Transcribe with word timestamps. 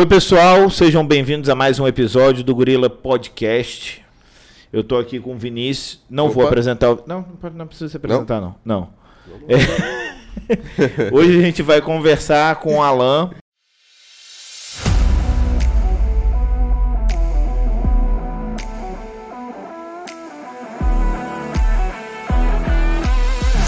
Oi, 0.00 0.06
pessoal, 0.06 0.70
sejam 0.70 1.06
bem-vindos 1.06 1.50
a 1.50 1.54
mais 1.54 1.78
um 1.78 1.86
episódio 1.86 2.42
do 2.42 2.54
Gorila 2.54 2.88
Podcast. 2.88 4.02
Eu 4.72 4.82
tô 4.82 4.96
aqui 4.96 5.20
com 5.20 5.34
o 5.34 5.36
Vinícius. 5.38 6.00
Não 6.08 6.24
Opa. 6.24 6.34
vou 6.36 6.46
apresentar. 6.46 6.90
o- 6.92 7.04
Não, 7.06 7.22
não 7.54 7.66
precisa 7.66 7.90
se 7.90 7.98
apresentar, 7.98 8.40
não. 8.40 8.54
Não. 8.64 8.88
É. 9.46 11.12
Hoje 11.12 11.38
a 11.38 11.42
gente 11.42 11.60
vai 11.60 11.82
conversar 11.82 12.56
com 12.60 12.76
o 12.78 12.82
Alan. 12.82 13.28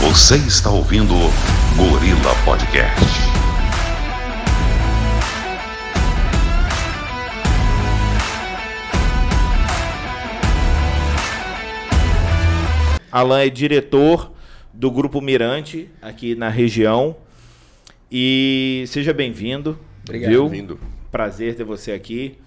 Você 0.01 0.37
está 0.37 0.71
ouvindo 0.71 1.15
Gorila 1.77 2.35
Podcast. 2.43 3.52
Alan 13.13 13.41
é 13.41 13.51
diretor 13.51 14.33
do 14.73 14.91
Grupo 14.91 15.21
Mirante 15.21 15.91
aqui 16.01 16.35
na 16.35 16.49
região. 16.49 17.15
E 18.11 18.85
seja 18.87 19.13
bem-vindo. 19.13 19.79
Obrigado. 20.03 20.31
Viu? 20.31 20.49
Vindo. 20.49 20.81
Prazer 21.11 21.55
ter 21.55 21.65
você 21.65 21.93
aqui. 21.93 22.39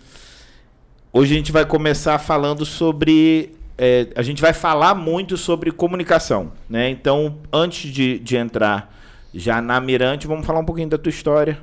Hoje 1.14 1.36
a 1.36 1.38
gente 1.38 1.52
vai 1.52 1.66
começar 1.66 2.18
falando 2.18 2.66
sobre. 2.66 3.52
é, 3.78 4.08
a 4.16 4.24
gente 4.24 4.42
vai 4.42 4.54
falar 4.54 4.96
muito 4.96 5.38
sobre 5.38 5.72
comunicação, 5.72 6.52
né? 6.68 6.90
Então, 6.90 7.38
antes 7.54 7.94
de, 7.94 8.18
de 8.18 8.36
entrar 8.36 8.92
já 9.36 9.62
na 9.62 9.80
Mirante, 9.80 10.26
vamos 10.26 10.48
falar 10.48 10.62
um 10.62 10.66
pouquinho 10.66 10.90
da 10.90 10.98
tua 10.98 11.12
história. 11.12 11.60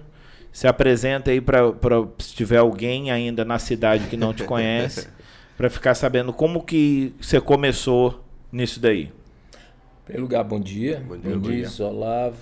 Se 0.53 0.69
apresenta 0.69 1.33
aí 1.33 1.41
para 1.41 1.73
se 2.19 2.35
tiver 2.37 2.59
alguém 2.59 3.11
ainda 3.11 3.45
na 3.45 3.59
cidade 3.59 4.07
que 4.07 4.17
não 4.17 4.33
te 4.33 4.45
conhece, 4.45 5.09
para 5.59 5.69
ficar 5.69 5.95
sabendo 5.95 6.33
como 6.33 6.63
que 6.63 7.15
você 7.21 7.41
começou 7.41 8.22
nisso 8.53 8.79
daí. 8.79 9.05
Em 9.05 10.05
primeiro 10.05 10.23
lugar, 10.23 10.45
bom 10.45 10.61
dia. 10.61 11.03
Bom 11.09 11.17
dia, 11.17 11.37
bom 11.37 11.49
Vinícius, 11.49 11.81
Olavo. 11.81 12.37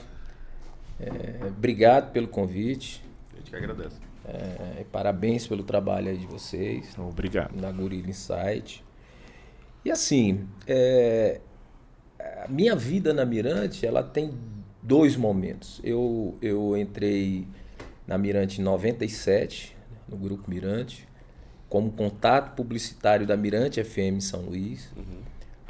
É, 0.98 1.46
obrigado 1.46 2.10
pelo 2.12 2.28
convite. 2.28 3.02
A 3.32 3.36
gente 3.36 3.50
que 3.50 3.56
agradece. 3.56 3.96
É, 4.26 4.80
e 4.82 4.84
parabéns 4.84 5.46
pelo 5.46 5.62
trabalho 5.62 6.08
aí 6.08 6.16
de 6.16 6.26
vocês 6.26 6.94
Obrigado. 6.98 7.54
na 7.56 7.72
Gorilla 7.72 8.10
Insight. 8.10 8.84
E 9.84 9.90
assim, 9.90 10.46
é, 10.66 11.40
a 12.18 12.48
minha 12.48 12.76
vida 12.76 13.14
na 13.14 13.24
Mirante, 13.24 13.86
ela 13.86 14.02
tem 14.02 14.34
dois 14.82 15.16
momentos. 15.16 15.80
Eu, 15.82 16.36
eu 16.42 16.76
entrei 16.76 17.46
na 18.06 18.18
Mirante 18.18 18.60
em 18.60 18.64
97, 18.64 19.76
no 20.06 20.16
Grupo 20.16 20.50
Mirante, 20.50 21.08
como 21.68 21.90
contato 21.92 22.54
publicitário 22.54 23.26
da 23.26 23.36
Mirante 23.36 23.82
FM 23.82 24.20
São 24.20 24.42
Luís. 24.42 24.92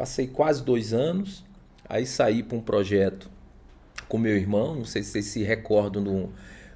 Passei 0.01 0.27
quase 0.27 0.65
dois 0.65 0.95
anos, 0.95 1.45
aí 1.87 2.07
saí 2.07 2.43
para 2.43 2.57
um 2.57 2.61
projeto 2.63 3.29
com 4.09 4.17
meu 4.17 4.35
irmão, 4.35 4.75
não 4.77 4.85
sei 4.87 5.03
se 5.03 5.11
vocês 5.11 5.27
se 5.27 5.43
recordam 5.43 6.03
do, 6.03 6.31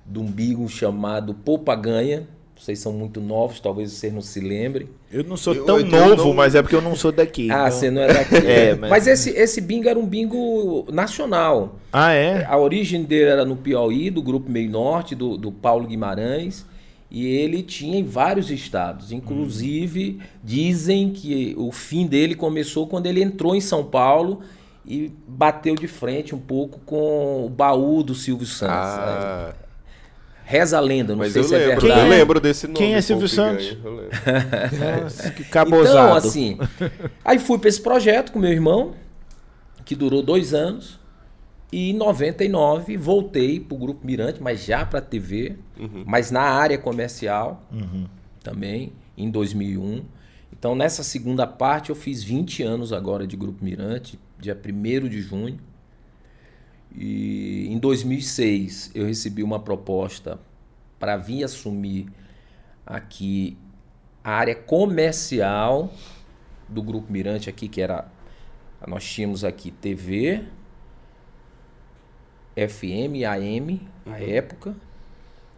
de 0.05 0.19
um 0.19 0.27
bigo 0.31 0.69
chamado 0.69 1.33
Poupa 1.33 1.75
Ganha. 1.75 2.29
Vocês 2.55 2.79
são 2.79 2.93
muito 2.93 3.23
novos, 3.23 3.61
talvez 3.61 3.93
vocês 3.93 4.13
não 4.13 4.21
se 4.21 4.41
lembrem. 4.41 4.91
Eu 5.11 5.25
não 5.25 5.39
sou 5.39 5.55
Eu- 5.55 5.65
tão 5.65 5.81
eu 5.81 5.87
novo, 5.87 6.17
não- 6.27 6.35
mas 6.35 6.55
é 6.55 6.61
porque 6.61 6.77
eu 6.77 6.83
não 6.83 6.95
sou 6.95 7.11
daqui. 7.11 7.51
Ah, 7.51 7.65
então- 7.67 7.71
você 7.71 7.91
não 7.91 8.03
é 8.03 8.09
daqui. 8.13 8.35
É, 8.47 8.75
mas 8.75 8.91
mas- 8.91 9.07
esse, 9.07 9.31
esse 9.31 9.59
bingo 9.63 9.89
era 9.89 9.99
um 9.99 10.05
bingo 10.07 10.85
nacional. 10.93 11.79
Ah, 11.91 12.13
é? 12.13 12.45
A 12.45 12.59
origem 12.59 13.05
dele 13.05 13.31
era 13.31 13.47
no 13.47 13.57
Piauí, 13.57 14.11
do 14.11 14.21
Grupo 14.21 14.51
Meio 14.51 14.69
Norte, 14.71 15.15
do, 15.15 15.39
do 15.39 15.51
Paulo 15.51 15.87
Guimarães. 15.87 16.67
E 17.17 17.29
ele 17.29 17.63
tinha 17.63 17.97
em 17.97 18.03
vários 18.03 18.51
estados. 18.51 19.13
Inclusive, 19.13 20.19
dizem 20.43 21.11
que 21.13 21.55
o 21.57 21.71
fim 21.71 22.09
dele 22.09 22.35
começou 22.35 22.89
quando 22.89 23.07
ele 23.07 23.23
entrou 23.23 23.55
em 23.55 23.61
São 23.61 23.85
Paulo 23.85 24.41
e 24.85 25.13
bateu 25.25 25.77
de 25.77 25.87
frente 25.87 26.35
um 26.35 26.41
pouco 26.41 26.81
com 26.81 27.47
o 27.47 27.49
baú 27.49 28.03
do 28.03 28.17
Silvio 28.17 28.49
Santos. 28.49 28.75
Ah, 28.75 29.55
Reza 30.45 30.77
a 30.77 30.81
lenda, 30.81 31.13
não 31.13 31.21
mas 31.21 31.33
sei 31.33 31.43
eu 31.43 31.45
se 31.47 31.55
é 31.55 31.59
lembro, 31.59 31.83
verdade. 31.83 32.01
eu 32.01 32.09
lembro 32.09 32.41
desse 32.41 32.67
nome. 32.67 32.79
Quem 32.79 32.95
é 32.97 33.01
Silvio 33.01 33.29
Santos? 33.29 33.79
cabosado. 35.53 35.89
Então, 35.89 36.15
assim, 36.17 36.59
aí 37.25 37.39
fui 37.39 37.61
para 37.61 37.69
esse 37.69 37.81
projeto 37.81 38.33
com 38.33 38.41
meu 38.41 38.51
irmão, 38.51 38.93
que 39.85 39.95
durou 39.95 40.21
dois 40.21 40.53
anos, 40.53 40.99
e 41.73 41.91
em 41.91 41.93
99 41.95 42.97
voltei 42.97 43.59
para 43.59 43.75
o 43.75 43.79
Grupo 43.79 44.07
Mirante, 44.07 44.43
mas 44.43 44.65
já 44.65 44.87
para 44.87 45.01
a 45.01 45.03
TV, 45.03 45.57
mas 46.07 46.31
na 46.31 46.43
área 46.43 46.79
comercial 46.79 47.63
também, 48.43 48.93
em 49.17 49.31
2001. 49.31 50.05
Então, 50.53 50.75
nessa 50.75 51.03
segunda 51.03 51.47
parte, 51.47 51.91
eu 51.91 51.97
fiz 51.97 52.23
20 52.23 52.63
anos 52.63 52.93
agora 52.93 53.27
de 53.27 53.37
Grupo 53.37 53.65
Mirante, 53.65 54.19
dia 54.39 54.57
1 54.57 55.09
de 55.09 55.21
junho. 55.21 55.59
E 56.97 57.67
em 57.69 57.79
2006 57.79 58.93
eu 58.95 59.05
recebi 59.07 59.43
uma 59.43 59.59
proposta 59.59 60.39
para 60.99 61.17
vir 61.17 61.43
assumir 61.43 62.07
aqui 62.87 63.57
a 64.23 64.31
área 64.31 64.55
comercial 64.55 65.93
do 66.69 66.83
Grupo 66.83 67.13
Mirante 67.13 67.51
aqui, 67.51 67.69
que 67.69 67.81
era 67.81 68.07
nós 68.87 69.05
tínhamos 69.05 69.45
aqui 69.45 69.71
TV, 69.71 70.45
FM, 72.57 73.25
AM, 73.29 73.81
na 74.07 74.19
época, 74.19 74.75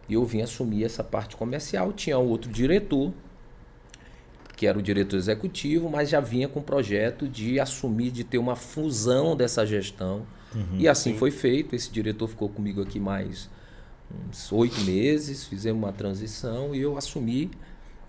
e 0.09 0.13
eu 0.13 0.23
vim 0.25 0.41
assumir 0.41 0.83
essa 0.83 1.03
parte 1.03 1.35
comercial. 1.35 1.91
Tinha 1.93 2.17
outro 2.17 2.51
diretor, 2.51 3.11
que 4.55 4.65
era 4.65 4.77
o 4.77 4.81
diretor 4.81 5.17
executivo, 5.17 5.89
mas 5.89 6.09
já 6.09 6.19
vinha 6.19 6.47
com 6.47 6.59
o 6.59 6.63
projeto 6.63 7.27
de 7.27 7.59
assumir, 7.59 8.09
de 8.11 8.23
ter 8.23 8.37
uma 8.37 8.55
fusão 8.55 9.35
dessa 9.35 9.65
gestão. 9.65 10.25
e 10.79 10.87
assim 10.87 11.11
foi 11.17 11.29
feito. 11.29 11.75
Esse 11.75 11.91
diretor 11.91 12.27
ficou 12.27 12.49
comigo 12.49 12.81
aqui 12.81 12.99
mais 12.99 13.49
uns 14.31 14.49
oito 14.51 14.79
meses, 14.81 15.45
fizemos 15.45 15.83
uma 15.83 15.91
transição 15.91 16.73
e 16.73 16.79
eu 16.81 16.97
assumi 16.97 17.51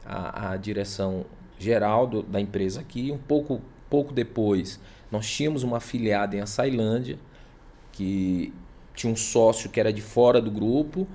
a, 0.06 0.52
a 0.52 0.56
direção 0.56 1.26
geral 1.58 2.06
do- 2.06 2.22
da 2.22 2.40
empresa 2.40 2.80
aqui. 2.80 3.10
Um 3.10 3.18
pouco, 3.18 3.60
pouco 3.90 4.12
depois, 4.14 4.78
nós 5.10 5.28
tínhamos 5.28 5.64
uma 5.64 5.78
afiliada 5.78 6.36
em 6.36 6.40
Açailândia, 6.40 7.18
que 7.92 8.52
tinha 8.98 9.12
um 9.12 9.16
sócio 9.16 9.70
que 9.70 9.78
era 9.78 9.92
de 9.92 10.02
fora 10.02 10.40
do 10.40 10.50
grupo. 10.50 11.06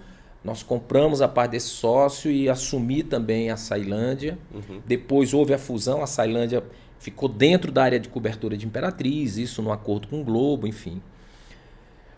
Nós 0.44 0.64
compramos 0.64 1.22
a 1.22 1.28
parte 1.28 1.52
desse 1.52 1.68
sócio 1.68 2.32
e 2.32 2.50
assumi 2.50 3.04
também 3.04 3.50
a 3.50 3.58
Sailândia. 3.58 4.38
Depois 4.86 5.34
houve 5.34 5.54
a 5.54 5.58
fusão, 5.58 6.02
a 6.02 6.08
Sailândia 6.08 6.64
ficou 7.00 7.28
dentro 7.28 7.72
da 7.72 7.84
área 7.84 8.00
de 8.00 8.08
cobertura 8.10 8.58
de 8.58 8.66
Imperatriz, 8.66 9.38
isso 9.38 9.62
no 9.62 9.72
acordo 9.72 10.08
com 10.08 10.22
o 10.22 10.24
Globo, 10.24 10.66
enfim. 10.66 11.02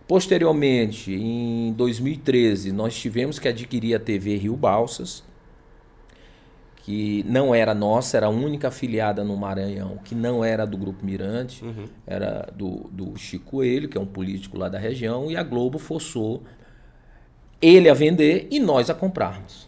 Posteriormente, 0.08 1.12
em 1.12 1.74
2013, 1.74 2.72
nós 2.72 2.96
tivemos 2.96 3.40
que 3.40 3.48
adquirir 3.48 3.96
a 3.96 4.00
TV 4.00 4.38
Rio 4.38 4.56
Balsas, 4.56 5.24
que 6.86 7.24
não 7.28 7.56
era 7.56 7.74
nossa, 7.74 8.16
era 8.16 8.28
a 8.28 8.30
única 8.30 8.68
afiliada 8.68 9.24
no 9.24 9.36
Maranhão, 9.36 9.98
que 10.04 10.14
não 10.14 10.46
era 10.46 10.68
do 10.68 10.78
Grupo 10.78 11.04
Mirante, 11.04 11.64
era 12.06 12.48
do, 12.56 12.88
do 12.92 13.18
Chico 13.18 13.46
Coelho, 13.46 13.90
que 13.90 13.98
é 13.98 14.02
um 14.02 14.06
político 14.06 14.56
lá 14.56 14.70
da 14.70 14.78
região, 14.78 15.32
e 15.32 15.36
a 15.36 15.42
Globo 15.42 15.80
forçou 15.80 16.44
ele 17.60 17.90
a 17.90 17.94
vender 17.96 18.48
e 18.52 18.60
nós 18.60 18.88
a 18.92 18.94
comprarmos. 18.94 19.68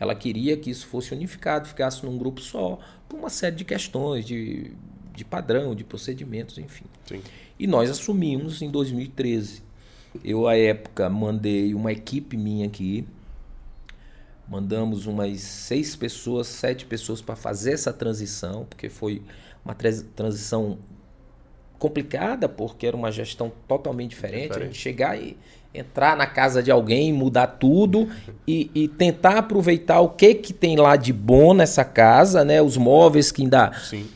Ela 0.00 0.14
queria 0.14 0.56
que 0.56 0.70
isso 0.70 0.86
fosse 0.86 1.12
unificado, 1.12 1.68
ficasse 1.68 2.02
num 2.06 2.16
grupo 2.16 2.40
só, 2.40 2.78
por 3.06 3.18
uma 3.18 3.28
série 3.28 3.56
de 3.56 3.64
questões, 3.66 4.24
de, 4.24 4.72
de 5.14 5.26
padrão, 5.26 5.74
de 5.74 5.84
procedimentos, 5.84 6.56
enfim. 6.56 6.86
Sim. 7.04 7.20
E 7.58 7.66
nós 7.66 7.90
assumimos 7.90 8.62
em 8.62 8.70
2013. 8.70 9.62
Eu, 10.24 10.48
à 10.48 10.56
época, 10.56 11.10
mandei 11.10 11.74
uma 11.74 11.92
equipe 11.92 12.38
minha 12.38 12.66
aqui. 12.66 13.06
Mandamos 14.52 15.06
umas 15.06 15.40
seis 15.40 15.96
pessoas, 15.96 16.46
sete 16.46 16.84
pessoas 16.84 17.22
para 17.22 17.34
fazer 17.34 17.72
essa 17.72 17.90
transição, 17.90 18.66
porque 18.68 18.90
foi 18.90 19.22
uma 19.64 19.74
trans- 19.74 20.04
transição 20.14 20.76
complicada, 21.78 22.50
porque 22.50 22.86
era 22.86 22.94
uma 22.94 23.10
gestão 23.10 23.50
totalmente 23.66 24.10
diferente. 24.10 24.50
A 24.50 24.60
gente 24.60 24.72
Diferente. 24.72 24.76
chegar 24.78 25.18
e 25.18 25.38
entrar 25.72 26.18
na 26.18 26.26
casa 26.26 26.62
de 26.62 26.70
alguém, 26.70 27.14
mudar 27.14 27.46
tudo 27.46 28.10
e, 28.46 28.70
e 28.74 28.88
tentar 28.88 29.38
aproveitar 29.38 30.00
o 30.00 30.10
que, 30.10 30.34
que 30.34 30.52
tem 30.52 30.76
lá 30.76 30.96
de 30.96 31.14
bom 31.14 31.54
nessa 31.54 31.82
casa, 31.82 32.44
né? 32.44 32.60
Os 32.60 32.76
móveis 32.76 33.32
que 33.32 33.40
ainda 33.40 33.72
Sim. 33.72 34.06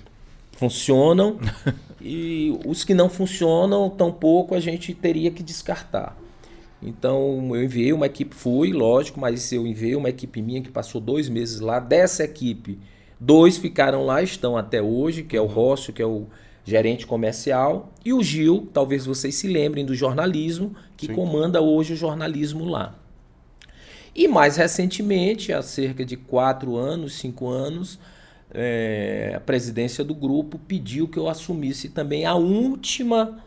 funcionam 0.53 1.39
e 1.99 2.61
os 2.67 2.85
que 2.85 2.93
não 2.93 3.09
funcionam 3.09 3.89
tampouco 3.89 4.55
a 4.55 4.61
gente 4.61 4.93
teria 4.93 5.31
que 5.31 5.43
descartar. 5.43 6.15
Então 6.83 7.55
eu 7.55 7.65
enviei 7.65 7.93
uma 7.93 8.07
equipe, 8.07 8.35
fui, 8.35 8.73
lógico, 8.73 9.19
mas 9.19 9.51
eu 9.53 9.67
enviei 9.67 9.97
uma 9.97 10.09
equipe 10.09 10.43
minha 10.43 10.63
que 10.63 10.71
passou 10.71 11.01
dois 11.01 11.29
meses 11.29 11.61
lá. 11.61 11.81
Dessa 11.81 12.25
equipe, 12.25 12.79
dois 13.19 13.57
ficaram 13.57 14.05
lá, 14.05 14.23
estão 14.23 14.57
até 14.57 14.83
hoje, 14.83 15.23
que 15.23 15.37
é 15.37 15.41
o 15.41 15.47
Rócio, 15.47 15.93
que 15.93 16.03
é 16.03 16.07
o 16.07 16.27
gerente 16.65 17.07
comercial, 17.07 17.93
e 18.05 18.13
o 18.13 18.23
Gil, 18.23 18.69
talvez 18.73 19.07
vocês 19.07 19.37
se 19.37 19.47
lembrem 19.47 19.85
do 19.85 19.95
jornalismo, 19.95 20.75
que 20.97 21.07
Sim. 21.07 21.15
comanda 21.15 21.61
hoje 21.63 21.93
o 21.93 21.97
jornalismo 21.97 22.65
lá. 22.65 22.99
E 24.15 24.27
mais 24.27 24.57
recentemente, 24.57 25.53
há 25.53 25.63
cerca 25.63 26.05
de 26.05 26.17
quatro 26.17 26.77
anos, 26.77 27.15
cinco 27.15 27.49
anos, 27.49 28.01
é, 28.53 29.35
a 29.37 29.41
presidência 29.41 30.03
do 30.03 30.15
grupo 30.15 30.59
pediu 30.59 31.07
que 31.07 31.19
eu 31.19 31.29
assumisse 31.29 31.89
também 31.89 32.25
a 32.25 32.35
última 32.35 33.39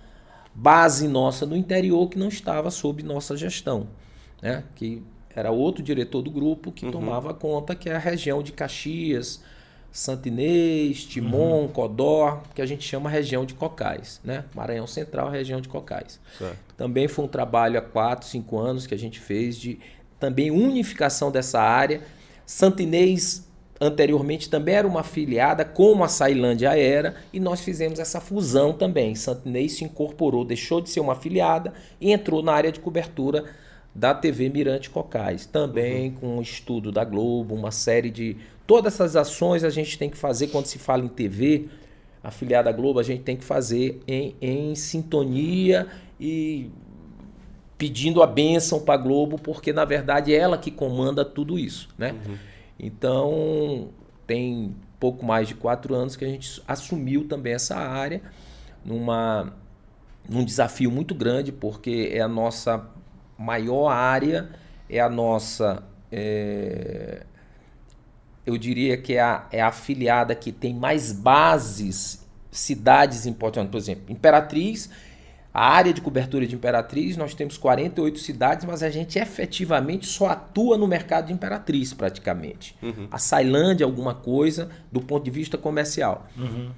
base 0.53 1.07
nossa 1.07 1.45
no 1.45 1.55
interior 1.55 2.09
que 2.09 2.17
não 2.17 2.27
estava 2.27 2.69
sob 2.71 3.03
nossa 3.03 3.35
gestão, 3.37 3.87
né? 4.41 4.63
que 4.75 5.03
era 5.35 5.51
outro 5.51 5.81
diretor 5.81 6.21
do 6.21 6.31
grupo 6.31 6.71
que 6.71 6.85
uhum. 6.85 6.91
tomava 6.91 7.33
conta, 7.33 7.75
que 7.75 7.89
é 7.89 7.95
a 7.95 7.99
região 7.99 8.43
de 8.43 8.51
Caxias, 8.51 9.41
Santinês, 9.91 11.03
Timon, 11.05 11.61
uhum. 11.61 11.67
Codó, 11.67 12.43
que 12.53 12.61
a 12.61 12.65
gente 12.65 12.83
chama 12.83 13.09
região 13.09 13.45
de 13.45 13.53
Cocais, 13.53 14.19
né? 14.23 14.45
Maranhão 14.53 14.85
Central, 14.85 15.29
região 15.29 15.61
de 15.61 15.67
Cocais. 15.67 16.19
Certo. 16.37 16.57
Também 16.77 17.07
foi 17.07 17.25
um 17.25 17.27
trabalho 17.27 17.79
há 17.79 17.81
4, 17.81 18.27
5 18.27 18.57
anos 18.57 18.85
que 18.85 18.93
a 18.93 18.97
gente 18.97 19.19
fez 19.19 19.57
de 19.57 19.79
também 20.19 20.51
unificação 20.51 21.31
dessa 21.31 21.59
área. 21.59 22.01
Santinês 22.45 23.48
anteriormente 23.79 24.49
também 24.49 24.75
era 24.75 24.87
uma 24.87 25.01
afiliada, 25.01 25.63
como 25.63 26.03
a 26.03 26.07
Sailândia 26.07 26.77
era, 26.77 27.15
e 27.31 27.39
nós 27.39 27.61
fizemos 27.61 27.99
essa 27.99 28.19
fusão 28.19 28.73
também. 28.73 29.15
Santinês 29.15 29.73
se 29.73 29.83
incorporou, 29.83 30.43
deixou 30.43 30.81
de 30.81 30.89
ser 30.89 30.99
uma 30.99 31.13
afiliada 31.13 31.73
e 31.99 32.11
entrou 32.11 32.43
na 32.43 32.53
área 32.53 32.71
de 32.71 32.79
cobertura 32.79 33.45
da 33.93 34.13
TV 34.13 34.49
Mirante 34.49 34.89
Cocais. 34.89 35.45
Também 35.45 36.09
uhum. 36.09 36.15
com 36.15 36.37
um 36.37 36.41
estudo 36.41 36.91
da 36.91 37.03
Globo, 37.03 37.55
uma 37.55 37.71
série 37.71 38.09
de 38.09 38.37
Todas 38.69 38.93
essas 38.93 39.15
ações 39.15 39.63
a 39.63 39.69
gente 39.71 39.97
tem 39.97 40.11
que 40.11 40.15
fazer 40.15 40.49
quando 40.49 40.67
se 40.67 40.77
fala 40.77 41.03
em 41.03 41.07
TV, 41.07 41.69
afiliada 42.21 42.69
à 42.69 42.71
Globo, 42.71 42.99
a 42.99 43.03
gente 43.03 43.23
tem 43.23 43.35
que 43.35 43.43
fazer 43.43 43.99
em, 44.07 44.35
em 44.39 44.75
sintonia 44.75 45.87
e 46.19 46.69
pedindo 47.79 48.21
a 48.21 48.27
bênção 48.27 48.79
para 48.79 48.93
a 48.93 48.97
Globo, 48.97 49.39
porque 49.39 49.73
na 49.73 49.85
verdade 49.85 50.35
é 50.35 50.37
ela 50.37 50.55
que 50.55 50.69
comanda 50.69 51.25
tudo 51.25 51.57
isso, 51.57 51.89
né? 51.97 52.11
Uhum. 52.11 52.35
Então 52.79 53.89
tem 54.25 54.75
pouco 54.99 55.25
mais 55.25 55.47
de 55.47 55.55
quatro 55.55 55.93
anos 55.95 56.15
que 56.15 56.25
a 56.25 56.27
gente 56.27 56.61
assumiu 56.67 57.27
também 57.27 57.53
essa 57.53 57.75
área 57.75 58.21
numa 58.85 59.53
num 60.27 60.45
desafio 60.45 60.91
muito 60.91 61.15
grande, 61.15 61.51
porque 61.51 62.11
é 62.13 62.21
a 62.21 62.27
nossa 62.27 62.87
maior 63.37 63.89
área, 63.89 64.49
é 64.87 64.99
a 64.99 65.09
nossa 65.09 65.83
é, 66.11 67.25
eu 68.45 68.57
diria 68.57 68.97
que 68.97 69.13
é 69.13 69.21
a, 69.21 69.47
é 69.51 69.61
a 69.61 69.67
afiliada 69.67 70.33
que 70.35 70.51
tem 70.51 70.73
mais 70.73 71.11
bases, 71.11 72.25
cidades 72.51 73.25
importantes. 73.25 73.71
Por 73.71 73.77
exemplo, 73.77 74.05
Imperatriz, 74.09 74.89
a 75.59 75.73
área 75.73 75.91
de 75.91 75.99
cobertura 75.99 76.47
de 76.47 76.55
Imperatriz, 76.55 77.17
nós 77.17 77.33
temos 77.33 77.57
48 77.57 78.17
cidades, 78.19 78.63
mas 78.63 78.81
a 78.81 78.89
gente 78.89 79.19
efetivamente 79.19 80.07
só 80.07 80.27
atua 80.27 80.77
no 80.77 80.87
mercado 80.87 81.27
de 81.27 81.33
Imperatriz, 81.33 81.93
praticamente. 81.93 82.77
Uhum. 82.81 83.09
A 83.11 83.17
Sailândia, 83.17 83.85
alguma 83.85 84.15
coisa, 84.15 84.69
do 84.89 85.01
ponto 85.01 85.25
de 85.25 85.31
vista 85.31 85.57
comercial. 85.57 86.27
Uhum. 86.37 86.69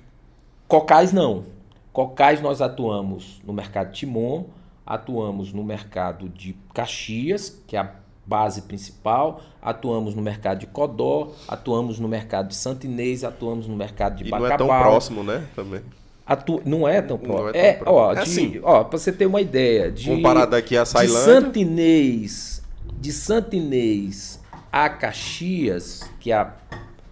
Cocais, 0.68 1.13
não. 1.13 1.45
Cocais, 1.94 2.42
nós 2.42 2.60
atuamos 2.60 3.39
no 3.45 3.54
mercado 3.54 3.92
Timon, 3.92 4.45
atuamos 4.83 5.54
no 5.54 5.63
mercado 5.63 6.28
de 6.28 6.57
Caxias, 6.74 7.62
que 7.68 7.78
é 7.78 7.81
a 7.81 7.92
base 8.25 8.63
principal, 8.63 9.44
atuamos 9.62 10.16
no 10.16 10.24
mercado 10.24 10.57
de 10.57 10.66
Codó, 10.66 11.33
atuamos 11.48 12.00
no 12.00 12.07
mercado 12.07 12.48
de 12.48 12.56
Santinês, 12.56 13.24
atuamos 13.24 13.68
no 13.68 13.75
mercado 13.75 14.16
de 14.16 14.24
e 14.24 14.31
Bacabal. 14.31 14.50
não 14.50 14.56
é 14.56 14.57
tão 14.57 14.68
próximo, 14.68 15.24
né? 15.24 15.45
Também. 15.56 15.83
Atu... 16.25 16.62
Não 16.65 16.88
é 16.88 17.01
tão 17.01 17.18
próximo. 17.18 17.51
É, 17.56 17.69
é, 17.69 17.81
ó, 17.85 18.13
é 18.13 18.19
assim. 18.19 18.59
ó, 18.63 18.83
para 18.83 18.97
você 18.97 19.12
ter 19.12 19.25
uma 19.25 19.41
ideia, 19.41 19.91
de 19.91 20.09
comparado 20.09 20.56
aqui 20.56 20.77
a 20.77 20.85
Sailândia, 20.85 21.19
de 21.19 21.44
Santinês, 21.44 22.63
de 23.00 23.12
Santinês 23.12 24.41
a 24.71 24.88
Caxias, 24.89 26.09
que 26.19 26.31
é 26.31 26.35
a 26.35 26.53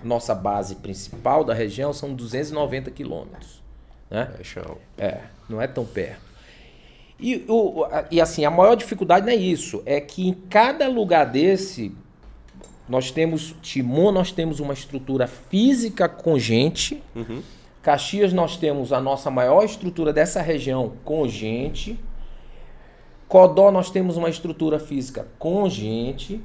nossa 0.03 0.33
base 0.33 0.75
principal 0.75 1.44
da 1.44 1.53
região, 1.53 1.91
são 1.91 2.13
290 2.13 2.89
quilômetros, 2.91 3.61
né? 4.09 4.31
É 4.39 4.44
chão. 4.44 4.77
É, 4.97 5.19
não 5.50 5.61
é 5.61 5.67
tão 5.67 5.85
perto. 5.85 6.29
E, 7.19 7.44
o, 7.50 7.85
e 8.09 8.21
assim, 8.21 8.45
a 8.45 8.50
maior 8.50 8.75
dificuldade 8.75 9.25
não 9.25 9.33
é 9.33 9.35
isso, 9.35 9.83
é 9.85 10.00
que 10.00 10.25
em 10.25 10.33
cada 10.33 10.88
lugar 10.88 11.25
desse, 11.25 11.91
nós 12.88 13.11
temos 13.11 13.53
Timon, 13.61 14.13
nós 14.13 14.31
temos 14.31 14.61
uma 14.61 14.73
estrutura 14.73 15.27
física 15.27 16.07
com 16.07 16.39
gente. 16.39 17.03
Uhum. 17.13 17.41
Caxias, 17.81 18.34
nós 18.34 18.58
temos 18.58 18.92
a 18.92 19.00
nossa 19.00 19.31
maior 19.31 19.64
estrutura 19.64 20.12
dessa 20.12 20.42
região 20.42 20.94
com 21.04 21.28
gente. 21.28 22.00
Codó, 23.28 23.72
nós 23.72 23.90
temos 23.90 24.18
uma 24.18 24.30
estrutura 24.30 24.80
física 24.80 25.28
com 25.38 25.70
gente. 25.70 26.42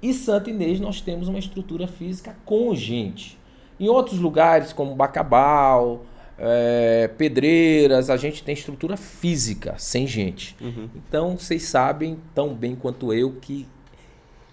E 0.00 0.14
Santo 0.14 0.48
Inês, 0.48 0.80
nós 0.80 1.00
temos 1.00 1.28
uma 1.28 1.38
estrutura 1.38 1.86
física 1.86 2.36
com 2.44 2.74
gente. 2.74 3.38
Em 3.78 3.88
outros 3.88 4.18
lugares, 4.18 4.72
como 4.72 4.94
Bacabal, 4.94 6.04
é, 6.38 7.10
pedreiras, 7.18 8.08
a 8.08 8.16
gente 8.16 8.42
tem 8.42 8.54
estrutura 8.54 8.96
física, 8.96 9.74
sem 9.76 10.06
gente. 10.06 10.56
Uhum. 10.60 10.88
Então, 10.94 11.36
vocês 11.36 11.64
sabem 11.64 12.18
tão 12.34 12.54
bem 12.54 12.76
quanto 12.76 13.12
eu 13.12 13.32
que 13.40 13.66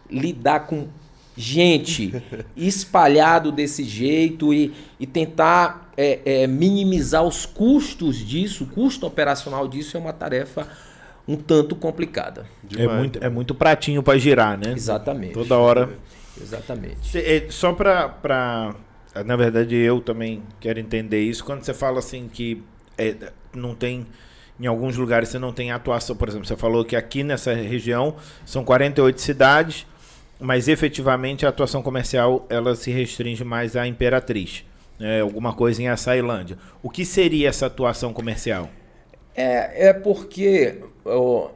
lidar 0.09 0.61
com 0.67 0.87
gente 1.37 2.13
espalhado 2.55 3.51
desse 3.51 3.83
jeito 3.83 4.53
e, 4.53 4.73
e 4.99 5.05
tentar 5.05 5.91
é, 5.97 6.19
é, 6.25 6.47
minimizar 6.47 7.23
os 7.23 7.45
custos 7.45 8.17
disso, 8.17 8.63
o 8.63 8.67
custo 8.67 9.05
operacional 9.05 9.67
disso 9.67 9.97
é 9.97 9.99
uma 9.99 10.13
tarefa 10.13 10.67
um 11.27 11.35
tanto 11.35 11.75
complicada. 11.75 12.45
É 12.77 12.87
muito, 12.87 13.23
é 13.23 13.29
muito 13.29 13.55
pratinho 13.55 14.03
para 14.03 14.17
girar, 14.17 14.59
né? 14.59 14.73
Exatamente. 14.73 15.33
Toda 15.33 15.57
hora. 15.57 15.89
Exatamente. 16.39 17.17
É, 17.17 17.47
só 17.49 17.73
para 17.73 18.75
na 19.23 19.35
verdade, 19.35 19.75
eu 19.75 20.01
também 20.01 20.43
quero 20.59 20.79
entender 20.79 21.21
isso. 21.21 21.43
Quando 21.45 21.63
você 21.63 21.73
fala 21.73 21.99
assim 21.99 22.27
que 22.31 22.61
é, 22.97 23.15
não 23.53 23.73
tem. 23.75 24.05
Em 24.59 24.67
alguns 24.67 24.95
lugares 24.95 25.29
você 25.29 25.37
não 25.37 25.51
tem 25.51 25.71
atuação, 25.71 26.15
por 26.15 26.29
exemplo, 26.29 26.47
você 26.47 26.55
falou 26.55 26.85
que 26.85 26.95
aqui 26.95 27.23
nessa 27.23 27.53
região 27.53 28.15
são 28.45 28.63
48 28.63 29.19
cidades, 29.19 29.85
mas 30.39 30.67
efetivamente 30.67 31.45
a 31.45 31.49
atuação 31.49 31.81
comercial 31.81 32.45
ela 32.49 32.75
se 32.75 32.91
restringe 32.91 33.43
mais 33.43 33.75
à 33.75 33.87
Imperatriz. 33.87 34.65
É, 34.99 35.19
alguma 35.19 35.53
coisa 35.53 35.81
em 35.81 35.89
Açailândia. 35.89 36.57
O 36.81 36.89
que 36.89 37.03
seria 37.03 37.49
essa 37.49 37.65
atuação 37.65 38.13
comercial? 38.13 38.69
É, 39.35 39.89
é 39.89 39.93
porque 39.93 40.81
ó, 41.03 41.49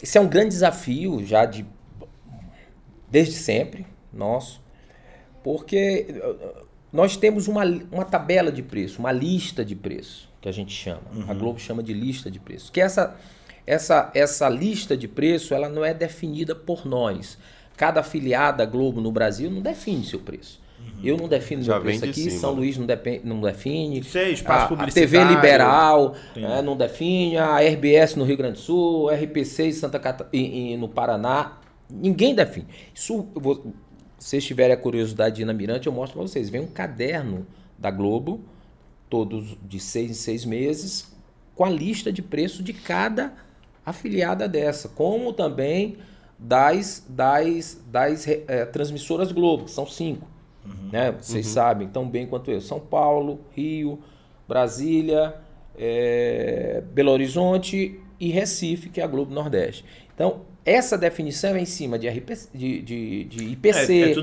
esse 0.00 0.16
é 0.16 0.20
um 0.20 0.28
grande 0.28 0.50
desafio 0.50 1.24
já 1.24 1.44
de 1.44 1.66
desde 3.10 3.34
sempre 3.34 3.86
nosso, 4.12 4.60
porque 5.42 6.06
nós 6.92 7.16
temos 7.16 7.48
uma, 7.48 7.64
uma 7.90 8.04
tabela 8.04 8.50
de 8.50 8.62
preço, 8.62 8.98
uma 8.98 9.12
lista 9.12 9.64
de 9.64 9.74
preço, 9.74 10.28
que 10.40 10.48
a 10.48 10.52
gente 10.52 10.72
chama. 10.72 11.02
Uhum. 11.14 11.30
A 11.30 11.34
Globo 11.34 11.58
chama 11.58 11.82
de 11.82 11.92
lista 11.92 12.30
de 12.30 12.38
preço. 12.38 12.70
Que 12.70 12.80
essa, 12.80 13.16
essa, 13.66 14.10
essa 14.14 14.48
lista 14.48 14.96
de 14.96 15.08
preço 15.08 15.54
ela 15.54 15.68
não 15.68 15.84
é 15.84 15.92
definida 15.92 16.54
por 16.54 16.86
nós. 16.86 17.38
Cada 17.76 18.00
afiliada 18.00 18.64
Globo 18.64 19.00
no 19.00 19.12
Brasil 19.12 19.50
não 19.50 19.60
define 19.60 20.04
seu 20.04 20.18
preço. 20.18 20.60
Uhum. 20.78 21.04
Eu 21.04 21.16
não 21.16 21.28
defino 21.28 21.62
Já 21.62 21.74
meu 21.74 21.82
preço 21.82 22.04
aqui, 22.04 22.30
cima. 22.30 22.40
São 22.40 22.52
Luís 22.52 22.78
não, 22.78 22.86
depende, 22.86 23.26
não 23.26 23.40
define. 23.40 24.02
Sei, 24.02 24.32
espaço 24.32 24.74
a, 24.74 24.84
a 24.84 24.86
TV 24.86 25.22
Liberal 25.24 26.14
é, 26.34 26.62
não 26.62 26.76
define, 26.76 27.36
a 27.36 27.58
RBS 27.60 28.16
no 28.16 28.24
Rio 28.24 28.36
Grande 28.36 28.54
do 28.54 28.60
Sul, 28.60 29.10
RPC 29.10 29.66
em 29.66 29.72
Santa 29.72 29.98
Catarina, 29.98 30.80
no 30.80 30.88
Paraná, 30.88 31.58
ninguém 31.90 32.34
define. 32.34 32.66
Isso 32.94 33.26
se 34.18 34.28
vocês 34.30 34.44
tiverem 34.44 34.72
a 34.72 34.76
curiosidade 34.76 35.36
de 35.36 35.42
ir 35.42 35.44
na 35.44 35.52
Mirante, 35.52 35.86
eu 35.86 35.92
mostro 35.92 36.18
para 36.18 36.26
vocês. 36.26 36.48
Vem 36.48 36.62
um 36.62 36.66
caderno 36.66 37.46
da 37.78 37.90
Globo, 37.90 38.40
todos 39.10 39.56
de 39.62 39.78
seis 39.78 40.10
em 40.10 40.14
seis 40.14 40.44
meses, 40.44 41.14
com 41.54 41.64
a 41.64 41.70
lista 41.70 42.12
de 42.12 42.22
preço 42.22 42.62
de 42.62 42.72
cada 42.72 43.34
afiliada 43.84 44.48
dessa, 44.48 44.88
como 44.88 45.32
também 45.32 45.98
das, 46.38 47.04
das, 47.08 47.80
das 47.86 48.28
é, 48.28 48.64
transmissoras 48.66 49.32
Globo, 49.32 49.64
que 49.64 49.70
são 49.70 49.86
cinco. 49.86 50.26
Uhum. 50.64 50.90
Né? 50.92 51.12
Vocês 51.12 51.46
uhum. 51.46 51.52
sabem 51.52 51.88
tão 51.88 52.08
bem 52.08 52.26
quanto 52.26 52.50
eu. 52.50 52.60
São 52.60 52.80
Paulo, 52.80 53.40
Rio, 53.54 54.00
Brasília, 54.46 55.34
é, 55.78 56.82
Belo 56.92 57.12
Horizonte 57.12 58.00
e 58.18 58.30
Recife, 58.30 58.88
que 58.88 59.00
é 59.00 59.04
a 59.04 59.06
Globo 59.06 59.32
Nordeste. 59.32 59.84
Então, 60.14 60.42
essa 60.66 60.98
definição 60.98 61.54
é 61.54 61.60
em 61.60 61.64
cima 61.64 61.96
de, 61.96 62.08
RP, 62.08 62.30
de, 62.52 62.82
de, 62.82 63.24
de 63.24 63.44
IPC, 63.52 63.92
é, 63.92 64.10
é 64.10 64.14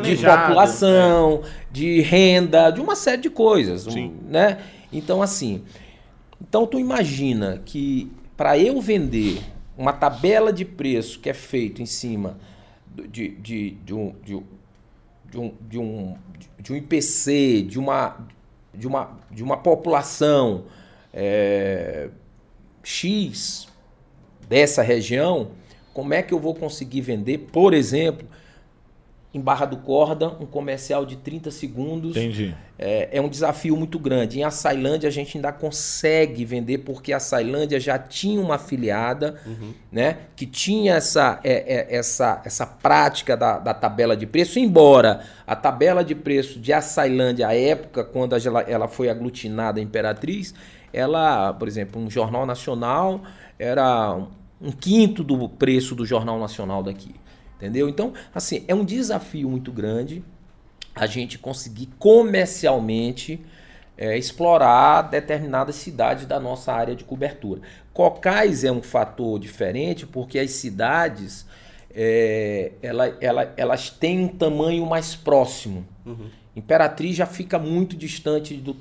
de 0.00 0.16
população, 0.16 1.42
é. 1.44 1.48
de 1.70 2.00
renda, 2.00 2.70
de 2.70 2.80
uma 2.80 2.96
série 2.96 3.20
de 3.20 3.28
coisas, 3.28 3.86
um, 3.86 4.14
né? 4.26 4.58
Então 4.90 5.20
assim, 5.20 5.62
então 6.40 6.66
tu 6.66 6.80
imagina 6.80 7.60
que 7.66 8.10
para 8.34 8.58
eu 8.58 8.80
vender 8.80 9.40
uma 9.80 9.94
tabela 9.94 10.52
de 10.52 10.62
preço 10.62 11.18
que 11.20 11.30
é 11.30 11.32
feito 11.32 11.80
em 11.80 11.86
cima 11.86 12.36
de, 12.94 13.30
de, 13.30 13.70
de, 13.70 13.94
um, 13.94 14.14
de, 14.22 14.42
de, 15.24 15.38
um, 15.38 15.54
de, 15.58 15.78
um, 15.78 16.16
de 16.58 16.72
um 16.74 16.76
IPC, 16.76 17.62
de 17.62 17.78
uma, 17.78 18.28
de 18.74 18.86
uma, 18.86 19.18
de 19.30 19.42
uma 19.42 19.56
população 19.56 20.66
é, 21.14 22.10
X 22.84 23.68
dessa 24.46 24.82
região, 24.82 25.52
como 25.94 26.12
é 26.12 26.22
que 26.22 26.34
eu 26.34 26.38
vou 26.38 26.54
conseguir 26.54 27.00
vender, 27.00 27.38
por 27.38 27.72
exemplo, 27.72 28.28
em 29.32 29.40
Barra 29.40 29.64
do 29.64 29.76
Corda, 29.76 30.28
um 30.40 30.46
comercial 30.46 31.06
de 31.06 31.16
30 31.16 31.50
segundos. 31.52 32.16
Entendi. 32.16 32.54
É, 32.76 33.10
é 33.12 33.20
um 33.20 33.28
desafio 33.28 33.76
muito 33.76 33.98
grande. 33.98 34.40
Em 34.40 34.42
Açailândia 34.42 35.08
a 35.08 35.12
gente 35.12 35.36
ainda 35.36 35.52
consegue 35.52 36.44
vender 36.44 36.78
porque 36.78 37.12
a 37.12 37.18
Açailândia 37.18 37.78
já 37.78 37.98
tinha 37.98 38.40
uma 38.40 38.56
afiliada, 38.56 39.40
né? 39.92 40.16
Que 40.34 40.46
tinha 40.46 40.94
essa, 40.94 41.38
é, 41.44 41.52
é, 41.74 41.96
essa, 41.96 42.42
essa 42.44 42.66
prática 42.66 43.36
da, 43.36 43.58
da 43.58 43.72
tabela 43.72 44.16
de 44.16 44.26
preço, 44.26 44.58
embora 44.58 45.20
a 45.46 45.54
tabela 45.54 46.02
de 46.02 46.14
preço 46.14 46.58
de 46.58 46.72
Açailândia, 46.72 47.48
à 47.48 47.54
época, 47.54 48.02
quando 48.02 48.34
ela, 48.34 48.62
ela 48.62 48.88
foi 48.88 49.08
aglutinada 49.08 49.78
a 49.78 49.82
Imperatriz, 49.82 50.54
ela, 50.92 51.52
por 51.52 51.68
exemplo, 51.68 52.02
um 52.02 52.10
jornal 52.10 52.44
nacional 52.44 53.20
era 53.58 54.18
um 54.60 54.72
quinto 54.72 55.22
do 55.22 55.48
preço 55.48 55.94
do 55.94 56.04
jornal 56.04 56.38
nacional 56.38 56.82
daqui. 56.82 57.14
Entendeu? 57.60 57.90
Então, 57.90 58.14
assim, 58.34 58.64
é 58.66 58.74
um 58.74 58.84
desafio 58.84 59.50
muito 59.50 59.70
grande 59.70 60.24
a 60.94 61.04
gente 61.04 61.38
conseguir 61.38 61.90
comercialmente 61.98 63.38
é, 63.98 64.16
explorar 64.16 65.02
determinadas 65.02 65.74
cidades 65.74 66.24
da 66.24 66.40
nossa 66.40 66.72
área 66.72 66.96
de 66.96 67.04
cobertura. 67.04 67.60
Cocais 67.92 68.64
é 68.64 68.72
um 68.72 68.80
fator 68.80 69.38
diferente 69.38 70.06
porque 70.06 70.38
as 70.38 70.52
cidades 70.52 71.44
é, 71.94 72.72
ela, 72.80 73.14
ela, 73.20 73.52
elas 73.58 73.90
têm 73.90 74.20
um 74.24 74.28
tamanho 74.28 74.86
mais 74.86 75.14
próximo. 75.14 75.86
Imperatriz 76.56 77.14
já 77.14 77.26
fica 77.26 77.58
muito 77.58 77.94
distante 77.94 78.54
do, 78.54 78.74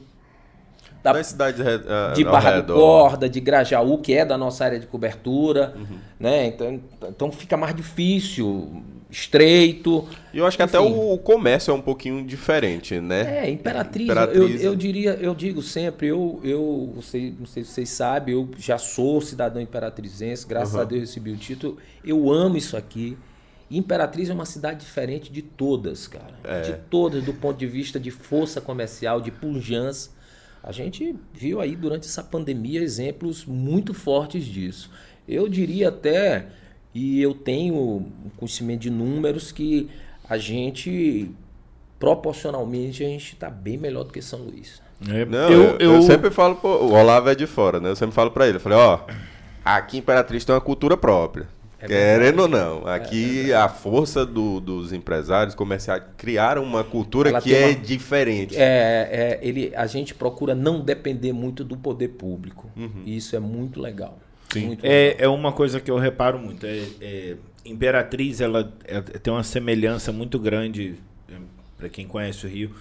da, 1.03 1.13
Das 1.13 1.27
cidades 1.27 1.61
ah, 1.65 2.13
de 2.15 2.23
Barra 2.23 2.51
do 2.51 2.55
redor. 2.73 2.75
Corda, 2.75 3.29
de 3.29 3.39
Grajaú, 3.39 3.97
que 3.99 4.13
é 4.13 4.25
da 4.25 4.37
nossa 4.37 4.65
área 4.65 4.79
de 4.79 4.87
cobertura, 4.87 5.73
Uhum. 5.75 5.97
né? 6.19 6.47
Então, 6.47 6.79
então 7.09 7.31
fica 7.31 7.55
mais 7.55 7.75
difícil, 7.75 8.83
estreito. 9.09 10.07
E 10.33 10.37
eu 10.37 10.45
acho 10.45 10.55
que 10.57 10.63
até 10.63 10.79
Enfim. 10.79 10.93
o 10.95 11.17
comércio 11.17 11.71
é 11.71 11.73
um 11.73 11.81
pouquinho 11.81 12.23
diferente, 12.25 12.99
né? 12.99 13.45
É, 13.45 13.49
Imperatriz, 13.49 14.05
Imperatriz. 14.05 14.61
Eu, 14.63 14.71
eu 14.71 14.75
diria, 14.75 15.13
eu 15.19 15.33
digo 15.33 15.61
sempre, 15.61 16.07
eu, 16.07 16.39
eu 16.43 16.91
não 16.95 17.01
sei, 17.01 17.33
não 17.39 17.45
sei 17.45 17.63
se 17.63 17.71
vocês 17.71 17.89
sabem, 17.89 18.33
eu 18.35 18.49
já 18.57 18.77
sou 18.77 19.19
cidadão 19.21 19.61
imperatrizense, 19.61 20.45
graças 20.47 20.75
Uhum. 20.75 20.81
a 20.81 20.83
Deus 20.83 21.01
recebi 21.01 21.31
o 21.31 21.37
título. 21.37 21.77
Eu 22.03 22.31
amo 22.31 22.57
isso 22.57 22.77
aqui. 22.77 23.17
Imperatriz 23.71 24.29
é 24.29 24.33
uma 24.33 24.45
cidade 24.45 24.79
diferente 24.79 25.31
de 25.31 25.41
todas, 25.43 26.07
cara. 26.07 26.33
É. 26.43 26.61
De 26.61 26.73
todas, 26.89 27.23
do 27.23 27.33
ponto 27.33 27.57
de 27.57 27.67
vista 27.67 27.99
de 27.99 28.09
força 28.09 28.59
comercial, 28.59 29.21
de 29.21 29.29
pujança. 29.31 30.09
A 30.63 30.71
gente 30.71 31.15
viu 31.33 31.61
aí 31.61 31.75
durante 31.75 32.07
essa 32.07 32.23
pandemia 32.23 32.81
exemplos 32.81 33.45
muito 33.45 33.93
fortes 33.93 34.45
disso. 34.45 34.91
Eu 35.27 35.47
diria 35.47 35.89
até, 35.89 36.47
e 36.93 37.21
eu 37.21 37.33
tenho 37.33 37.75
um 37.75 38.29
conhecimento 38.35 38.81
de 38.81 38.89
números, 38.89 39.51
que 39.51 39.89
a 40.29 40.37
gente, 40.37 41.31
proporcionalmente, 41.97 43.03
a 43.03 43.07
gente 43.07 43.33
está 43.33 43.49
bem 43.49 43.77
melhor 43.77 44.03
do 44.03 44.11
que 44.11 44.21
São 44.21 44.39
Luís. 44.39 44.81
É, 45.07 45.25
Não, 45.25 45.49
eu, 45.49 45.77
eu 45.77 46.01
sempre 46.01 46.29
falo, 46.29 46.55
pô, 46.55 46.67
o 46.67 46.93
Olavo 46.93 47.29
é 47.29 47.35
de 47.35 47.47
fora, 47.47 47.79
né? 47.79 47.89
Eu 47.89 47.95
sempre 47.95 48.13
falo 48.13 48.31
pra 48.31 48.47
ele, 48.47 48.57
eu 48.57 48.61
falei, 48.61 48.77
ó, 48.77 48.99
aqui 49.63 49.97
em 49.97 49.99
Imperatriz 49.99 50.43
tem 50.43 50.53
uma 50.53 50.61
cultura 50.61 50.97
própria. 50.97 51.47
É 51.81 51.87
Querendo 51.87 52.41
ou 52.41 52.47
não, 52.49 52.85
aqui 52.85 53.53
a 53.53 53.69
força 53.69 54.25
do- 54.25 54.59
dos 54.59 54.91
empresários 54.91 55.55
comerciais 55.55 56.03
criaram 56.17 56.61
uma 56.63 56.83
cultura 56.83 57.29
Ela 57.29 57.41
que 57.41 57.55
é 57.55 57.67
uma- 57.67 57.75
diferente. 57.75 58.55
É, 58.57 58.59
é, 58.61 59.39
ele, 59.41 59.71
a 59.75 59.87
gente 59.87 60.13
procura 60.13 60.53
não 60.53 60.81
depender 60.81 61.31
muito 61.31 61.63
do 61.63 61.77
poder 61.77 62.09
público. 62.09 62.69
E 63.05 63.15
isso 63.15 63.35
é 63.35 63.39
muito 63.39 63.79
legal. 63.81 64.19
Sim. 64.51 64.65
Muito 64.67 64.83
legal. 64.83 64.97
É, 64.97 65.15
é 65.19 65.27
uma 65.29 65.51
coisa 65.53 65.79
que 65.79 65.89
eu 65.89 65.97
reparo 65.97 66.37
muito. 66.37 66.65
É, 66.65 66.83
é, 66.99 67.35
Imperatriz, 67.65 68.41
ela 68.41 68.73
é- 68.85 68.99
tem 69.01 69.31
uma 69.31 69.43
semelhança 69.43 70.11
muito 70.11 70.37
grande, 70.39 70.95
para 71.77 71.87
quem 71.87 72.05
conhece 72.07 72.45
o 72.45 72.49
Rio, 72.49 72.71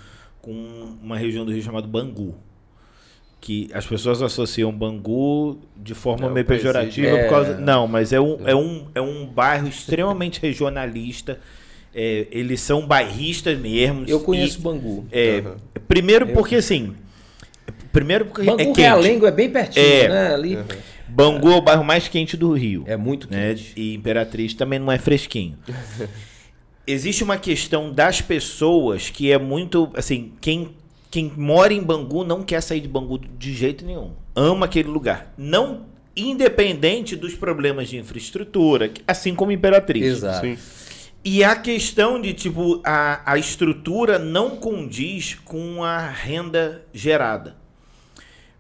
com 0.42 0.52
uma 1.02 1.16
região 1.16 1.44
do 1.44 1.52
Rio 1.52 1.62
chamada 1.62 1.86
Bangu. 1.86 2.34
Que 3.40 3.68
as 3.72 3.86
pessoas 3.86 4.20
associam 4.20 4.72
Bangu 4.72 5.58
de 5.76 5.94
forma 5.94 6.26
É 6.26 6.30
o 6.30 6.32
meio 6.34 6.44
pejorativa 6.44 7.06
presídio. 7.08 7.28
por 7.28 7.30
causa. 7.30 7.52
É. 7.52 7.60
Não, 7.60 7.86
mas 7.86 8.12
é 8.12 8.20
um, 8.20 8.38
é 8.46 8.54
um, 8.54 8.86
é 8.94 9.00
um 9.00 9.26
bairro 9.26 9.68
extremamente 9.68 10.40
regionalista. 10.40 11.38
É, 11.94 12.26
eles 12.30 12.60
são 12.60 12.86
bairristas 12.86 13.58
mesmo. 13.58 14.04
Eu 14.06 14.20
conheço 14.20 14.58
e- 14.58 14.62
Bangu. 14.62 15.06
é, 15.10 15.38
Aham. 15.38 15.56
Primeiro 15.86 16.26
porque 16.28 16.56
assim. 16.56 16.94
Primeiro 17.92 18.26
porque 18.26 18.42
Bangu 18.44 18.60
é 18.60 18.64
quente. 18.66 18.80
Realengo 18.80 19.26
é 19.26 19.30
bem 19.30 19.48
pertinho, 19.50 19.86
É. 19.86 20.08
né? 20.08 20.34
Ali. 20.34 20.58
Bangu 21.08 21.50
é 21.50 21.56
o 21.56 21.60
bairro 21.62 21.82
mais 21.84 22.06
quente 22.08 22.36
do 22.36 22.52
Rio. 22.52 22.84
É 22.86 22.96
muito 22.96 23.30
né? 23.30 23.54
quente. 23.54 23.72
E 23.76 23.94
Imperatriz 23.94 24.52
também 24.52 24.78
não 24.78 24.92
é 24.92 24.98
fresquinho. 24.98 25.56
Existe 26.86 27.22
uma 27.22 27.36
questão 27.36 27.92
das 27.92 28.20
pessoas 28.20 29.10
que 29.10 29.30
é 29.30 29.38
muito. 29.38 29.90
Assim, 29.94 30.32
quem, 30.40 30.70
quem 31.10 31.32
mora 31.36 31.72
em 31.72 31.82
Bangu 31.82 32.24
não 32.24 32.42
quer 32.42 32.60
sair 32.60 32.80
de 32.80 32.88
Bangu 32.88 33.18
de 33.18 33.54
jeito 33.54 33.84
nenhum. 33.84 34.12
Ama 34.34 34.66
aquele 34.66 34.88
lugar. 34.88 35.32
Não 35.36 35.86
independente 36.16 37.14
dos 37.14 37.34
problemas 37.34 37.88
de 37.88 37.96
infraestrutura, 37.96 38.90
assim 39.06 39.34
como 39.34 39.52
Imperatriz. 39.52 40.04
Exato. 40.04 40.46
Sim. 40.46 40.58
E 41.24 41.44
a 41.44 41.54
questão 41.56 42.20
de, 42.20 42.32
tipo, 42.32 42.80
a, 42.84 43.32
a 43.32 43.38
estrutura 43.38 44.18
não 44.18 44.56
condiz 44.56 45.34
com 45.34 45.82
a 45.84 46.08
renda 46.08 46.84
gerada. 46.92 47.56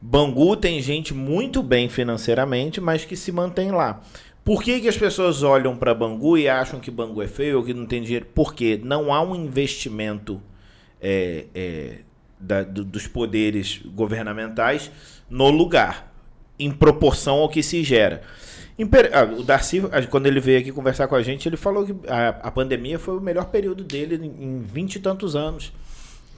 Bangu 0.00 0.56
tem 0.56 0.80
gente 0.80 1.12
muito 1.12 1.62
bem 1.62 1.88
financeiramente, 1.88 2.80
mas 2.80 3.04
que 3.04 3.16
se 3.16 3.32
mantém 3.32 3.70
lá. 3.70 4.00
Por 4.44 4.62
que, 4.62 4.80
que 4.80 4.88
as 4.88 4.96
pessoas 4.96 5.42
olham 5.42 5.76
para 5.76 5.94
Bangu 5.94 6.38
e 6.38 6.48
acham 6.48 6.80
que 6.80 6.90
Bangu 6.90 7.20
é 7.20 7.28
feio 7.28 7.58
ou 7.58 7.64
que 7.64 7.74
não 7.74 7.84
tem 7.84 8.02
dinheiro? 8.02 8.26
Porque 8.34 8.80
não 8.82 9.12
há 9.12 9.20
um 9.20 9.34
investimento 9.34 10.40
é, 11.00 11.46
é, 11.54 11.98
da- 12.40 12.62
do- 12.62 12.84
dos 12.84 13.06
poderes 13.06 13.80
governamentais 13.94 14.90
no 15.28 15.50
lugar, 15.50 16.12
em 16.58 16.70
proporção 16.70 17.36
ao 17.36 17.48
que 17.48 17.62
se 17.62 17.82
gera. 17.84 18.22
Imper- 18.78 19.10
ah, 19.12 19.24
o 19.24 19.42
Darcy, 19.42 19.82
ah, 19.90 20.00
quando 20.06 20.26
ele 20.26 20.38
veio 20.40 20.60
aqui 20.60 20.70
conversar 20.70 21.08
com 21.08 21.16
a 21.16 21.22
gente, 21.22 21.48
ele 21.48 21.56
falou 21.56 21.84
que 21.84 21.94
a, 22.08 22.28
a 22.28 22.50
pandemia 22.50 22.98
foi 22.98 23.16
o 23.16 23.20
melhor 23.20 23.46
período 23.46 23.82
dele 23.82 24.14
em- 24.24 24.62
vinte 24.62 24.96
e 24.96 25.00
tantos 25.00 25.34
anos. 25.34 25.72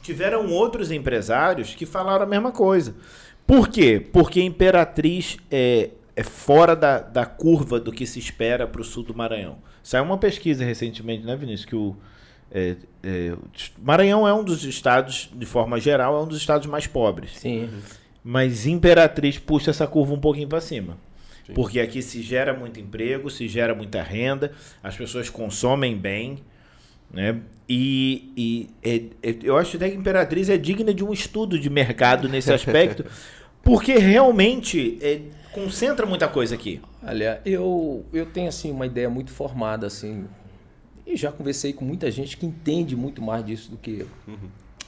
Tiveram 0.02 0.48
outros 0.48 0.90
empresários 0.90 1.74
que 1.74 1.84
falaram 1.84 2.24
a 2.24 2.26
mesma 2.26 2.50
coisa. 2.50 2.94
Por 3.46 3.68
quê? 3.68 4.00
Porque 4.12 4.40
Imperatriz 4.40 5.36
é, 5.50 5.90
é 6.16 6.22
fora 6.22 6.74
da, 6.74 7.00
da 7.00 7.26
curva 7.26 7.78
do 7.78 7.92
que 7.92 8.06
se 8.06 8.18
espera 8.18 8.66
para 8.66 8.80
o 8.80 8.84
sul 8.84 9.02
do 9.02 9.14
Maranhão. 9.14 9.58
Saiu 9.82 10.04
uma 10.04 10.16
pesquisa 10.16 10.64
recentemente, 10.64 11.24
né, 11.26 11.36
Vinícius? 11.36 11.66
Que 11.66 11.76
o 11.76 11.94
é, 12.52 12.76
é, 13.02 13.32
Maranhão 13.82 14.26
é 14.26 14.34
um 14.34 14.42
dos 14.42 14.64
estados, 14.64 15.30
de 15.34 15.46
forma 15.46 15.78
geral, 15.80 16.18
é 16.18 16.22
um 16.22 16.26
dos 16.28 16.38
estados 16.38 16.66
mais 16.66 16.86
pobres. 16.86 17.38
Sim. 17.38 17.68
Mas 18.22 18.66
Imperatriz 18.66 19.38
puxa 19.38 19.70
essa 19.70 19.86
curva 19.86 20.14
um 20.14 20.20
pouquinho 20.20 20.48
para 20.48 20.60
cima. 20.60 20.98
Porque 21.54 21.80
aqui 21.80 22.00
se 22.00 22.22
gera 22.22 22.52
muito 22.54 22.78
emprego, 22.78 23.28
se 23.28 23.48
gera 23.48 23.74
muita 23.74 24.02
renda, 24.02 24.52
as 24.82 24.96
pessoas 24.96 25.28
consomem 25.28 25.96
bem, 25.96 26.38
né? 27.12 27.40
E, 27.68 28.32
e 28.36 28.70
é- 28.82 29.30
é- 29.30 29.36
eu 29.42 29.56
acho 29.56 29.76
até 29.76 29.90
que 29.90 29.96
Imperatriz 29.96 30.48
é 30.48 30.56
digna 30.56 30.94
de 30.94 31.04
um 31.04 31.12
estudo 31.12 31.58
de 31.58 31.68
mercado 31.68 32.28
nesse 32.28 32.52
aspecto, 32.52 33.04
porque 33.64 33.96
realmente 33.98 34.98
é, 35.00 35.22
concentra 35.52 36.06
muita 36.06 36.28
coisa 36.28 36.54
aqui. 36.54 36.80
Olha, 37.02 37.40
eu, 37.44 38.04
eu 38.12 38.26
tenho 38.26 38.48
assim 38.48 38.70
uma 38.70 38.86
ideia 38.86 39.10
muito 39.10 39.30
formada 39.32 39.86
assim. 39.86 40.26
E 41.10 41.16
já 41.16 41.32
conversei 41.32 41.72
com 41.72 41.84
muita 41.84 42.08
gente 42.08 42.36
que 42.36 42.46
entende 42.46 42.94
muito 42.94 43.20
mais 43.20 43.44
disso 43.44 43.68
do 43.68 43.76
que 43.76 43.98
eu. 43.98 44.08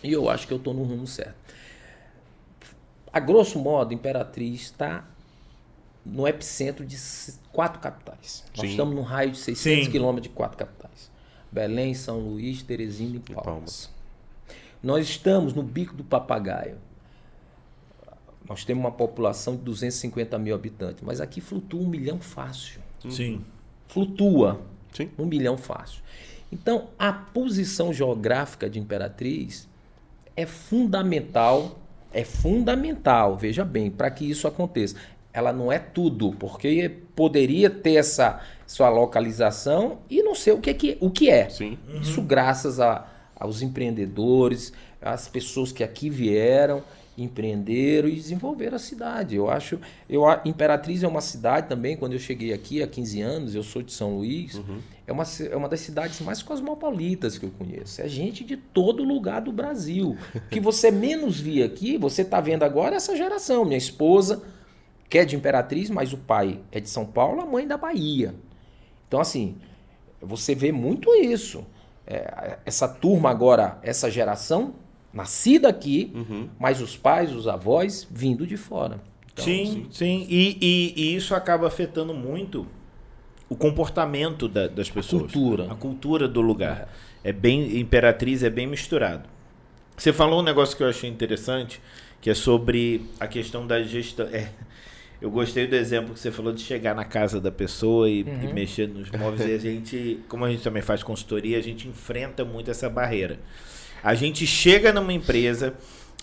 E 0.04 0.12
eu 0.12 0.30
acho 0.30 0.46
que 0.46 0.52
eu 0.52 0.58
estou 0.58 0.72
no 0.72 0.84
rumo 0.84 1.04
certo. 1.04 1.34
A 3.12 3.18
grosso 3.18 3.58
modo, 3.58 3.92
Imperatriz 3.92 4.62
está 4.62 5.04
no 6.06 6.26
epicentro 6.26 6.86
de 6.86 6.96
quatro 7.52 7.80
capitais. 7.80 8.44
Nós 8.56 8.66
Sim. 8.66 8.70
estamos 8.70 8.94
num 8.94 9.02
raio 9.02 9.32
de 9.32 9.38
600 9.38 9.84
Sim. 9.84 9.90
quilômetros 9.90 10.30
de 10.30 10.34
quatro 10.34 10.56
capitais. 10.56 11.10
Belém, 11.50 11.92
São 11.92 12.20
Luís, 12.20 12.62
Teresina 12.62 13.16
e 13.16 13.20
Palmas. 13.20 13.44
Palmas. 13.44 13.90
Nós 14.80 15.08
estamos 15.08 15.52
no 15.54 15.62
bico 15.62 15.94
do 15.94 16.04
papagaio. 16.04 16.78
Nós 18.48 18.64
temos 18.64 18.84
uma 18.84 18.92
população 18.92 19.56
de 19.56 19.62
250 19.62 20.38
mil 20.38 20.54
habitantes, 20.54 21.02
mas 21.02 21.20
aqui 21.20 21.40
flutua 21.40 21.80
um 21.80 21.88
milhão 21.88 22.20
fácil. 22.20 22.80
Sim. 23.10 23.44
Flutua 23.88 24.60
Sim. 24.92 25.08
um 25.18 25.26
milhão 25.26 25.56
fácil. 25.56 26.02
Então, 26.50 26.88
a 26.98 27.12
posição 27.12 27.92
geográfica 27.92 28.68
de 28.68 28.78
Imperatriz 28.78 29.68
é 30.36 30.44
fundamental, 30.46 31.78
é 32.12 32.24
fundamental, 32.24 33.36
veja 33.36 33.64
bem, 33.64 33.90
para 33.90 34.10
que 34.10 34.28
isso 34.28 34.46
aconteça. 34.46 34.96
Ela 35.32 35.52
não 35.52 35.72
é 35.72 35.78
tudo, 35.78 36.32
porque 36.38 36.90
poderia 37.16 37.70
ter 37.70 37.94
essa 37.94 38.40
sua 38.66 38.90
localização 38.90 39.98
e 40.10 40.22
não 40.22 40.34
sei 40.34 40.52
o 40.52 40.58
que, 40.60 40.70
é 40.70 40.74
que- 40.74 40.98
o 41.00 41.10
que 41.10 41.30
é. 41.30 41.48
Sim. 41.48 41.78
Isso 42.02 42.20
graças 42.20 42.78
a, 42.80 43.06
aos 43.34 43.62
empreendedores, 43.62 44.72
às 45.00 45.28
pessoas 45.28 45.72
que 45.72 45.82
aqui 45.82 46.10
vieram, 46.10 46.82
empreenderam 47.16 48.08
e 48.08 48.14
desenvolveram 48.14 48.76
a 48.76 48.78
cidade. 48.78 49.36
Eu 49.36 49.50
acho, 49.50 49.78
eu 50.08 50.26
a- 50.26 50.40
Imperatriz 50.44 51.02
é 51.02 51.08
uma 51.08 51.20
cidade 51.20 51.68
também, 51.68 51.96
quando 51.96 52.14
eu 52.14 52.18
cheguei 52.18 52.52
aqui 52.52 52.82
há 52.82 52.86
15 52.86 53.20
anos, 53.20 53.54
eu 53.54 53.62
sou 53.62 53.82
de 53.82 53.92
São 53.92 54.16
Luís, 54.16 54.60
é 55.06 55.12
uma, 55.12 55.24
é 55.50 55.54
uma 55.56 55.68
das 55.68 55.80
cidades 55.80 56.20
mais 56.20 56.42
cosmopolitas 56.42 57.36
que 57.36 57.44
eu 57.44 57.50
conheço. 57.50 58.00
É 58.00 58.08
gente 58.08 58.42
de 58.44 58.56
todo 58.56 59.04
lugar 59.04 59.42
do 59.42 59.52
Brasil. 59.52 60.16
O 60.34 60.40
que 60.48 60.58
você 60.60 60.90
menos 60.92 61.38
via 61.38 61.66
aqui, 61.66 61.98
você 61.98 62.22
está 62.22 62.40
vendo 62.40 62.62
agora 62.62 62.96
essa 62.96 63.14
geração. 63.14 63.64
Minha 63.64 63.76
esposa, 63.78 64.42
que 65.10 65.18
é 65.18 65.24
de 65.24 65.36
Imperatriz, 65.36 65.90
mas 65.90 66.12
o 66.14 66.16
pai 66.18 66.60
é 66.70 66.80
de 66.80 66.88
São 66.88 67.04
Paulo, 67.04 67.42
a 67.42 67.46
mãe 67.46 67.66
da 67.66 67.76
Bahia. 67.76 68.34
Então, 69.06 69.20
assim, 69.20 69.56
você 70.20 70.54
vê 70.54 70.72
muito 70.72 71.14
isso. 71.14 71.66
É, 72.06 72.58
essa 72.64 72.88
turma 72.88 73.28
agora, 73.28 73.78
essa 73.82 74.10
geração, 74.10 74.74
nascida 75.12 75.68
aqui, 75.68 76.12
mas 76.58 76.80
os 76.80 76.96
pais, 76.96 77.34
os 77.34 77.46
avós, 77.48 78.06
vindo 78.10 78.46
de 78.46 78.56
fora. 78.56 79.00
Então, 79.32 79.44
sim, 79.44 79.86
sim. 79.90 80.26
E, 80.28 80.58
e- 80.60 80.92
e 80.96 81.16
isso 81.16 81.34
acaba 81.34 81.66
afetando 81.66 82.12
muito 82.14 82.66
o 83.48 83.56
comportamento 83.56 84.48
da- 84.48 84.66
das 84.68 84.90
pessoas. 84.90 85.30
cultura. 85.32 85.70
A 85.70 85.74
cultura 85.74 86.26
do 86.28 86.40
lugar. 86.40 86.88
É 87.24 87.32
bem. 87.32 87.78
Imperatriz 87.78 88.42
é 88.42 88.50
bem 88.50 88.66
misturado. 88.66 89.28
Você 89.96 90.12
falou 90.12 90.40
um 90.40 90.42
negócio 90.42 90.76
que 90.76 90.82
eu 90.82 90.88
achei 90.88 91.08
interessante, 91.08 91.80
que 92.20 92.30
é 92.30 92.34
sobre 92.34 93.06
a 93.20 93.26
questão 93.26 93.66
da 93.66 93.82
gestão. 93.82 94.26
É, 94.32 94.48
eu 95.20 95.30
gostei 95.30 95.66
do 95.66 95.76
exemplo 95.76 96.14
que 96.14 96.20
você 96.20 96.30
falou 96.32 96.52
de 96.52 96.60
chegar 96.62 96.94
na 96.94 97.04
casa 97.04 97.40
da 97.40 97.52
pessoa 97.52 98.08
e, 98.10 98.20
e 98.20 98.52
mexer 98.52 98.88
nos 98.88 99.10
móveis. 99.10 99.48
e 99.48 99.54
a 99.54 99.58
gente, 99.58 100.20
como 100.28 100.44
a 100.44 100.50
gente 100.50 100.62
também 100.62 100.82
faz 100.82 101.02
consultoria, 101.02 101.58
a 101.58 101.60
gente 101.62 101.86
enfrenta 101.86 102.44
muito 102.44 102.70
essa 102.70 102.88
barreira. 102.90 103.38
A 104.02 104.14
gente 104.14 104.46
chega 104.46 104.92
numa 104.92 105.12
empresa, 105.12 105.74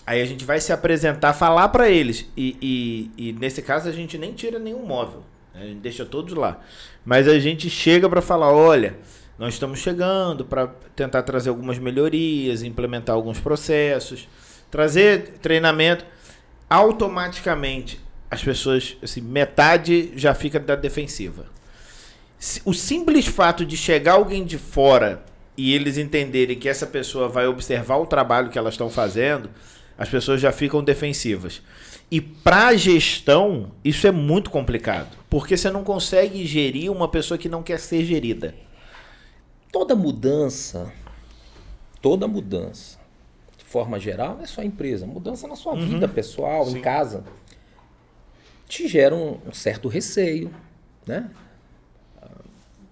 aí 0.06 0.20
a 0.20 0.24
gente 0.26 0.44
vai 0.44 0.60
se 0.60 0.72
apresentar, 0.72 1.32
falar 1.32 1.68
para 1.68 1.88
eles. 1.88 2.26
E, 2.36 2.56
e- 3.16 3.28
e 3.28 3.32
nesse 3.32 3.62
caso 3.62 3.88
a 3.88 3.92
gente 3.92 4.18
nem 4.18 4.32
tira 4.32 4.58
nenhum 4.58 4.84
móvel, 4.84 5.22
né? 5.54 5.62
a 5.62 5.66
gente 5.66 5.80
deixa 5.80 6.04
todos 6.04 6.34
lá. 6.34 6.60
Mas 7.04 7.26
a 7.26 7.38
gente 7.38 7.70
chega 7.70 8.08
para 8.08 8.20
falar: 8.20 8.52
olha, 8.52 8.96
nós 9.38 9.54
estamos 9.54 9.78
chegando 9.78 10.44
para 10.44 10.66
tentar 10.94 11.22
trazer 11.22 11.48
algumas 11.48 11.78
melhorias, 11.78 12.62
implementar 12.62 13.14
alguns 13.16 13.40
processos, 13.40 14.28
trazer 14.70 15.38
treinamento. 15.40 16.04
Automaticamente 16.68 17.98
as 18.30 18.44
pessoas, 18.44 18.96
assim, 19.02 19.20
metade 19.20 20.12
já 20.14 20.34
fica 20.34 20.60
da 20.60 20.76
defensiva. 20.76 21.46
O 22.64 22.72
simples 22.72 23.26
fato 23.26 23.64
de 23.66 23.76
chegar 23.76 24.12
alguém 24.12 24.44
de 24.44 24.56
fora 24.56 25.22
e 25.56 25.74
eles 25.74 25.98
entenderem 25.98 26.58
que 26.58 26.68
essa 26.68 26.86
pessoa 26.86 27.28
vai 27.28 27.46
observar 27.46 27.96
o 27.96 28.06
trabalho 28.06 28.50
que 28.50 28.58
elas 28.58 28.74
estão 28.74 28.88
fazendo, 28.88 29.50
as 29.98 30.08
pessoas 30.08 30.40
já 30.40 30.50
ficam 30.50 30.82
defensivas. 30.82 31.62
E 32.10 32.20
para 32.20 32.74
gestão, 32.74 33.70
isso 33.84 34.06
é 34.06 34.10
muito 34.10 34.50
complicado, 34.50 35.16
porque 35.28 35.56
você 35.56 35.70
não 35.70 35.84
consegue 35.84 36.44
gerir 36.46 36.90
uma 36.90 37.06
pessoa 37.06 37.38
que 37.38 37.48
não 37.48 37.62
quer 37.62 37.78
ser 37.78 38.04
gerida. 38.04 38.54
Toda 39.70 39.94
mudança, 39.94 40.92
toda 42.00 42.26
mudança, 42.26 42.98
de 43.56 43.64
forma 43.64 44.00
geral, 44.00 44.36
não 44.36 44.42
é 44.42 44.46
só 44.46 44.62
empresa, 44.62 45.06
mudança 45.06 45.46
na 45.46 45.54
sua 45.54 45.76
vida 45.76 46.08
pessoal, 46.08 46.68
em 46.68 46.80
casa, 46.80 47.22
te 48.66 48.88
gera 48.88 49.14
um, 49.14 49.38
um 49.46 49.52
certo 49.52 49.88
receio, 49.88 50.50
né? 51.06 51.30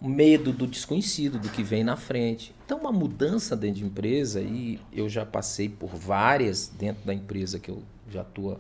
Medo 0.00 0.52
do 0.52 0.66
desconhecido, 0.66 1.38
do 1.38 1.48
que 1.48 1.62
vem 1.62 1.82
na 1.82 1.96
frente. 1.96 2.54
Então, 2.64 2.78
uma 2.78 2.92
mudança 2.92 3.56
dentro 3.56 3.80
de 3.80 3.84
empresa, 3.84 4.40
e 4.40 4.78
eu 4.92 5.08
já 5.08 5.26
passei 5.26 5.68
por 5.68 5.88
várias 5.88 6.68
dentro 6.68 7.04
da 7.04 7.12
empresa 7.12 7.58
que 7.58 7.70
eu 7.70 7.82
já 8.10 8.22
estou 8.22 8.52
há 8.52 8.56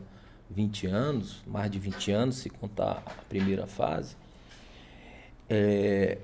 20 0.50 0.86
anos, 0.86 1.42
mais 1.46 1.70
de 1.70 1.78
20 1.78 2.10
anos, 2.10 2.36
se 2.36 2.50
contar 2.50 3.02
a 3.06 3.10
primeira 3.28 3.66
fase. 3.66 4.16
É, 5.48 6.18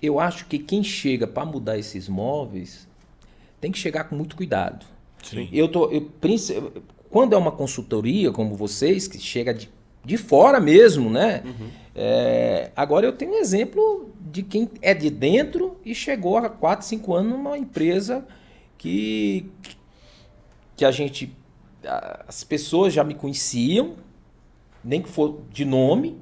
eu 0.00 0.20
acho 0.20 0.46
que 0.46 0.58
quem 0.58 0.82
chega 0.82 1.26
para 1.26 1.44
mudar 1.44 1.78
esses 1.78 2.08
móveis 2.08 2.88
tem 3.60 3.70
que 3.70 3.78
chegar 3.78 4.04
com 4.04 4.16
muito 4.16 4.36
cuidado. 4.36 4.86
Sim. 5.22 5.48
Eu 5.52 5.68
tô, 5.68 5.90
eu, 5.90 6.10
quando 7.10 7.34
é 7.34 7.36
uma 7.36 7.52
consultoria 7.52 8.30
como 8.32 8.54
vocês, 8.54 9.06
que 9.06 9.18
chega 9.18 9.52
de, 9.52 9.68
de 10.04 10.16
fora 10.16 10.58
mesmo, 10.60 11.10
né? 11.10 11.42
É, 11.94 12.70
agora 12.74 13.04
eu 13.04 13.12
tenho 13.12 13.32
um 13.32 13.38
exemplo 13.38 14.09
de 14.20 14.42
quem 14.42 14.68
é 14.82 14.92
de 14.92 15.10
dentro 15.10 15.78
e 15.84 15.94
chegou 15.94 16.36
há 16.36 16.48
4, 16.48 16.86
5 16.86 17.14
anos 17.14 17.32
numa 17.32 17.56
empresa 17.56 18.26
que, 18.76 19.50
que 20.76 20.84
a 20.84 20.90
gente. 20.90 21.34
As 22.28 22.44
pessoas 22.44 22.92
já 22.92 23.02
me 23.02 23.14
conheciam, 23.14 23.96
nem 24.84 25.00
que 25.00 25.08
for 25.08 25.40
de 25.50 25.64
nome. 25.64 26.18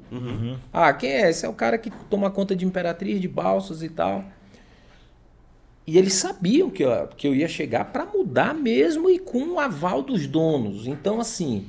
Ah, 0.72 0.92
quem 0.92 1.11
é? 1.11 1.30
Esse 1.30 1.44
é 1.44 1.48
o 1.48 1.54
cara 1.54 1.76
que 1.76 1.90
toma 2.08 2.30
conta 2.30 2.54
de 2.54 2.64
Imperatriz, 2.64 3.20
de 3.20 3.26
Balsas 3.28 3.82
e 3.82 3.88
tal. 3.88 4.24
E 5.87 5.96
eles 5.96 6.12
sabiam 6.14 6.68
que 6.68 6.84
eu, 6.84 7.08
que 7.08 7.26
eu 7.26 7.34
ia 7.34 7.48
chegar 7.48 7.87
para 7.87 8.04
mudar 8.04 8.54
mesmo 8.54 9.08
e 9.08 9.18
com 9.18 9.54
o 9.54 9.58
aval 9.58 10.02
dos 10.02 10.26
donos. 10.26 10.87
Então, 10.87 11.18
assim, 11.18 11.66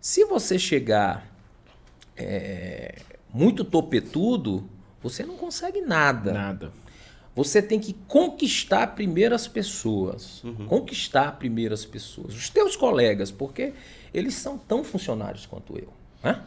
se 0.00 0.24
você 0.24 0.58
chegar 0.58 1.32
é, 2.16 2.96
muito 3.32 3.64
topetudo, 3.64 4.68
você 5.02 5.24
não 5.24 5.36
consegue 5.36 5.80
nada. 5.80 6.32
Nada. 6.32 6.72
Você 7.34 7.62
tem 7.62 7.80
que 7.80 7.94
conquistar 8.06 8.88
primeiro 8.88 9.34
as 9.34 9.48
pessoas. 9.48 10.42
Conquistar 10.68 11.38
primeiro 11.38 11.72
as 11.72 11.84
pessoas. 11.84 12.34
Os 12.34 12.50
teus 12.50 12.76
colegas, 12.76 13.30
porque 13.30 13.72
eles 14.12 14.34
são 14.34 14.58
tão 14.58 14.84
funcionários 14.84 15.46
quanto 15.46 15.78
eu. 15.78 15.88
né? 16.22 16.42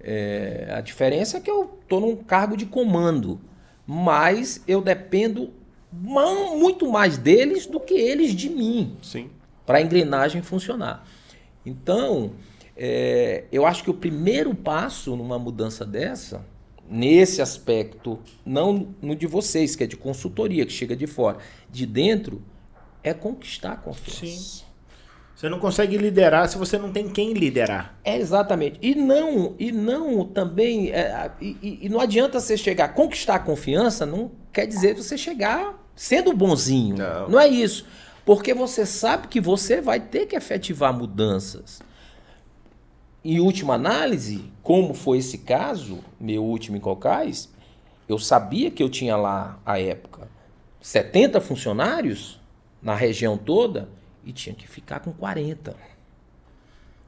É, 0.00 0.68
a 0.70 0.80
diferença 0.80 1.38
é 1.38 1.40
que 1.40 1.50
eu 1.50 1.78
estou 1.82 2.00
num 2.00 2.14
cargo 2.14 2.56
de 2.56 2.66
comando, 2.66 3.40
mas 3.84 4.62
eu 4.68 4.80
dependo 4.80 5.52
muito 5.90 6.90
mais 6.90 7.18
deles 7.18 7.66
do 7.66 7.80
que 7.80 7.94
eles 7.94 8.32
de 8.32 8.48
mim 8.48 8.96
Sim. 9.02 9.30
para 9.64 9.78
a 9.78 9.82
engrenagem 9.82 10.42
funcionar. 10.42 11.04
Então, 11.64 12.32
é, 12.76 13.44
eu 13.50 13.66
acho 13.66 13.82
que 13.82 13.90
o 13.90 13.94
primeiro 13.94 14.54
passo 14.54 15.16
numa 15.16 15.38
mudança 15.38 15.84
dessa, 15.84 16.44
nesse 16.90 17.40
aspecto, 17.42 18.18
não 18.44 18.94
no 19.02 19.14
de 19.14 19.26
vocês, 19.26 19.74
que 19.76 19.84
é 19.84 19.86
de 19.86 19.96
consultoria, 19.96 20.64
que 20.66 20.72
chega 20.72 20.94
de 20.96 21.06
fora, 21.06 21.38
de 21.70 21.86
dentro, 21.86 22.42
é 23.02 23.12
conquistar 23.14 23.72
a 23.72 23.76
confiança. 23.76 24.26
Sim. 24.26 24.66
Você 25.36 25.50
não 25.50 25.58
consegue 25.58 25.98
liderar 25.98 26.48
se 26.48 26.56
você 26.56 26.78
não 26.78 26.90
tem 26.90 27.10
quem 27.10 27.34
liderar. 27.34 27.94
É 28.02 28.16
exatamente. 28.16 28.78
E 28.80 28.94
não, 28.94 29.54
e 29.58 29.70
não 29.70 30.24
também. 30.24 30.90
é, 30.90 31.30
e, 31.40 31.80
e- 31.82 31.88
não 31.90 32.00
adianta 32.00 32.40
você 32.40 32.56
chegar, 32.56 32.94
conquistar 32.94 33.34
a 33.34 33.38
confiança, 33.38 34.06
não 34.06 34.30
quer 34.50 34.66
dizer 34.66 34.94
você 34.96 35.18
chegar 35.18 35.78
sendo 35.94 36.32
bonzinho. 36.32 36.96
Não. 36.96 37.28
não 37.28 37.38
é 37.40 37.46
isso. 37.46 37.84
Porque 38.24 38.54
você 38.54 38.86
sabe 38.86 39.28
que 39.28 39.38
você 39.38 39.80
vai 39.82 40.00
ter 40.00 40.24
que 40.24 40.34
efetivar 40.34 40.92
mudanças. 40.96 41.80
Em 43.28 43.40
última 43.40 43.74
análise, 43.74 44.44
como 44.62 44.94
foi 44.94 45.18
esse 45.18 45.38
caso, 45.38 45.98
meu 46.20 46.44
último 46.44 46.76
em 46.76 46.80
Cocais, 46.80 47.52
eu 48.08 48.20
sabia 48.20 48.70
que 48.70 48.80
eu 48.80 48.88
tinha 48.88 49.16
lá, 49.16 49.58
à 49.66 49.80
época, 49.80 50.28
70 50.80 51.40
funcionários 51.40 52.40
na 52.80 52.94
região 52.94 53.36
toda 53.36 53.88
e 54.24 54.32
tinha 54.32 54.54
que 54.54 54.68
ficar 54.68 55.00
com 55.00 55.12
40. 55.12 55.74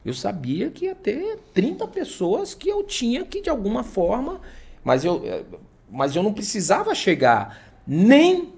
Eu 0.05 0.13
sabia 0.13 0.71
que 0.71 0.87
ia 0.87 0.95
ter 0.97 1.39
30 1.55 1.87
pessoas 1.87 2.53
que 2.53 2.69
eu 2.69 2.83
tinha 2.83 3.25
que, 3.25 3.41
de 3.41 3.49
alguma 3.49 3.85
forma, 3.85 4.41
mas 4.83 5.05
eu, 5.05 5.23
eh, 5.25 5.45
mas 5.89 6.17
eu 6.17 6.23
não 6.25 6.33
precisava 6.33 6.97
chegar 6.97 7.77
nem 7.87 8.53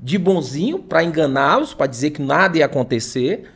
de 0.00 0.16
bonzinho 0.16 0.78
para 0.78 1.04
enganá-los, 1.04 1.74
para 1.74 1.86
dizer 1.86 2.12
que 2.12 2.22
nada 2.22 2.56
ia 2.56 2.64
acontecer, 2.64 3.50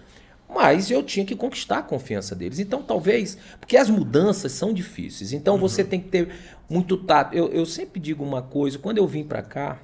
mas 0.49 0.91
eu 0.91 1.03
tinha 1.03 1.25
que 1.27 1.35
conquistar 1.37 1.79
a 1.79 1.83
confiança 1.83 2.35
deles. 2.35 2.59
Então, 2.59 2.83
talvez, 2.83 3.37
porque 3.61 3.77
as 3.77 3.91
mudanças 3.91 4.53
são 4.53 4.73
difíceis, 4.73 5.33
então 5.33 5.59
você 5.59 5.83
tem 5.85 6.01
que 6.01 6.09
ter 6.09 6.29
muito 6.69 6.97
tato. 6.97 7.35
Eu, 7.35 7.49
eu 7.49 7.67
sempre 7.67 8.01
digo 8.01 8.25
uma 8.25 8.43
coisa, 8.43 8.79
quando 8.79 8.99
eu 8.99 9.07
vim 9.07 9.25
para 9.25 9.43
cá, 9.43 9.81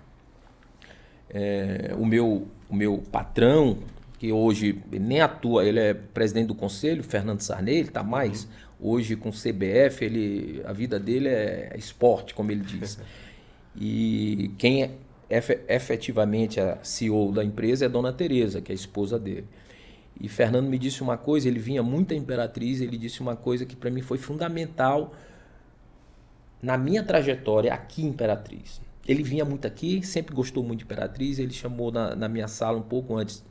é, 1.31 1.95
o, 1.99 2.05
meu, 2.05 2.47
o 2.69 2.75
meu 2.75 2.99
patrão, 3.11 3.79
que 4.19 4.31
hoje 4.33 4.79
nem 4.91 5.21
atua, 5.21 5.65
ele 5.65 5.81
é 5.81 5.95
presidente 5.95 6.47
do 6.49 6.55
conselho, 6.55 7.03
Fernando 7.03 7.41
Sarney, 7.41 7.77
ele 7.79 7.89
está 7.89 8.03
mais 8.03 8.47
hoje 8.81 9.17
com 9.17 9.29
o 9.29 9.33
CBF, 9.33 10.05
ele, 10.05 10.63
a 10.65 10.73
vida 10.73 10.99
dele 10.99 11.29
é 11.29 11.73
esporte, 11.77 12.35
como 12.35 12.51
ele 12.51 12.63
diz. 12.63 12.99
E 13.75 14.51
quem 14.59 14.83
é 14.83 14.91
efe- 15.31 15.61
efetivamente 15.67 16.61
a 16.61 16.77
CEO 16.83 17.33
da 17.33 17.43
empresa 17.43 17.87
é 17.87 17.89
a 17.89 17.91
Dona 17.91 18.13
Tereza, 18.13 18.61
que 18.61 18.71
é 18.71 18.75
a 18.75 18.77
esposa 18.77 19.19
dele. 19.19 19.47
E 20.21 20.29
Fernando 20.29 20.69
me 20.69 20.79
disse 20.79 21.03
uma 21.03 21.17
coisa, 21.17 21.49
ele 21.49 21.59
vinha 21.59 21.83
muito 21.83 22.15
à 22.15 22.17
Imperatriz, 22.17 22.81
ele 22.81 22.97
disse 22.97 23.21
uma 23.21 23.35
coisa 23.35 23.67
que 23.67 23.75
para 23.75 23.91
mim 23.91 24.03
foi 24.03 24.19
fundamental 24.19 25.15
na 26.63 26.79
minha 26.79 27.03
trajetória 27.03 27.73
aqui 27.75 28.03
em 28.03 28.09
Imperatriz. 28.09 28.81
Ele 29.07 29.23
vinha 29.23 29.45
muito 29.45 29.67
aqui, 29.67 30.07
sempre 30.07 30.35
gostou 30.35 30.63
muito 30.63 30.81
de 30.81 30.85
Imperatriz, 30.85 31.39
ele 31.39 31.53
chamou 31.53 31.91
na, 31.91 32.15
na 32.15 32.29
minha 32.29 32.47
sala 32.47 32.79
um 32.79 32.83
pouco 32.83 33.17
antes 33.17 33.43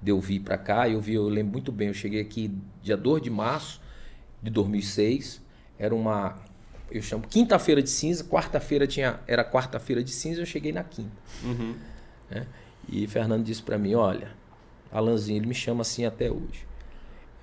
de 0.00 0.12
eu 0.12 0.20
vir 0.20 0.40
para 0.40 0.56
cá, 0.56 0.88
eu 0.88 1.00
vi, 1.00 1.14
eu 1.14 1.28
lembro 1.28 1.52
muito 1.52 1.72
bem, 1.72 1.88
eu 1.88 1.94
cheguei 1.94 2.20
aqui 2.20 2.52
dia 2.80 2.96
2 2.96 3.22
de 3.22 3.30
março 3.30 3.80
de 4.40 4.50
2006, 4.50 5.42
era 5.78 5.94
uma 5.94 6.36
eu 6.88 7.02
chamo 7.02 7.26
quinta-feira 7.26 7.82
de 7.82 7.90
cinza, 7.90 8.22
quarta-feira 8.22 8.86
tinha 8.86 9.18
era 9.26 9.44
quarta-feira 9.44 10.04
de 10.04 10.12
cinza, 10.12 10.40
eu 10.40 10.46
cheguei 10.46 10.70
na 10.70 10.84
quinta. 10.84 11.16
né? 12.30 12.46
E 12.88 13.06
Fernando 13.08 13.42
disse 13.42 13.62
para 13.62 13.76
mim, 13.76 13.94
olha, 13.94 14.30
Alanzinho, 14.96 15.38
ele 15.38 15.46
me 15.46 15.54
chama 15.54 15.82
assim 15.82 16.04
até 16.04 16.30
hoje. 16.30 16.66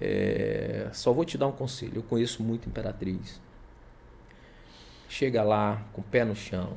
É, 0.01 0.89
só 0.91 1.13
vou 1.13 1.23
te 1.23 1.37
dar 1.37 1.47
um 1.47 1.51
conselho, 1.51 1.97
eu 1.97 2.03
conheço 2.03 2.43
muito 2.43 2.67
Imperatriz. 2.67 3.39
Chega 5.07 5.43
lá 5.43 5.85
com 5.93 6.01
o 6.01 6.03
pé 6.03 6.25
no 6.25 6.35
chão, 6.35 6.73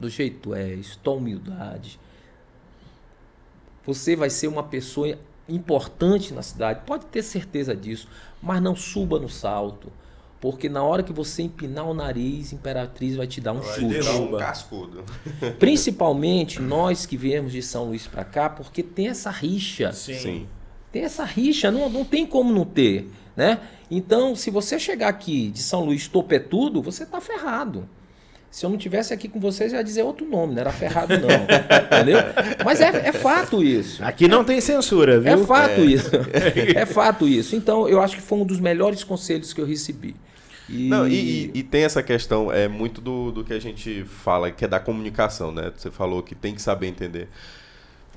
do 0.00 0.08
jeito 0.08 0.40
tu 0.40 0.54
és, 0.54 0.96
tua 0.96 1.14
humildade. 1.14 2.00
Você 3.84 4.16
vai 4.16 4.30
ser 4.30 4.48
uma 4.48 4.62
pessoa 4.62 5.18
importante 5.48 6.32
na 6.34 6.42
cidade, 6.42 6.82
pode 6.86 7.06
ter 7.06 7.22
certeza 7.22 7.74
disso, 7.74 8.08
mas 8.42 8.62
não 8.62 8.76
suba 8.76 9.18
no 9.18 9.28
salto. 9.28 9.92
Porque 10.40 10.68
na 10.68 10.82
hora 10.84 11.02
que 11.02 11.12
você 11.12 11.42
empinar 11.42 11.88
o 11.88 11.92
nariz, 11.94 12.52
Imperatriz 12.52 13.16
vai 13.16 13.26
te 13.26 13.40
dar 13.40 13.52
um 13.54 13.60
Vai 13.60 13.74
chute. 13.74 13.98
dar 13.98 14.10
um 14.12 14.14
Derruba. 14.18 14.38
cascudo. 14.38 15.04
Principalmente 15.58 16.60
nós 16.62 17.04
que 17.06 17.16
viemos 17.16 17.50
de 17.52 17.60
São 17.62 17.84
Luís 17.86 18.06
para 18.06 18.24
cá, 18.24 18.48
porque 18.48 18.82
tem 18.82 19.08
essa 19.08 19.30
rixa. 19.30 19.92
Sim. 19.92 20.46
Tem 20.92 21.02
essa 21.02 21.24
rixa, 21.24 21.70
não, 21.70 21.88
não 21.90 22.04
tem 22.04 22.24
como 22.24 22.52
não 22.52 22.64
ter, 22.64 23.10
né? 23.36 23.60
Então, 23.90 24.34
se 24.36 24.50
você 24.50 24.78
chegar 24.78 25.08
aqui 25.08 25.50
de 25.50 25.60
São 25.62 25.84
Luís 25.84 26.06
topetudo, 26.08 26.80
você 26.82 27.04
tá 27.04 27.20
ferrado. 27.20 27.88
Se 28.50 28.64
eu 28.64 28.70
não 28.70 28.78
tivesse 28.78 29.12
aqui 29.12 29.28
com 29.28 29.38
vocês, 29.38 29.72
eu 29.72 29.78
ia 29.78 29.84
dizer 29.84 30.02
outro 30.02 30.26
nome, 30.26 30.54
não 30.54 30.60
era 30.62 30.72
ferrado 30.72 31.12
não, 31.18 31.28
entendeu? 31.98 32.18
Mas 32.64 32.80
é, 32.80 33.08
é 33.08 33.12
fato 33.12 33.62
isso. 33.62 34.02
Aqui 34.02 34.26
não 34.26 34.42
tem 34.42 34.60
censura, 34.60 35.20
viu? 35.20 35.32
É 35.32 35.36
fato 35.36 35.80
isso. 35.82 36.10
É 36.74 36.86
fato 36.86 37.28
isso. 37.28 37.54
Então, 37.54 37.88
eu 37.88 38.00
acho 38.00 38.16
que 38.16 38.22
foi 38.22 38.38
um 38.38 38.44
dos 38.46 38.58
melhores 38.58 39.04
conselhos 39.04 39.52
que 39.52 39.60
eu 39.60 39.66
recebi. 39.66 40.16
E, 40.68 40.88
Não, 40.88 41.06
e, 41.08 41.14
e- 41.14 41.50
e 41.54 41.62
tem 41.62 41.84
essa 41.84 42.02
questão, 42.02 42.52
é 42.52 42.68
muito 42.68 43.00
do, 43.00 43.30
do 43.32 43.44
que 43.44 43.52
a 43.54 43.58
gente 43.60 44.04
fala, 44.04 44.50
que 44.50 44.64
é 44.64 44.68
da 44.68 44.78
comunicação, 44.80 45.50
né? 45.52 45.72
Você 45.76 45.90
falou 45.90 46.22
que 46.22 46.34
tem 46.34 46.54
que 46.54 46.60
saber 46.60 46.88
entender. 46.88 47.28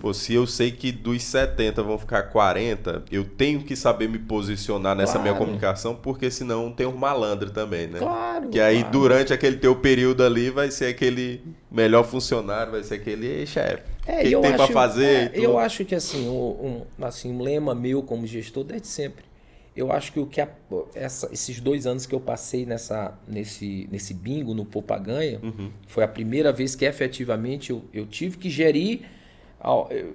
Pô, 0.01 0.15
se 0.15 0.33
eu 0.33 0.47
sei 0.47 0.71
que 0.71 0.91
dos 0.91 1.21
70 1.21 1.83
vão 1.83 1.95
ficar 1.95 2.23
40, 2.23 3.03
eu 3.11 3.23
tenho 3.23 3.61
que 3.61 3.75
saber 3.75 4.09
me 4.09 4.17
posicionar 4.17 4.95
nessa 4.95 5.19
minha 5.19 5.31
Claro. 5.31 5.45
comunicação, 5.45 5.93
porque 5.93 6.31
senão 6.31 6.71
tem 6.71 6.87
um 6.87 6.97
malandro 6.97 7.51
também, 7.51 7.85
né? 7.85 7.99
Claro. 7.99 8.49
Que 8.49 8.59
aí, 8.59 8.79
claro. 8.79 8.91
durante 8.91 9.31
aquele 9.31 9.57
teu 9.57 9.75
período 9.75 10.23
ali, 10.23 10.49
vai 10.49 10.71
ser 10.71 10.85
aquele 10.87 11.43
melhor 11.71 12.03
funcionário, 12.03 12.71
vai 12.71 12.81
ser 12.83 12.95
aquele 12.95 13.27
"Ei, 13.27 13.45
chefe. 13.45 13.83
É, 14.07 14.23
que, 14.23 14.31
eu 14.31 14.41
tem 14.41 14.53
pra 14.53 14.63
acho- 14.63 14.73
fazer? 14.73 15.05
é, 15.05 15.23
e 15.25 15.29
tudo?" 15.29 15.43
eu 15.43 15.59
acho 15.59 15.85
que 15.85 15.93
assim, 15.93 16.27
um, 16.27 16.83
um- 16.99 17.05
assim, 17.05 17.31
um 17.31 17.39
lema 17.43 17.75
meu 17.75 18.01
como 18.01 18.25
gestor 18.25 18.63
desde 18.63 18.87
sempre. 18.87 19.23
Eu 19.75 19.91
acho 19.91 20.11
que 20.11 20.19
o 20.19 20.25
que 20.25 20.41
a- 20.41 20.49
essa- 20.95 21.29
esses 21.31 21.59
dois 21.61 21.85
anos 21.85 22.07
que 22.07 22.15
eu 22.15 22.19
passei 22.19 22.65
nessa, 22.65 23.13
nesse, 23.27 23.87
nesse 23.91 24.15
bingo 24.15 24.55
no 24.55 24.65
Poupa 24.65 24.97
Ganha, 24.97 25.39
Uhum. 25.43 25.69
foi 25.85 26.03
a 26.03 26.07
primeira 26.07 26.51
vez 26.51 26.73
que 26.75 26.85
efetivamente 26.85 27.69
eu, 27.69 27.83
eu 27.93 28.07
tive 28.07 28.37
que 28.37 28.49
gerir. 28.49 29.01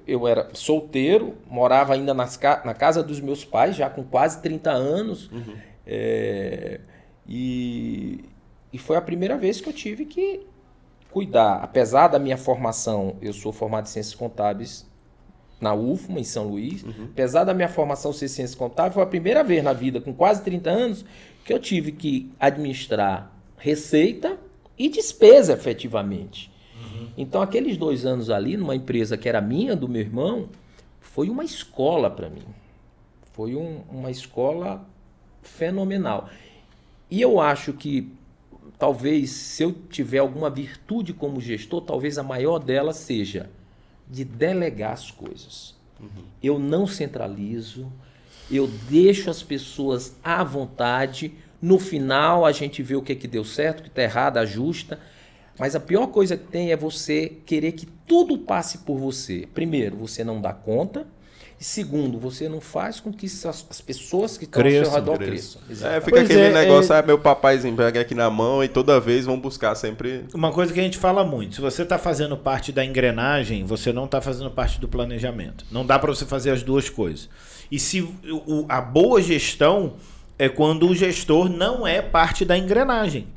Eu, 0.06 0.26
era 0.26 0.50
solteiro, 0.54 1.34
morava 1.48 1.94
ainda 1.94 2.12
nas, 2.12 2.38
na 2.64 2.74
casa 2.74 3.02
dos 3.02 3.20
meus 3.20 3.44
pais, 3.44 3.76
já 3.76 3.88
com 3.88 4.02
quase 4.02 4.42
30 4.42 4.70
anos. 4.70 5.30
Uhum. 5.30 5.54
É, 5.86 6.80
e, 7.28 8.24
e 8.72 8.78
foi 8.78 8.96
a 8.96 9.00
primeira 9.00 9.36
vez 9.36 9.60
que 9.60 9.68
eu 9.68 9.72
tive 9.72 10.04
que 10.04 10.40
cuidar. 11.10 11.60
Apesar 11.62 12.08
da 12.08 12.18
minha 12.18 12.36
formação, 12.36 13.16
eu 13.22 13.32
sou 13.32 13.52
formado 13.52 13.86
em 13.86 13.88
Ciências 13.88 14.14
Contábeis 14.14 14.86
na 15.60 15.74
UFMA, 15.74 16.20
em 16.20 16.24
São 16.24 16.48
Luís. 16.48 16.84
Apesar 17.12 17.44
da 17.44 17.54
minha 17.54 17.68
formação 17.68 18.12
ser 18.12 18.28
Ciências 18.28 18.54
Contábeis, 18.54 18.94
foi 18.94 19.02
a 19.02 19.06
primeira 19.06 19.42
vez 19.42 19.62
na 19.62 19.72
vida, 19.72 20.00
com 20.00 20.12
quase 20.12 20.42
30 20.42 20.70
anos, 20.70 21.04
que 21.44 21.52
eu 21.52 21.58
tive 21.58 21.92
que 21.92 22.30
administrar 22.38 23.32
receita 23.56 24.36
e 24.78 24.88
despesa 24.88 25.54
efetivamente. 25.54 26.52
Então, 27.16 27.40
aqueles 27.42 27.76
dois 27.76 28.04
anos 28.06 28.30
ali, 28.30 28.56
numa 28.56 28.74
empresa 28.74 29.16
que 29.16 29.28
era 29.28 29.40
minha, 29.40 29.74
do 29.76 29.88
meu 29.88 30.00
irmão, 30.00 30.48
foi 31.00 31.28
uma 31.28 31.44
escola 31.44 32.10
para 32.10 32.28
mim. 32.28 32.42
Foi 33.32 33.54
um- 33.54 33.82
uma 33.90 34.10
escola 34.10 34.86
fenomenal. 35.42 36.28
E 37.10 37.20
eu 37.20 37.40
acho 37.40 37.72
que 37.72 38.12
talvez 38.78 39.30
se 39.30 39.62
eu 39.62 39.72
tiver 39.90 40.18
alguma 40.18 40.50
virtude 40.50 41.12
como 41.12 41.40
gestor, 41.40 41.80
talvez 41.82 42.18
a 42.18 42.22
maior 42.22 42.58
dela 42.58 42.92
seja 42.92 43.48
de 44.08 44.24
delegar 44.24 44.92
as 44.92 45.10
coisas. 45.10 45.74
Eu 46.42 46.58
não 46.58 46.86
centralizo, 46.86 47.90
eu 48.50 48.66
deixo 48.88 49.30
as 49.30 49.42
pessoas 49.42 50.16
à 50.22 50.44
vontade. 50.44 51.32
No 51.60 51.78
final 51.78 52.44
a 52.44 52.52
gente 52.52 52.82
vê 52.82 52.94
o 52.94 53.02
que, 53.02 53.14
que 53.14 53.26
deu 53.26 53.44
certo, 53.44 53.80
o 53.80 53.82
que 53.84 53.88
está 53.88 54.02
errado, 54.02 54.36
ajusta. 54.38 54.98
Mas 55.58 55.74
a 55.74 55.80
pior 55.80 56.06
coisa 56.08 56.36
que 56.36 56.46
tem 56.46 56.70
é 56.72 56.76
você 56.76 57.32
querer 57.46 57.72
que 57.72 57.86
tudo 58.06 58.36
passe 58.38 58.78
por 58.78 58.98
você. 58.98 59.48
Primeiro, 59.54 59.96
você 59.96 60.22
não 60.22 60.40
dá 60.40 60.52
conta. 60.52 61.06
E 61.58 61.64
segundo, 61.64 62.18
você 62.18 62.50
não 62.50 62.60
faz 62.60 63.00
com 63.00 63.10
que 63.10 63.24
as, 63.24 63.46
as 63.46 63.80
pessoas 63.80 64.36
que 64.36 64.44
estão 64.44 64.60
ao 64.62 64.68
seu 64.70 64.78
Cresçam, 64.82 64.94
redor 64.94 65.16
Cresçam. 65.16 65.62
cresçam. 65.66 65.88
É, 65.90 66.00
fica 66.00 66.10
Pois 66.10 66.24
aquele 66.24 66.40
é, 66.48 66.52
negócio, 66.52 66.92
é- 66.92 66.98
ah, 66.98 67.02
meu 67.02 67.18
papaizinho 67.18 67.74
pega 67.74 67.98
aqui 68.02 68.14
na 68.14 68.28
mão 68.28 68.62
e 68.62 68.68
toda 68.68 69.00
vez 69.00 69.24
vão 69.24 69.40
buscar 69.40 69.74
sempre. 69.74 70.26
Uma 70.34 70.52
coisa 70.52 70.70
que 70.74 70.78
a 70.78 70.82
gente 70.82 70.98
fala 70.98 71.24
muito, 71.24 71.54
se 71.54 71.60
você 71.62 71.82
está 71.82 71.96
fazendo 71.96 72.36
parte 72.36 72.72
da 72.72 72.84
engrenagem, 72.84 73.64
você 73.64 73.90
não 73.90 74.04
está 74.04 74.20
fazendo 74.20 74.50
parte 74.50 74.78
do 74.78 74.86
planejamento. 74.86 75.64
Não 75.70 75.86
dá 75.86 75.98
para 75.98 76.12
você 76.14 76.26
fazer 76.26 76.50
as 76.50 76.62
duas 76.62 76.90
coisas. 76.90 77.26
E 77.72 77.78
se 77.78 78.02
o- 78.02 78.66
a 78.68 78.82
boa 78.82 79.22
gestão 79.22 79.94
é 80.38 80.50
quando 80.50 80.86
o 80.86 80.94
gestor 80.94 81.48
não 81.48 81.86
é 81.86 82.02
parte 82.02 82.44
da 82.44 82.58
engrenagem. 82.58 83.28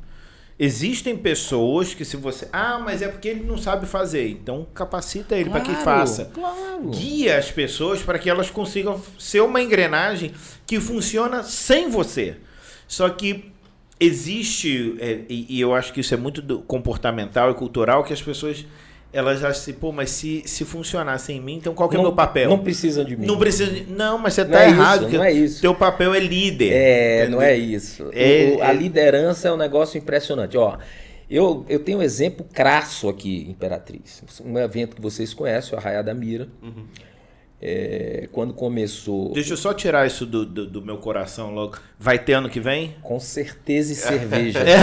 Existem 0.62 1.16
pessoas 1.16 1.94
que 1.94 2.04
se 2.04 2.18
você, 2.18 2.46
ah, 2.52 2.78
mas 2.78 3.00
é 3.00 3.08
porque 3.08 3.28
ele 3.28 3.42
não 3.44 3.56
sabe 3.56 3.86
fazer, 3.86 4.28
então 4.28 4.66
capacita 4.74 5.34
ele 5.34 5.48
para 5.48 5.60
que 5.60 5.70
Claro, 5.70 5.84
faça. 5.84 6.26
Claro. 6.26 6.90
Guia 6.90 7.38
as 7.38 7.50
pessoas 7.50 8.02
para 8.02 8.18
que 8.18 8.28
elas 8.28 8.50
consigam 8.50 9.00
ser 9.18 9.40
uma 9.40 9.62
engrenagem 9.62 10.34
que 10.66 10.78
funciona 10.78 11.42
sem 11.42 11.88
você. 11.88 12.36
Só 12.86 13.08
que 13.08 13.50
existe, 13.98 14.96
é, 15.00 15.20
e, 15.30 15.46
e 15.48 15.60
eu 15.62 15.74
acho 15.74 15.94
que 15.94 16.00
isso 16.00 16.12
é 16.12 16.18
muito 16.18 16.42
comportamental 16.66 17.50
e 17.50 17.54
cultural, 17.54 18.04
que 18.04 18.12
as 18.12 18.20
pessoas 18.20 18.66
elas 19.12 19.38
acham 19.38 19.50
assim, 19.50 19.72
pô, 19.72 19.90
mas 19.90 20.10
se, 20.10 20.42
se 20.46 20.64
funcionar 20.64 21.18
sem 21.18 21.40
mim, 21.40 21.56
então 21.56 21.74
qual 21.74 21.88
que 21.88 21.96
é 21.96 21.98
o 21.98 22.02
meu 22.02 22.12
papel? 22.12 22.48
Não 22.48 22.58
precisa 22.60 23.04
de 23.04 23.16
mim. 23.16 23.26
Não 23.26 23.38
precisa 23.38 23.70
de... 23.70 23.84
Não, 23.90 24.18
mas 24.18 24.34
você 24.34 24.44
Não 24.44 24.50
tá 24.52 24.62
é 24.64 24.68
errado. 24.68 25.06
isso, 25.08 25.16
não 25.16 25.24
é 25.24 25.32
isso. 25.32 25.60
Teu 25.60 25.74
papel 25.74 26.14
é 26.14 26.20
líder. 26.20 26.70
É, 26.72 27.28
não 27.28 27.42
é 27.42 27.56
isso. 27.56 28.08
É- 28.12 28.54
O- 28.56 28.62
a 28.62 28.68
é- 28.68 28.72
liderança 28.74 29.48
é 29.48 29.52
um 29.52 29.56
negócio 29.56 29.98
impressionante. 29.98 30.56
Ó, 30.56 30.76
eu, 31.28 31.64
eu 31.68 31.80
tenho 31.80 31.98
um 31.98 32.02
exemplo 32.02 32.46
crasso 32.52 33.08
aqui, 33.08 33.46
Imperatriz. 33.48 34.22
Um 34.44 34.56
evento 34.58 34.94
que 34.96 35.02
vocês 35.02 35.34
conhecem, 35.34 35.74
o 35.74 35.78
Arraiá 35.78 36.02
da 36.02 36.14
Mira. 36.14 36.48
É, 37.62 38.26
quando 38.32 38.54
começou, 38.54 39.34
Deixa 39.34 39.52
eu 39.52 39.56
só 39.56 39.74
tirar 39.74 40.06
isso 40.06 40.24
do, 40.24 40.46
do, 40.46 40.66
do 40.66 40.80
meu 40.82 40.96
coração 40.96 41.50
logo. 41.52 41.76
Vai 41.98 42.18
ter 42.18 42.32
ano 42.34 42.48
que 42.48 42.58
vem? 42.58 42.96
com 43.02 43.20
certeza 43.20 43.92
e 43.92 43.96
cerveja. 43.96 44.60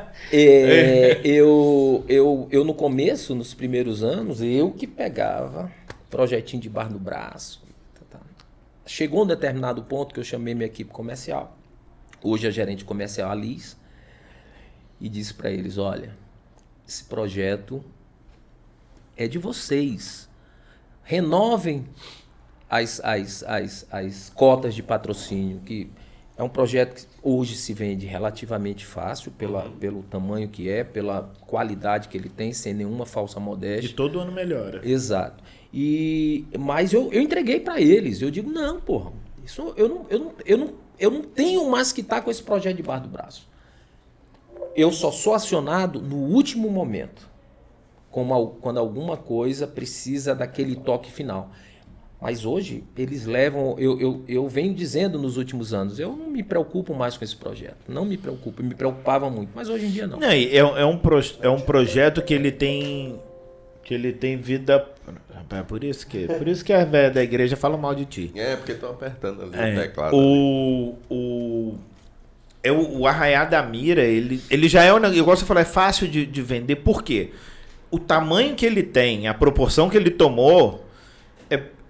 É, 0.32 1.20
eu, 1.24 2.04
eu, 2.08 2.48
eu, 2.50 2.64
no 2.64 2.74
começo, 2.74 3.34
nos 3.34 3.54
primeiros 3.54 4.02
anos, 4.02 4.40
eu 4.42 4.72
que 4.72 4.86
pegava 4.86 5.70
projetinho 6.10 6.60
de 6.60 6.68
bar 6.68 6.90
no 6.90 6.98
braço. 6.98 7.62
tá, 7.94 8.18
tá. 8.18 8.20
Chegou 8.84 9.22
um 9.22 9.26
determinado 9.26 9.82
ponto 9.84 10.12
que 10.12 10.20
eu 10.20 10.24
chamei 10.24 10.54
minha 10.54 10.66
equipe 10.66 10.90
comercial. 10.90 11.56
Hoje 12.22 12.46
a 12.46 12.50
gerente 12.50 12.84
comercial, 12.84 13.30
a 13.30 13.34
Liz, 13.34 13.76
e 15.00 15.08
disse 15.08 15.32
para 15.32 15.50
eles: 15.50 15.78
olha, 15.78 16.16
esse 16.86 17.04
projeto 17.04 17.84
é 19.16 19.28
de 19.28 19.38
vocês. 19.38 20.28
Renovem 21.04 21.86
as, 22.68 23.00
as, 23.04 23.44
as, 23.44 23.86
as 23.92 24.30
cotas 24.30 24.74
de 24.74 24.82
patrocínio, 24.82 25.60
que 25.60 25.88
é 26.38 26.42
um 26.42 26.48
projeto 26.48 26.94
que 26.94 27.06
hoje 27.22 27.56
se 27.56 27.72
vende 27.72 28.06
relativamente 28.06 28.84
fácil, 28.84 29.30
pela, 29.32 29.70
pelo 29.80 30.02
tamanho 30.02 30.48
que 30.48 30.68
é, 30.68 30.84
pela 30.84 31.32
qualidade 31.46 32.08
que 32.08 32.16
ele 32.16 32.28
tem, 32.28 32.52
sem 32.52 32.74
nenhuma 32.74 33.06
falsa 33.06 33.40
modéstia. 33.40 33.96
todo 33.96 34.20
ano 34.20 34.32
melhora. 34.32 34.86
Exato. 34.86 35.42
E, 35.72 36.44
mas 36.58 36.92
eu, 36.92 37.10
eu 37.10 37.22
entreguei 37.22 37.58
para 37.58 37.80
eles. 37.80 38.20
Eu 38.20 38.30
digo, 38.30 38.50
não, 38.50 38.78
porra, 38.80 39.12
isso 39.44 39.72
eu 39.76 39.88
não, 39.88 40.06
eu 40.10 40.18
não, 40.18 40.32
eu 40.44 40.58
não, 40.58 40.74
eu 40.98 41.10
não 41.10 41.22
tenho 41.22 41.70
mais 41.70 41.90
que 41.90 42.02
estar 42.02 42.20
com 42.20 42.30
esse 42.30 42.42
projeto 42.42 42.76
debaixo 42.76 43.04
do 43.04 43.08
braço. 43.08 43.48
Eu 44.74 44.92
só 44.92 45.10
sou 45.10 45.32
acionado 45.32 46.02
no 46.02 46.16
último 46.16 46.68
momento, 46.68 47.26
como 48.10 48.48
quando 48.60 48.78
alguma 48.78 49.16
coisa 49.16 49.66
precisa 49.66 50.34
daquele 50.34 50.76
toque 50.76 51.10
final. 51.10 51.50
Mas 52.20 52.44
hoje 52.46 52.82
eles 52.96 53.26
levam. 53.26 53.76
Eu, 53.78 54.00
eu, 54.00 54.24
eu 54.26 54.48
venho 54.48 54.72
dizendo 54.74 55.18
nos 55.18 55.36
últimos 55.36 55.74
anos, 55.74 55.98
eu 55.98 56.16
não 56.16 56.30
me 56.30 56.42
preocupo 56.42 56.94
mais 56.94 57.16
com 57.16 57.24
esse 57.24 57.36
projeto. 57.36 57.76
Não 57.88 58.04
me 58.04 58.16
preocupo, 58.16 58.62
me 58.62 58.74
preocupava 58.74 59.28
muito, 59.28 59.50
mas 59.54 59.68
hoje 59.68 59.86
em 59.86 59.90
dia 59.90 60.06
não. 60.06 60.18
Não, 60.18 60.28
é, 60.28 60.44
é, 60.56 60.84
um 60.84 60.96
pro- 60.96 61.20
é 61.42 61.48
um 61.50 61.60
projeto 61.60 62.22
que 62.22 62.32
ele 62.32 62.50
tem 62.50 63.20
que 63.84 63.94
ele 63.94 64.12
tem 64.12 64.36
vida 64.36 64.84
é 65.50 65.62
por 65.62 65.84
isso 65.84 66.04
que 66.08 66.26
por 66.26 66.48
isso 66.48 66.64
que 66.64 66.72
a 66.72 66.84
velha 66.84 67.08
da 67.08 67.22
igreja 67.22 67.54
fala 67.54 67.76
mal 67.76 67.94
de 67.94 68.04
ti 68.04 68.32
É, 68.34 68.56
porque 68.56 68.72
estão 68.72 68.90
apertando 68.90 69.42
ali 69.42 69.50
o 69.52 69.60
É, 69.60 69.82
teclado. 69.82 70.16
ali. 70.16 70.24
o, 70.26 70.94
o 71.08 71.74
é 72.64 72.72
o, 72.72 73.00
o 73.00 73.06
Arraiá 73.06 73.44
da 73.44 73.62
Mira, 73.62 74.02
ele, 74.02 74.42
ele 74.50 74.68
já 74.68 74.82
é 74.82 74.92
um 74.92 74.96
negócio, 74.98 75.18
igual 75.20 75.36
você 75.36 75.44
falou, 75.44 75.60
é 75.62 75.66
fácil 75.66 76.08
de, 76.08 76.26
de 76.26 76.42
vender. 76.42 76.76
Por 76.76 77.04
quê? 77.04 77.30
O 77.92 77.98
tamanho 78.00 78.56
que 78.56 78.66
ele 78.66 78.82
tem, 78.82 79.28
a 79.28 79.34
proporção 79.34 79.88
que 79.88 79.96
ele 79.96 80.10
tomou, 80.10 80.84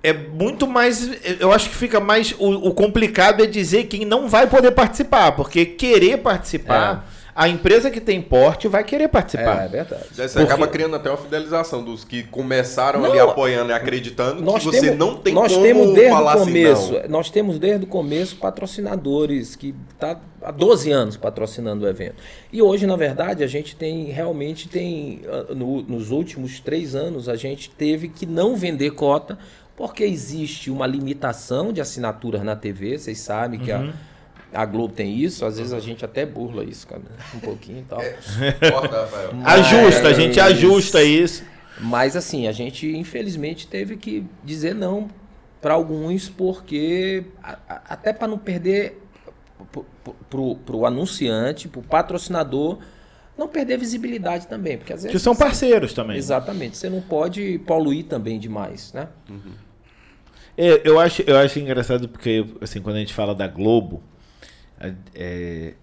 é, 0.07 0.11
é 0.11 0.12
muito 0.12 0.66
mais. 0.66 1.11
Eu 1.40 1.53
acho 1.53 1.69
que 1.71 1.77
fica 1.77 1.99
mais. 2.01 2.33
O, 2.38 2.69
o 2.69 2.75
complicado 2.75 3.42
é 3.42 3.47
dizer 3.47 3.85
quem 3.85 4.05
não 4.05 4.29
vai 4.29 4.47
poder 4.47 4.71
participar, 4.73 5.33
porque 5.33 5.64
querer 5.66 6.19
participar. 6.19 7.11
A 7.38 7.51
empresa 7.51 7.90
que 7.90 8.01
tem 8.01 8.23
porte 8.23 8.66
vai 8.66 8.83
querer 8.83 9.09
participar. 9.09 9.61
É, 9.61 9.64
é 9.66 9.69
verdade. 9.69 10.05
Você 10.11 10.23
Porque- 10.27 10.40
acaba 10.45 10.66
criando 10.66 10.97
até 10.97 11.11
uma 11.11 11.19
fidelização 11.19 11.85
dos 11.85 12.03
que 12.03 12.23
começaram 12.23 13.01
Não, 13.03 13.11
ali 13.11 13.19
apoiando 13.21 13.71
e 13.71 13.75
acreditando 13.75 14.42
Nós 14.42 14.61
que 14.64 14.71
você 14.71 14.81
temos, 14.81 14.99
não 14.99 15.16
tem 15.16 15.35
nós 15.35 15.53
como 15.53 15.62
temos 15.62 15.92
desde 15.92 16.11
falar 16.11 16.37
o 16.37 16.40
começo, 16.40 16.83
assim, 16.97 17.03
não. 17.03 17.09
nós 17.11 17.29
temos 17.29 17.59
desde 17.59 17.85
o 17.85 17.88
começo 17.88 18.37
patrocinadores 18.37 19.55
que 19.55 19.75
tá 19.99 20.19
há 20.42 20.51
12 20.51 20.90
anos 20.90 21.19
patrocinando 21.19 21.85
o 21.85 21.88
evento. 21.88 22.14
E 22.51 22.62
hoje, 22.62 22.87
na 22.87 22.97
verdade, 22.97 23.45
a 23.45 23.47
gente 23.47 23.77
tem 23.77 24.05
realmente 24.07 24.66
tem 24.66 25.21
ah, 25.29 25.53
no- 25.55 25.83
nos 25.83 26.11
últimos 26.11 26.59
três 26.61 26.95
anos 26.95 27.29
a 27.29 27.37
gente 27.37 27.69
teve 27.69 28.09
que 28.09 28.25
não 28.25 28.57
vender 28.57 28.92
cota 28.92 29.38
porque 29.77 30.03
existe 30.05 30.71
uma 30.71 30.87
limitação 30.87 31.73
de 31.73 31.81
assinaturas 31.81 32.43
na 32.43 32.57
TV. 32.57 32.99
Vocês 32.99 33.19
sabem 33.19 33.61
que 33.61 33.71
Uhum. 33.71 33.93
a, 34.53 34.62
a 34.62 34.65
Globo 34.67 34.95
tem 34.95 35.15
isso. 35.19 35.45
Às 35.45 35.59
vezes 35.59 35.73
a 35.73 35.81
gente 35.81 36.05
até 36.05 36.25
burla 36.25 36.65
isso, 36.65 36.87
cara, 36.87 37.03
um 37.35 37.41
pouquinho 37.41 37.81
e 37.81 37.83
tal. 37.83 38.01
É. 38.01 38.17
Rafael. 38.91 39.31
Ajusta, 39.45 40.09
a 40.09 40.12
gente 40.15 40.39
Mas- 40.41 40.53
ajusta 40.53 41.03
isso. 41.03 41.45
Mas 41.79 42.17
assim, 42.17 42.47
a 42.49 42.53
gente 42.53 42.97
infelizmente 42.97 43.67
teve 43.67 43.97
que 43.99 44.25
dizer 44.43 44.75
não 44.75 45.09
para 45.61 45.75
alguns 45.75 46.27
porque 46.29 47.25
a- 47.43 47.59
a- 47.69 47.83
até 47.91 48.15
para 48.15 48.27
não 48.27 48.39
perder 48.39 49.03
para 50.31 50.77
o 50.77 50.87
anunciante, 50.87 51.69
para 51.69 51.81
o 51.81 51.83
patrocinador, 51.83 52.79
não 53.37 53.47
perder 53.49 53.77
visibilidade 53.79 54.47
também, 54.47 54.79
porque 54.79 54.93
às 54.93 55.03
vezes 55.03 55.12
Que 55.12 55.23
são 55.23 55.37
parceiros 55.37 55.93
também. 55.93 56.17
exatamente 56.17 56.77
você 56.79 56.89
não 56.89 57.03
pode 57.03 57.59
poluir 57.67 58.05
também 58.07 58.39
demais, 58.39 58.93
né? 58.95 59.09
É, 60.57 60.81
eu, 60.88 60.99
acho, 60.99 61.23
eu 61.23 61.37
acho 61.37 61.59
engraçado 61.59 62.09
porque, 62.09 62.45
assim, 62.61 62.81
quando 62.81 62.97
a 62.97 63.01
gente 63.01 63.12
fala 63.12 63.35
da 63.35 63.47
Globo, 63.47 64.03
é, 65.14 65.75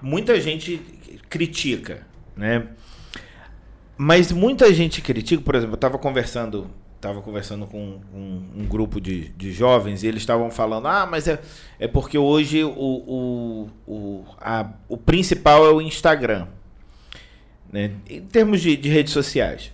muita 0.00 0.40
gente 0.40 0.80
critica, 1.28 2.06
né? 2.36 2.68
Mas 3.96 4.32
muita 4.32 4.72
gente 4.72 5.00
critica, 5.00 5.42
por 5.42 5.54
exemplo, 5.54 5.74
eu 5.74 5.76
estava 5.76 5.98
conversando, 5.98 6.68
tava 7.00 7.20
conversando 7.20 7.66
com 7.66 8.00
um, 8.14 8.44
um 8.56 8.64
grupo 8.66 9.00
de, 9.00 9.28
de 9.30 9.52
jovens 9.52 10.02
e 10.02 10.06
eles 10.06 10.22
estavam 10.22 10.50
falando, 10.50 10.88
ah, 10.88 11.06
mas 11.06 11.28
é, 11.28 11.40
é 11.78 11.86
porque 11.86 12.16
hoje 12.18 12.64
o, 12.64 12.70
o, 12.76 13.70
o, 13.86 14.24
a- 14.40 14.70
o 14.88 14.96
principal 14.96 15.66
é 15.66 15.70
o 15.72 15.80
Instagram, 15.80 16.46
né? 17.70 17.92
Em 18.08 18.20
termos 18.22 18.60
de, 18.60 18.76
de 18.76 18.88
redes 18.88 19.12
sociais. 19.12 19.72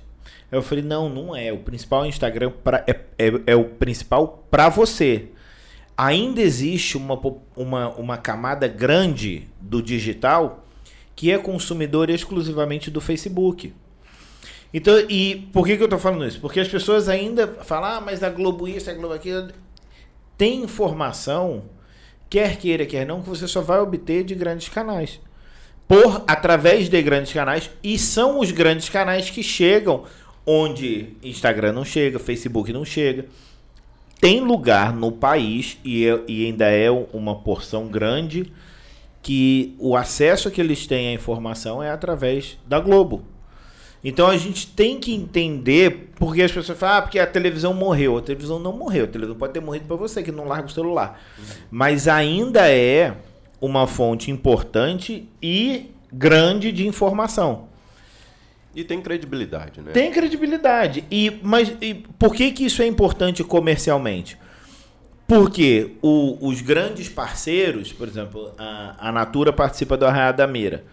Eu 0.50 0.62
falei, 0.62 0.82
não, 0.82 1.08
não 1.08 1.36
é. 1.36 1.52
O 1.52 1.58
principal 1.58 2.06
Instagram 2.06 2.52
pra, 2.64 2.84
é, 2.86 3.00
é, 3.18 3.32
é 3.48 3.56
o 3.56 3.64
principal 3.64 4.44
para 4.50 4.68
você. 4.68 5.28
Ainda 5.96 6.40
existe 6.40 6.96
uma, 6.96 7.20
uma, 7.56 7.88
uma 7.90 8.16
camada 8.16 8.66
grande 8.66 9.48
do 9.60 9.82
digital 9.82 10.64
que 11.14 11.30
é 11.30 11.38
consumidor 11.38 12.08
exclusivamente 12.08 12.90
do 12.90 13.00
Facebook. 13.00 13.74
Então, 14.72 14.98
e 15.08 15.48
por 15.52 15.66
que, 15.66 15.76
que 15.76 15.82
eu 15.82 15.88
tô 15.88 15.98
falando 15.98 16.26
isso? 16.26 16.40
Porque 16.40 16.60
as 16.60 16.68
pessoas 16.68 17.08
ainda 17.08 17.46
falam, 17.64 17.90
ah, 17.90 18.00
mas 18.00 18.22
a 18.22 18.30
Globo 18.30 18.68
isso, 18.68 18.88
a 18.88 18.94
Globo 18.94 19.14
aquilo. 19.14 19.48
Tem 20.36 20.62
informação, 20.62 21.64
quer 22.30 22.56
queira, 22.56 22.86
quer 22.86 23.04
não, 23.04 23.20
que 23.20 23.28
você 23.28 23.48
só 23.48 23.60
vai 23.60 23.80
obter 23.80 24.22
de 24.22 24.34
grandes 24.34 24.68
canais 24.68 25.20
por 25.88 26.22
através 26.28 26.88
de 26.90 27.02
grandes 27.02 27.32
canais 27.32 27.70
e 27.82 27.98
são 27.98 28.38
os 28.38 28.50
grandes 28.50 28.90
canais 28.90 29.30
que 29.30 29.42
chegam 29.42 30.04
onde 30.50 31.10
Instagram 31.22 31.72
não 31.72 31.84
chega, 31.84 32.18
Facebook 32.18 32.72
não 32.72 32.82
chega. 32.84 33.26
Tem 34.18 34.40
lugar 34.40 34.94
no 34.94 35.12
país 35.12 35.78
e, 35.84 36.06
é- 36.06 36.20
e 36.26 36.46
ainda 36.46 36.64
é 36.70 36.90
uma 36.90 37.34
porção 37.36 37.86
grande 37.86 38.50
que 39.22 39.74
o 39.78 39.94
acesso 39.94 40.50
que 40.50 40.58
eles 40.60 40.86
têm 40.86 41.08
à 41.08 41.12
informação 41.12 41.82
é 41.82 41.90
através 41.90 42.58
da 42.66 42.80
Globo. 42.80 43.22
Então 44.02 44.28
a 44.28 44.36
gente 44.38 44.66
tem 44.68 44.98
que 44.98 45.12
entender 45.14 46.10
porque 46.16 46.40
as 46.40 46.50
pessoas 46.50 46.78
falam, 46.78 46.96
ah, 46.96 47.02
porque 47.02 47.18
a 47.18 47.26
televisão 47.26 47.74
morreu. 47.74 48.16
A 48.16 48.22
televisão 48.22 48.58
não 48.58 48.72
morreu. 48.72 49.04
A 49.04 49.08
televisão 49.08 49.36
pode 49.36 49.52
ter 49.52 49.60
morrido 49.60 49.84
para 49.86 49.96
você 49.96 50.22
que 50.22 50.32
não 50.32 50.46
larga 50.46 50.66
o 50.66 50.70
celular. 50.70 51.20
Mas 51.70 52.08
ainda 52.08 52.70
é 52.70 53.14
uma 53.60 53.86
fonte 53.86 54.30
importante 54.30 55.28
e 55.42 55.90
grande 56.10 56.72
de 56.72 56.86
informação. 56.86 57.67
E 58.78 58.84
tem 58.84 59.00
credibilidade, 59.02 59.80
né? 59.80 59.90
Tem 59.92 60.12
credibilidade. 60.12 61.04
E, 61.10 61.38
mas 61.42 61.72
e 61.80 61.94
por 62.18 62.34
que, 62.34 62.52
que 62.52 62.64
isso 62.64 62.80
é 62.80 62.86
importante 62.86 63.42
comercialmente? 63.42 64.38
Porque 65.26 65.92
o- 66.00 66.38
os 66.48 66.60
grandes 66.62 67.08
parceiros, 67.08 67.92
por 67.92 68.08
exemplo, 68.08 68.52
a, 68.56 69.08
a 69.08 69.12
Natura 69.12 69.52
participa 69.52 69.96
do 69.96 70.06
Arraial 70.06 70.32
da 70.32 70.46
Mira. 70.46 70.84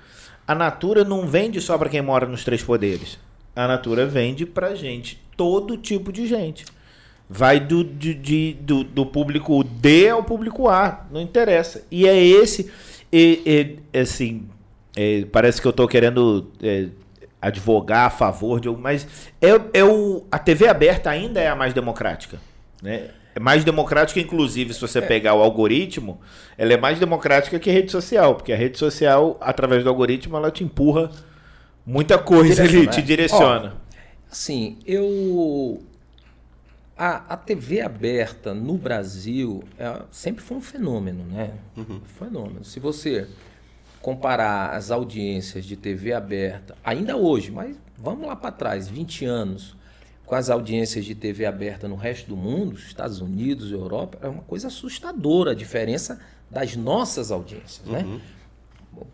A 0.47 0.53
Natura 0.53 1.03
não 1.03 1.25
vende 1.27 1.61
só 1.61 1.77
para 1.77 1.89
quem 1.89 2.01
mora 2.01 2.25
nos 2.25 2.43
três 2.43 2.61
poderes. 2.63 3.17
A 3.55 3.67
Natura 3.67 4.05
vende 4.05 4.45
para 4.45 4.75
gente, 4.75 5.21
todo 5.37 5.77
tipo 5.77 6.11
de 6.11 6.27
gente. 6.27 6.65
Vai 7.29 7.59
do, 7.59 7.83
de- 7.83 8.13
de- 8.13 8.57
do, 8.61 8.83
do 8.83 9.05
público 9.05 9.63
D 9.63 10.09
ao 10.09 10.23
público 10.23 10.67
A, 10.67 11.05
não 11.11 11.21
interessa. 11.21 11.85
E 11.89 12.07
é 12.07 12.15
esse, 12.23 12.69
e, 13.11 13.77
e, 13.93 13.99
assim, 13.99 14.47
é, 14.95 15.25
parece 15.31 15.61
que 15.61 15.67
eu 15.67 15.71
estou 15.71 15.87
querendo 15.87 16.51
é, 16.61 16.87
advogar 17.45 18.07
a 18.07 18.09
favor 18.09 18.59
de, 18.59 18.67
mas 18.69 19.07
é, 19.39 19.79
é 19.79 19.83
o, 19.83 20.25
a 20.31 20.39
TV 20.39 20.67
aberta 20.67 21.11
ainda 21.11 21.39
é 21.39 21.47
a 21.47 21.55
mais 21.55 21.73
democrática, 21.75 22.39
né? 22.81 23.11
É 23.35 23.39
mais 23.39 23.63
democrática, 23.63 24.19
inclusive, 24.19 24.73
se 24.73 24.79
você 24.79 25.01
pegar 25.01 25.35
o 25.35 25.41
algoritmo, 25.41 26.19
ela 26.57 26.73
é 26.73 26.77
mais 26.77 26.99
democrática 26.99 27.59
que 27.59 27.69
a 27.69 27.73
rede 27.73 27.91
social, 27.91 28.33
porque 28.33 28.51
a 28.51 28.55
rede 28.55 28.79
social, 28.79 29.37
através 29.41 29.83
do 29.83 29.89
algoritmo, 29.89 30.37
ela 30.37 30.49
te 30.49 30.63
empurra 30.63 31.11
muita 31.85 32.17
coisa 32.17 32.63
ali, 32.63 32.71
Direciona, 32.71 32.91
te 32.91 33.01
né? 33.01 33.05
direciona. 33.05 33.73
Assim, 34.31 34.77
eu. 34.85 35.83
A, 36.97 37.33
a 37.33 37.37
TV 37.37 37.81
aberta 37.81 38.53
no 38.53 38.77
Brasil 38.77 39.63
é, 39.77 40.01
sempre 40.09 40.41
foi 40.41 40.55
um 40.57 40.61
fenômeno, 40.61 41.25
né? 41.25 41.51
Um 41.77 41.99
fenômeno. 42.05 42.63
Se 42.63 42.79
você 42.79 43.27
comparar 44.05 44.69
as 44.75 44.91
audiências 44.91 45.65
de 45.65 45.75
TV 45.75 46.13
aberta, 46.13 46.75
ainda 46.83 47.17
hoje, 47.17 47.49
mas 47.49 47.75
vamos 47.97 48.27
lá 48.27 48.35
para 48.35 48.51
trás, 48.51 48.87
20 48.87 49.25
anos, 49.25 49.75
com 50.27 50.35
as 50.35 50.47
audiências 50.47 51.03
de 51.05 51.15
TV 51.15 51.43
aberta 51.43 51.87
no 51.87 51.95
resto 51.95 52.27
do 52.29 52.37
mundo, 52.37 52.75
Estados 52.77 53.19
Unidos, 53.19 53.71
Europa, 53.71 54.19
é 54.21 54.27
uma 54.27 54.43
coisa 54.43 54.67
assustadora 54.67 55.53
a 55.53 55.55
diferença 55.55 56.19
das 56.51 56.75
nossas 56.75 57.31
audiências, 57.31 57.81
né? 57.87 58.05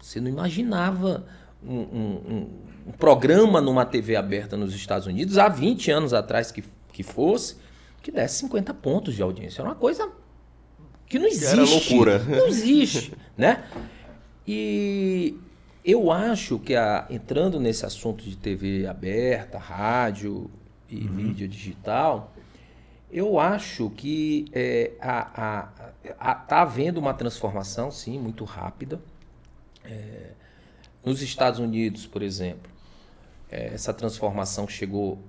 Você 0.02 0.20
não 0.20 0.28
imaginava 0.30 1.26
um, 1.66 1.74
um- 1.80 2.22
um- 2.30 2.50
um 2.88 2.92
programa 2.92 3.62
numa 3.62 3.86
TV 3.86 4.18
aberta 4.18 4.58
nos 4.58 4.76
Estados 4.76 5.08
Unidos, 5.08 5.38
há 5.38 5.48
20 5.48 5.90
anos 5.90 6.14
atrás 6.14 6.52
que, 6.52 6.66
que 6.92 7.02
fosse, 7.02 7.56
que 8.02 8.12
desse 8.12 8.40
50 8.40 8.74
pontos 8.74 9.16
de 9.16 9.22
audiência. 9.22 9.62
Era 9.62 9.70
uma 9.70 9.76
coisa 9.76 10.10
que 11.08 11.18
não 11.18 11.28
existe. 11.28 11.46
era 11.54 11.64
loucura. 11.64 12.20
Não 12.20 12.48
existe, 12.48 13.14
né? 13.38 13.64
E 14.48 15.38
eu 15.84 16.12
acho 16.12 16.60
que 16.60 16.76
a- 16.76 17.06
entrando 17.10 17.60
nesse 17.60 17.86
assunto 17.86 18.24
de 18.24 18.36
TV 18.38 18.86
aberta, 18.88 19.58
rádio 19.58 20.50
e 20.90 20.96
mídia 20.96 21.48
digital, 21.48 22.34
eu 23.12 23.40
acho 23.40 23.90
que 23.92 24.46
é, 24.54 24.92
a, 25.00 25.42
a, 25.44 25.70
a- 26.32 26.36
tá 26.36 26.62
havendo 26.62 27.00
uma 27.00 27.14
transformação, 27.14 27.92
sim, 27.92 28.20
muito 28.20 28.44
rápida. 28.46 29.00
É, 29.84 30.32
nos 31.04 31.22
Estados 31.22 31.60
Unidos, 31.60 32.06
por 32.06 32.22
exemplo, 32.22 32.72
é, 33.50 33.68
essa 33.74 33.94
transformação 33.94 34.68
chegou 34.68 35.20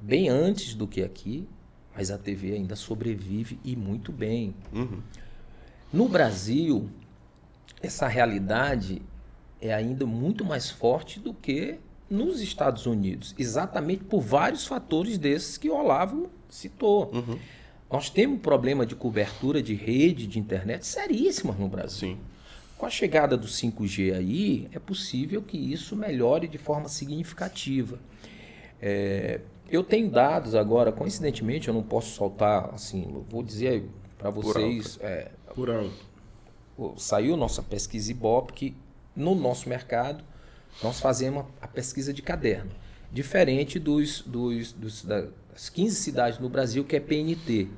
bem 0.00 0.28
antes 0.28 0.74
do 0.74 0.86
que 0.86 1.02
aqui, 1.02 1.48
mas 1.94 2.10
a 2.10 2.18
TV 2.18 2.52
ainda 2.54 2.76
sobrevive 2.76 3.58
e 3.64 3.74
muito 3.76 4.12
bem. 4.12 4.54
Uhum. 4.72 5.00
No 5.92 6.08
Brasil, 6.08 6.88
essa 7.82 8.06
realidade 8.06 9.02
é 9.60 9.72
ainda 9.72 10.06
muito 10.06 10.44
mais 10.44 10.70
forte 10.70 11.20
do 11.20 11.34
que 11.34 11.78
nos 12.08 12.40
Estados 12.40 12.84
Unidos, 12.86 13.34
exatamente 13.38 14.04
por 14.04 14.20
vários 14.20 14.66
fatores 14.66 15.16
desses 15.16 15.56
que 15.56 15.70
o 15.70 15.74
Olavo 15.74 16.30
citou. 16.48 17.10
Uhum. 17.12 17.38
Nós 17.90 18.10
temos 18.10 18.36
um 18.36 18.40
problema 18.40 18.84
de 18.84 18.94
cobertura 18.94 19.62
de 19.62 19.74
rede 19.74 20.26
de 20.26 20.38
internet 20.38 20.86
seríssimo 20.86 21.54
no 21.58 21.68
Brasil. 21.68 22.10
Sim. 22.10 22.18
Com 22.76 22.86
a 22.86 22.90
chegada 22.90 23.36
do 23.36 23.46
5G 23.46 24.14
aí, 24.14 24.68
é 24.72 24.78
possível 24.78 25.40
que 25.40 25.56
isso 25.56 25.94
melhore 25.94 26.48
de 26.48 26.58
forma 26.58 26.88
significativa. 26.88 27.98
É, 28.80 29.40
eu 29.70 29.84
tenho 29.84 30.10
dados 30.10 30.54
agora, 30.54 30.90
coincidentemente, 30.90 31.68
eu 31.68 31.74
não 31.74 31.82
posso 31.82 32.10
soltar, 32.14 32.70
assim, 32.74 33.24
vou 33.30 33.42
dizer 33.42 33.88
para 34.18 34.30
vocês, 34.30 34.98
é, 35.00 35.30
Por 35.54 35.70
alto. 35.70 36.11
Saiu 36.96 37.36
nossa 37.36 37.62
pesquisa 37.62 38.10
Ibope, 38.10 38.52
que 38.52 38.76
no 39.14 39.34
nosso 39.34 39.68
mercado 39.68 40.22
nós 40.82 41.00
fazemos 41.00 41.44
a 41.60 41.66
pesquisa 41.68 42.12
de 42.12 42.22
caderno. 42.22 42.70
Diferente 43.12 43.78
dos, 43.78 44.22
dos, 44.22 44.72
dos- 44.72 45.02
das 45.04 45.68
15 45.68 45.94
cidades 45.96 46.38
no 46.38 46.48
Brasil 46.48 46.82
que 46.84 46.96
é 46.96 47.00
PNT, 47.00 47.68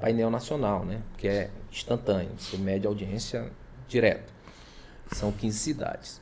painel 0.00 0.30
nacional, 0.30 0.84
né? 0.84 1.02
Que 1.16 1.26
é 1.26 1.50
instantâneo, 1.72 2.30
você 2.38 2.56
mede 2.56 2.86
a 2.86 2.90
audiência 2.90 3.50
direto. 3.88 4.32
São 5.12 5.32
15 5.32 5.58
cidades. 5.58 6.20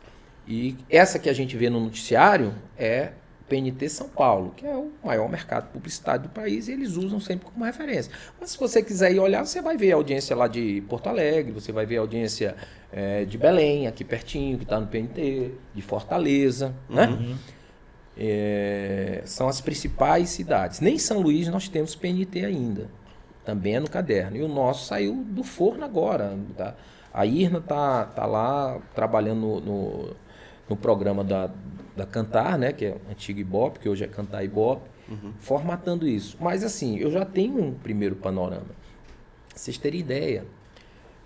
E 0.48 0.76
essa 0.88 1.18
que 1.18 1.28
a 1.28 1.32
gente 1.34 1.56
vê 1.56 1.68
no 1.68 1.80
noticiário 1.80 2.54
é 2.78 3.12
PNT 3.48 3.88
São 3.88 4.08
Paulo, 4.08 4.52
que 4.56 4.66
é 4.66 4.74
o 4.74 4.90
maior 5.04 5.28
mercado 5.28 5.70
publicitário 5.70 6.24
do 6.24 6.28
país, 6.28 6.68
e 6.68 6.72
eles 6.72 6.96
usam 6.96 7.20
sempre 7.20 7.46
como 7.46 7.64
referência. 7.64 8.12
Mas 8.40 8.50
se 8.50 8.58
você 8.58 8.82
quiser 8.82 9.12
ir 9.12 9.20
olhar, 9.20 9.44
você 9.44 9.60
vai 9.62 9.76
ver 9.76 9.92
a 9.92 9.96
audiência 9.96 10.34
lá 10.34 10.48
de 10.48 10.82
Porto 10.88 11.08
Alegre, 11.08 11.52
você 11.52 11.70
vai 11.72 11.86
ver 11.86 11.98
a 11.98 12.00
audiência 12.00 12.56
eh, 12.92 13.24
de 13.24 13.38
Belém, 13.38 13.86
aqui 13.86 14.04
pertinho, 14.04 14.58
que 14.58 14.64
está 14.64 14.80
no 14.80 14.86
PNT, 14.86 15.52
de 15.74 15.82
Fortaleza, 15.82 16.74
né? 16.88 17.36
É, 18.18 19.20
são 19.26 19.46
as 19.46 19.60
principais 19.60 20.30
cidades. 20.30 20.80
Nem 20.80 20.94
em 20.94 20.98
São 20.98 21.20
Luís 21.20 21.48
nós 21.48 21.68
temos 21.68 21.94
PNT 21.94 22.46
ainda. 22.46 22.88
Também 23.44 23.76
é 23.76 23.80
no 23.80 23.88
caderno. 23.88 24.36
E 24.36 24.42
o 24.42 24.48
nosso 24.48 24.86
saiu 24.86 25.22
do 25.28 25.44
forno 25.44 25.84
agora. 25.84 26.36
tá? 26.56 26.74
A 27.12 27.26
Irna 27.26 27.60
tá, 27.60 28.04
tá 28.06 28.26
lá 28.26 28.80
trabalhando 28.94 29.40
no, 29.40 29.60
no, 29.60 30.16
no 30.70 30.76
programa 30.76 31.22
da, 31.22 31.50
da 31.96 32.04
Cantar, 32.06 32.58
né? 32.58 32.72
Que 32.72 32.84
é 32.86 32.96
antigo 33.10 33.40
Ibope, 33.40 33.78
que 33.80 33.88
hoje 33.88 34.04
é 34.04 34.06
Cantar 34.06 34.44
Ibope, 34.44 34.88
formatando 35.40 36.06
isso. 36.06 36.36
Mas 36.40 36.62
assim, 36.62 36.98
eu 36.98 37.10
já 37.10 37.24
tenho 37.24 37.62
um 37.62 37.72
primeiro 37.74 38.16
panorama. 38.16 38.66
Pra 39.48 39.56
Vocês 39.56 39.78
terem 39.78 40.00
ideia. 40.00 40.44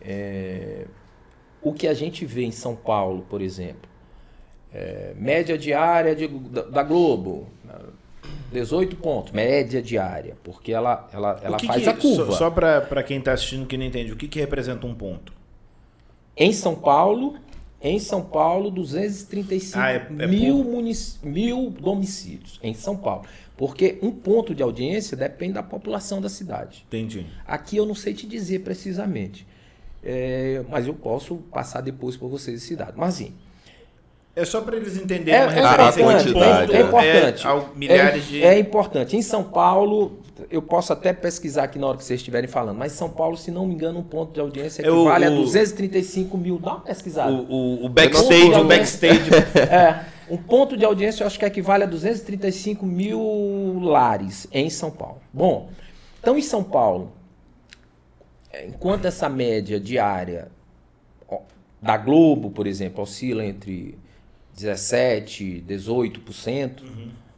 é, 0.00 0.86
o 1.62 1.72
que 1.74 1.86
a 1.86 1.92
gente 1.94 2.24
vê 2.24 2.42
em 2.44 2.50
São 2.50 2.74
Paulo, 2.74 3.26
por 3.28 3.42
exemplo, 3.42 3.88
é, 4.72 5.12
média 5.16 5.58
diária 5.58 6.14
de- 6.16 6.26
da, 6.28 6.62
da 6.62 6.82
Globo, 6.82 7.46
18 8.52 8.96
pontos, 8.96 9.32
média 9.32 9.82
diária, 9.82 10.36
porque 10.42 10.72
ela, 10.72 11.08
ela, 11.12 11.38
ela 11.42 11.56
que 11.58 11.66
faz 11.66 11.82
que- 11.82 11.88
a 11.88 11.94
curva. 11.94 12.32
Só, 12.32 12.38
só 12.38 12.50
para 12.50 13.02
quem 13.02 13.18
está 13.18 13.32
assistindo 13.32 13.66
que 13.66 13.76
não 13.76 13.84
entende, 13.84 14.10
o 14.12 14.16
que, 14.16 14.26
que 14.26 14.40
representa 14.40 14.86
um 14.86 14.94
ponto? 14.94 15.32
Em 16.36 16.52
São 16.52 16.74
Paulo, 16.74 17.36
em 17.82 17.98
São 17.98 18.22
Paulo, 18.22 18.70
235 18.70 19.78
Ah, 19.78 19.90
é- 19.92 20.06
é 20.18 20.26
mil, 20.26 20.62
munici- 20.64 21.18
mil 21.22 21.70
domicílios 21.70 22.58
em 22.62 22.74
São 22.74 22.96
Paulo. 22.96 23.24
Porque 23.56 23.98
um 24.02 24.10
ponto 24.10 24.54
de 24.54 24.62
audiência 24.62 25.16
depende 25.16 25.54
da 25.54 25.62
população 25.62 26.20
da 26.20 26.28
cidade. 26.28 26.84
Entendi. 26.88 27.26
Aqui 27.46 27.76
eu 27.76 27.84
não 27.86 27.94
sei 27.94 28.14
te 28.14 28.26
dizer 28.26 28.60
precisamente, 28.60 29.46
é, 30.02 30.62
mas 30.68 30.86
eu 30.86 30.94
posso 30.94 31.36
passar 31.52 31.80
depois 31.82 32.16
para 32.16 32.28
vocês 32.28 32.62
esse 32.62 32.74
dado. 32.76 32.94
Mas 32.96 33.14
assim, 33.16 33.32
É 34.36 34.44
só 34.44 34.60
para 34.60 34.76
eles 34.76 34.96
entenderem 34.96 35.34
É, 35.34 35.44
uma 35.44 35.52
é 35.52 35.60
referência. 35.60 36.00
importante, 36.00 36.32
ponto 36.32 36.72
é 36.76 36.80
importante. 36.80 37.46
ao- 37.46 37.74
milhares 37.74 38.24
é, 38.24 38.26
de... 38.28 38.42
é 38.44 38.58
importante. 38.60 39.16
Em 39.16 39.22
São 39.22 39.42
Paulo, 39.42 40.19
eu 40.50 40.60
posso 40.60 40.92
até 40.92 41.12
pesquisar 41.12 41.64
aqui 41.64 41.78
na 41.78 41.86
hora 41.86 41.96
que 41.96 42.04
vocês 42.04 42.18
estiverem 42.20 42.48
falando, 42.48 42.76
mas 42.76 42.92
São 42.92 43.08
Paulo, 43.08 43.36
se 43.36 43.50
não 43.50 43.66
me 43.66 43.74
engano, 43.74 44.00
um 44.00 44.02
ponto 44.02 44.32
de 44.32 44.40
audiência 44.40 44.82
É 44.82 44.90
o- 44.90 45.02
equivale 45.02 45.24
a 45.26 45.30
o- 45.30 45.36
235 45.36 46.36
mil. 46.36 46.58
Dá 46.58 46.72
uma 46.72 46.80
pesquisada. 46.80 47.30
O, 47.32 47.82
o, 47.82 47.86
o 47.86 47.88
backstage, 47.88 48.52
o 48.54 48.64
backstage. 48.64 49.30
É, 49.70 50.04
um 50.28 50.36
ponto 50.36 50.76
de 50.76 50.84
audiência 50.84 51.22
eu 51.22 51.26
acho 51.26 51.38
que 51.38 51.44
equivale 51.44 51.84
a 51.84 51.86
235 51.86 52.84
mil 52.84 53.78
lares 53.80 54.46
em 54.52 54.68
São 54.70 54.90
Paulo. 54.90 55.20
Bom, 55.32 55.70
então 56.20 56.36
em 56.36 56.42
São 56.42 56.62
Paulo, 56.64 57.12
enquanto 58.66 59.04
essa 59.06 59.28
média 59.28 59.78
diária 59.78 60.48
ó, 61.28 61.38
da 61.80 61.96
Globo, 61.96 62.50
por 62.50 62.66
exemplo, 62.66 63.02
oscila 63.02 63.44
entre 63.44 63.96
17%, 64.58 65.64
18%, 65.64 66.82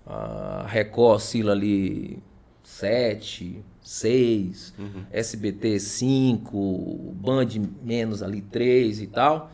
a 0.06 0.64
Record 0.68 1.16
oscila 1.16 1.52
ali 1.52 2.18
7%, 2.64 3.62
6%, 3.84 4.72
SBT 5.12 5.76
5%, 5.76 7.12
Band 7.14 7.48
menos 7.82 8.22
ali 8.22 8.40
3% 8.42 9.02
e 9.02 9.06
tal. 9.06 9.50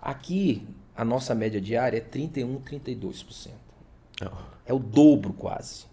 Aqui, 0.00 0.66
a 0.96 1.04
nossa 1.04 1.34
média 1.34 1.60
diária 1.60 1.98
é 1.98 2.00
31%, 2.00 2.60
32%. 2.70 3.48
É 4.66 4.72
o 4.72 4.78
dobro 4.78 5.32
quase. 5.32 5.84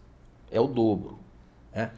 É 0.52 0.60
o 0.60 0.68
dobro. 0.68 1.18
né? 1.74 1.92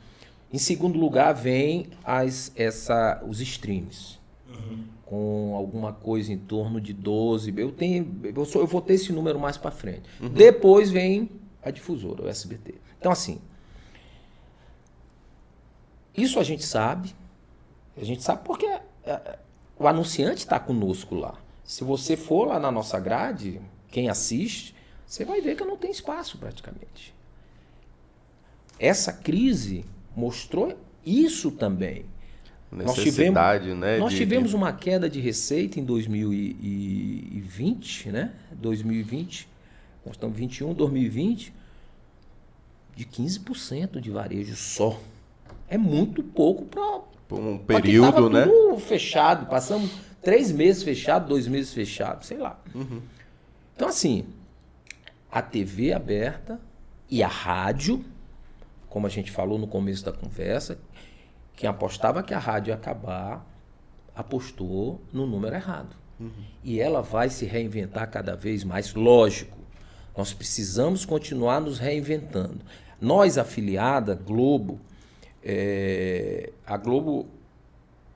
Em 0.51 0.57
segundo 0.57 0.97
lugar, 0.99 1.33
vem 1.33 1.87
as, 2.03 2.51
essa, 2.55 3.21
os 3.27 3.39
streams. 3.41 4.17
Com 5.05 5.55
alguma 5.55 5.91
coisa 5.93 6.31
em 6.31 6.37
torno 6.37 6.79
de 6.79 6.93
12. 6.93 7.53
Eu, 7.57 7.71
tenho, 7.71 8.19
eu, 8.23 8.45
sou- 8.45 8.61
eu 8.61 8.67
vou 8.67 8.81
ter 8.81 8.93
esse 8.93 9.11
número 9.11 9.39
mais 9.39 9.57
para 9.57 9.71
frente. 9.71 10.03
Depois 10.33 10.91
vem 10.91 11.29
a 11.63 11.71
difusora, 11.71 12.23
o 12.23 12.27
SBT. 12.27 12.75
Então, 12.99 13.11
assim. 13.11 13.39
Isso 16.21 16.39
a 16.39 16.43
gente 16.43 16.63
sabe. 16.65 17.13
A 17.97 18.03
gente 18.03 18.21
sabe 18.23 18.43
porque 18.45 18.65
é, 18.65 19.39
o 19.77 19.87
anunciante 19.87 20.39
está 20.39 20.59
conosco 20.59 21.15
lá. 21.15 21.35
Se 21.63 21.83
você 21.83 22.15
for 22.17 22.47
lá 22.47 22.59
na 22.59 22.71
nossa 22.71 22.99
grade, 22.99 23.61
quem 23.89 24.09
assiste, 24.09 24.73
você 25.05 25.23
vai 25.25 25.41
ver 25.41 25.55
que 25.55 25.63
não 25.63 25.77
tem 25.77 25.91
espaço 25.91 26.37
praticamente. 26.37 27.13
Essa 28.79 29.11
crise 29.13 29.85
mostrou 30.15 30.77
isso 31.05 31.51
também. 31.51 32.05
Nós 32.71 32.95
tivemos, 33.03 33.33
né? 33.79 33.97
nós 33.97 34.11
de- 34.11 34.17
tivemos 34.17 34.51
de- 34.51 34.55
uma 34.55 34.71
queda 34.71 35.09
de 35.09 35.19
receita 35.19 35.79
em 35.79 35.83
2020, 35.83 38.09
né? 38.11 38.31
2020, 38.51 39.47
nós 40.05 40.15
estamos 40.15 40.37
21, 40.37 40.73
2020, 40.73 41.51
de 42.95 43.05
15% 43.05 43.99
de 43.99 44.11
varejo 44.11 44.55
só. 44.55 44.99
É 45.69 45.77
muito 45.77 46.23
pouco 46.23 46.65
para 46.65 47.37
um 47.37 47.57
período, 47.59 48.29
né? 48.29 48.47
fechado. 48.79 49.45
Passamos 49.45 49.91
três 50.21 50.51
meses 50.51 50.83
fechado, 50.83 51.27
dois 51.27 51.47
meses 51.47 51.73
fechado, 51.73 52.25
sei 52.25 52.37
lá. 52.37 52.59
Uhum. 52.73 53.01
Então, 53.75 53.87
assim, 53.87 54.25
a 55.31 55.41
TV 55.41 55.93
aberta 55.93 56.59
e 57.09 57.21
a 57.21 57.27
rádio, 57.27 58.03
como 58.89 59.05
a 59.05 59.09
gente 59.09 59.31
falou 59.31 59.57
no 59.59 59.67
começo 59.67 60.03
da 60.03 60.11
conversa, 60.11 60.79
quem 61.55 61.69
apostava 61.69 62.23
que 62.23 62.33
a 62.33 62.39
rádio 62.39 62.71
ia 62.71 62.75
acabar, 62.75 63.45
apostou 64.15 65.01
no 65.13 65.27
número 65.27 65.55
errado. 65.55 65.95
Uhum. 66.19 66.31
E 66.63 66.79
ela 66.79 67.01
vai 67.01 67.29
se 67.29 67.45
reinventar 67.45 68.09
cada 68.09 68.35
vez 68.35 68.63
mais, 68.63 68.93
lógico. 68.93 69.57
Nós 70.17 70.33
precisamos 70.33 71.05
continuar 71.05 71.61
nos 71.61 71.79
reinventando. 71.79 72.59
Nós, 72.99 73.37
afiliada, 73.37 74.15
Globo, 74.15 74.79
é, 75.43 76.49
a 76.65 76.77
Globo 76.77 77.27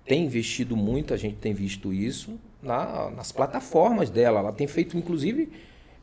tem 0.05 0.25
investido 0.25 0.75
muito, 0.75 1.13
a 1.13 1.17
gente 1.17 1.35
tem 1.37 1.53
visto 1.53 1.93
isso 1.93 2.31
na- 2.61 3.09
nas 3.15 3.31
plataformas 3.31 4.09
dela. 4.09 4.39
Ela 4.39 4.51
tem 4.51 4.67
feito, 4.67 4.97
inclusive, 4.97 5.49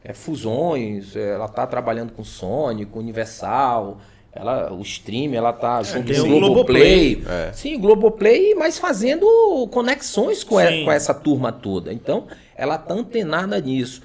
é, 0.03 0.13
fusões, 0.15 1.15
é, 1.17 1.35
ela 1.35 1.47
está 1.47 1.67
trabalhando 1.67 2.13
com 2.13 2.25
Sony, 2.25 2.87
com 2.87 2.99
Universal, 2.99 3.99
ela, 4.33 4.73
o 4.73 4.81
stream, 4.83 5.35
ela 5.35 5.51
está 5.51 5.83
junto 5.83 6.07
tem 6.13 6.17
com 6.23 6.29
o 6.29 6.39
Globoplay. 6.41 7.15
Globoplay. 7.17 7.49
É. 7.49 7.53
Sim, 7.53 7.79
Globoplay, 7.79 8.55
mas 8.55 8.79
fazendo 8.79 9.27
conexões 9.73 10.45
com, 10.45 10.57
Sim. 10.59 10.85
com 10.85 10.93
essa 10.93 11.13
turma 11.13 11.51
toda. 11.53 11.93
Então, 11.93 12.27
ela 12.55 12.77
está 12.77 12.95
antenada 12.95 13.61
nisso. 13.61 14.03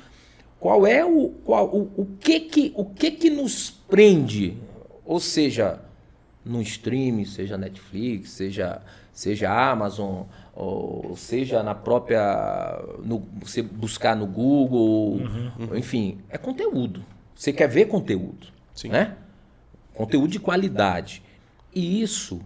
Qual 0.60 0.86
é 0.88 1.06
o, 1.06 1.30
qual, 1.46 1.68
o, 1.68 1.92
o, 1.96 2.08
que, 2.20 2.40
que, 2.40 2.74
o 2.76 2.84
que 2.86 3.12
que 3.12 3.30
nos 3.30 3.70
prende? 3.70 4.58
Ou 5.06 5.20
seja, 5.20 5.80
no 6.46 6.62
streaming, 6.62 7.26
seja 7.26 7.58
Netflix, 7.58 8.32
seja, 8.32 8.82
seja 9.12 9.52
Amazon, 9.52 10.24
ou 10.54 11.18
seja 11.18 11.64
na 11.64 11.74
própria. 11.74 12.82
No, 13.04 13.20
você 13.42 13.62
buscar 13.62 14.16
no 14.16 14.28
Google, 14.28 15.20
enfim, 15.76 16.20
é 16.30 16.38
conteúdo. 16.38 17.04
Você 17.36 17.52
quer 17.52 17.68
ver 17.68 17.88
conteúdo. 17.88 18.48
Sim. 18.74 18.90
Né? 18.90 19.16
Conteúdo 19.94 20.30
de 20.30 20.40
qualidade. 20.40 21.24
E 21.74 22.02
isso 22.02 22.42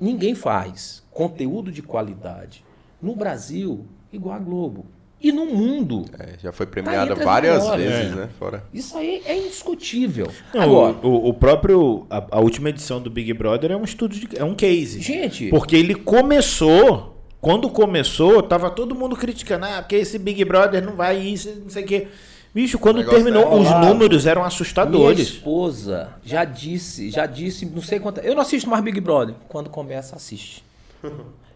ninguém 0.00 0.34
faz. 0.34 1.02
Conteúdo 1.10 1.72
de 1.72 1.82
qualidade. 1.82 2.64
No 3.02 3.14
Brasil, 3.16 3.86
igual 4.12 4.36
a 4.36 4.38
Globo. 4.38 4.86
E 5.20 5.32
no 5.32 5.46
mundo. 5.46 6.04
É, 6.18 6.34
já 6.40 6.52
foi 6.52 6.64
Tá 6.66 6.72
premiada 6.72 7.12
as 7.14 7.18
várias 7.24 7.68
vezes, 7.70 8.12
É. 8.12 8.14
né? 8.14 8.28
Fora. 8.38 8.62
Isso 8.72 8.96
aí 8.96 9.20
é 9.24 9.36
indiscutível. 9.36 10.30
Não, 10.54 10.62
Agora, 10.62 10.96
o, 11.02 11.28
o 11.30 11.34
próprio. 11.34 12.06
A, 12.08 12.24
a 12.36 12.40
última 12.40 12.68
edição 12.70 13.00
do 13.00 13.10
Big 13.10 13.32
Brother 13.34 13.72
é 13.72 13.76
um 13.76 13.82
estudo 13.84 14.14
de. 14.14 14.28
É 14.36 14.44
um 14.44 14.54
case. 14.54 15.00
gente, 15.00 15.48
Porque 15.48 15.74
ele 15.76 15.94
começou. 15.94 17.16
Quando 17.40 17.68
começou, 17.70 18.42
tava 18.42 18.68
todo 18.70 18.94
mundo 18.94 19.14
criticando. 19.16 19.64
Ah, 19.64 19.80
porque 19.82 19.96
esse 19.96 20.18
Big 20.18 20.44
Brother 20.44 20.84
não 20.84 20.94
vai 20.96 21.18
isso, 21.18 21.48
não 21.62 21.70
sei 21.70 21.84
o 21.84 21.86
quê. 21.86 22.08
Bicho, 22.54 22.78
quando 22.78 23.04
terminou, 23.04 23.44
tá 23.44 23.54
os 23.54 23.70
números 23.86 24.26
eram 24.26 24.40
minha 24.40 24.48
assustadores. 24.48 25.20
esposa 25.20 26.08
já 26.24 26.44
disse, 26.44 27.10
já 27.10 27.26
disse, 27.26 27.64
não 27.66 27.82
sei 27.82 28.00
quanto. 28.00 28.18
Eu 28.20 28.34
não 28.34 28.42
assisto 28.42 28.68
mais 28.68 28.82
Big 28.82 29.00
Brother. 29.00 29.34
Quando 29.48 29.70
começa, 29.70 30.16
assiste. 30.16 30.64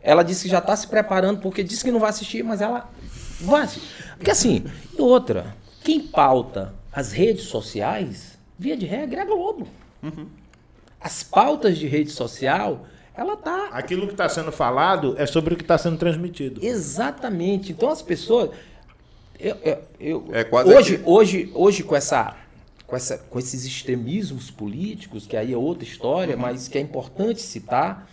Ela 0.03 0.23
disse 0.23 0.45
que 0.45 0.49
já 0.51 0.59
está 0.59 0.77
se 0.77 0.87
preparando, 0.87 1.41
porque 1.41 1.63
disse 1.65 1.83
que 1.85 1.91
não 1.91 2.01
vai 2.01 2.11
assistir, 2.11 2.43
mas 2.43 2.61
ela 2.61 2.89
vai 3.41 3.63
assistir. 3.63 3.89
Porque 4.17 4.31
assim, 4.31 4.65
e 4.97 5.01
outra, 5.03 5.55
quem 5.83 6.01
pauta 6.01 6.75
as 6.93 7.13
redes 7.13 7.45
sociais, 7.45 8.39
via 8.59 8.77
de 8.77 8.87
regra, 8.87 9.21
é 9.21 9.23
a 9.23 9.27
Globo. 9.27 9.67
As 11.01 11.23
pautas 11.23 11.77
de 11.79 11.87
rede 11.87 12.11
social, 12.11 12.87
ela 13.15 13.37
tá 13.37 13.69
Aquilo 13.73 14.07
que 14.07 14.13
está 14.15 14.29
sendo 14.29 14.53
falado 14.53 15.15
é 15.19 15.27
sobre 15.27 15.55
o 15.55 15.57
que 15.57 15.65
está 15.65 15.77
sendo 15.77 15.97
transmitido. 15.99 16.65
Exatamente. 16.65 17.73
Então 17.73 17.89
as 17.89 18.03
pessoas. 18.03 18.51
Eu, 19.39 19.57
eu- 19.65 19.79
eu- 19.99 20.29
É 20.33 20.45
quase 20.45 20.73
hoje, 20.73 20.95
aqui. 20.95 21.03
hoje, 21.05 21.51
hoje 21.55 21.83
com 21.83 21.97
essa, 21.97 22.37
com 22.87 22.95
essa, 22.95 23.19
com 23.19 23.39
esses 23.39 23.65
extremismos 23.65 24.51
políticos, 24.51 25.27
que 25.27 25.37
aí 25.37 25.53
é 25.53 25.57
outra 25.57 25.83
história, 25.85 26.37
mas 26.37 26.69
que 26.69 26.79
é 26.79 26.81
importante 26.81 27.43
citar, 27.43 28.09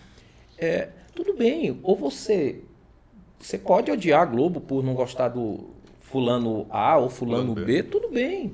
é, 0.58 0.90
tudo 1.14 1.36
bem. 1.36 1.80
Ou 1.84 1.96
você, 1.96 2.64
você 3.40 3.58
pode 3.58 3.90
odiar 3.92 4.22
a 4.22 4.26
Globo 4.26 4.60
por 4.60 4.84
não 4.84 4.94
gostar 4.94 5.30
do 5.30 5.70
fulano 6.02 6.66
A 6.70 6.98
ou 6.98 7.10
fulano 7.10 7.54
Fulano 7.54 7.66
B, 7.66 7.84
tudo 7.84 8.10
bem. 8.10 8.54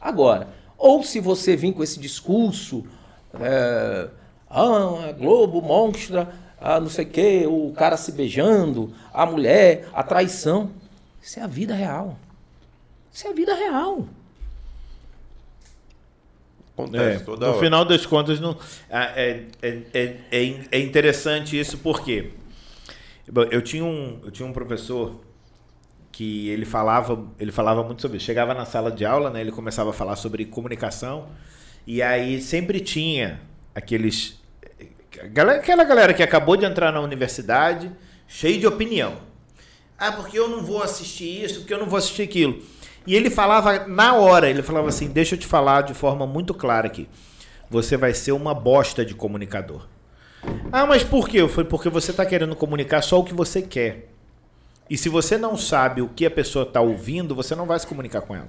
Agora, 0.00 0.48
ou 0.78 1.02
se 1.02 1.20
você 1.20 1.56
vir 1.56 1.72
com 1.72 1.82
esse 1.82 1.98
discurso, 2.00 2.84
é, 3.40 4.08
ah, 4.50 5.08
a 5.08 5.12
Globo 5.12 5.60
monstra, 5.62 6.28
ah, 6.60 6.80
não 6.80 6.88
sei 6.88 7.04
o 7.04 7.08
quê, 7.08 7.44
o 7.46 7.72
cara 7.72 7.96
se 7.96 8.12
beijando, 8.12 8.92
a 9.12 9.24
mulher, 9.26 9.88
a 9.92 10.02
traição. 10.02 10.70
Isso 11.22 11.38
é 11.38 11.42
a 11.42 11.46
vida 11.46 11.74
real. 11.74 12.18
Isso 13.12 13.26
é 13.26 13.30
a 13.30 13.34
vida 13.34 13.54
real. 13.54 14.06
Acontece 16.76 17.22
É, 17.22 17.24
toda 17.24 17.46
no 17.46 17.52
hora. 17.52 17.60
final 17.60 17.84
das 17.84 18.04
contas, 18.04 18.38
não, 18.38 18.56
ah, 18.90 19.12
é, 19.16 19.44
é, 19.62 19.78
é, 19.94 20.16
é 20.30 20.44
in- 20.44 20.64
é 20.70 20.78
interessante 20.78 21.58
isso 21.58 21.78
porque 21.78 22.22
bom, 22.22 22.45
eu 23.50 23.62
tinha 23.62 23.84
um, 23.84 24.20
eu 24.24 24.30
tinha 24.30 24.48
um 24.48 24.52
professor 24.52 25.20
que 26.12 26.48
ele 26.48 26.64
falava, 26.64 27.26
ele 27.38 27.52
falava 27.52 27.82
muito 27.82 28.00
sobre 28.02 28.16
isso. 28.16 28.26
Chegava 28.26 28.54
na 28.54 28.64
sala 28.64 28.90
de 28.90 29.04
aula, 29.04 29.30
né, 29.30 29.40
ele 29.40 29.52
começava 29.52 29.90
a 29.90 29.92
falar 29.92 30.16
sobre 30.16 30.44
comunicação 30.44 31.28
e 31.86 32.02
aí 32.02 32.40
sempre 32.40 32.80
tinha 32.80 33.40
aqueles 33.74 34.40
aquela 35.20 35.84
galera 35.84 36.12
que 36.12 36.22
acabou 36.22 36.56
de 36.56 36.64
entrar 36.64 36.92
na 36.92 37.00
universidade, 37.00 37.90
cheio 38.26 38.58
de 38.60 38.66
opinião. 38.66 39.14
Ah, 39.98 40.12
porque 40.12 40.38
eu 40.38 40.48
não 40.48 40.62
vou 40.62 40.82
assistir 40.82 41.44
isso, 41.44 41.60
porque 41.60 41.72
eu 41.72 41.78
não 41.78 41.86
vou 41.86 41.98
assistir 41.98 42.22
aquilo. 42.22 42.62
E 43.06 43.14
ele 43.14 43.30
falava 43.30 43.86
na 43.86 44.14
hora, 44.14 44.50
ele 44.50 44.62
falava 44.62 44.88
assim: 44.88 45.08
deixa 45.08 45.34
eu 45.34 45.38
te 45.38 45.46
falar 45.46 45.82
de 45.82 45.94
forma 45.94 46.26
muito 46.26 46.52
clara 46.52 46.86
aqui. 46.86 47.08
Você 47.70 47.96
vai 47.96 48.12
ser 48.12 48.32
uma 48.32 48.54
bosta 48.54 49.04
de 49.04 49.14
comunicador. 49.14 49.86
Ah, 50.72 50.86
mas 50.86 51.02
por 51.02 51.28
quê? 51.28 51.46
Foi 51.48 51.64
porque 51.64 51.88
você 51.88 52.10
está 52.10 52.24
querendo 52.26 52.54
comunicar 52.56 53.02
só 53.02 53.20
o 53.20 53.24
que 53.24 53.34
você 53.34 53.62
quer. 53.62 54.08
E 54.88 54.96
se 54.96 55.08
você 55.08 55.36
não 55.36 55.56
sabe 55.56 56.02
o 56.02 56.08
que 56.08 56.26
a 56.26 56.30
pessoa 56.30 56.64
está 56.64 56.80
ouvindo, 56.80 57.34
você 57.34 57.54
não 57.54 57.66
vai 57.66 57.78
se 57.78 57.86
comunicar 57.86 58.20
com 58.20 58.34
ela. 58.34 58.48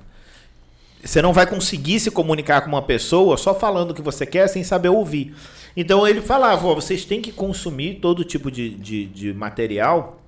Você 1.03 1.21
não 1.21 1.33
vai 1.33 1.47
conseguir 1.47 1.99
se 1.99 2.11
comunicar 2.11 2.61
com 2.61 2.67
uma 2.67 2.81
pessoa 2.81 3.37
só 3.37 3.53
falando 3.55 3.91
o 3.91 3.93
que 3.93 4.01
você 4.01 4.25
quer 4.25 4.47
sem 4.47 4.63
saber 4.63 4.89
ouvir. 4.89 5.35
Então 5.75 6.07
ele 6.07 6.21
falava: 6.21 6.73
vocês 6.73 7.05
têm 7.05 7.21
que 7.21 7.31
consumir 7.31 7.99
todo 8.01 8.23
tipo 8.23 8.51
de, 8.51 8.71
de, 8.71 9.05
de 9.05 9.33
material 9.33 10.19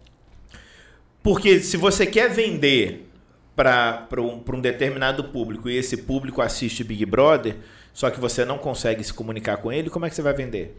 porque 1.22 1.60
se 1.60 1.78
você 1.78 2.06
quer 2.06 2.30
vender 2.30 3.08
para 3.56 4.08
um, 4.20 4.42
um 4.54 4.62
determinado 4.62 5.26
público 5.26 5.70
e 5.70 5.76
esse 5.76 5.98
público 5.98 6.42
assiste 6.42 6.84
Big 6.84 7.06
Brother, 7.06 7.58
só 7.94 8.10
que 8.10 8.20
você 8.20 8.46
não 8.46 8.58
consegue 8.58 9.04
se 9.04 9.14
comunicar 9.14 9.58
com 9.58 9.72
ele, 9.72 9.90
como 9.90 10.06
é 10.06 10.10
que 10.10 10.16
você 10.16 10.22
vai 10.22 10.34
vender? 10.34 10.78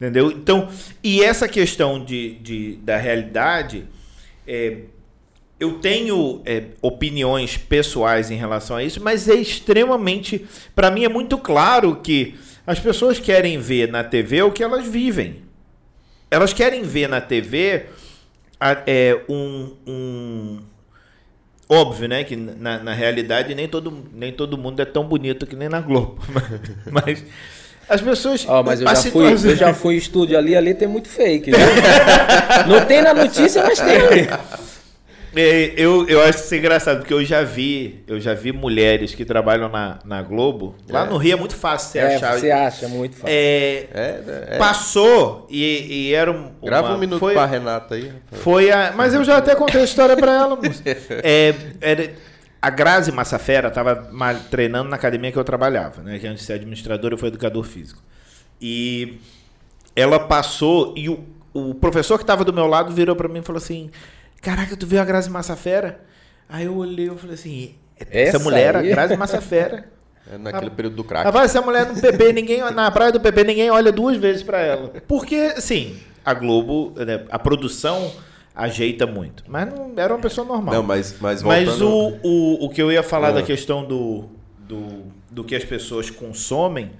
Entendeu? 0.00 0.30
Então, 0.30 0.68
e 1.02 1.22
essa 1.22 1.48
questão 1.48 2.02
de, 2.04 2.34
de, 2.36 2.76
da 2.76 2.96
realidade, 2.96 3.84
é, 4.46 4.78
eu 5.58 5.74
tenho 5.80 6.40
é, 6.46 6.64
opiniões 6.80 7.56
pessoais 7.56 8.30
em 8.30 8.36
relação 8.36 8.76
a 8.76 8.84
isso, 8.84 9.02
mas 9.02 9.28
é 9.28 9.34
extremamente. 9.34 10.46
Para 10.74 10.90
mim 10.90 11.04
é 11.04 11.08
muito 11.08 11.36
claro 11.36 11.96
que 11.96 12.36
as 12.64 12.78
pessoas 12.78 13.18
querem 13.18 13.58
ver 13.58 13.90
na 13.90 14.04
TV 14.04 14.42
o 14.42 14.52
que 14.52 14.62
elas 14.62 14.86
vivem. 14.86 15.42
Elas 16.30 16.52
querem 16.52 16.82
ver 16.82 17.08
na 17.08 17.20
TV 17.20 17.86
é, 18.86 19.20
um, 19.28 19.72
um- 19.86 20.58
Óbvio, 21.68 22.08
né? 22.08 22.24
Que 22.24 22.34
na, 22.34 22.78
na 22.78 22.94
realidade 22.94 23.54
nem 23.54 23.68
todo, 23.68 24.06
nem 24.12 24.32
todo 24.32 24.56
mundo 24.56 24.80
é 24.80 24.84
tão 24.86 25.04
bonito 25.04 25.46
que 25.46 25.54
nem 25.54 25.68
na 25.68 25.80
Globo. 25.80 26.18
Mas 26.90 27.22
as 27.88 28.00
pessoas. 28.00 28.44
Ó, 28.48 28.62
mas 28.62 28.80
eu 28.80 28.86
já, 28.88 28.94
fui, 28.96 29.32
eu 29.32 29.56
já 29.56 29.74
fui 29.74 29.94
em 29.94 29.98
estúdio 29.98 30.36
ali, 30.38 30.54
ali 30.56 30.74
tem 30.74 30.86
muito 30.88 31.08
fake. 31.08 31.50
viu? 31.50 31.58
Não 32.68 32.84
tem 32.84 33.02
na 33.02 33.14
notícia, 33.14 33.62
mas 33.62 33.78
tem. 33.80 34.28
É, 35.36 35.74
eu, 35.76 36.08
eu 36.08 36.22
acho 36.22 36.38
isso 36.38 36.54
engraçado, 36.54 36.98
porque 37.00 37.12
eu 37.12 37.22
já 37.22 37.42
vi, 37.44 38.02
eu 38.08 38.18
já 38.18 38.32
vi 38.32 38.50
mulheres 38.50 39.14
que 39.14 39.26
trabalham 39.26 39.68
na, 39.68 39.98
na 40.04 40.22
Globo. 40.22 40.74
Lá 40.88 41.04
no 41.04 41.18
Rio 41.18 41.34
é 41.34 41.36
muito 41.36 41.54
fácil 41.54 41.90
você 41.92 41.98
É, 41.98 42.16
achar. 42.16 42.38
você 42.40 42.50
acha 42.50 42.88
muito 42.88 43.14
fácil. 43.14 43.28
É, 43.36 43.84
É, 43.94 44.20
é. 44.52 44.56
Passou 44.58 45.46
e, 45.50 46.08
e 46.08 46.14
era 46.14 46.32
um. 46.32 46.50
Grava 46.64 46.88
uma- 46.88 46.96
um 46.96 46.98
minuto 46.98 47.20
foi, 47.20 47.34
pra 47.34 47.44
Renata 47.44 47.94
aí. 47.94 48.10
Foi 48.32 48.70
a. 48.72 48.94
Mas 48.96 49.12
eu 49.12 49.22
já 49.22 49.36
até 49.36 49.54
contei 49.54 49.82
a 49.82 49.84
história 49.84 50.16
pra 50.16 50.32
ela, 50.32 50.56
moça. 50.56 50.82
É, 51.22 51.54
era, 51.82 52.10
a 52.60 52.70
Grazi 52.70 53.12
Massafera 53.12 53.68
estava 53.68 54.08
treinando 54.50 54.88
na 54.88 54.96
academia 54.96 55.30
que 55.32 55.38
eu 55.38 55.44
trabalhava, 55.44 56.02
né? 56.02 56.18
Que 56.18 56.26
antes 56.26 56.40
de 56.40 56.46
ser 56.46 56.54
administrador, 56.54 57.12
eu 57.12 57.18
fui 57.18 57.28
educador 57.28 57.64
físico. 57.64 58.02
E 58.60 59.18
ela 59.94 60.18
passou 60.18 60.94
e 60.96 61.08
o, 61.08 61.24
o 61.54 61.74
professor 61.74 62.16
que 62.18 62.24
estava 62.24 62.44
do 62.44 62.52
meu 62.52 62.66
lado 62.66 62.92
virou 62.92 63.14
pra 63.14 63.28
mim 63.28 63.38
e 63.40 63.42
falou 63.42 63.58
assim: 63.58 63.90
Caraca, 64.42 64.76
tu 64.76 64.86
viu 64.86 65.00
a 65.00 65.04
Grazi 65.04 65.30
Massafera? 65.30 66.00
Aí 66.48 66.64
eu 66.66 66.76
olhei 66.76 67.06
e 67.08 67.16
falei 67.16 67.34
assim: 67.34 67.74
Essa, 67.98 68.10
Essa 68.12 68.38
mulher, 68.40 68.76
aí? 68.76 68.90
a 68.90 68.94
Grazi 68.94 69.16
Massafera. 69.16 69.84
É 70.30 70.36
naquele 70.36 70.66
Ah, 70.66 70.70
período 70.70 70.94
do 70.96 71.04
crack. 71.04 71.24
Rapaz, 71.24 71.46
essa 71.50 71.62
mulher 71.62 71.86
no 71.86 71.98
PP, 71.98 72.34
ninguém, 72.34 72.60
na 72.72 72.90
praia 72.90 73.10
do 73.10 73.18
PP, 73.18 73.44
ninguém 73.44 73.70
olha 73.70 73.90
duas 73.90 74.18
vezes 74.18 74.42
pra 74.42 74.58
ela. 74.58 74.92
Porque, 75.08 75.54
assim, 75.56 75.98
a 76.22 76.34
Globo, 76.34 76.92
né, 77.02 77.24
a 77.30 77.38
produção 77.38 78.12
ajeita 78.58 79.06
muito. 79.06 79.44
Mas 79.46 79.72
não 79.72 79.92
era 79.96 80.12
uma 80.12 80.20
pessoa 80.20 80.44
normal. 80.46 80.74
Não, 80.74 80.82
mas, 80.82 81.16
mas 81.20 81.42
Mas 81.44 81.68
voltando... 81.78 82.18
o, 82.24 82.62
o, 82.62 82.66
o 82.66 82.70
que 82.70 82.82
eu 82.82 82.90
ia 82.90 83.02
falar 83.04 83.28
Ah. 83.28 83.32
da 83.32 83.42
questão 83.42 83.84
do, 83.84 84.24
do, 84.58 85.04
do 85.30 85.44
que 85.44 85.54
as 85.54 85.64
pessoas 85.64 86.10
consomem, 86.10 86.90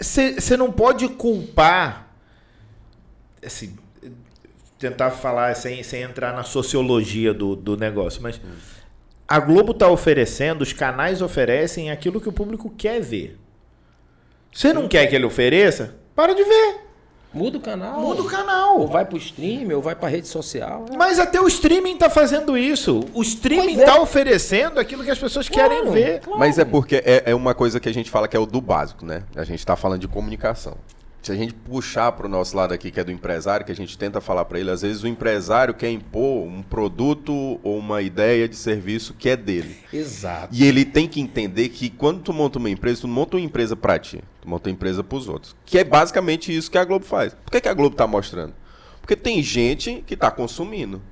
você 0.00 0.56
não 0.56 0.72
pode 0.72 1.06
culpar, 1.08 2.08
assim, 3.44 3.76
tentar 4.78 5.10
falar 5.10 5.54
sem, 5.54 5.82
sem 5.82 6.02
entrar 6.02 6.32
na 6.34 6.42
sociologia 6.42 7.34
do, 7.34 7.54
do 7.54 7.76
negócio, 7.76 8.22
mas 8.22 8.40
a 9.28 9.38
Globo 9.38 9.72
está 9.72 9.88
oferecendo, 9.88 10.62
os 10.62 10.72
canais 10.72 11.20
oferecem 11.20 11.90
aquilo 11.90 12.18
que 12.18 12.28
o 12.28 12.32
público 12.32 12.70
quer 12.70 13.00
ver. 13.02 13.38
Você 14.52 14.72
não 14.72 14.88
quer 14.88 15.06
que 15.06 15.14
ele 15.14 15.26
ofereça? 15.26 15.96
Para 16.16 16.34
de 16.34 16.42
ver. 16.42 16.80
Muda 17.32 17.58
o 17.58 17.60
canal. 17.60 18.00
Muda 18.00 18.20
o 18.22 18.24
Ou 18.24 18.30
canal. 18.30 18.86
vai 18.88 19.04
pro 19.04 19.16
stream, 19.16 19.74
ou 19.74 19.80
vai 19.80 19.94
pra 19.94 20.08
rede 20.08 20.26
social. 20.26 20.84
É. 20.92 20.96
Mas 20.96 21.18
até 21.18 21.40
o 21.40 21.46
streaming 21.46 21.96
tá 21.96 22.10
fazendo 22.10 22.58
isso. 22.58 23.04
O 23.14 23.22
streaming 23.22 23.74
Pois 23.74 23.78
é. 23.78 23.84
tá 23.84 24.00
oferecendo 24.00 24.80
aquilo 24.80 25.04
que 25.04 25.10
as 25.10 25.18
pessoas 25.18 25.48
querem 25.48 25.78
Claro, 25.82 25.92
ver. 25.92 26.20
claro. 26.20 26.38
Mas 26.40 26.58
é 26.58 26.64
porque 26.64 26.96
é, 26.96 27.22
é 27.26 27.34
uma 27.34 27.54
coisa 27.54 27.78
que 27.78 27.88
a 27.88 27.94
gente 27.94 28.10
fala 28.10 28.26
que 28.26 28.36
é 28.36 28.40
o 28.40 28.46
do 28.46 28.60
básico, 28.60 29.06
né? 29.06 29.22
A 29.36 29.44
gente 29.44 29.64
tá 29.64 29.76
falando 29.76 30.00
de 30.00 30.08
comunicação. 30.08 30.76
Se 31.22 31.30
a 31.30 31.34
gente 31.34 31.52
puxar 31.52 32.10
pro 32.12 32.26
nosso 32.30 32.56
lado 32.56 32.72
aqui, 32.72 32.90
que 32.90 32.98
é 32.98 33.04
do 33.04 33.12
empresário, 33.12 33.64
que 33.66 33.70
a 33.70 33.76
gente 33.76 33.96
tenta 33.98 34.22
falar 34.22 34.46
para 34.46 34.58
ele, 34.58 34.70
às 34.70 34.80
vezes 34.80 35.02
o 35.02 35.06
empresário 35.06 35.74
quer 35.74 35.90
impor 35.90 36.46
um 36.46 36.62
produto 36.62 37.60
ou 37.62 37.76
uma 37.76 38.00
ideia 38.00 38.48
de 38.48 38.56
serviço 38.56 39.12
que 39.18 39.28
é 39.28 39.36
dele. 39.36 39.76
Exato. 39.92 40.48
E 40.50 40.64
ele 40.64 40.82
tem 40.82 41.06
que 41.06 41.20
entender 41.20 41.68
que 41.68 41.90
quando 41.90 42.22
tu 42.22 42.32
monta 42.32 42.58
uma 42.58 42.70
empresa, 42.70 43.02
tu 43.02 43.08
monta 43.08 43.36
uma 43.36 43.42
empresa 43.44 43.76
pra 43.76 43.98
ti, 43.98 44.22
monta 44.44 44.70
empresa 44.70 45.02
pros 45.02 45.28
outros. 45.28 45.54
Que 45.64 45.78
é 45.78 45.84
basicamente 45.84 46.54
isso 46.54 46.70
que 46.70 46.78
a 46.78 46.84
Globo 46.84 47.04
faz. 47.04 47.34
Por 47.34 47.50
que, 47.50 47.60
que 47.60 47.68
a 47.68 47.74
Globo 47.74 47.96
tá 47.96 48.06
mostrando? 48.06 48.54
Porque 49.00 49.16
tem 49.16 49.42
gente 49.42 50.02
que 50.06 50.16
tá 50.16 50.30
consumindo. 50.30 51.02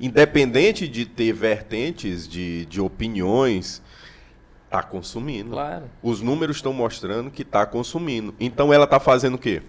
Independente 0.00 0.86
de 0.86 1.04
ter 1.04 1.32
vertentes 1.32 2.28
de, 2.28 2.64
de 2.66 2.80
opiniões, 2.80 3.82
tá 4.70 4.82
consumindo. 4.82 5.50
Claro. 5.50 5.84
Os 6.02 6.20
números 6.20 6.56
estão 6.56 6.72
mostrando 6.72 7.30
que 7.30 7.42
está 7.42 7.66
consumindo. 7.66 8.34
Então 8.38 8.72
ela 8.72 8.84
está 8.84 9.00
fazendo 9.00 9.34
o 9.34 9.38
quê? 9.38 9.62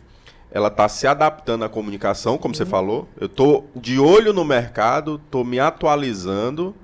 Ela 0.51 0.67
está 0.67 0.87
se 0.89 1.05
adaptando 1.05 1.63
à 1.63 1.69
comunicação, 1.69 2.37
como 2.37 2.55
você 2.55 2.65
falou. 2.65 3.07
Eu 3.19 3.27
estou 3.27 3.69
de 3.75 3.99
olho 3.99 4.33
no 4.33 4.43
mercado, 4.43 5.21
estou 5.23 5.43
me 5.43 5.59
atualizando 5.59 6.75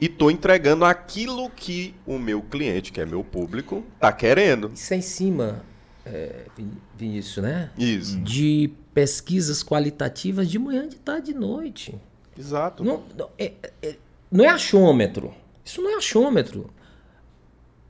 e 0.00 0.06
estou 0.06 0.30
entregando 0.30 0.84
aquilo 0.84 1.48
que 1.50 1.94
o 2.06 2.18
meu 2.18 2.40
cliente, 2.42 2.92
que 2.92 3.00
é 3.00 3.06
meu 3.06 3.22
público, 3.24 3.84
está 3.94 4.12
querendo. 4.12 4.70
Isso 4.74 4.92
é 4.94 4.96
em 4.96 5.02
cima, 5.02 5.62
é, 6.04 6.44
Vin- 6.56 6.72
Vinícius, 6.96 7.42
né? 7.44 7.70
Isso. 7.78 8.18
De 8.20 8.70
pesquisas 8.94 9.62
qualitativas 9.62 10.48
de 10.50 10.58
manhã, 10.58 10.88
de 10.88 10.96
tarde 10.96 11.30
e 11.30 11.34
de 11.34 11.40
noite. 11.40 11.94
Exato. 12.38 12.82
Não, 12.82 13.02
não, 13.16 13.28
é, 13.38 13.52
é- 13.82 13.96
não 14.30 14.44
é 14.44 14.48
achômetro. 14.48 15.32
Isso 15.64 15.80
não 15.82 15.90
é 15.90 15.94
achômetro. 15.96 16.70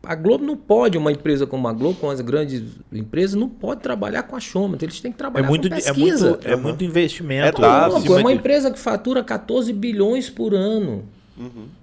a 0.02 0.14
Globo 0.14 0.42
não 0.42 0.56
pode, 0.56 0.96
uma 0.96 1.12
empresa 1.12 1.46
como 1.46 1.68
a 1.68 1.72
Globo, 1.74 2.00
com 2.00 2.08
as 2.08 2.22
grandes 2.22 2.62
empresas, 2.90 3.34
não 3.34 3.50
pode 3.50 3.82
trabalhar 3.82 4.22
com 4.22 4.34
achômetro. 4.34 4.86
Eles 4.86 4.98
têm 4.98 5.12
que 5.12 5.16
É 5.16 5.18
trabalhar 5.18 5.46
muito, 5.46 5.68
com 5.68 5.74
é 5.74 5.78
pesquisa. 5.78 6.30
muito, 6.30 6.48
é 6.48 6.56
muito 6.56 6.82
investimento. 6.84 7.62
É 7.62 7.68
acima 7.68 8.16
é 8.16 8.20
uma 8.22 8.30
de- 8.32 8.38
empresa 8.38 8.70
que 8.70 8.78
fatura 8.78 9.22
14 9.22 9.70
bilhões 9.74 10.30
por 10.30 10.54
ano. 10.54 11.04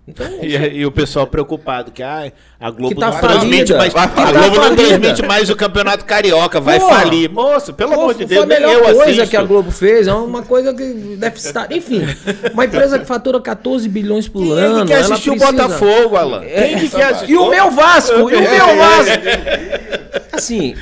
Então, 0.08 0.26
E, 0.44 0.56
e 0.56 0.86
o 0.86 0.92
pessoal 0.92 1.26
preocupado 1.26 1.92
que 1.92 2.04
ah, 2.04 2.32
a 2.60 2.70
Globo 2.70 2.94
Que 2.94 3.02
tá 3.02 3.10
não 3.12 3.20
transmite 3.20 3.74
mais. 3.74 3.96
A 3.96 4.08
tá 4.08 4.32
Globo 4.32 4.48
não 4.56 4.64
falida. 4.64 4.76
transmite 4.88 5.22
mais 5.26 5.50
o 5.50 5.56
Campeonato 5.56 6.06
Carioca, 6.06 6.62
vai 6.62 6.80
Porra. 6.80 6.96
falir. 7.00 7.30
Moço, 7.32 7.74
pelo 7.74 7.94
amor 7.94 8.14
de 8.14 8.20
foi 8.28 8.28
Deus, 8.28 8.44
a 8.44 8.46
melhor 8.48 8.74
eu 8.74 8.84
coisa 8.96 9.02
assisto. 9.04 9.30
que 9.30 9.38
a 9.38 9.44
Globo 9.44 9.72
fez, 9.72 10.08
é 10.08 10.14
uma 10.14 10.44
coisa 10.44 10.74
que 10.74 11.16
deficitária. 11.18 11.76
Enfim, 11.76 12.02
uma 12.54 12.66
empresa 12.66 13.00
que 13.00 13.06
fatura 13.06 13.42
14 13.42 13.90
bilhões 13.90 14.28
por 14.28 14.44
Quem 14.44 14.52
é 14.58 14.62
ano. 14.62 14.82
que 14.86 14.88
quer 14.94 15.00
assistir 15.00 15.30
o 15.32 15.36
precisa- 15.38 15.52
Botafogo, 15.52 16.16
Alan? 16.16 16.44
É, 16.44 16.68
Quem 16.68 16.80
que 16.80 16.90
quer 16.90 17.04
assistir? 17.06 17.32
E 17.34 17.38
o 17.38 17.50
meu 17.50 17.72
Vasco, 17.72 18.14
e 18.30 18.36
o 18.36 18.42
meu 18.42 18.78
Vasco. 18.78 19.18
Assim, 20.34 20.76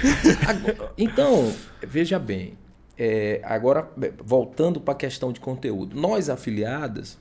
então, 0.97 1.51
veja 1.81 2.19
bem, 2.19 2.57
é, 2.97 3.39
agora 3.43 3.87
é, 4.01 4.11
voltando 4.23 4.79
para 4.81 4.93
a 4.93 4.97
questão 4.97 5.31
de 5.31 5.39
conteúdo, 5.39 5.95
nós 5.99 6.29
afiliadas, 6.29 7.17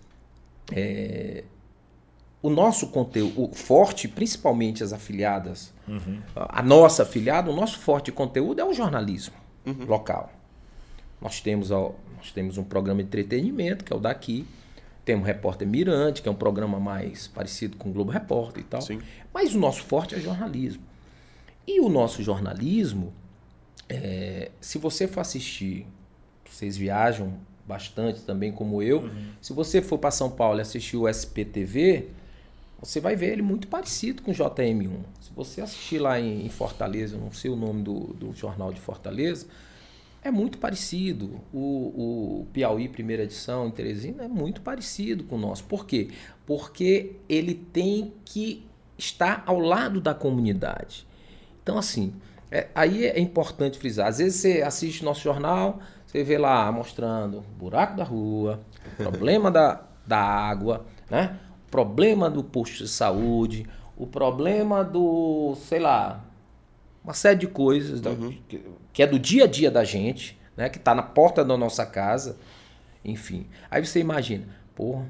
é, 0.72 1.44
o 2.42 2.50
nosso 2.50 2.88
conteúdo, 2.88 3.42
o 3.42 3.54
forte, 3.54 4.06
principalmente 4.06 4.84
as 4.84 4.92
afiliadas, 4.92 5.72
a 6.36 6.60
a 6.60 6.62
nossa 6.62 7.02
afiliada, 7.02 7.50
o 7.50 7.56
nosso 7.56 7.78
forte 7.78 8.12
conteúdo 8.12 8.60
é 8.60 8.64
o 8.64 8.72
jornalismo 8.72 9.34
local. 9.86 10.30
Nós 11.20 11.40
temos, 11.40 11.70
ó, 11.70 11.94
nós 12.18 12.30
temos 12.32 12.58
um 12.58 12.64
programa 12.64 13.02
de 13.02 13.06
entretenimento, 13.06 13.84
que 13.84 13.92
é 13.92 13.96
o 13.96 13.98
daqui. 13.98 14.46
Temos 15.04 15.24
o 15.24 15.26
Repórter 15.26 15.66
Mirante, 15.66 16.22
que 16.22 16.28
é 16.28 16.32
um 16.32 16.36
programa 16.36 16.78
mais 16.78 17.28
parecido 17.28 17.76
com 17.76 17.90
o 17.90 17.92
Globo 17.92 18.10
Repórter 18.10 18.62
e 18.62 18.66
tal. 18.66 18.82
Sim. 18.82 19.00
Mas 19.32 19.54
o 19.54 19.58
nosso 19.58 19.82
forte 19.84 20.14
é 20.14 20.20
jornalismo. 20.20 20.82
E 21.66 21.80
o 21.80 21.88
nosso 21.88 22.22
jornalismo, 22.22 23.12
é, 23.88 24.50
se 24.60 24.78
você 24.78 25.06
for 25.06 25.20
assistir, 25.20 25.86
vocês 26.44 26.76
viajam 26.76 27.34
bastante 27.66 28.20
também, 28.20 28.52
como 28.52 28.82
eu. 28.82 29.10
Se 29.40 29.52
você 29.52 29.80
for 29.80 29.98
para 29.98 30.10
São 30.10 30.30
Paulo 30.30 30.58
e 30.58 30.62
assistir 30.62 30.96
o 30.96 31.08
SPTV, 31.08 32.08
você 32.80 33.00
vai 33.00 33.16
ver 33.16 33.32
ele 33.32 33.42
muito 33.42 33.68
parecido 33.68 34.22
com 34.22 34.30
o 34.30 34.34
JM1. 34.34 34.90
Se 35.20 35.30
você 35.34 35.60
assistir 35.60 35.98
lá 35.98 36.20
em, 36.20 36.48
Fortaleza, 36.48 37.16
eu 37.16 37.20
não 37.20 37.32
sei 37.32 37.50
o 37.50 37.56
nome 37.56 37.82
do, 37.82 38.00
do 38.14 38.34
jornal 38.34 38.72
de 38.72 38.80
Fortaleza, 38.80 39.46
é 40.22 40.30
muito 40.30 40.58
parecido. 40.58 41.40
O, 41.52 41.58
o 42.42 42.46
Piauí, 42.52 42.88
primeira 42.88 43.22
edição, 43.24 43.66
em 43.68 43.70
Teresina, 43.70 44.24
é 44.24 44.28
muito 44.28 44.60
parecido 44.60 45.24
com 45.24 45.36
o 45.36 45.38
nosso. 45.38 45.64
Por 45.64 45.86
quê? 45.86 46.08
Porque 46.46 47.16
ele 47.28 47.54
tem 47.54 48.12
que 48.24 48.64
estar 48.98 49.42
ao 49.46 49.58
lado 49.58 50.00
da 50.00 50.14
comunidade. 50.14 51.06
Então, 51.62 51.78
assim, 51.78 52.12
é- 52.50 52.68
aí 52.74 53.04
é 53.04 53.18
importante 53.18 53.78
frisar. 53.78 54.08
Às 54.08 54.18
vezes 54.18 54.40
você 54.40 54.62
assiste 54.62 55.04
nosso 55.04 55.22
jornal, 55.22 55.80
você 56.14 56.22
vê 56.22 56.38
lá 56.38 56.70
mostrando 56.70 57.40
buraco 57.58 57.96
da 57.96 58.04
rua, 58.04 58.60
problema 58.96 59.50
da, 59.50 59.82
da 60.06 60.18
água, 60.18 60.86
né? 61.10 61.36
o 61.66 61.70
problema 61.72 62.30
do 62.30 62.44
posto 62.44 62.84
de 62.84 62.88
saúde, 62.88 63.66
o 63.96 64.06
problema 64.06 64.84
do, 64.84 65.56
sei 65.56 65.80
lá, 65.80 66.24
uma 67.02 67.14
série 67.14 67.40
de 67.40 67.48
coisas 67.48 68.00
da- 68.00 68.10
que, 68.48 68.64
que 68.92 69.02
é 69.02 69.06
do 69.08 69.18
dia 69.18 69.42
a 69.42 69.46
dia 69.48 69.72
da 69.72 69.82
gente, 69.82 70.38
né? 70.56 70.68
Que 70.68 70.78
está 70.78 70.94
na 70.94 71.02
porta 71.02 71.44
da 71.44 71.56
nossa 71.56 71.84
casa, 71.84 72.36
enfim. 73.04 73.48
Aí 73.68 73.84
você 73.84 73.98
imagina, 73.98 74.44
porra, 74.76 75.04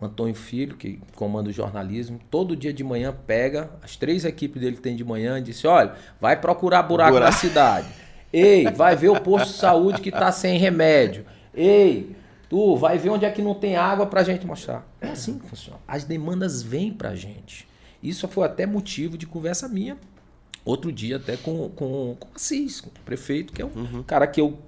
o 0.00 0.04
Antônio 0.06 0.34
Filho, 0.34 0.76
que 0.76 1.00
comanda 1.16 1.48
o 1.50 1.52
jornalismo, 1.52 2.20
todo 2.30 2.54
dia 2.54 2.72
de 2.72 2.84
manhã 2.84 3.12
pega 3.26 3.70
as 3.82 3.96
três 3.96 4.24
equipes 4.24 4.62
dele 4.62 4.76
que 4.76 4.82
tem 4.82 4.94
de 4.94 5.02
manhã 5.04 5.38
e 5.38 5.42
disse, 5.42 5.66
olha, 5.66 5.94
vai 6.20 6.40
procurar 6.40 6.84
buraco 6.84 7.12
Buraco. 7.14 7.32
na 7.32 7.36
cidade. 7.36 7.88
Ei, 8.32 8.70
vai 8.70 8.96
ver 8.96 9.08
o 9.08 9.20
posto 9.20 9.52
de 9.52 9.58
saúde 9.58 10.00
que 10.00 10.08
está 10.08 10.30
sem 10.32 10.58
remédio. 10.58 11.24
Ei, 11.54 12.14
tu 12.48 12.76
vai 12.76 12.98
ver 12.98 13.10
onde 13.10 13.24
é 13.24 13.30
que 13.30 13.40
não 13.40 13.54
tem 13.54 13.76
água 13.76 14.06
pra 14.06 14.22
gente 14.22 14.46
mostrar. 14.46 14.86
É 15.00 15.08
assim 15.08 15.38
que 15.38 15.46
funciona. 15.46 15.78
As 15.86 16.04
demandas 16.04 16.62
vêm 16.62 16.92
pra 16.92 17.14
gente. 17.14 17.66
Isso 18.02 18.28
foi 18.28 18.44
até 18.44 18.66
motivo 18.66 19.16
de 19.16 19.26
conversa 19.26 19.68
minha 19.68 19.96
outro 20.66 20.90
dia 20.90 21.16
até 21.16 21.36
com, 21.36 21.70
com, 21.70 22.16
com 22.18 22.26
o 22.26 22.30
Assis, 22.34 22.80
com 22.80 22.88
o 22.88 23.04
prefeito, 23.04 23.52
que 23.52 23.62
é 23.62 23.64
um 23.64 24.02
cara 24.02 24.26
que 24.26 24.40
eu, 24.40 24.58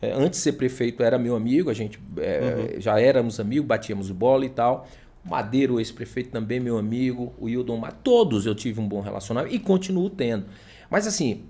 é, 0.00 0.12
antes 0.12 0.38
de 0.38 0.44
ser 0.44 0.52
prefeito, 0.52 1.02
era 1.02 1.18
meu 1.18 1.34
amigo, 1.34 1.68
a 1.68 1.74
gente 1.74 2.00
é, 2.16 2.76
já 2.78 2.98
éramos 3.00 3.40
amigos, 3.40 3.66
batíamos 3.66 4.10
bola 4.12 4.46
e 4.46 4.48
tal. 4.48 4.88
O 5.26 5.28
Madeiro, 5.28 5.80
esse 5.80 5.92
prefeito 5.92 6.30
também 6.30 6.60
meu 6.60 6.78
amigo, 6.78 7.34
o 7.38 7.48
Hildon, 7.48 7.82
todos 8.04 8.46
eu 8.46 8.54
tive 8.54 8.80
um 8.80 8.88
bom 8.88 9.00
relacionamento 9.00 9.52
e 9.52 9.58
continuo 9.58 10.08
tendo. 10.08 10.46
Mas 10.88 11.06
assim, 11.08 11.42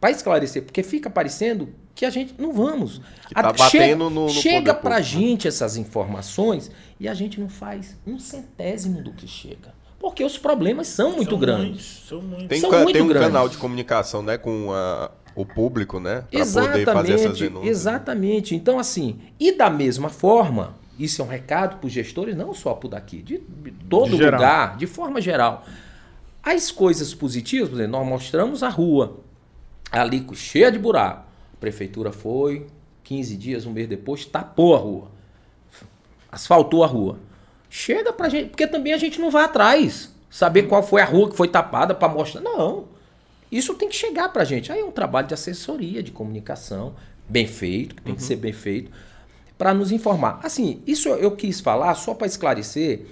para 0.00 0.10
esclarecer, 0.10 0.62
porque 0.64 0.82
fica 0.82 1.10
parecendo 1.10 1.68
que 1.94 2.04
a 2.06 2.10
gente 2.10 2.34
não 2.38 2.52
vamos. 2.52 3.00
Que 3.26 3.34
tá 3.34 3.40
A- 3.40 3.52
batendo 3.52 3.68
chega 3.70 3.96
no- 3.96 4.10
no 4.10 4.28
chega 4.28 4.72
pra 4.74 4.96
público, 4.96 4.98
né? 4.98 5.02
gente 5.02 5.48
essas 5.48 5.76
informações 5.76 6.70
e 7.00 7.08
a 7.08 7.14
gente 7.14 7.40
não 7.40 7.48
faz 7.48 7.96
um 8.06 8.18
centésimo 8.18 9.02
do 9.02 9.12
que 9.12 9.26
chega. 9.26 9.76
Porque 9.98 10.22
os 10.22 10.38
problemas 10.38 10.86
são 10.86 11.16
muito 11.16 11.30
São 11.30 11.38
grandes. 11.40 11.66
muitos, 11.68 12.08
são 12.08 12.22
muitos. 12.22 12.46
Tem, 12.48 12.60
São 12.60 12.70
muito 12.70 12.92
tem 12.92 13.02
um 13.02 13.08
grandes. 13.08 13.26
canal 13.28 13.48
de 13.48 13.56
comunicação, 13.58 14.22
né, 14.22 14.38
com 14.38 14.70
a- 14.72 15.10
o 15.34 15.44
público, 15.44 15.98
né, 15.98 16.22
para 16.30 16.44
poder 16.44 16.84
fazer 16.84 17.12
essas 17.14 17.24
Exatamente, 17.24 17.40
denúncias. 17.42 17.68
exatamente. 17.78 18.54
Então, 18.54 18.78
assim, 18.78 19.18
e 19.40 19.50
da 19.50 19.68
mesma 19.68 20.08
forma, 20.08 20.76
isso 20.96 21.20
é 21.20 21.24
um 21.24 21.28
recado 21.28 21.78
para 21.78 21.86
os 21.88 21.92
gestores, 21.92 22.36
não 22.36 22.54
só 22.54 22.74
por 22.74 22.88
daqui, 22.88 23.20
de, 23.22 23.38
de 23.38 23.70
todo 23.90 24.10
De 24.12 24.16
geral. 24.18 24.40
lugar, 24.40 24.76
de 24.76 24.86
forma 24.86 25.20
geral. 25.20 25.64
As 26.42 26.70
coisas 26.70 27.12
positivas, 27.12 27.68
por 27.68 27.74
exemplo, 27.76 27.98
nós 27.98 28.06
mostramos 28.08 28.62
a 28.62 28.68
rua 28.68 29.18
ali 29.90 30.24
cheia 30.34 30.70
de 30.70 30.78
buraco. 30.78 31.24
A 31.54 31.56
prefeitura 31.60 32.12
foi, 32.12 32.66
15 33.04 33.36
dias, 33.36 33.66
um 33.66 33.72
mês 33.72 33.88
depois, 33.88 34.24
tapou 34.24 34.74
a 34.74 34.78
rua. 34.78 35.10
Asfaltou 36.30 36.84
a 36.84 36.86
rua. 36.86 37.18
Chega 37.70 38.12
pra 38.12 38.28
gente, 38.28 38.50
porque 38.50 38.66
também 38.66 38.92
a 38.92 38.98
gente 38.98 39.20
não 39.20 39.30
vai 39.30 39.44
atrás. 39.44 40.14
Saber 40.30 40.64
qual 40.64 40.82
foi 40.82 41.00
a 41.00 41.06
rua 41.06 41.30
que 41.30 41.36
foi 41.36 41.48
tapada 41.48 41.94
para 41.94 42.12
mostrar. 42.12 42.40
Não. 42.40 42.86
Isso 43.50 43.74
tem 43.74 43.88
que 43.88 43.96
chegar 43.96 44.28
pra 44.30 44.44
gente. 44.44 44.70
Aí 44.70 44.80
é 44.80 44.84
um 44.84 44.90
trabalho 44.90 45.26
de 45.26 45.34
assessoria, 45.34 46.02
de 46.02 46.12
comunicação, 46.12 46.94
bem 47.28 47.46
feito, 47.46 47.94
que 47.94 48.02
tem 48.02 48.14
que 48.14 48.22
ser 48.22 48.36
bem 48.36 48.52
feito, 48.52 48.90
para 49.56 49.72
nos 49.72 49.90
informar. 49.90 50.40
Assim, 50.42 50.82
isso 50.86 51.08
eu 51.08 51.32
quis 51.32 51.60
falar 51.60 51.94
só 51.94 52.14
para 52.14 52.26
esclarecer 52.26 53.06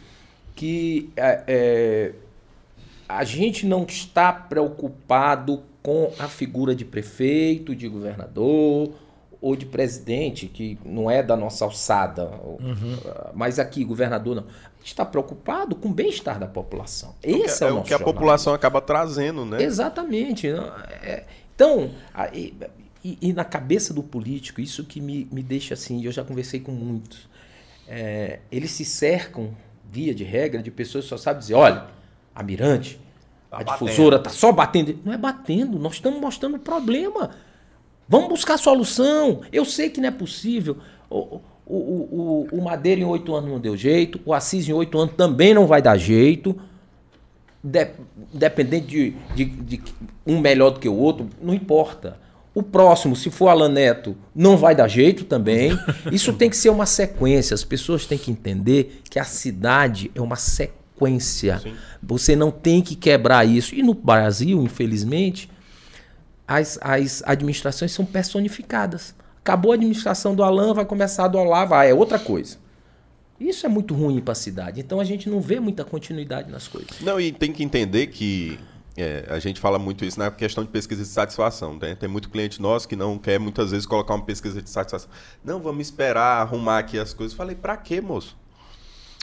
que 0.55 1.11
é, 1.17 1.45
é, 1.47 2.13
a 3.09 3.25
gente 3.25 3.67
não 3.67 3.85
está 3.85 4.33
preocupado 4.33 5.63
com 5.87 6.11
a 6.19 6.27
figura 6.27 6.75
de 6.75 6.85
prefeito, 6.85 7.73
de 7.77 7.87
governador 7.87 8.93
ou 9.41 9.55
de 9.55 9.65
presidente, 9.65 10.49
que 10.49 10.77
não 10.85 11.09
é 11.09 11.23
da 11.23 11.37
nossa 11.37 11.65
alçada, 11.65 12.25
ou- 12.43 12.59
mas 13.33 13.61
aqui, 13.61 13.85
governador 13.85 14.35
não. 14.35 14.43
A 14.43 14.79
gente 14.79 14.89
está 14.89 15.05
preocupado 15.05 15.77
com 15.77 15.89
o 15.91 15.93
bem-estar 15.93 16.41
da 16.41 16.49
população. 16.49 17.15
Esse 17.23 17.63
é, 17.63 17.69
é 17.69 17.71
o 17.71 17.75
o 17.75 17.77
nosso 17.77 17.87
que 17.87 17.95
a 17.95 17.99
jornalismo. 17.99 18.05
população 18.15 18.53
acaba 18.53 18.81
trazendo, 18.81 19.45
né? 19.45 19.63
Exatamente. 19.63 20.49
é- 20.49 21.25
Então, 21.55 21.91
a- 22.13 22.29
e, 22.35 22.53
e- 23.05 23.33
na 23.33 23.45
cabeça 23.45 23.95
do 23.95 24.03
político, 24.03 24.61
isso 24.61 24.83
que 24.85 25.01
me, 25.01 25.29
me 25.31 25.43
deixa 25.43 25.75
assim, 25.75 26.05
eu 26.05 26.11
já 26.11 26.25
conversei 26.25 26.59
com 26.59 26.73
muitos, 26.73 27.29
é, 27.87 28.41
eles 28.51 28.73
se 28.73 28.85
cercam, 28.85 29.51
via 29.89 30.13
de 30.13 30.25
regra, 30.25 30.61
de 30.61 30.71
pessoas 30.73 31.05
que 31.05 31.11
só 31.11 31.17
sabem 31.17 31.39
dizer, 31.41 31.55
olha, 31.55 31.85
a 32.35 32.43
Mirante, 32.43 32.99
Tá 33.65 33.73
a 33.73 33.75
difusora 33.75 34.19
tá 34.19 34.31
só 34.31 34.53
batendo. 34.53 34.99
Não 35.05 35.13
é 35.13 35.19
batendo, 35.19 35.79
nós 35.79 35.95
estamos 35.95 36.21
mostrando 36.21 36.57
o 36.57 36.61
problema. 36.61 37.31
Vamos 38.09 38.29
buscar 38.29 38.57
solução. 38.57 39.41
Eu 39.53 39.65
sei 39.65 39.91
que 39.91 40.01
não 40.01 40.09
é 40.09 40.13
possível. 40.13 40.77
O, 41.11 41.41
o, 41.67 41.77
o, 41.77 42.49
o, 42.53 42.63
Madeira 42.63 43.01
em 43.01 43.05
oito 43.05 43.35
anos 43.35 43.51
não 43.51 43.59
deu 43.59 43.77
jeito, 43.77 44.21
o 44.25 44.33
Assis 44.33 44.69
em 44.69 44.73
oito 44.73 44.97
anos 44.99 45.15
também 45.17 45.53
não 45.53 45.67
vai 45.67 45.83
dar 45.83 45.97
jeito 45.97 46.57
de- 47.63 47.89
independente 48.33 48.87
de, 48.87 49.11
de, 49.35 49.45
de 49.45 49.83
um 50.25 50.39
melhor 50.39 50.71
do 50.71 50.81
que 50.81 50.89
o 50.89 50.95
outro, 50.95 51.29
não 51.43 51.53
importa. 51.53 52.19
O 52.55 52.63
próximo, 52.63 53.15
se 53.15 53.31
for 53.31 53.49
Alan 53.49 53.69
Neto, 53.69 54.17
não 54.35 54.57
vai 54.57 54.75
dar 54.75 54.89
jeito 54.89 55.25
também. 55.25 55.79
Isso 56.11 56.33
tem 56.33 56.49
que 56.49 56.57
ser 56.57 56.71
uma 56.71 56.87
sequência. 56.87 57.55
As 57.55 57.65
pessoas 57.65 58.07
têm 58.07 58.17
que 58.17 58.31
entender 58.31 59.03
que 59.11 59.19
a 59.19 59.25
cidade 59.25 60.11
é 60.15 60.21
uma 60.21 60.37
sequência. 60.37 60.86
Você 62.03 62.35
não 62.35 62.51
tem 62.51 62.83
que 62.83 62.97
quebrar 62.97 63.45
isso. 63.45 63.75
E 63.75 63.83
no 63.83 63.95
Brasil, 63.95 64.63
infelizmente, 64.63 65.51
as, 66.47 66.79
as 66.81 67.23
administrações 67.27 67.93
são 67.93 68.05
personificadas. 68.05 69.15
Acabou 69.39 69.73
a 69.73 69.75
administração 69.75 70.35
do 70.35 70.43
Alan, 70.43 70.75
vai 70.75 70.85
começar 70.85 71.27
a 71.27 71.29
do 71.29 71.39
Olavo, 71.39 71.75
ah, 71.75 71.85
é 71.85 71.95
outra 71.95 72.19
coisa. 72.19 72.59
Isso 73.39 73.67
é 73.67 73.69
muito 73.69 73.95
ruim 73.95 74.21
para 74.21 74.33
a 74.33 74.35
cidade. 74.35 74.81
Então 74.81 74.99
a 74.99 75.05
gente 75.05 75.29
não 75.29 75.41
vê 75.41 75.61
muita 75.61 75.85
continuidade 75.85 76.51
nas 76.51 76.67
coisas. 76.67 77.01
Não, 77.01 77.21
e 77.21 77.31
tem 77.31 77.53
que 77.53 77.63
entender 77.63 78.07
que 78.09 78.59
é, 78.97 79.27
a 79.29 79.39
gente 79.39 79.61
fala 79.61 79.79
muito 79.79 80.05
isso 80.05 80.19
na 80.19 80.31
questão 80.31 80.65
de 80.65 80.71
pesquisa 80.71 81.03
de 81.03 81.09
satisfação. 81.09 81.79
Né? 81.79 81.95
Tem 81.95 82.09
muito 82.09 82.31
cliente 82.31 82.61
nosso 82.63 82.89
que 82.89 82.97
não 82.97 83.19
quer 83.19 83.39
muitas 83.39 83.71
vezes 83.71 83.85
colocar 83.85 84.15
uma 84.15 84.25
pesquisa 84.25 84.63
de 84.63 84.71
satisfação. 84.71 85.11
Não, 85.45 85.61
vamos 85.61 85.87
esperar 85.87 86.41
arrumar 86.41 86.79
aqui 86.79 86.99
as 86.99 87.13
coisas. 87.13 87.37
Falei, 87.37 87.55
pra 87.55 87.77
quê, 87.77 88.01
moço? 88.01 88.37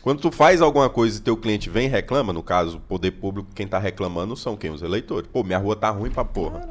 Quando 0.04 0.20
tu 0.20 0.30
faz 0.32 0.62
alguma 0.62 0.90
coisa 0.90 1.18
e 1.18 1.22
teu 1.22 1.38
cliente 1.38 1.70
vem 1.70 1.86
e 1.86 1.90
reclama, 1.90 2.34
no 2.34 2.44
caso, 2.44 2.76
o 2.78 2.82
poder 2.82 3.12
público, 3.12 3.48
quem 3.56 3.66
tá 3.66 3.80
reclamando 3.80 4.36
são 4.36 4.58
quem? 4.58 4.70
Os 4.70 4.82
eleitores. 4.82 5.30
Pô, 5.32 5.44
minha 5.46 5.58
rua 5.58 5.78
tá 5.78 5.90
ruim 5.90 6.12
pra 6.12 6.26
porra. 6.26 6.70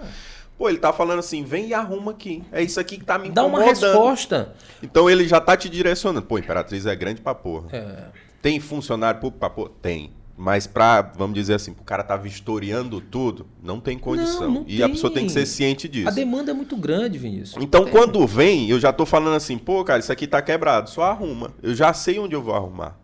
Pô, 0.58 0.68
ele 0.68 0.76
tá 0.76 0.92
falando 0.92 1.20
assim, 1.20 1.42
vem 1.42 1.68
e 1.68 1.74
arruma 1.74 2.12
aqui. 2.12 2.42
É 2.52 2.62
isso 2.62 2.78
aqui 2.78 2.98
que 2.98 3.04
tá 3.06 3.18
me 3.18 3.30
Dá 3.30 3.40
incomodando. 3.42 3.64
uma 3.66 3.70
resposta. 3.70 4.54
Então 4.82 5.08
ele 5.08 5.26
já 5.26 5.40
tá 5.40 5.56
te 5.56 5.70
direcionando. 5.70 6.26
Pô, 6.26 6.38
Imperatriz 6.38 6.84
é 6.84 6.94
grande 6.94 7.22
pra 7.22 7.34
porra. 7.34 7.68
É. 7.72 8.04
Tem 8.42 8.60
funcionário 8.60 9.18
público 9.18 9.38
pra 9.40 9.48
porra? 9.48 9.70
Tem. 9.80 10.12
Mas 10.36 10.66
pra, 10.66 11.00
vamos 11.00 11.34
dizer 11.34 11.54
assim, 11.54 11.70
o 11.70 11.84
cara 11.84 12.02
tá 12.02 12.16
vistoriando 12.16 13.00
tudo, 13.00 13.46
não 13.62 13.80
tem 13.80 13.98
condição. 13.98 14.42
Não, 14.42 14.50
não 14.60 14.64
e 14.66 14.82
a 14.82 14.86
tem. 14.86 14.94
pessoa 14.94 15.12
tem 15.12 15.26
que 15.26 15.32
ser 15.32 15.46
ciente 15.46 15.88
disso. 15.88 16.08
A 16.08 16.10
demanda 16.10 16.50
é 16.50 16.54
muito 16.54 16.76
grande, 16.76 17.16
Vinícius. 17.18 17.62
Então, 17.62 17.84
Tem. 17.84 17.92
quando 17.92 18.26
vem, 18.26 18.68
eu 18.68 18.78
já 18.80 18.92
tô 18.92 19.06
falando 19.06 19.36
assim, 19.36 19.56
pô, 19.56 19.84
cara, 19.84 20.00
isso 20.00 20.10
aqui 20.12 20.26
tá 20.26 20.42
quebrado, 20.42 20.90
só 20.90 21.02
arruma. 21.04 21.52
Eu 21.62 21.74
já 21.74 21.92
sei 21.94 22.18
onde 22.18 22.34
eu 22.34 22.42
vou 22.42 22.54
arrumar. 22.54 22.98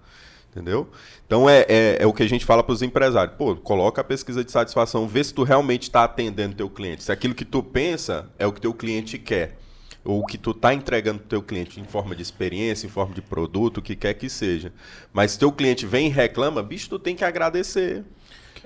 Entendeu? 0.50 0.88
Então, 1.26 1.48
é, 1.48 1.66
é, 1.68 1.98
é 2.00 2.06
o 2.06 2.12
que 2.12 2.22
a 2.22 2.28
gente 2.28 2.44
fala 2.44 2.62
para 2.62 2.72
os 2.72 2.82
empresários. 2.82 3.36
Pô, 3.36 3.54
coloca 3.54 4.00
a 4.00 4.04
pesquisa 4.04 4.42
de 4.42 4.50
satisfação, 4.50 5.06
vê 5.06 5.22
se 5.22 5.32
tu 5.32 5.42
realmente 5.42 5.82
está 5.82 6.04
atendendo 6.04 6.56
teu 6.56 6.70
cliente. 6.70 7.04
Se 7.04 7.12
aquilo 7.12 7.34
que 7.34 7.44
tu 7.44 7.62
pensa 7.62 8.30
é 8.38 8.46
o 8.46 8.52
que 8.52 8.60
teu 8.60 8.72
cliente 8.72 9.18
quer. 9.18 9.58
Ou 10.04 10.20
o 10.20 10.26
que 10.26 10.38
tu 10.38 10.54
tá 10.54 10.72
entregando 10.72 11.18
pro 11.18 11.28
teu 11.28 11.42
cliente 11.42 11.80
em 11.80 11.84
forma 11.84 12.16
de 12.16 12.22
experiência, 12.22 12.86
em 12.86 12.90
forma 12.90 13.14
de 13.14 13.20
produto, 13.20 13.78
o 13.78 13.82
que 13.82 13.94
quer 13.94 14.14
que 14.14 14.30
seja. 14.30 14.72
Mas 15.12 15.32
se 15.32 15.38
teu 15.38 15.52
cliente 15.52 15.84
vem 15.86 16.06
e 16.06 16.10
reclama, 16.10 16.62
bicho, 16.62 16.88
tu 16.88 16.98
tem 16.98 17.14
que 17.14 17.24
agradecer. 17.24 18.04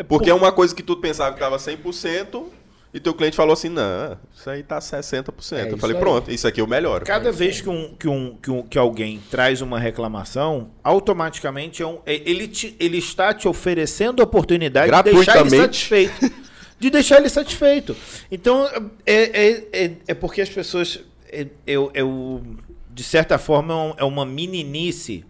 Porque 0.09 0.31
é 0.31 0.35
uma 0.35 0.53
coisa 0.53 0.75
que 0.75 0.83
tu 0.83 0.97
pensava 0.97 1.35
que 1.35 1.41
tava 1.41 1.57
100%, 1.57 2.47
e 2.95 3.01
teu 3.01 3.15
cliente 3.15 3.37
falou 3.37 3.53
assim, 3.55 3.69
não, 3.69 4.19
isso 4.37 4.51
aí 4.51 4.63
tá 4.63 4.79
60%. 4.79 5.57
É 5.57 5.73
eu 5.73 5.79
falei, 5.79 5.97
aí. 5.97 6.03
pronto, 6.03 6.31
isso 6.31 6.47
aqui 6.47 6.61
eu 6.61 6.67
melhoro. 6.67 7.05
Cada 7.07 7.33
vez 7.33 7.61
que, 7.61 7.69
um, 7.69 7.95
que, 7.99 8.07
um, 8.09 8.37
que, 8.37 8.51
um, 8.51 8.63
que 8.63 8.79
alguém 8.79 9.21
traz 9.31 9.61
uma 9.63 9.79
reclamação, 9.79 10.71
automaticamente 10.85 11.83
é 11.83 11.87
um, 11.87 11.99
é- 12.05 12.21
ele, 12.29 12.47
te- 12.49 12.77
ele 12.79 12.99
está 12.99 13.33
te 13.33 13.49
oferecendo 13.49 14.21
a 14.21 14.25
oportunidade 14.25 14.91
de 14.93 15.03
deixar 15.03 15.17
ele 15.17 15.25
Gratuitamente. 15.25 15.63
satisfeito. 15.63 16.43
De 16.79 16.91
deixar 16.91 17.19
ele 17.19 17.29
satisfeito. 17.29 17.97
Então, 18.31 18.69
é, 19.07 19.15
é, 19.15 19.69
é, 19.85 19.93
é 20.09 20.15
porque 20.15 20.41
as 20.41 20.49
pessoas. 20.49 20.99
É, 21.31 21.47
eu, 21.67 21.91
eu, 21.95 22.43
de 22.91 23.05
certa 23.05 23.39
forma, 23.39 23.73
é 23.73 23.77
um- 23.77 23.95
é 23.99 24.05
uma 24.05 24.27
meninice, 24.27 25.25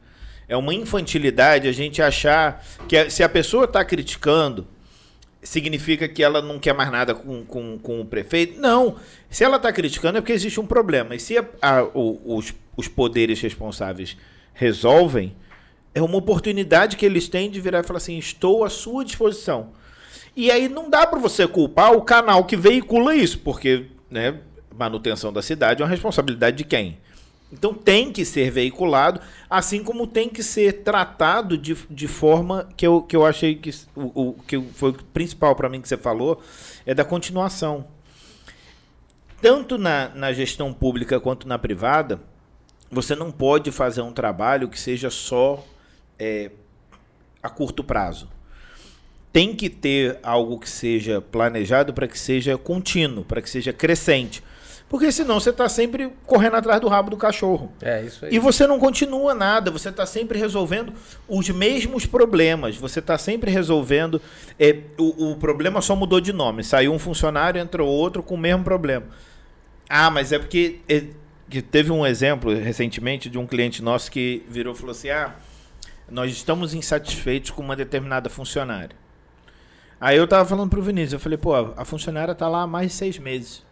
é 0.49 0.57
uma 0.57 0.73
infantilidade 0.75 1.69
a 1.69 1.73
gente 1.73 2.01
achar 2.03 2.65
que 2.89 3.09
se 3.11 3.23
a 3.23 3.29
pessoa 3.29 3.65
está 3.67 3.85
criticando, 3.85 4.67
significa 5.43 6.07
que 6.09 6.23
ela 6.23 6.41
não 6.41 6.59
quer 6.59 6.73
mais 6.75 6.91
nada 6.91 7.15
com, 7.15 7.45
com, 7.45 7.79
com 7.79 8.01
o 8.01 8.05
prefeito. 8.07 8.61
Não. 8.61 8.97
Se 9.29 9.43
ela 9.45 9.57
está 9.57 9.73
criticando 9.73 10.19
é 10.19 10.21
porque 10.21 10.33
existe 10.33 10.61
um 10.61 10.67
problema. 10.67 11.15
E 11.15 11.19
se 11.21 11.37
a- 11.39 11.45
a- 11.61 11.83
o- 11.95 12.37
os, 12.37 12.55
os 12.77 12.89
poderes 12.89 13.41
responsáveis 13.41 14.17
resolvem, 14.55 15.35
é 15.95 16.01
uma 16.01 16.17
oportunidade 16.17 16.97
que 16.97 17.05
eles 17.05 17.29
têm 17.29 17.51
de 17.51 17.61
virar 17.61 17.81
e 17.81 17.83
falar 17.83 17.97
assim: 17.99 18.17
estou 18.19 18.65
à 18.65 18.71
sua 18.71 19.05
disposição. 19.05 19.71
E 20.37 20.51
aí 20.51 20.69
não 20.69 20.89
dá 20.89 21.07
para 21.07 21.19
você 21.19 21.47
culpar 21.47 21.93
o 21.93 22.03
canal 22.03 22.45
que 22.45 22.57
veicula 22.57 23.15
isso, 23.15 23.39
porque 23.41 23.87
né, 24.11 24.39
manutenção 24.75 25.33
da 25.33 25.43
cidade 25.43 25.83
é 25.83 25.85
uma 25.85 25.91
responsabilidade 25.91 26.57
de 26.57 26.65
quem? 26.65 26.99
Então 27.53 27.75
tem 27.75 28.11
que 28.11 28.25
ser 28.25 28.51
veiculado, 28.51 29.21
assim 29.51 29.85
como 29.85 30.07
tem 30.07 30.29
que 30.29 30.43
ser 30.43 30.83
tratado 30.83 31.59
de, 31.59 31.77
de 31.91 32.09
forma 32.09 32.67
que 32.77 32.87
eu, 32.87 33.03
que 33.03 33.15
eu 33.15 33.27
achei 33.27 33.55
que 33.55 33.71
o, 33.95 34.31
o 34.31 34.33
que 34.47 34.59
foi 34.73 34.91
o 34.91 34.95
principal 34.95 35.55
para 35.55 35.69
mim 35.69 35.83
que 35.83 35.89
você 35.89 35.99
falou, 35.99 36.43
é 36.87 36.95
da 36.95 37.05
continuação. 37.05 37.87
Tanto 39.43 39.77
na, 39.77 40.09
na 40.15 40.33
gestão 40.33 40.73
pública 40.73 41.21
quanto 41.21 41.47
na 41.47 41.59
privada, 41.59 42.21
você 42.91 43.15
não 43.15 43.31
pode 43.31 43.71
fazer 43.71 44.01
um 44.01 44.13
trabalho 44.13 44.69
que 44.69 44.81
seja 44.81 45.11
só 45.11 45.63
é, 46.19 46.51
a 47.43 47.51
curto 47.51 47.85
prazo. 47.85 48.29
Tem 49.31 49.55
que 49.55 49.69
ter 49.69 50.19
algo 50.23 50.59
que 50.59 50.71
seja 50.71 51.21
planejado 51.21 51.93
para 51.93 52.07
que 52.07 52.19
seja 52.19 52.57
contínuo, 52.57 53.25
para 53.25 53.43
que 53.43 53.51
seja 53.51 53.73
crescente. 53.73 54.43
Porque 54.93 55.11
senão 55.11 55.41
você 55.41 55.49
está 55.49 55.71
sempre 55.71 56.13
correndo 56.27 56.57
atrás 56.57 56.79
do 56.79 56.87
rabo 56.87 57.09
do 57.09 57.17
cachorro. 57.17 57.73
É 57.81 58.03
isso 58.03 58.27
aí. 58.27 58.35
E 58.35 58.39
você 58.39 58.67
não 58.67 58.79
continua 58.79 59.33
nada, 59.33 59.71
você 59.71 59.89
está 59.89 60.05
sempre 60.05 60.39
resolvendo 60.39 60.93
os 61.27 61.49
mesmos 61.49 62.05
problemas. 62.05 62.77
Você 62.77 62.99
está 62.99 63.17
sempre 63.17 63.51
resolvendo. 63.51 64.21
é, 64.61 64.77
o, 64.99 65.31
o 65.31 65.37
problema 65.37 65.81
só 65.81 65.97
mudou 65.97 66.21
de 66.21 66.31
nome. 66.31 66.63
Saiu 66.63 66.93
um 66.93 66.99
funcionário, 66.99 67.59
entrou 67.59 67.89
outro 67.89 68.23
com 68.23 68.35
o 68.35 68.39
mesmo 68.39 68.65
problema. 68.65 69.07
Ah, 69.89 70.11
mas 70.11 70.31
é 70.31 70.39
porque. 70.39 70.81
é, 70.87 71.05
que 71.49 71.63
teve 71.63 71.91
um 71.91 72.07
exemplo 72.07 72.55
recentemente 72.55 73.31
de 73.31 73.39
um 73.39 73.47
cliente 73.47 73.83
nosso 73.83 74.11
que 74.11 74.45
virou 74.47 74.75
e 74.75 74.77
falou 74.77 74.91
assim: 74.91 75.09
Ah, 75.09 75.35
nós 76.11 76.31
estamos 76.31 76.75
insatisfeitos 76.75 77.51
com 77.51 77.63
uma 77.63 77.75
determinada 77.75 78.29
funcionária. 78.29 78.95
Aí 79.99 80.19
eu 80.19 80.29
tava 80.29 80.47
falando 80.47 80.69
pro 80.69 80.83
Vinícius, 80.83 81.15
eu 81.15 81.21
falei, 81.21 81.39
pô, 81.39 81.55
a 81.55 81.85
funcionária 81.87 82.35
tá 82.35 82.47
lá 82.47 82.63
há 82.63 82.67
mais 82.67 82.89
de 82.89 82.95
seis 82.99 83.19
meses. 83.19 83.65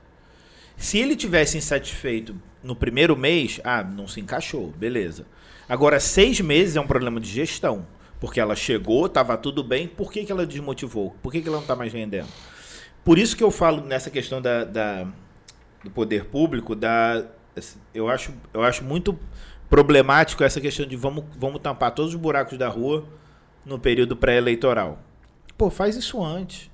Se 0.80 0.98
ele 0.98 1.14
tivesse 1.14 1.58
insatisfeito 1.58 2.34
no 2.62 2.74
primeiro 2.74 3.14
mês, 3.14 3.60
ah, 3.62 3.84
não 3.84 4.08
se 4.08 4.18
encaixou, 4.18 4.68
beleza. 4.68 5.26
Agora, 5.68 6.00
seis 6.00 6.40
meses 6.40 6.74
é 6.74 6.80
um 6.80 6.86
problema 6.86 7.20
de 7.20 7.28
gestão. 7.28 7.86
Porque 8.18 8.40
ela 8.40 8.56
chegou, 8.56 9.08
tava 9.08 9.36
tudo 9.36 9.62
bem, 9.62 9.86
por 9.86 10.10
que, 10.10 10.24
que 10.24 10.32
ela 10.32 10.46
desmotivou? 10.46 11.14
Por 11.22 11.30
que, 11.32 11.40
que 11.42 11.48
ela 11.48 11.58
não 11.58 11.66
tá 11.66 11.76
mais 11.76 11.92
vendendo? 11.92 12.28
Por 13.04 13.18
isso 13.18 13.36
que 13.36 13.42
eu 13.44 13.50
falo 13.50 13.82
nessa 13.82 14.10
questão 14.10 14.40
da, 14.42 14.64
da- 14.64 15.06
do 15.84 15.90
poder 15.90 16.26
público, 16.26 16.74
da, 16.74 17.24
eu, 17.94 18.08
acho, 18.08 18.34
eu 18.52 18.62
acho 18.62 18.84
muito 18.84 19.18
problemático 19.70 20.44
essa 20.44 20.60
questão 20.60 20.84
de 20.86 20.96
vamos, 20.96 21.24
vamos 21.38 21.60
tampar 21.60 21.92
todos 21.94 22.14
os 22.14 22.20
buracos 22.20 22.58
da 22.58 22.68
rua 22.68 23.06
no 23.64 23.78
período 23.78 24.16
pré-eleitoral. 24.16 24.98
Pô, 25.56 25.70
faz 25.70 25.96
isso 25.96 26.22
antes. 26.22 26.70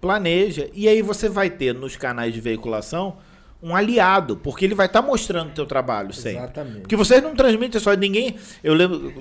Planeja. 0.00 0.68
E 0.74 0.88
aí 0.88 1.02
você 1.02 1.28
vai 1.28 1.50
ter 1.50 1.74
nos 1.74 1.96
canais 1.96 2.32
de 2.34 2.40
veiculação 2.40 3.18
um 3.62 3.74
aliado, 3.74 4.36
porque 4.36 4.64
ele 4.64 4.74
vai 4.74 4.86
estar 4.86 5.02
mostrando 5.02 5.48
o 5.50 5.52
teu 5.54 5.66
trabalho 5.66 6.12
sempre. 6.12 6.38
Exatamente. 6.38 6.80
Porque 6.80 6.94
vocês 6.96 7.22
não 7.22 7.34
transmitem 7.34 7.80
só 7.80 7.92
ninguém. 7.94 8.36
Eu 8.62 8.72
lembro, 8.74 9.12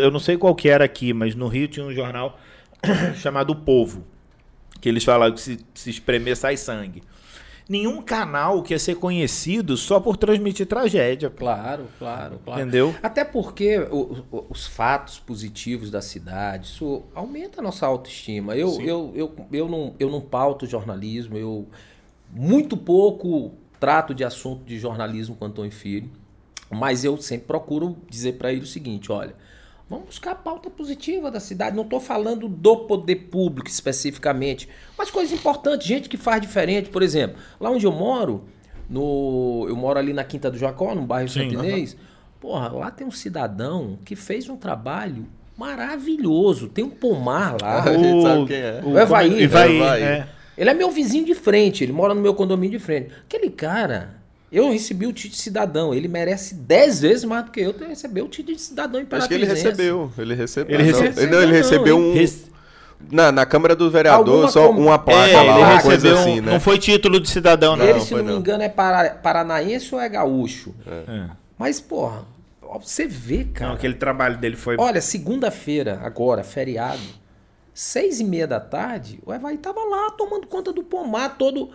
eu 0.00 0.10
não 0.10 0.20
sei 0.20 0.36
qual 0.36 0.54
que 0.54 0.68
era 0.68 0.84
aqui, 0.84 1.12
mas 1.14 1.34
no 1.34 1.48
Rio 1.48 1.66
tinha 1.68 1.86
um 1.86 1.92
jornal 1.92 2.38
chamado 3.16 3.50
O 3.50 3.56
Povo, 3.56 4.04
que 4.80 4.88
eles 4.88 5.02
falavam 5.04 5.34
que 5.34 5.40
se, 5.40 5.58
se 5.74 5.88
espremer 5.90 6.36
sai 6.36 6.56
sangue. 6.56 7.02
Nenhum 7.68 8.02
canal 8.02 8.62
quer 8.64 8.80
ser 8.80 8.96
conhecido 8.96 9.76
só 9.76 10.00
por 10.00 10.16
transmitir 10.16 10.66
tragédia. 10.66 11.30
Claro, 11.30 11.84
claro, 12.00 12.40
claro. 12.44 12.60
Entendeu? 12.60 12.92
Até 13.00 13.24
porque 13.24 13.78
o- 13.92 14.24
o- 14.32 14.46
os 14.50 14.66
fatos 14.66 15.20
positivos 15.20 15.88
da 15.88 16.02
cidade, 16.02 16.66
isso 16.66 17.04
aumenta 17.14 17.60
a 17.60 17.62
nossa 17.62 17.86
autoestima. 17.86 18.56
Eu, 18.56 18.80
eu, 18.82 19.12
eu, 19.14 19.46
eu, 19.52 19.68
não, 19.68 19.94
eu 20.00 20.10
não 20.10 20.20
pauto 20.20 20.66
jornalismo, 20.66 21.38
eu 21.38 21.68
muito 22.32 22.76
pouco 22.76 23.52
trato 23.80 24.14
de 24.14 24.22
assunto 24.22 24.62
de 24.64 24.78
jornalismo 24.78 25.34
com 25.34 25.46
Antônio 25.46 25.72
Filho, 25.72 26.08
mas 26.70 27.02
eu 27.02 27.16
sempre 27.16 27.46
procuro 27.46 27.96
dizer 28.08 28.34
para 28.34 28.52
ele 28.52 28.60
o 28.60 28.66
seguinte, 28.66 29.10
olha, 29.10 29.34
vamos 29.88 30.06
buscar 30.06 30.32
a 30.32 30.34
pauta 30.36 30.70
positiva 30.70 31.30
da 31.30 31.40
cidade, 31.40 31.74
não 31.74 31.82
estou 31.82 31.98
falando 31.98 32.46
do 32.46 32.76
poder 32.76 33.16
público 33.16 33.68
especificamente, 33.68 34.68
mas 34.96 35.10
coisas 35.10 35.32
importantes, 35.36 35.86
gente 35.86 36.08
que 36.08 36.16
faz 36.16 36.40
diferente, 36.40 36.90
por 36.90 37.02
exemplo, 37.02 37.38
lá 37.58 37.70
onde 37.70 37.86
eu 37.86 37.92
moro, 37.92 38.44
no, 38.88 39.64
eu 39.68 39.74
moro 39.74 39.98
ali 39.98 40.12
na 40.12 40.22
Quinta 40.22 40.50
do 40.50 40.58
Jacó, 40.58 40.94
no 40.94 41.02
bairro 41.02 41.28
Sim, 41.28 41.50
Santinês, 41.50 41.96
porra, 42.38 42.68
lá 42.68 42.90
tem 42.90 43.06
um 43.06 43.10
cidadão 43.10 43.98
que 44.04 44.14
fez 44.14 44.48
um 44.48 44.56
trabalho 44.56 45.26
maravilhoso, 45.56 46.68
tem 46.68 46.84
um 46.84 46.90
pomar 46.90 47.56
lá, 47.60 47.82
A 47.82 47.92
gente 47.92 48.22
sabe 48.22 48.46
quem 48.46 48.56
é. 48.56 48.80
O 48.82 48.98
Evaí. 48.98 49.42
Evaí, 49.42 49.76
Evaí. 49.76 50.02
é. 50.02 50.28
Ele 50.60 50.70
é 50.70 50.74
meu 50.74 50.90
vizinho 50.90 51.24
de 51.24 51.34
frente, 51.34 51.82
ele 51.82 51.92
mora 51.92 52.14
no 52.14 52.20
meu 52.20 52.34
condomínio 52.34 52.78
de 52.78 52.84
frente. 52.84 53.10
Aquele 53.26 53.50
cara, 53.50 54.10
eu 54.52 54.70
recebi 54.70 55.06
o 55.06 55.12
título 55.12 55.32
de 55.36 55.40
cidadão. 55.42 55.94
Ele 55.94 56.06
merece 56.06 56.54
10 56.54 57.00
vezes 57.00 57.24
mais 57.24 57.44
do 57.46 57.50
que 57.50 57.60
eu 57.60 57.74
receber 57.88 58.22
o 58.22 58.28
título 58.28 58.56
de 58.56 58.62
cidadão 58.62 59.00
Acho 59.10 59.26
que 59.28 59.34
ele 59.34 59.44
imperatrizense. 59.44 59.64
recebeu. 59.82 60.12
Ele 60.18 60.34
recebeu. 60.34 60.74
Ele 60.78 60.82
Não, 60.92 61.00
recebeu- 61.00 61.22
ele, 61.24 61.32
não, 61.32 61.42
ele 61.42 61.52
recebeu 61.52 61.98
um. 61.98 62.14
Rece- 62.14 62.50
Na, 63.10 63.32
na 63.32 63.46
Câmara 63.46 63.74
do 63.74 63.90
Vereador, 63.90 64.28
Alguma 64.34 64.48
só 64.50 64.68
com- 64.68 64.74
uma 64.82 64.98
placa 64.98 65.30
É, 65.30 65.36
lá, 65.36 65.42
ele 65.42 65.52
uma 65.72 65.80
coisa 65.82 66.14
um- 66.14 66.18
assim, 66.20 66.40
né? 66.42 66.52
Não 66.52 66.60
foi 66.60 66.78
título 66.78 67.18
de 67.18 67.30
cidadão, 67.30 67.74
não. 67.74 67.84
Ele, 67.84 67.94
Não, 67.94 68.00
se 68.00 68.14
não 68.14 68.22
me 68.22 68.30
não. 68.32 68.38
engano, 68.40 68.62
é 68.62 68.68
para, 68.68 69.10
paranaense 69.14 69.94
ou 69.94 70.00
é 70.00 70.06
gaúcho. 70.06 70.74
É. 70.86 71.24
Mas, 71.56 71.80
porra, 71.80 72.24
você 72.82 73.06
vê, 73.06 73.44
cara. 73.44 73.70
Não, 73.70 73.76
aquele 73.76 73.94
trabalho 73.94 74.36
dele 74.36 74.54
foi. 74.54 74.76
Olha, 74.78 75.00
segunda-feira, 75.00 75.98
agora, 76.02 76.44
feriado, 76.44 77.00
seis 77.82 78.20
e 78.20 78.24
meia 78.24 78.46
da 78.46 78.60
tarde, 78.60 79.18
o 79.24 79.32
Evaí 79.32 79.56
tava 79.56 79.80
lá 79.80 80.10
tomando 80.10 80.46
conta 80.46 80.70
do 80.70 80.82
pomar 80.82 81.38
todo. 81.38 81.70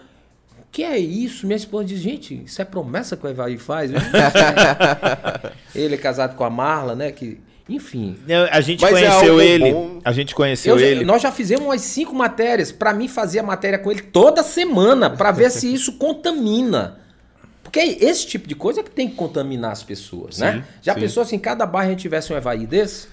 Que 0.72 0.84
é 0.84 1.00
isso? 1.00 1.48
Minha 1.48 1.58
esposa 1.58 1.86
diz, 1.86 2.00
gente, 2.00 2.44
isso 2.46 2.62
é 2.62 2.66
promessa 2.66 3.18
que 3.18 3.26
o 3.26 3.30
Evaí 3.30 3.58
faz? 3.58 3.90
Sei. 3.90 3.98
Ele 5.84 5.96
é 5.96 5.98
casado 5.98 6.36
com 6.36 6.44
a 6.44 6.50
Marla, 6.50 6.94
né? 6.96 7.12
Que, 7.12 7.40
enfim. 7.68 8.18
A 8.52 8.62
gente 8.62 8.82
Mas 8.82 8.92
é 8.92 8.94
conheceu 9.00 9.30
algo 9.32 9.42
ele. 9.42 9.72
bom. 9.72 10.00
A 10.04 10.12
gente 10.12 10.36
conheceu 10.36 10.78
já- 10.78 10.86
ele. 10.86 11.04
nós 11.06 11.22
já 11.24 11.32
fizemos 11.32 11.66
umas 11.66 11.82
cinco 11.82 12.14
matérias. 12.14 12.72
Pra 12.72 12.94
mim, 12.94 13.08
fazer 13.08 13.40
a 13.40 13.44
matéria 13.44 13.80
com 13.80 13.90
ele 13.90 14.02
toda 14.02 14.44
semana, 14.44 15.10
pra 15.10 15.32
ver 15.32 15.50
se 15.50 15.74
isso 15.74 15.94
contamina. 15.98 17.00
Porque 17.64 17.80
esse 17.80 18.28
tipo 18.28 18.48
de 18.48 18.54
coisa 18.54 18.82
é 18.82 18.84
que 18.84 18.92
tem 18.92 19.10
que 19.10 19.16
contaminar 19.16 19.72
as 19.72 19.82
pessoas, 19.82 20.38
né? 20.38 20.64
Já 20.84 20.94
sim. 20.94 21.00
pensou 21.00 21.26
se 21.26 21.36
em 21.36 21.40
cada 21.40 21.66
bairro 21.66 21.88
a 21.88 21.92
gente 21.94 22.02
tivesse 22.02 22.32
um 22.32 22.38
Evaí 22.38 22.68
desse? 22.68 23.08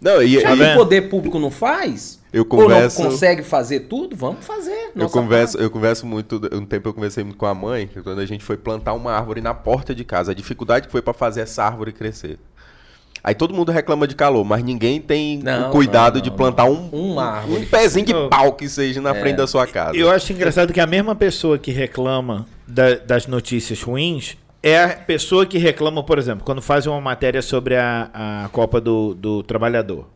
Não, 0.00 0.22
e, 0.22 0.40
Já 0.40 0.54
e- 0.54 0.58
que 0.58 0.64
o 0.64 0.74
poder 0.74 1.02
público 1.08 1.38
não 1.38 1.50
faz, 1.50 2.20
Eu 2.32 2.46
ou 2.48 2.58
não 2.58 2.64
converso- 2.66 3.02
consegue 3.02 3.42
fazer 3.42 3.80
tudo, 3.80 4.14
vamos 4.14 4.44
fazer. 4.44 4.90
Eu 4.94 5.08
converso, 5.08 5.56
eu 5.58 5.70
converso 5.70 6.06
muito, 6.06 6.40
um 6.52 6.64
tempo 6.66 6.88
eu 6.88 6.94
conversei 6.94 7.24
muito 7.24 7.36
com 7.38 7.46
a 7.46 7.54
mãe, 7.54 7.88
quando 8.02 8.20
a 8.20 8.26
gente 8.26 8.44
foi 8.44 8.56
plantar 8.56 8.92
uma 8.92 9.12
árvore 9.12 9.40
na 9.40 9.54
porta 9.54 9.94
de 9.94 10.04
casa, 10.04 10.32
a 10.32 10.34
dificuldade 10.34 10.86
que 10.86 10.92
foi 10.92 11.00
pra 11.02 11.14
fazer 11.14 11.40
essa 11.40 11.64
árvore 11.64 11.92
crescer. 11.92 12.38
Aí 13.24 13.34
todo 13.34 13.52
mundo 13.52 13.72
reclama 13.72 14.06
de 14.06 14.14
calor, 14.14 14.44
mas 14.44 14.62
ninguém 14.62 15.00
tem 15.00 15.38
Não, 15.42 15.68
o 15.70 15.72
cuidado 15.72 16.16
não, 16.16 16.20
de 16.20 16.30
não, 16.30 16.36
plantar 16.36 16.66
não. 16.66 16.90
um, 16.92 17.12
Uma 17.12 17.24
árvore. 17.24 17.62
um 17.62 17.66
pezinho 17.66 18.06
de 18.06 18.12
Eu- 18.12 18.28
pau 18.28 18.52
que 18.52 18.68
seja 18.68 19.00
na 19.00 19.14
frente 19.14 19.36
da 19.36 19.46
sua 19.48 19.66
casa. 19.66 19.96
Eu 19.96 20.08
acho 20.10 20.32
engraçado 20.32 20.72
que 20.72 20.78
a 20.78 20.86
mesma 20.86 21.14
pessoa 21.14 21.58
que 21.58 21.72
reclama 21.72 22.46
da- 22.68 22.94
das 22.96 23.26
notícias 23.26 23.82
ruins 23.82 24.36
é 24.68 24.84
a 24.84 24.88
pessoa 24.96 25.46
que 25.46 25.58
reclama, 25.58 26.02
por 26.02 26.18
exemplo, 26.18 26.44
quando 26.44 26.60
faz 26.62 26.86
uma 26.86 27.00
matéria 27.00 27.40
sobre 27.42 27.76
a, 27.76 28.10
a 28.44 28.48
Copa 28.50 28.80
do, 28.80 29.14
do 29.14 29.42
Trabalhador. 29.42 30.08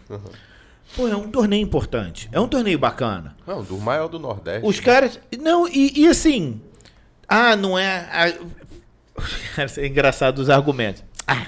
Pô, 0.97 1.07
é 1.07 1.15
um 1.17 1.31
torneio 1.31 1.63
importante. 1.63 2.29
É 2.33 2.41
um 2.41 2.49
torneio 2.49 2.79
bacana. 2.79 3.37
Não, 3.47 3.63
do 3.63 3.79
maior 3.79 4.09
do 4.09 4.19
Nordeste. 4.19 4.67
Os 4.67 4.81
caras. 4.81 5.21
Não, 5.41 5.69
e, 5.69 6.01
e 6.01 6.09
assim. 6.09 6.61
Ah, 7.29 7.55
não 7.55 7.79
é. 7.79 8.09
a- 8.13 8.35
é 9.81 9.87
engraçado 9.87 10.39
os 10.41 10.51
argumentos. 10.51 11.05
Ah, 11.27 11.47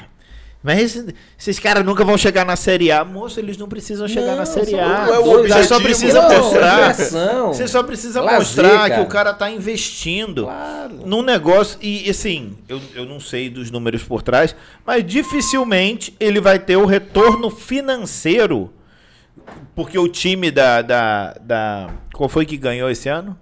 mas 0.62 0.80
esse- 0.80 1.14
esses 1.38 1.58
caras 1.58 1.84
nunca 1.84 2.04
vão 2.04 2.16
chegar 2.16 2.44
na 2.44 2.54
Série 2.56 2.90
A. 2.92 3.04
Moço, 3.04 3.40
eles 3.40 3.56
não 3.56 3.68
precisam 3.68 4.06
chegar 4.06 4.32
Não, 4.32 4.36
na 4.36 4.46
Série 4.46 4.78
A. 4.78 5.06
é 5.08 5.20
Você 5.48 5.64
só 5.64 5.80
precisa 5.80 6.22
Não, 6.22 6.38
mostrar. 6.44 6.92
diversão. 6.92 7.48
Você 7.52 7.66
só 7.68 7.82
precisa 7.82 8.20
Lazer, 8.20 8.38
mostrar 8.38 8.82
que 8.84 8.88
cara. 8.90 9.02
o 9.02 9.06
cara 9.06 9.34
tá 9.34 9.50
investindo 9.50 10.44
Claro. 10.44 11.00
num 11.04 11.22
negócio. 11.22 11.78
E 11.82 12.08
assim, 12.08 12.56
eu, 12.68 12.80
eu 12.94 13.04
não 13.04 13.18
sei 13.18 13.50
dos 13.50 13.70
números 13.70 14.02
por 14.02 14.22
trás, 14.22 14.54
mas 14.86 15.04
dificilmente 15.04 16.14
ele 16.20 16.40
vai 16.40 16.58
ter 16.58 16.76
o 16.76 16.86
retorno 16.86 17.50
financeiro. 17.50 18.72
Porque 19.74 19.98
o 19.98 20.06
time 20.08 20.50
da. 20.50 20.82
da, 20.82 21.34
da 21.40 21.90
qual 22.14 22.28
foi 22.28 22.44
que 22.46 22.56
ganhou 22.56 22.88
esse 22.90 23.08
ano? 23.08 23.36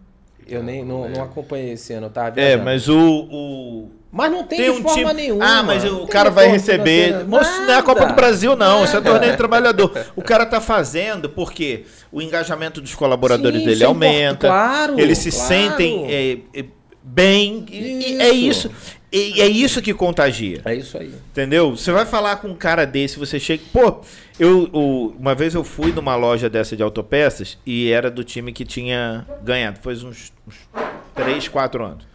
Eu 0.49 0.63
nem 0.63 0.85
não, 0.85 1.09
não 1.09 1.23
acompanhei 1.23 1.73
esse 1.73 1.93
ano, 1.93 2.07
eu 2.07 2.11
tava 2.11 2.41
É, 2.41 2.57
mas 2.57 2.89
o. 2.89 2.99
o 3.31 3.91
Mas 4.13 4.31
não 4.33 4.45
tem, 4.45 4.59
tem 4.59 4.71
um 4.71 4.83
forma 4.83 5.11
time. 5.11 5.13
nenhuma. 5.15 5.45
Ah, 5.45 5.63
mas 5.63 5.85
o 5.85 6.07
cara 6.07 6.31
vai 6.31 6.49
receber. 6.49 7.25
Moço, 7.27 7.49
isso 7.49 7.63
não 7.63 7.73
é 7.73 7.77
a 7.79 7.83
Copa 7.83 8.01
Nada. 8.01 8.13
do 8.13 8.17
Brasil, 8.17 8.57
não. 8.57 8.83
Isso 8.83 8.97
é 8.97 9.01
Nada. 9.01 9.11
torneio 9.11 9.37
trabalhador. 9.37 9.93
O 10.17 10.23
cara 10.23 10.45
tá 10.45 10.61
fazendo 10.61 11.29
porque 11.29 11.85
o 12.11 12.21
engajamento 12.21 12.81
dos 12.81 12.95
colaboradores 12.95 13.61
Sim, 13.61 13.65
dele 13.65 13.77
isso 13.77 13.85
é 13.85 13.87
aumenta. 13.87 14.49
claro, 14.49 14.99
eles 14.99 15.19
se 15.19 15.31
claro. 15.31 15.47
sentem 15.49 16.07
é, 16.13 16.39
é, 16.59 16.65
bem. 17.03 17.65
E, 17.71 18.15
e 18.17 18.21
é 18.21 18.31
Isso. 18.31 18.69
isso. 18.69 19.01
E 19.13 19.41
é 19.41 19.47
isso 19.49 19.83
que 19.83 19.93
contagia. 19.93 20.61
É 20.65 20.73
isso 20.75 20.97
aí. 20.97 21.13
Entendeu? 21.33 21.77
Você 21.77 21.91
vai 21.91 22.07
falar 22.07 22.37
com 22.37 22.47
um 22.49 22.55
cara 22.55 22.85
desse, 22.85 23.19
você 23.19 23.41
chega. 23.41 23.63
Pô, 23.73 24.01
eu, 24.39 24.71
uma 25.19 25.35
vez 25.35 25.55
eu 25.55 25.65
fui 25.65 25.91
numa 25.93 26.15
loja 26.15 26.49
dessa 26.49 26.77
de 26.77 26.83
autopeças 26.83 27.59
e 27.67 27.91
era 27.91 28.09
do 28.09 28.23
time 28.23 28.53
que 28.53 28.65
tinha 28.65 29.27
ganhado. 29.43 29.81
Faz 29.83 30.05
uns, 30.05 30.33
uns 30.47 30.55
3, 31.17 31.49
4 31.49 31.85
anos. 31.85 32.10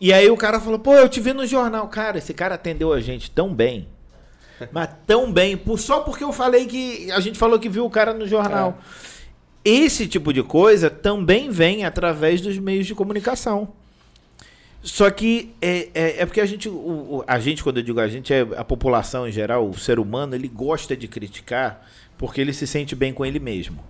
E 0.00 0.12
aí 0.12 0.30
o 0.30 0.36
cara 0.36 0.58
falou: 0.60 0.78
pô, 0.78 0.94
eu 0.94 1.08
te 1.08 1.20
vi 1.20 1.32
no 1.32 1.46
jornal. 1.46 1.86
Cara, 1.88 2.18
esse 2.18 2.32
cara 2.32 2.54
atendeu 2.54 2.92
a 2.92 3.00
gente 3.00 3.30
tão 3.30 3.52
bem. 3.54 3.86
Mas 4.72 4.88
tão 5.06 5.30
bem. 5.32 5.56
por- 5.56 5.78
Só 5.78 6.00
porque 6.00 6.24
eu 6.24 6.32
falei 6.32 6.66
que. 6.66 7.10
A 7.12 7.20
gente 7.20 7.38
falou 7.38 7.58
que 7.58 7.68
viu 7.68 7.84
o 7.84 7.90
cara 7.90 8.12
no 8.14 8.26
jornal. 8.26 8.78
Esse 9.64 10.06
tipo 10.06 10.32
de 10.32 10.42
coisa 10.42 10.88
também 10.88 11.50
vem 11.50 11.84
através 11.84 12.40
dos 12.40 12.58
meios 12.58 12.86
de 12.86 12.94
comunicação. 12.94 13.68
Só 14.82 15.10
que 15.10 15.52
é, 15.60 15.88
é, 15.94 16.22
é 16.22 16.26
porque 16.26 16.40
a 16.40 16.46
gente, 16.46 16.66
o- 16.66 17.22
a 17.26 17.38
gente, 17.38 17.62
quando 17.62 17.76
eu 17.76 17.82
digo 17.82 18.00
a 18.00 18.08
gente, 18.08 18.32
é 18.32 18.40
a 18.56 18.64
população 18.64 19.28
em 19.28 19.32
geral, 19.32 19.68
o 19.68 19.76
ser 19.78 19.98
humano, 19.98 20.34
ele 20.34 20.48
gosta 20.48 20.96
de 20.96 21.06
criticar 21.06 21.86
porque 22.16 22.40
ele 22.40 22.54
se 22.54 22.66
sente 22.66 22.94
bem 22.96 23.12
com 23.12 23.24
ele 23.26 23.38
mesmo. 23.38 23.84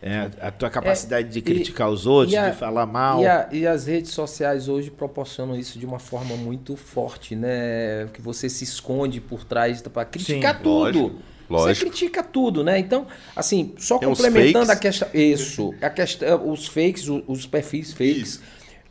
É, 0.00 0.30
a 0.40 0.50
tua 0.52 0.70
capacidade 0.70 1.28
de 1.28 1.40
e- 1.40 1.42
criticar 1.42 1.90
os 1.90 2.06
outros, 2.06 2.32
e 2.32 2.36
a- 2.36 2.50
de 2.50 2.56
falar 2.56 2.86
mal. 2.86 3.20
E, 3.20 3.26
a- 3.26 3.48
e 3.50 3.66
as 3.66 3.86
redes 3.86 4.12
sociais 4.12 4.68
hoje 4.68 4.90
proporcionam 4.92 5.56
isso 5.56 5.76
de 5.78 5.84
uma 5.84 5.98
forma 5.98 6.36
muito 6.36 6.76
forte, 6.76 7.34
né? 7.34 8.06
Que 8.12 8.22
você 8.22 8.48
se 8.48 8.62
esconde 8.62 9.20
por 9.20 9.44
trás 9.44 9.82
para 9.82 10.04
criticar 10.04 10.56
Sim, 10.56 10.62
tudo. 10.62 11.00
lógico, 11.00 11.08
Você 11.48 11.52
lógico. 11.66 11.86
critica 11.90 12.22
tudo, 12.22 12.62
né? 12.62 12.78
Então, 12.78 13.06
assim, 13.34 13.74
só 13.76 13.98
Tem 13.98 14.08
complementando 14.08 14.70
a 14.70 14.76
questão. 14.76 15.08
Isso, 15.12 15.74
a 15.82 15.90
questão, 15.90 16.48
os 16.48 16.66
fakes, 16.68 17.08
os, 17.26 17.46
perfis 17.46 17.92
fakes. 17.92 18.40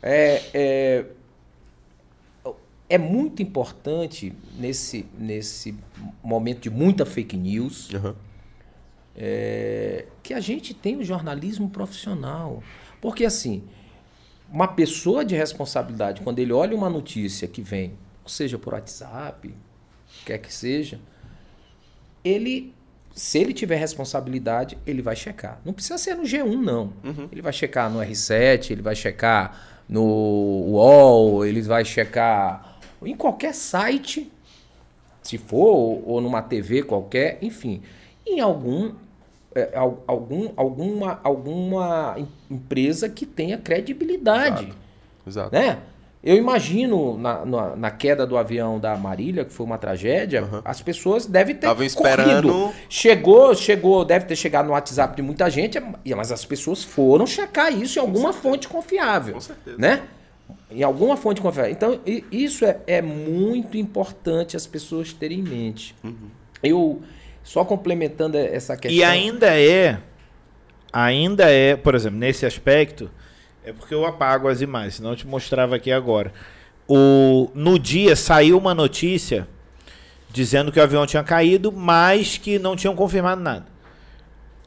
É, 0.02 0.42
é, 0.52 1.04
é 2.88 2.98
muito 2.98 3.42
importante 3.42 4.32
nesse, 4.58 5.06
nesse 5.18 5.74
momento 6.22 6.60
de 6.60 6.70
muita 6.70 7.04
fake 7.04 7.36
news 7.36 7.88
Aham. 7.94 8.14
É, 9.20 10.06
que 10.22 10.32
a 10.32 10.38
gente 10.38 10.72
tem 10.72 10.96
o 10.96 11.04
jornalismo 11.04 11.68
profissional. 11.68 12.62
Porque, 13.00 13.24
assim, 13.24 13.64
uma 14.50 14.68
pessoa 14.68 15.24
de 15.24 15.34
responsabilidade, 15.34 16.22
quando 16.22 16.38
ele 16.38 16.52
olha 16.52 16.76
uma 16.76 16.88
notícia 16.88 17.48
que 17.48 17.60
vem, 17.60 17.94
seja 18.24 18.56
por 18.58 18.74
WhatsApp, 18.74 19.52
quer 20.24 20.38
que 20.38 20.52
seja, 20.52 21.00
ele, 22.24 22.72
se 23.12 23.38
ele 23.38 23.52
tiver 23.52 23.76
responsabilidade, 23.76 24.78
ele 24.86 25.02
vai 25.02 25.16
checar. 25.16 25.60
Não 25.64 25.72
precisa 25.72 25.98
ser 25.98 26.14
no 26.14 26.22
G1, 26.22 26.54
não. 26.60 26.92
Ele 27.32 27.42
vai 27.42 27.52
checar 27.52 27.90
no 27.90 27.98
R7, 27.98 28.70
ele 28.70 28.82
vai 28.82 28.94
checar 28.94 29.82
no 29.88 30.04
UOL, 30.04 31.44
ele 31.44 31.62
vai 31.62 31.84
checar 31.84 32.78
em 33.02 33.16
qualquer 33.16 33.54
site 33.54 34.30
se 35.22 35.36
for, 35.36 36.02
ou 36.06 36.20
numa 36.20 36.40
TV 36.40 36.82
qualquer, 36.82 37.38
enfim, 37.42 37.82
em 38.26 38.40
algum, 38.40 38.94
é, 39.58 39.76
al- 39.76 40.02
algum 40.06 40.50
alguma, 40.56 41.20
alguma 41.24 42.14
em- 42.18 42.28
empresa 42.50 43.08
que 43.08 43.24
tenha 43.26 43.58
credibilidade, 43.58 44.72
Exato. 45.26 45.54
né? 45.54 45.78
Eu 46.22 46.36
imagino 46.36 47.16
na, 47.16 47.44
na, 47.46 47.76
na 47.76 47.90
queda 47.92 48.26
do 48.26 48.36
avião 48.36 48.80
da 48.80 48.96
Marília, 48.96 49.44
que 49.44 49.52
foi 49.52 49.64
uma 49.64 49.78
tragédia, 49.78 50.48
as 50.64 50.82
pessoas 50.82 51.26
devem 51.26 51.54
ter 51.54 51.68
Tavam 51.68 51.84
esperando- 51.86 52.48
corrido. 52.52 52.74
Chegou, 52.88 53.54
chegou, 53.54 54.04
deve 54.04 54.24
ter 54.26 54.34
chegado 54.34 54.66
no 54.66 54.72
WhatsApp 54.72 55.14
de 55.14 55.22
muita 55.22 55.48
gente, 55.48 55.78
mas 56.16 56.32
as 56.32 56.44
pessoas 56.44 56.82
foram 56.82 57.24
checar 57.24 57.72
isso 57.72 57.98
em 57.98 58.02
alguma 58.02 58.32
fonte 58.32 58.66
confiável, 58.66 59.34
Com 59.34 59.40
certeza. 59.40 59.76
né? 59.78 60.02
Em 60.70 60.82
alguma 60.82 61.16
fonte 61.16 61.40
confiável. 61.40 61.70
Então, 61.70 62.00
isso 62.32 62.64
é, 62.64 62.78
é 62.86 63.00
muito 63.00 63.76
importante 63.78 64.56
as 64.56 64.66
pessoas 64.66 65.12
terem 65.12 65.38
em 65.38 65.42
mente. 65.42 65.94
Eu, 66.62 67.00
só 67.48 67.64
complementando 67.64 68.36
essa 68.36 68.76
questão... 68.76 68.94
E 68.94 69.02
ainda 69.02 69.58
é, 69.58 69.98
ainda 70.92 71.50
é, 71.50 71.76
por 71.76 71.94
exemplo, 71.94 72.18
nesse 72.18 72.44
aspecto, 72.44 73.10
é 73.64 73.72
porque 73.72 73.94
eu 73.94 74.04
apago 74.04 74.48
as 74.48 74.60
imagens, 74.60 74.96
senão 74.96 75.12
eu 75.12 75.16
te 75.16 75.26
mostrava 75.26 75.74
aqui 75.74 75.90
agora. 75.90 76.30
O, 76.86 77.50
no 77.54 77.78
dia 77.78 78.14
saiu 78.14 78.58
uma 78.58 78.74
notícia 78.74 79.48
dizendo 80.28 80.70
que 80.70 80.78
o 80.78 80.82
avião 80.82 81.06
tinha 81.06 81.24
caído, 81.24 81.72
mas 81.72 82.36
que 82.36 82.58
não 82.58 82.76
tinham 82.76 82.94
confirmado 82.94 83.40
nada. 83.40 83.64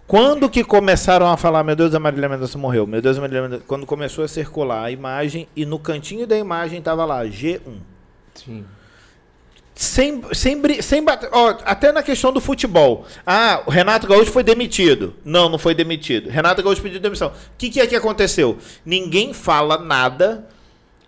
Quando 0.07 0.49
que 0.49 0.63
começaram 0.63 1.27
a 1.27 1.37
falar, 1.37 1.63
meu 1.63 1.75
Deus, 1.75 1.93
a 1.93 1.99
Marília 1.99 2.27
Mendonça 2.27 2.57
morreu, 2.57 2.87
meu 2.87 2.99
Deus, 2.99 3.15
a 3.15 3.21
Marília 3.21 3.43
Mendonça... 3.43 3.63
Quando 3.67 3.85
começou 3.85 4.23
a 4.23 4.27
circular 4.27 4.85
a 4.85 4.89
imagem 4.89 5.47
e 5.55 5.67
no 5.67 5.77
cantinho 5.77 6.25
da 6.25 6.35
imagem 6.35 6.81
tava 6.81 7.05
lá, 7.05 7.23
G1. 7.25 7.59
Sim. 8.33 8.65
Sem, 9.73 10.21
sem, 10.33 10.81
sem 10.81 11.03
bater. 11.03 11.29
Ó, 11.31 11.57
até 11.63 11.91
na 11.91 12.03
questão 12.03 12.31
do 12.31 12.41
futebol. 12.41 13.05
Ah, 13.25 13.63
o 13.65 13.71
Renato 13.71 14.07
Gaúcho 14.07 14.31
foi 14.31 14.43
demitido. 14.43 15.15
Não, 15.23 15.49
não 15.49 15.57
foi 15.57 15.73
demitido. 15.73 16.29
Renato 16.29 16.61
Gaúcho 16.61 16.81
pediu 16.81 16.99
demissão. 16.99 17.29
O 17.29 17.33
que, 17.57 17.69
que 17.69 17.79
é 17.79 17.87
que 17.87 17.95
aconteceu? 17.95 18.57
Ninguém 18.85 19.33
fala 19.33 19.77
nada. 19.77 20.47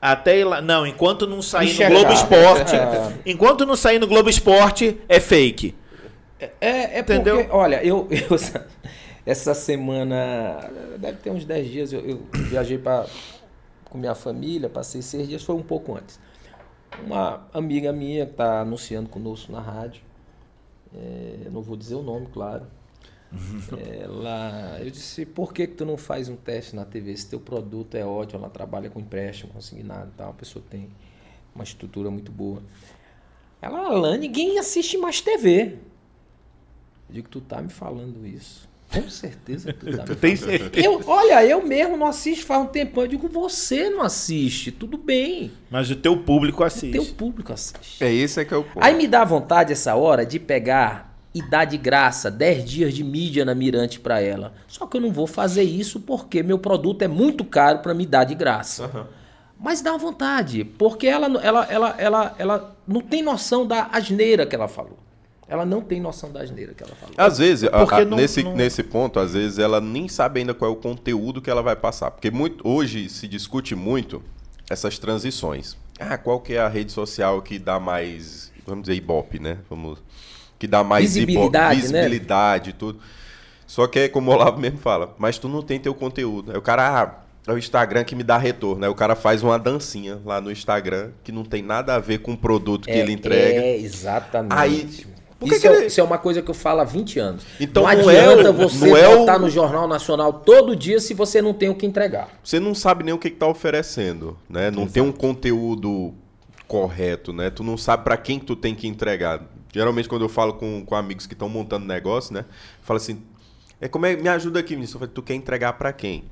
Até 0.01 0.39
ir 0.39 0.43
lá. 0.43 0.61
Não, 0.61 0.87
enquanto 0.87 1.27
não 1.27 1.41
sair 1.41 1.69
Enxergar. 1.69 1.93
no 1.93 1.99
Globo 1.99 2.13
Esporte. 2.13 2.75
É. 2.75 3.13
Enquanto 3.25 3.65
não 3.65 3.75
sair 3.75 3.99
no 3.99 4.07
Globo 4.07 4.29
Esporte, 4.29 4.97
é 5.07 5.19
fake. 5.19 5.75
É, 6.59 6.97
é 6.97 6.99
Entendeu? 6.99 7.37
porque, 7.37 7.51
olha, 7.51 7.83
eu, 7.85 8.07
eu 8.09 8.37
essa 9.25 9.53
semana, 9.53 10.69
deve 10.97 11.17
ter 11.19 11.29
uns 11.29 11.45
10 11.45 11.71
dias, 11.71 11.93
eu, 11.93 12.01
eu 12.01 12.21
viajei 12.33 12.77
pra, 12.77 13.05
com 13.85 13.97
minha 13.97 14.15
família, 14.15 14.67
passei 14.67 15.01
seis 15.01 15.27
dias, 15.27 15.43
foi 15.43 15.55
um 15.55 15.61
pouco 15.61 15.95
antes. 15.95 16.19
Uma 17.05 17.47
amiga 17.53 17.91
minha 17.91 18.25
que 18.25 18.33
está 18.33 18.61
anunciando 18.61 19.09
conosco 19.09 19.51
na 19.51 19.59
rádio, 19.59 20.01
é, 20.93 21.49
não 21.51 21.61
vou 21.61 21.75
dizer 21.75 21.95
o 21.95 22.03
nome, 22.03 22.27
claro. 22.31 22.65
Ela, 24.01 24.77
eu 24.79 24.91
disse, 24.91 25.25
por 25.25 25.53
que, 25.53 25.65
que 25.65 25.73
tu 25.73 25.85
não 25.85 25.97
faz 25.97 26.29
um 26.29 26.35
teste 26.35 26.75
na 26.75 26.85
TV? 26.85 27.15
Se 27.17 27.29
teu 27.29 27.39
produto 27.39 27.95
é 27.95 28.05
ótimo, 28.05 28.39
ela 28.39 28.49
trabalha 28.49 28.89
com 28.89 28.99
empréstimo, 28.99 29.51
consignado 29.51 30.11
e 30.13 30.17
tal, 30.17 30.29
a 30.29 30.33
pessoa 30.33 30.63
tem 30.69 30.89
uma 31.53 31.63
estrutura 31.63 32.11
muito 32.11 32.31
boa. 32.31 32.61
Ela, 33.61 33.87
Alan, 33.87 34.17
ninguém 34.17 34.59
assiste 34.59 34.97
mais 34.97 35.21
TV. 35.21 35.77
Eu 37.09 37.15
digo, 37.15 37.29
tu 37.29 37.41
tá 37.41 37.61
me 37.61 37.69
falando 37.69 38.25
isso. 38.25 38.69
Com 38.93 39.09
certeza 39.09 39.73
que 39.73 39.85
tu 39.85 39.97
tá 39.97 40.05
me 40.07 40.15
Tem 40.15 40.35
certeza. 40.35 40.85
Eu, 40.85 41.01
olha, 41.07 41.43
eu 41.45 41.65
mesmo 41.65 41.97
não 41.97 42.07
assisto 42.07 42.45
faz 42.45 42.61
um 42.61 42.67
tempão. 42.67 43.03
Eu 43.03 43.07
digo, 43.09 43.27
você 43.27 43.89
não 43.89 44.01
assiste, 44.01 44.71
tudo 44.71 44.97
bem. 44.97 45.51
Mas 45.69 45.89
o 45.89 45.95
teu 45.95 46.17
público 46.17 46.61
O 46.61 46.65
assiste. 46.65 46.91
teu 46.91 47.05
público 47.05 47.51
assiste. 47.51 48.03
É 48.03 48.13
esse 48.13 48.39
é 48.39 48.45
que 48.45 48.53
é 48.53 48.57
o 48.57 48.63
ponto. 48.63 48.83
Aí 48.83 48.95
me 48.95 49.07
dá 49.07 49.23
vontade 49.23 49.73
essa 49.73 49.95
hora 49.95 50.25
de 50.25 50.39
pegar 50.39 51.11
e 51.33 51.41
dar 51.41 51.65
de 51.65 51.77
graça 51.77 52.29
10 52.29 52.65
dias 52.65 52.93
de 52.93 53.03
mídia 53.03 53.43
na 53.43 53.55
Mirante 53.55 53.99
para 53.99 54.21
ela. 54.21 54.53
Só 54.67 54.85
que 54.85 54.97
eu 54.97 55.01
não 55.01 55.11
vou 55.11 55.25
fazer 55.25 55.63
isso 55.63 55.99
porque 55.99 56.43
meu 56.43 56.59
produto 56.59 57.01
é 57.01 57.07
muito 57.07 57.43
caro 57.43 57.79
para 57.79 57.93
me 57.93 58.05
dar 58.05 58.23
de 58.23 58.35
graça. 58.35 58.85
Aham. 58.85 59.07
Mas 59.59 59.81
dá 59.81 59.95
vontade, 59.95 60.65
porque 60.65 61.07
ela, 61.07 61.25
ela, 61.41 61.65
ela, 61.69 61.95
ela, 61.97 62.35
ela 62.37 62.75
não 62.85 62.99
tem 62.99 63.23
noção 63.23 63.65
da 63.65 63.87
asneira 63.93 64.45
que 64.45 64.53
ela 64.53 64.67
falou. 64.67 64.97
Ela 65.47 65.65
não 65.65 65.81
tem 65.81 65.99
noção 65.99 66.31
da 66.31 66.41
asneira 66.41 66.73
que 66.73 66.83
ela 66.83 66.95
falou. 66.95 67.13
Às 67.17 67.37
vezes, 67.37 67.69
a- 67.71 67.81
a- 67.83 68.05
não- 68.05 68.17
nesse, 68.17 68.43
não- 68.43 68.55
nesse 68.55 68.81
ponto, 68.83 69.19
às 69.19 69.33
vezes 69.33 69.59
ela 69.59 69.79
nem 69.81 70.07
sabe 70.07 70.39
ainda 70.39 70.53
qual 70.53 70.71
é 70.71 70.73
o 70.73 70.77
conteúdo 70.77 71.41
que 71.41 71.49
ela 71.49 71.61
vai 71.61 71.75
passar. 71.75 72.11
Porque 72.11 72.31
muito, 72.31 72.67
hoje 72.67 73.09
se 73.09 73.27
discute 73.27 73.75
muito 73.75 74.21
essas 74.69 74.97
transições. 74.97 75.75
Ah, 75.99 76.17
qual 76.17 76.39
que 76.39 76.53
é 76.53 76.59
a 76.59 76.67
rede 76.67 76.91
social 76.91 77.41
que 77.41 77.59
dá 77.59 77.79
mais, 77.79 78.51
vamos 78.65 78.83
dizer, 78.83 78.95
ibope, 78.95 79.37
né? 79.39 79.57
Vamos, 79.69 79.99
que 80.57 80.65
dá 80.65 80.83
mais 80.83 81.13
Visibilidade, 81.13 81.75
né? 81.75 81.81
visibilidade 82.01 82.69
e 82.71 82.73
tudo. 82.73 82.99
Só 83.67 83.85
que 83.87 83.99
é 83.99 84.07
como 84.09 84.31
o 84.31 84.33
Olavo 84.33 84.59
mesmo 84.59 84.77
fala, 84.79 85.13
mas 85.17 85.37
tu 85.37 85.47
não 85.49 85.61
tem 85.61 85.79
teu 85.79 85.93
conteúdo. 85.93 86.51
Aí 86.51 86.57
o 86.57 86.61
cara, 86.61 87.01
ah, 87.03 87.23
é 87.47 87.53
o 87.53 87.57
Instagram 87.57 88.03
que 88.03 88.15
me 88.15 88.23
dá 88.23 88.37
retorno. 88.37 88.83
Aí 88.85 88.89
o 88.89 88.95
cara 88.95 89.15
faz 89.15 89.43
uma 89.43 89.57
dancinha 89.59 90.19
lá 90.25 90.39
no 90.39 90.51
Instagram 90.51 91.11
que 91.23 91.31
não 91.31 91.43
tem 91.43 91.61
nada 91.61 91.95
a 91.95 91.99
ver 91.99 92.19
com 92.19 92.33
o 92.33 92.37
produto 92.37 92.85
que 92.85 92.91
ele 92.91 93.11
entrega. 93.11 93.61
É, 93.61 93.77
exatamente. 93.77 94.53
Aí, 94.53 95.05
isso, 95.51 95.61
que 95.61 95.67
é, 95.67 95.75
ele- 95.75 95.85
isso 95.87 95.99
é 95.99 96.03
uma 96.03 96.17
coisa 96.17 96.41
que 96.41 96.49
eu 96.49 96.53
falo 96.53 96.81
há 96.81 96.83
20 96.83 97.19
anos. 97.19 97.43
Então 97.59 97.83
não 97.83 97.91
não 97.93 98.09
é 98.09 98.19
adianta 98.19 98.49
o- 98.51 98.53
você 98.53 98.87
não 98.89 98.97
é 98.97 99.17
botar 99.17 99.35
o- 99.37 99.39
no 99.39 99.49
Jornal 99.49 99.87
Nacional 99.87 100.33
todo 100.33 100.75
dia 100.75 100.99
se 100.99 101.13
você 101.13 101.41
não 101.41 101.53
tem 101.53 101.69
o 101.69 101.75
que 101.75 101.85
entregar. 101.85 102.29
você 102.43 102.59
não 102.59 102.73
sabe 102.75 103.03
nem 103.03 103.13
o 103.13 103.17
que 103.17 103.27
está 103.27 103.47
oferecendo, 103.47 104.37
né? 104.49 104.69
Não 104.71 104.87
tem 104.87 105.01
um 105.03 105.11
conteúdo 105.11 106.13
correto, 106.67 107.31
né? 107.33 107.49
Tu 107.49 107.63
não 107.63 107.77
sabe 107.77 108.03
para 108.03 108.17
quem 108.17 108.39
que 108.39 108.45
tu 108.45 108.55
tem 108.55 108.73
que 108.73 108.87
entregar. 108.87 109.41
Geralmente 109.73 110.07
quando 110.07 110.21
eu 110.23 110.29
falo 110.29 110.53
com, 110.53 110.83
com 110.85 110.95
amigos 110.95 111.25
que 111.27 111.33
estão 111.33 111.49
montando 111.49 111.85
negócio, 111.85 112.33
né? 112.33 112.45
Fala 112.81 112.97
assim, 112.97 113.21
é 113.81 113.87
como 113.87 114.05
é, 114.05 114.15
me 114.15 114.29
ajuda 114.29 114.59
aqui, 114.59 114.75
ministro. 114.75 114.97
Eu 114.97 114.99
falo, 115.01 115.11
tu 115.11 115.21
quer 115.21 115.33
entregar 115.35 115.73
para 115.73 115.91
quem? 115.91 116.23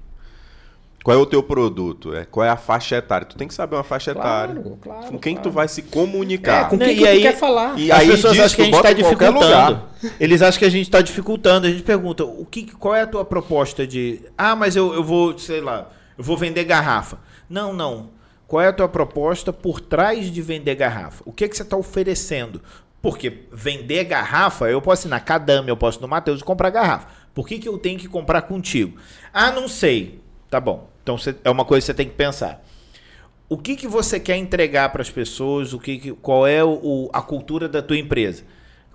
Qual 1.04 1.18
é 1.18 1.20
o 1.20 1.26
teu 1.26 1.42
produto? 1.42 2.14
É, 2.14 2.26
qual 2.26 2.46
é 2.46 2.50
a 2.50 2.56
faixa 2.58 2.96
etária? 2.96 3.26
Tu 3.26 3.36
tem 3.36 3.48
que 3.48 3.54
saber 3.56 3.76
uma 3.76 3.84
faixa 3.84 4.14
Claro, 4.14 4.52
etária. 4.52 4.78
claro, 4.80 5.08
Com 5.08 5.18
quem 5.18 5.34
que 5.36 5.42
tu 5.42 5.46
claro. 5.50 5.56
vai 5.56 5.68
se 5.68 5.82
comunicar? 5.82 6.66
É, 6.68 6.70
com 6.70 6.78
quem 6.78 6.92
e 6.92 6.96
que 6.98 7.08
aí- 7.08 7.18
tu 7.18 7.22
quer 7.24 7.38
falar? 7.38 7.80
E 7.80 7.92
As 7.92 8.00
aí 8.02 8.08
pessoas 8.12 8.40
acham 8.40 8.56
que 8.56 8.62
a 8.62 8.66
gente 8.66 8.76
está 8.76 8.94
dificultando. 8.94 9.82
Eles 10.20 10.42
acham 10.44 10.60
que 10.60 10.66
a 10.66 10.70
gente 10.70 10.86
está 10.86 11.02
dificultando. 11.02 11.66
A 11.66 11.72
gente 11.72 11.82
pergunta, 11.82 12.24
o 12.24 12.46
que, 12.46 12.68
qual 12.74 12.94
é 12.94 13.02
a 13.02 13.08
tua 13.08 13.26
proposta 13.26 13.88
de. 13.88 14.22
Ah, 14.38 14.56
mas 14.56 14.76
eu, 14.76 14.94
eu 14.94 15.04
vou, 15.04 15.36
sei 15.40 15.60
lá, 15.60 15.90
eu 16.18 16.24
vou 16.24 16.38
vender 16.38 16.64
garrafa. 16.66 17.18
Não, 17.50 17.74
não. 17.74 18.10
Qual 18.48 18.62
é 18.62 18.68
a 18.68 18.74
tua 18.74 18.88
proposta 18.88 19.52
por 19.52 19.80
trás 19.82 20.30
de 20.32 20.42
vender 20.42 20.76
garrafa? 20.76 21.24
O 21.26 21.32
que, 21.34 21.48
que 21.50 21.56
você 21.58 21.64
está 21.64 21.78
oferecendo? 21.78 22.62
Porque 23.02 23.46
vender 23.52 24.04
garrafa, 24.04 24.70
eu 24.70 24.80
posso 24.80 25.08
ir 25.08 25.10
na 25.10 25.20
Cadame, 25.20 25.70
eu 25.70 25.78
posso 25.78 25.98
ir 25.98 26.02
no 26.04 26.08
Matheus 26.08 26.42
e 26.42 26.44
comprar 26.44 26.70
garrafa. 26.70 27.08
Por 27.34 27.48
que, 27.48 27.58
que 27.58 27.68
eu 27.68 27.78
tenho 27.80 27.98
que 27.98 28.08
comprar 28.08 28.44
contigo? 28.44 28.98
Ah, 29.34 29.52
não 29.52 29.68
sei. 29.68 30.22
Tá 30.50 30.60
bom. 30.60 30.91
Então 31.04 31.18
você- 31.18 31.36
é 31.44 31.50
uma 31.50 31.66
coisa 31.66 31.82
que 31.84 31.86
você 31.88 31.94
tem 31.94 32.08
que 32.08 32.16
pensar. 32.16 32.64
O 33.50 33.58
que, 33.58 33.76
que 33.76 33.88
você 33.88 34.20
quer 34.20 34.38
entregar 34.38 34.90
para 34.92 35.02
as 35.02 35.10
pessoas? 35.10 35.74
O 35.74 35.80
que, 35.80 35.98
que- 35.98 36.12
qual 36.14 36.48
é 36.48 36.64
o, 36.64 37.10
a 37.12 37.22
cultura 37.22 37.68
da 37.68 37.82
tua 37.82 37.98
empresa? 37.98 38.44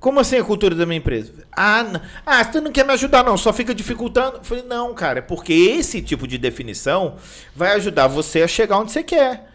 Como 0.01 0.21
assim 0.21 0.37
a 0.39 0.45
cultura 0.45 0.75
da 0.75 0.87
minha 0.87 0.99
empresa? 0.99 1.33
Ah, 1.55 2.01
ah, 2.25 2.45
você 2.45 2.61
não 2.61 2.71
quer 2.71 2.85
me 2.85 2.93
ajudar, 2.93 3.25
não, 3.25 3.37
só 3.37 3.53
fica 3.53 3.75
dificultando. 3.75 4.39
Eu 4.39 4.45
falei, 4.45 4.63
não, 4.65 4.95
cara, 4.95 5.19
é 5.19 5.23
porque 5.23 5.53
esse 5.53 6.01
tipo 6.03 6.27
de 6.29 6.39
definição 6.39 7.17
vai 7.55 7.73
ajudar 7.73 8.07
você 8.07 8.43
a 8.43 8.49
chegar 8.49 8.79
onde 8.79 8.93
você 8.93 9.03
quer, 9.03 9.47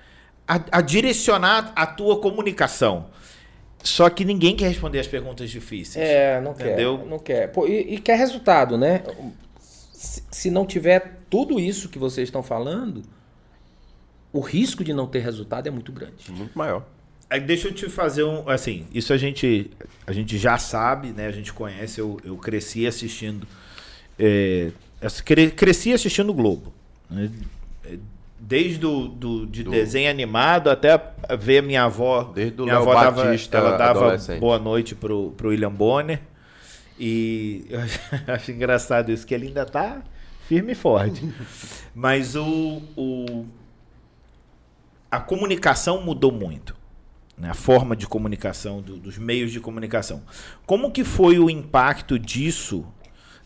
a, 0.47 0.59
a 0.71 0.81
direcionar 0.81 1.71
a 1.75 1.85
tua 1.85 2.19
comunicação. 2.19 3.05
Só 3.83 4.09
que 4.09 4.23
ninguém 4.25 4.55
quer 4.55 4.67
responder 4.67 4.99
as 4.99 5.07
perguntas 5.07 5.49
difíceis. 5.49 6.05
É, 6.07 6.39
não 6.41 6.51
Entendeu? 6.51 6.97
quer. 6.99 7.05
Não 7.07 7.19
quer. 7.19 7.47
Pô, 7.51 7.65
e, 7.67 7.95
e 7.95 7.97
quer 7.99 8.15
resultado, 8.17 8.77
né? 8.77 9.01
Se, 10.41 10.49
não 10.49 10.65
tiver 10.65 11.19
tudo 11.29 11.59
isso 11.59 11.87
que 11.87 11.99
vocês 11.99 12.27
estão 12.27 12.41
falando, 12.41 13.03
o 14.33 14.39
risco 14.39 14.83
de 14.83 14.91
não 14.91 15.05
ter 15.05 15.19
resultado 15.19 15.67
é 15.67 15.69
muito 15.69 15.91
grande. 15.91 16.31
Muito 16.31 16.57
maior. 16.57 16.83
Aí 17.29 17.39
deixa 17.39 17.67
eu 17.67 17.73
te 17.73 17.87
fazer 17.87 18.23
um. 18.23 18.49
Assim, 18.49 18.87
isso 18.91 19.13
a 19.13 19.17
gente, 19.17 19.69
a 20.07 20.11
gente 20.11 20.39
já 20.39 20.57
sabe, 20.57 21.09
né? 21.09 21.27
A 21.27 21.31
gente 21.31 21.53
conhece. 21.53 22.01
Eu, 22.01 22.19
eu 22.23 22.35
cresci 22.37 22.87
assistindo. 22.87 23.47
é, 24.17 24.71
cresci 25.55 25.93
assistindo 25.93 26.31
o 26.31 26.33
Globo. 26.33 26.73
né? 27.07 27.29
Desde 28.39 28.79
do, 28.79 29.09
do, 29.09 29.45
de 29.45 29.63
Do- 29.63 29.69
desenho 29.69 30.09
animado 30.09 30.71
até 30.71 30.99
ver 31.39 31.59
a 31.59 31.61
minha 31.61 31.83
avó. 31.83 32.23
Desde 32.33 32.59
o 32.59 32.65
minha 32.65 32.79
Léo 32.79 32.89
avó 32.89 32.99
dava, 33.03 33.23
Batista, 33.25 33.57
ela 33.59 33.77
dava 33.77 34.17
boa 34.39 34.57
noite 34.57 34.95
pro, 34.95 35.29
pro 35.37 35.49
William 35.49 35.71
Bonner. 35.71 36.19
E 36.99 37.63
eu 37.69 37.79
acho, 37.79 37.99
acho 38.27 38.51
engraçado 38.51 39.11
isso, 39.11 39.25
que 39.27 39.35
ele 39.35 39.47
ainda 39.47 39.65
tá 39.67 40.01
firme 40.51 40.73
e 40.73 40.75
forte. 40.75 41.21
Mas 41.95 42.35
o, 42.35 42.81
o, 42.97 43.45
a 45.09 45.17
comunicação 45.21 46.01
mudou 46.03 46.29
muito. 46.29 46.75
né? 47.37 47.49
A 47.49 47.53
forma 47.53 47.95
de 47.95 48.05
comunicação, 48.05 48.81
do- 48.81 48.97
dos 48.97 49.17
meios 49.17 49.49
de 49.53 49.61
comunicação. 49.61 50.21
Como 50.65 50.91
que 50.91 51.05
foi 51.05 51.39
o 51.39 51.49
impacto 51.49 52.19
disso 52.19 52.85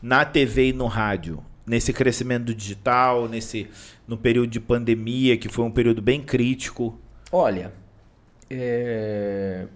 na 0.02 0.26
TV 0.26 0.70
e 0.70 0.74
no 0.74 0.88
rádio? 0.88 1.44
Nesse 1.68 1.94
crescimento 1.94 2.46
do 2.46 2.56
digital, 2.56 3.28
nesse, 3.28 3.68
no 4.08 4.18
período 4.18 4.50
de 4.50 4.60
pandemia, 4.60 5.38
que 5.38 5.48
foi 5.50 5.64
um 5.64 5.72
período 5.72 6.02
bem 6.02 6.22
crítico. 6.24 7.00
Olha, 7.32 7.72
é... 8.50 9.68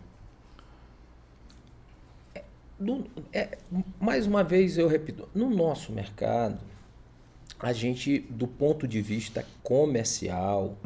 é, 2.33 2.43
no- 2.79 3.05
é, 3.33 3.57
mais 3.99 4.25
uma 4.27 4.43
vez 4.43 4.77
eu 4.79 4.87
repito, 4.87 5.27
no 5.33 5.47
nosso 5.49 5.91
mercado, 5.91 6.59
a 7.59 7.73
gente, 7.73 8.19
do 8.29 8.47
ponto 8.47 8.87
de 8.87 9.01
vista 9.01 9.45
comercial, 9.61 10.77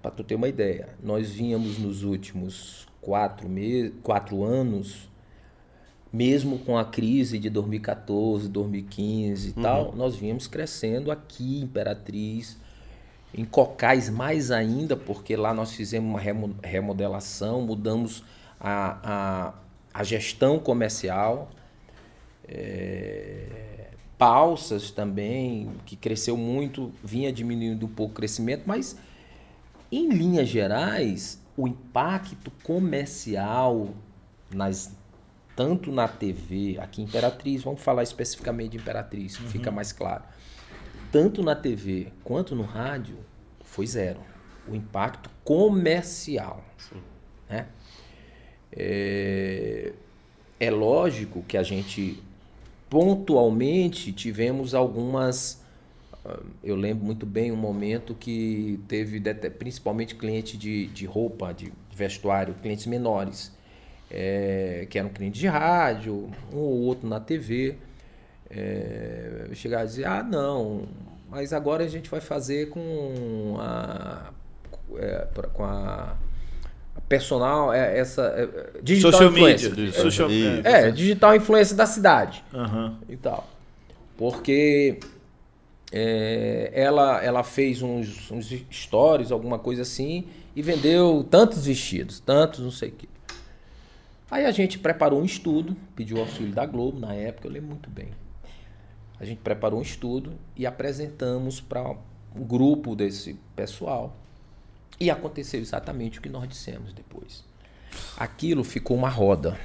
para 0.00 0.10
tu 0.10 0.24
ter 0.24 0.34
uma 0.34 0.48
ideia, 0.48 0.88
nós 1.02 1.30
vínhamos 1.30 1.78
nos 1.78 2.02
últimos 2.02 2.86
quatro, 3.00 3.48
me 3.48 3.90
quatro 4.02 4.42
anos, 4.44 5.08
mesmo 6.12 6.58
com 6.58 6.76
a 6.76 6.84
crise 6.84 7.38
de 7.38 7.48
2014, 7.48 8.48
2015 8.48 9.48
e 9.50 9.52
tal, 9.52 9.94
nós 9.96 10.16
vínhamos 10.16 10.46
crescendo 10.46 11.10
aqui, 11.10 11.60
Imperatriz, 11.60 12.58
em 13.34 13.44
Cocais 13.44 14.10
mais 14.10 14.50
ainda, 14.50 14.94
porque 14.96 15.36
lá 15.36 15.54
nós 15.54 15.72
fizemos 15.72 16.10
uma 16.10 16.20
remo- 16.20 16.54
remodelação, 16.62 17.62
mudamos 17.62 18.22
a, 18.60 18.98
a, 19.02 19.54
a 20.00 20.04
gestão 20.04 20.58
comercial. 20.58 21.50
É, 22.46 23.71
Balsas 24.22 24.92
também, 24.92 25.68
que 25.84 25.96
cresceu 25.96 26.36
muito, 26.36 26.92
vinha 27.02 27.32
diminuindo 27.32 27.86
um 27.86 27.88
pouco 27.88 28.12
o 28.12 28.14
crescimento, 28.14 28.62
mas 28.66 28.96
em 29.90 30.10
linhas 30.10 30.48
gerais, 30.48 31.42
o 31.56 31.66
impacto 31.66 32.48
comercial 32.62 33.88
nas 34.54 34.94
tanto 35.56 35.90
na 35.90 36.06
TV, 36.06 36.78
aqui 36.80 37.02
em 37.02 37.04
Imperatriz, 37.04 37.64
vamos 37.64 37.82
falar 37.82 38.04
especificamente 38.04 38.70
de 38.70 38.76
Imperatriz, 38.76 39.36
que 39.36 39.42
fica 39.48 39.72
mais 39.72 39.92
claro. 39.92 40.22
Tanto 41.10 41.42
na 41.42 41.56
TV 41.56 42.12
quanto 42.22 42.54
no 42.54 42.62
rádio 42.62 43.16
foi 43.64 43.88
zero. 43.88 44.20
O 44.68 44.76
impacto 44.76 45.28
comercial. 45.42 46.64
Né? 47.50 47.66
É, 48.70 49.92
é 50.60 50.70
lógico 50.70 51.42
que 51.42 51.58
a 51.58 51.64
gente 51.64 52.22
pontualmente 52.92 54.12
tivemos 54.12 54.74
algumas 54.74 55.64
ah, 56.26 56.38
eu 56.62 56.76
lembro 56.76 57.06
muito 57.06 57.24
bem 57.24 57.50
um 57.50 57.56
momento 57.56 58.14
que 58.14 58.78
teve 58.86 59.18
principalmente 59.58 60.14
cliente 60.14 60.58
de, 60.58 60.88
de 60.88 61.06
roupa, 61.06 61.54
de 61.54 61.72
vestuário, 61.94 62.52
clientes 62.60 62.84
menores, 62.84 63.50
eh, 64.10 64.86
que 64.90 64.98
eram 64.98 65.08
clientes 65.08 65.40
de 65.40 65.46
rádio, 65.46 66.30
um 66.52 66.58
ou 66.58 66.82
outro 66.82 67.08
na 67.08 67.18
TV. 67.18 67.76
É, 68.50 69.48
chegar 69.54 69.80
a 69.80 69.84
dizer, 69.86 70.06
ah, 70.06 70.22
não, 70.22 70.86
mas 71.30 71.54
agora 71.54 71.84
a 71.84 71.88
gente 71.88 72.10
vai 72.10 72.20
fazer 72.20 72.68
com 72.68 73.56
a, 73.58 74.30
é, 74.96 75.28
com 75.54 75.64
a 75.64 76.14
personal, 77.08 77.72
é, 77.72 77.98
essa 77.98 78.22
é, 78.22 78.80
digital 78.82 79.12
Social 79.12 79.30
influencer. 79.30 79.70
media. 79.70 79.84
Isso, 79.84 80.00
Social, 80.00 80.30
isso. 80.30 80.66
É, 80.66 80.90
digital 80.90 81.36
influência 81.36 81.76
da 81.76 81.86
cidade 81.86 82.44
Aham. 82.52 82.98
e 83.08 83.16
tal. 83.16 83.48
Porque 84.16 84.98
é, 85.90 86.70
ela, 86.74 87.22
ela 87.22 87.42
fez 87.42 87.82
uns, 87.82 88.30
uns 88.30 88.52
stories, 88.70 89.30
alguma 89.30 89.58
coisa 89.58 89.82
assim, 89.82 90.26
e 90.54 90.62
vendeu 90.62 91.26
tantos 91.30 91.66
vestidos, 91.66 92.20
tantos 92.20 92.60
não 92.60 92.70
sei 92.70 92.90
o 92.90 92.92
quê. 92.92 93.08
Aí 94.30 94.46
a 94.46 94.50
gente 94.50 94.78
preparou 94.78 95.20
um 95.20 95.24
estudo, 95.24 95.76
pediu 95.94 96.18
auxílio 96.18 96.52
da 96.52 96.64
Globo 96.64 96.98
na 96.98 97.12
época, 97.12 97.46
eu 97.46 97.52
lembro 97.52 97.68
muito 97.70 97.90
bem. 97.90 98.08
A 99.20 99.24
gente 99.26 99.38
preparou 99.38 99.78
um 99.78 99.82
estudo 99.82 100.32
e 100.56 100.64
apresentamos 100.64 101.60
para 101.60 101.94
um 102.34 102.42
grupo 102.42 102.96
desse 102.96 103.38
pessoal. 103.54 104.16
E 105.02 105.10
aconteceu 105.10 105.60
exatamente 105.60 106.18
o 106.18 106.22
que 106.22 106.28
nós 106.28 106.48
dissemos 106.48 106.92
depois. 106.92 107.44
Aquilo 108.16 108.62
ficou 108.62 108.96
uma 108.96 109.08
roda. 109.08 109.58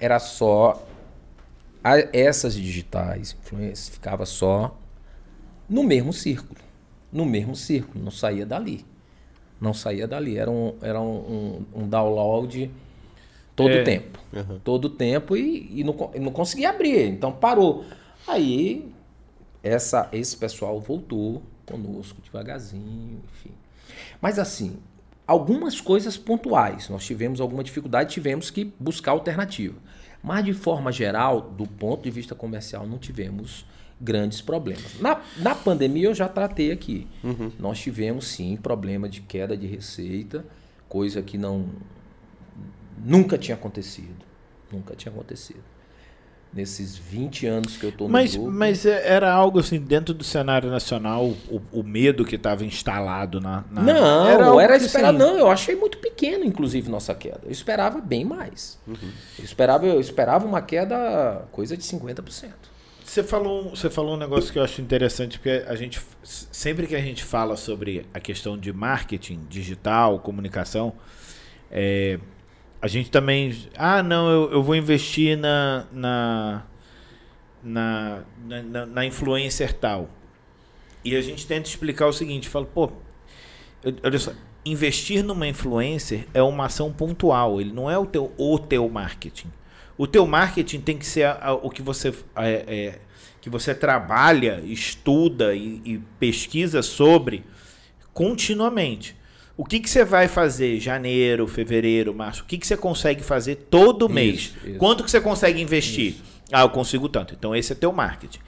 era 0.00 0.18
só 0.18 0.84
a- 1.82 1.98
essas 2.12 2.54
digitais, 2.54 3.36
influências, 3.40 3.88
ficava 3.88 4.24
só 4.26 4.76
no 5.68 5.82
mesmo 5.84 6.12
círculo. 6.12 6.58
No 7.12 7.24
mesmo 7.24 7.54
círculo, 7.54 8.02
não 8.02 8.10
saía 8.10 8.46
dali. 8.46 8.84
Não 9.60 9.74
saía 9.74 10.06
dali. 10.08 10.38
Era 10.38 10.50
um, 10.50 10.74
era 10.80 11.00
um, 11.00 11.64
um, 11.74 11.82
um 11.82 11.88
download 11.88 12.70
todo 13.54 13.70
É. 13.70 13.82
tempo. 13.82 14.18
Todo 14.64 14.88
tempo 14.88 15.36
e, 15.36 15.80
e 15.80 15.84
não, 15.84 15.94
não 16.20 16.32
conseguia 16.32 16.70
abrir. 16.70 17.06
Então 17.08 17.30
parou. 17.32 17.84
Aí 18.26 18.90
essa, 19.62 20.08
esse 20.12 20.36
pessoal 20.36 20.80
voltou 20.80 21.42
conosco 21.72 22.20
devagarzinho, 22.22 23.22
enfim. 23.32 23.54
Mas 24.20 24.38
assim, 24.38 24.76
algumas 25.26 25.80
coisas 25.80 26.16
pontuais. 26.16 26.88
Nós 26.88 27.04
tivemos 27.04 27.40
alguma 27.40 27.64
dificuldade, 27.64 28.12
tivemos 28.12 28.50
que 28.50 28.72
buscar 28.78 29.12
alternativa. 29.12 29.76
Mas 30.22 30.44
de 30.44 30.52
forma 30.52 30.92
geral, 30.92 31.40
do 31.40 31.66
ponto 31.66 32.02
de 32.02 32.10
vista 32.10 32.34
comercial, 32.34 32.86
não 32.86 32.98
tivemos 32.98 33.66
grandes 34.00 34.40
problemas. 34.40 35.00
Na, 35.00 35.20
na 35.38 35.54
pandemia 35.54 36.08
eu 36.08 36.14
já 36.14 36.28
tratei 36.28 36.70
aqui. 36.70 37.06
Nós 37.58 37.80
tivemos 37.80 38.26
sim 38.26 38.56
problema 38.56 39.08
de 39.08 39.20
queda 39.20 39.56
de 39.56 39.66
receita, 39.66 40.44
coisa 40.88 41.22
que 41.22 41.38
não 41.38 41.66
nunca 43.04 43.38
tinha 43.38 43.56
acontecido. 43.56 44.24
Nunca 44.70 44.94
tinha 44.94 45.12
acontecido. 45.12 45.71
Nesses 46.54 46.98
20 46.98 47.46
anos 47.46 47.76
que 47.78 47.84
eu 47.84 47.88
estou 47.90 48.06
no 48.08 48.12
Mas, 48.12 48.34
grupo. 48.36 48.50
mas 48.50 48.84
é- 48.84 49.08
era 49.08 49.32
algo 49.32 49.58
assim, 49.58 49.80
dentro 49.80 50.12
do 50.12 50.22
cenário 50.22 50.68
nacional, 50.70 51.24
o, 51.48 51.62
o 51.72 51.82
medo 51.82 52.26
que 52.26 52.36
estava 52.36 52.62
instalado 52.62 53.40
na. 53.40 53.64
na- 53.70 53.82
Não, 53.82 54.60
era, 54.60 54.78
que, 54.78 54.84
esperado. 54.84 55.16
assim, 55.16 55.32
Não, 55.32 55.38
eu 55.38 55.48
achei 55.48 55.74
muito 55.74 55.96
pequeno, 55.96 56.44
inclusive, 56.44 56.90
nossa 56.90 57.14
queda. 57.14 57.40
Eu 57.44 57.50
esperava 57.50 58.00
bem 58.02 58.24
mais. 58.24 58.78
Uhum. 58.86 58.96
Eu, 59.38 59.44
esperava, 59.44 59.86
eu 59.86 59.98
esperava 59.98 60.46
uma 60.46 60.60
queda 60.60 61.46
coisa 61.52 61.74
de 61.74 61.82
50%. 61.84 62.50
Você 63.02 63.22
falou, 63.22 63.70
você 63.70 63.88
falou 63.90 64.14
um 64.14 64.18
negócio 64.18 64.52
que 64.52 64.58
eu 64.58 64.62
acho 64.62 64.80
interessante, 64.82 65.38
porque 65.38 65.64
a 65.66 65.74
gente, 65.74 66.00
sempre 66.22 66.86
que 66.86 66.94
a 66.94 67.00
gente 67.00 67.24
fala 67.24 67.56
sobre 67.56 68.06
a 68.12 68.20
questão 68.20 68.56
de 68.58 68.72
marketing 68.72 69.40
digital, 69.48 70.18
comunicação, 70.20 70.92
é, 71.70 72.18
a 72.82 72.88
gente 72.88 73.10
também. 73.10 73.56
Ah, 73.76 74.02
não, 74.02 74.28
eu, 74.30 74.52
eu 74.52 74.62
vou 74.62 74.74
investir 74.76 75.38
na, 75.38 75.86
na, 75.92 76.62
na, 77.62 78.22
na, 78.44 78.86
na- 78.86 79.06
influencer 79.06 79.72
tal. 79.74 80.10
E 81.04 81.16
a 81.16 81.20
gente 81.20 81.46
tenta 81.46 81.68
explicar 81.68 82.06
o 82.08 82.12
seguinte: 82.12 82.48
fala, 82.48 82.66
pô, 82.66 82.90
olha 84.02 84.18
só, 84.18 84.32
investir 84.64 85.24
numa 85.24 85.46
influencer 85.46 86.26
é 86.34 86.42
uma 86.42 86.66
ação 86.66 86.92
pontual, 86.92 87.60
ele 87.60 87.72
não 87.72 87.90
é 87.90 87.96
o 87.98 88.06
teu, 88.06 88.32
o 88.36 88.58
teu 88.58 88.88
marketing. 88.88 89.50
O 89.96 90.06
teu 90.06 90.26
marketing 90.26 90.80
tem 90.80 90.98
que 90.98 91.06
ser 91.06 91.24
a- 91.24 91.38
a- 91.40 91.54
o 91.54 91.70
que 91.70 91.82
você 91.82 92.12
é, 92.36 92.64
é, 92.66 92.98
que 93.40 93.48
você 93.50 93.74
trabalha, 93.74 94.60
estuda 94.64 95.54
e, 95.54 95.80
e 95.84 95.98
pesquisa 96.18 96.82
sobre 96.82 97.44
continuamente. 98.12 99.16
O 99.56 99.64
que, 99.64 99.78
que 99.80 99.88
você 99.90 100.04
vai 100.04 100.28
fazer 100.28 100.80
janeiro, 100.80 101.46
fevereiro, 101.46 102.14
março? 102.14 102.42
O 102.42 102.46
que, 102.46 102.56
que 102.58 102.66
você 102.66 102.76
consegue 102.76 103.22
fazer 103.22 103.56
todo 103.70 104.06
Isso, 104.06 104.14
mês? 104.14 104.54
isso. 104.64 104.78
Quanto 104.78 105.04
que 105.04 105.10
você 105.10 105.20
consegue 105.20 105.60
investir? 105.60 106.14
Ah, 106.50 106.62
eu 106.62 106.70
consigo 106.70 107.08
tanto. 107.08 107.34
Então 107.34 107.54
esse 107.54 107.72
é 107.72 107.74
teu 107.76 107.92
marketing. 107.92 108.38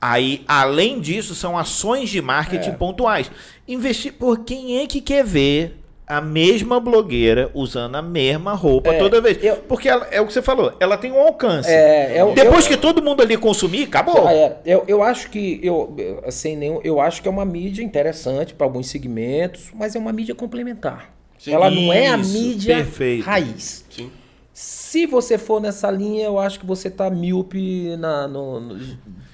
Aí, 0.00 0.44
além 0.46 1.00
disso, 1.00 1.34
são 1.34 1.56
ações 1.58 2.08
de 2.10 2.20
marketing 2.22 2.70
É. 2.70 2.72
pontuais. 2.72 3.30
Investir 3.66 4.12
por 4.12 4.40
quem 4.44 4.78
é 4.78 4.86
que 4.86 5.00
quer 5.00 5.24
ver 5.24 5.77
a 6.08 6.20
mesma 6.20 6.80
blogueira 6.80 7.50
usando 7.54 7.96
a 7.96 8.02
mesma 8.02 8.54
roupa 8.54 8.94
É, 8.94 8.98
toda 8.98 9.20
vez? 9.20 9.38
eu- 9.42 9.56
Porque 9.56 9.88
ela- 9.88 10.06
é 10.10 10.20
o 10.20 10.26
que 10.26 10.32
você 10.32 10.40
falou, 10.42 10.72
ela 10.80 10.96
tem 10.96 11.12
um 11.12 11.20
alcance. 11.20 11.68
É, 11.70 12.16
é 12.18 12.24
o- 12.24 12.32
Depois 12.34 12.64
eu- 12.64 12.70
que 12.70 12.76
todo 12.76 13.02
mundo 13.02 13.22
ali 13.22 13.36
consumir, 13.36 13.84
acabou. 13.84 14.26
Ah, 14.26 14.32
é. 14.32 14.56
eu, 14.64 14.84
eu 14.88 15.02
acho 15.02 15.30
que 15.30 15.60
eu 15.62 15.94
eu- 15.98 16.30
sem 16.32 16.56
nenhum, 16.56 16.80
eu 16.82 17.00
acho 17.00 17.20
que 17.20 17.28
é 17.28 17.30
uma 17.30 17.44
mídia 17.44 17.82
interessante 17.82 18.54
para 18.54 18.66
alguns 18.66 18.88
segmentos, 18.88 19.68
mas 19.74 19.94
é 19.94 19.98
uma 19.98 20.12
mídia 20.12 20.34
complementar. 20.34 21.12
Sim, 21.38 21.52
Ela 21.52 21.70
não 21.70 21.92
é 21.92 22.08
a 22.08 22.16
mídia 22.16 22.76
perfeito. 22.76 23.24
raiz. 23.24 23.84
Sim. 23.90 24.10
Se 24.52 25.06
você 25.06 25.38
for 25.38 25.60
nessa 25.60 25.88
linha, 25.90 26.24
eu 26.24 26.38
acho 26.38 26.58
que 26.58 26.66
você 26.66 26.90
tá 26.90 27.08
míope 27.08 27.96
na 27.96 28.26
no, 28.26 28.58
no- 28.58 28.78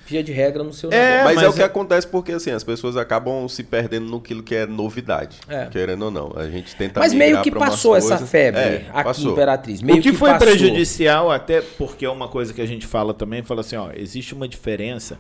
via 0.07 0.23
de 0.23 0.33
regra 0.33 0.63
no 0.63 0.73
seu 0.73 0.91
É, 0.93 0.97
negócio. 0.97 1.25
mas, 1.25 1.35
mas 1.37 1.45
é 1.45 1.49
o 1.49 1.53
que 1.53 1.63
é- 1.63 1.65
acontece 1.65 2.07
porque 2.07 2.33
assim, 2.33 2.51
as 2.51 2.63
pessoas 2.63 2.97
acabam 2.97 3.49
se 3.49 3.63
perdendo 3.63 4.07
no 4.07 4.21
que 4.21 4.55
é 4.55 4.67
novidade. 4.67 5.39
É. 5.49 5.67
Querendo 5.67 6.05
ou 6.07 6.11
não. 6.11 6.33
A 6.37 6.49
gente 6.49 6.75
tenta 6.77 7.01
Mas 7.01 7.13
meio 7.15 7.41
que 7.43 7.51
passou 7.51 7.97
essa 7.97 8.19
febre 8.19 8.61
É, 8.61 8.87
aqui 8.93 9.05
passou. 9.05 9.29
em 9.31 9.33
Imperatriz. 9.33 9.83
Meio 9.83 9.99
o 9.99 10.03
que, 10.03 10.13
foi 10.13 10.31
passou. 10.31 10.47
prejudicial, 10.49 11.31
até 11.31 11.61
porque 11.61 12.05
é 12.05 12.11
uma 12.11 12.29
coisa 12.29 12.53
que 12.53 12.61
a 12.61 12.67
gente 12.67 12.87
fala 12.87 13.15
também, 13.15 13.43
fala 13.43 13.61
assim, 13.63 13.77
ó, 13.77 13.91
existe 13.95 14.35
uma 14.35 14.47
diferença 14.49 15.19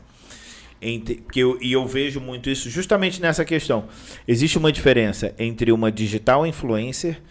entre 0.82 1.22
que 1.32 1.40
eu, 1.40 1.58
e 1.62 1.72
eu 1.72 1.86
vejo 1.86 2.20
muito 2.20 2.50
isso 2.50 2.68
justamente 2.68 3.20
nessa 3.22 3.44
questão. 3.44 3.84
Existe 4.28 4.58
uma 4.58 4.70
diferença 4.70 5.34
entre 5.38 5.72
uma 5.72 5.90
digital 5.90 6.46
influencer 6.46 7.22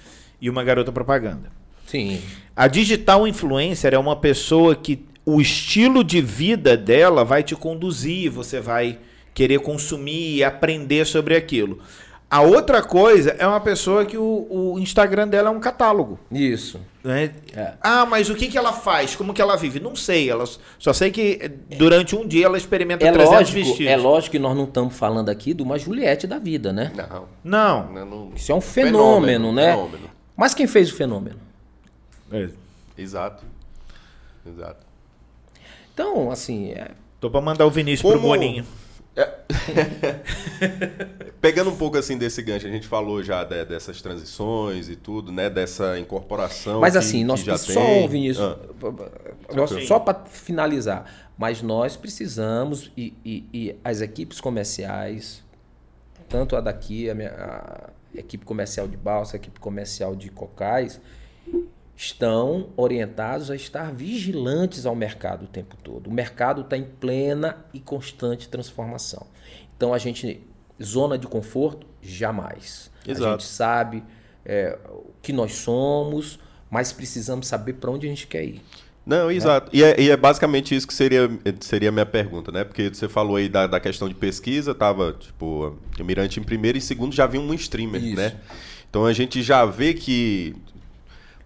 e 0.42 0.50
uma 0.50 0.64
garota 0.64 0.92
propaganda. 0.92 1.52
Sim. 1.86 2.20
A 2.56 2.68
digital 2.68 3.28
influencer 3.28 3.94
é 3.94 3.98
uma 4.00 4.16
pessoa 4.16 4.76
que 4.76 5.06
o 5.26 5.40
estilo 5.42 6.04
de 6.04 6.22
vida 6.22 6.76
dela 6.78 7.24
vai 7.24 7.44
te 7.44 7.56
conduzir, 7.56 8.30
você 8.30 8.60
vai 8.60 9.00
querer 9.34 9.60
consumir 9.60 10.36
e 10.38 10.44
aprender 10.44 11.06
sobre 11.06 11.36
aquilo. 11.36 11.80
A 12.30 12.42
outra 12.42 12.82
coisa 12.82 13.36
é 13.38 13.46
uma 13.46 13.60
pessoa 13.60 14.06
que 14.06 14.18
o, 14.18 14.48
o 14.50 14.80
Instagram 14.80 15.28
dela 15.28 15.50
é 15.50 15.52
um 15.52 15.60
catálogo. 15.60 16.20
Isso. 16.32 16.80
né? 17.04 17.32
É. 17.56 17.74
Ah, 17.80 18.08
mas 18.08 18.28
o 18.28 18.34
que, 18.34 18.48
que 18.48 18.58
ela 18.58 18.74
faz? 18.74 19.16
Como 19.16 19.36
que 19.36 19.42
ela 19.42 19.56
vive? 19.56 19.80
Não 19.80 19.96
sei. 19.96 20.32
Ela, 20.32 20.44
só 20.80 20.92
sei 20.94 21.12
que 21.12 21.38
eh, 21.40 21.52
durante 21.78 22.16
um 22.16 22.28
dia 22.28 22.48
ela 22.48 22.58
experimenta 22.58 23.06
É 23.06 23.12
300 23.12 23.36
lógico, 23.40 23.60
vestidos. 23.60 23.88
é 23.92 23.96
lógico 23.96 24.32
que 24.32 24.40
nós 24.40 24.58
não 24.58 24.64
estamos 24.64 24.96
falando 24.98 25.30
aqui 25.30 25.54
de 25.54 25.62
uma 25.62 25.78
Juliette 25.78 26.26
da 26.26 26.40
vida, 26.40 26.74
né? 26.74 26.92
Não. 26.96 27.28
Não. 27.44 27.92
não, 27.94 28.06
não- 28.06 28.32
Isso 28.36 28.52
é 28.52 28.56
um 28.56 28.62
fenômeno, 28.62 29.52
né? 29.54 29.72
fenômeno. 29.72 30.10
Mas 30.36 30.56
quem 30.56 30.66
fez 30.66 30.92
o 30.92 30.96
fenômeno? 30.96 31.38
É. 32.32 32.50
Exato. 32.98 33.44
Exato. 34.44 34.84
Então, 35.94 36.32
assim, 36.32 36.72
é, 36.72 36.92
Tô 37.20 37.30
pra 37.30 37.42
mandar 37.42 37.66
o 37.66 37.72
Vinícius 37.72 38.02
pro 38.02 38.20
Como- 38.20 38.28
Moninho. 38.34 38.66
Pegando 41.40 41.70
um 41.70 41.76
pouco 41.76 41.98
assim 41.98 42.18
desse 42.18 42.42
gancho, 42.42 42.68
a 42.68 42.70
gente 42.70 42.88
falou 42.88 43.22
já 43.24 43.44
de- 43.44 43.66
dessas 43.66 44.02
transições 44.02 44.90
e 44.90 44.96
tudo, 44.96 45.32
né? 45.32 45.50
Dessa 45.50 46.00
incorporação. 46.00 46.80
Mas 46.82 46.94
que- 46.94 46.98
assim, 47.00 47.18
que 47.20 47.24
nós 47.26 47.42
já 47.44 47.58
só, 47.58 47.74
tem. 47.74 48.08
Vinícius, 48.08 48.46
Ah, 48.46 48.58
só 49.88 50.00
para 50.00 50.26
finalizar, 50.26 51.06
mas 51.38 51.62
nós 51.62 51.96
precisamos 51.96 52.92
e, 52.98 53.14
e- 53.24 53.46
e 53.54 53.76
as 53.84 54.02
equipes 54.02 54.40
comerciais, 54.42 55.44
tanto 56.30 56.56
a 56.56 56.62
daqui, 56.62 57.10
a, 57.10 57.16
minha, 57.16 57.30
a 57.32 57.90
equipe 58.18 58.46
comercial 58.46 58.88
de 58.88 58.98
Balsa, 58.98 59.36
a 59.36 59.38
equipe 59.38 59.60
comercial 59.60 60.16
de 60.16 60.30
Cocais, 60.30 61.00
estão 61.96 62.70
orientados 62.76 63.52
a 63.52 63.56
estar 63.56 63.94
vigilantes 63.94 64.86
ao 64.86 64.96
mercado 64.96 65.46
o 65.46 65.48
tempo 65.48 65.76
todo. 65.84 66.08
O 66.08 66.14
mercado 66.14 66.62
está 66.62 66.78
em 66.78 66.84
plena 66.84 67.58
e 67.74 67.80
constante 67.80 68.50
transformação. 68.50 69.28
Então 69.76 69.94
a 69.94 69.98
gente 69.98 70.42
zona 70.82 71.18
de 71.18 71.28
conforto 71.28 71.88
jamais. 72.02 72.92
A 73.08 73.12
Exato. 73.12 73.32
gente 73.32 73.44
sabe 73.44 74.04
é, 74.46 74.78
o 74.90 75.12
que 75.22 75.32
nós 75.32 75.54
somos, 75.54 76.40
mas 76.70 76.92
precisamos 76.92 77.48
saber 77.48 77.74
para 77.74 77.92
onde 77.92 78.08
a 78.08 78.10
gente 78.10 78.28
quer 78.28 78.44
ir. 78.44 78.62
Não, 79.06 79.30
exato. 79.30 79.70
E 79.74 79.84
é, 79.84 80.00
e 80.00 80.10
é 80.10 80.16
basicamente 80.16 80.74
isso 80.74 80.88
que 80.88 80.94
seria, 80.94 81.30
seria 81.60 81.90
a 81.90 81.92
minha 81.92 82.06
pergunta, 82.06 82.52
né? 82.52 82.64
Porque 82.64 82.88
você 82.88 83.10
falou 83.10 83.36
aí 83.36 83.50
da, 83.50 83.68
da 83.68 83.80
questão 83.80 84.08
de 84.08 84.16
pesquisa, 84.16 84.74
tava, 84.74 85.14
tipo, 85.20 85.78
o 86.00 86.04
Mirante 86.04 86.40
em 86.40 86.44
primeiro 86.44 86.78
e 86.78 86.82
segundo 86.82 87.14
já 87.14 87.28
vinha 87.28 87.44
um 87.44 87.54
streamer, 87.54 88.02
Isso. 88.02 88.16
né? 88.16 88.38
Então 88.90 89.06
a 89.06 89.12
gente 89.12 89.42
já 89.42 89.66
vê 89.66 89.94
que, 89.94 90.56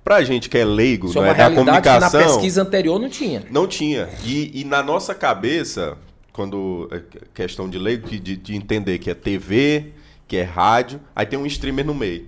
pra 0.08 0.24
gente 0.24 0.47
que 0.49 0.58
é 0.58 0.64
leigo, 0.64 1.08
Isso 1.10 1.18
é 1.18 1.22
não 1.22 1.28
uma 1.28 1.32
é 1.34 1.36
que 1.36 1.41
na 1.41 1.55
comunicação, 1.66 2.24
pesquisa 2.24 2.62
anterior 2.62 2.97
não 2.97 3.10
tinha. 3.10 3.43
não 3.51 3.68
tinha. 3.68 4.08
E, 4.24 4.62
e 4.62 4.64
na 4.64 4.82
nossa 4.82 5.14
cabeça, 5.14 5.97
quando 6.32 6.88
é 6.91 7.01
questão 7.34 7.70
de 7.70 7.78
leigo, 7.78 8.08
de, 8.08 8.38
de 8.38 8.55
entender 8.55 8.99
que 8.99 9.10
é 9.10 9.14
TV, 9.14 9.88
que 10.26 10.38
é 10.38 10.43
rádio, 10.43 11.01
aí 11.14 11.26
tem 11.26 11.38
um 11.38 11.45
streamer 11.45 11.86
no 11.86 11.93
meio. 11.93 12.26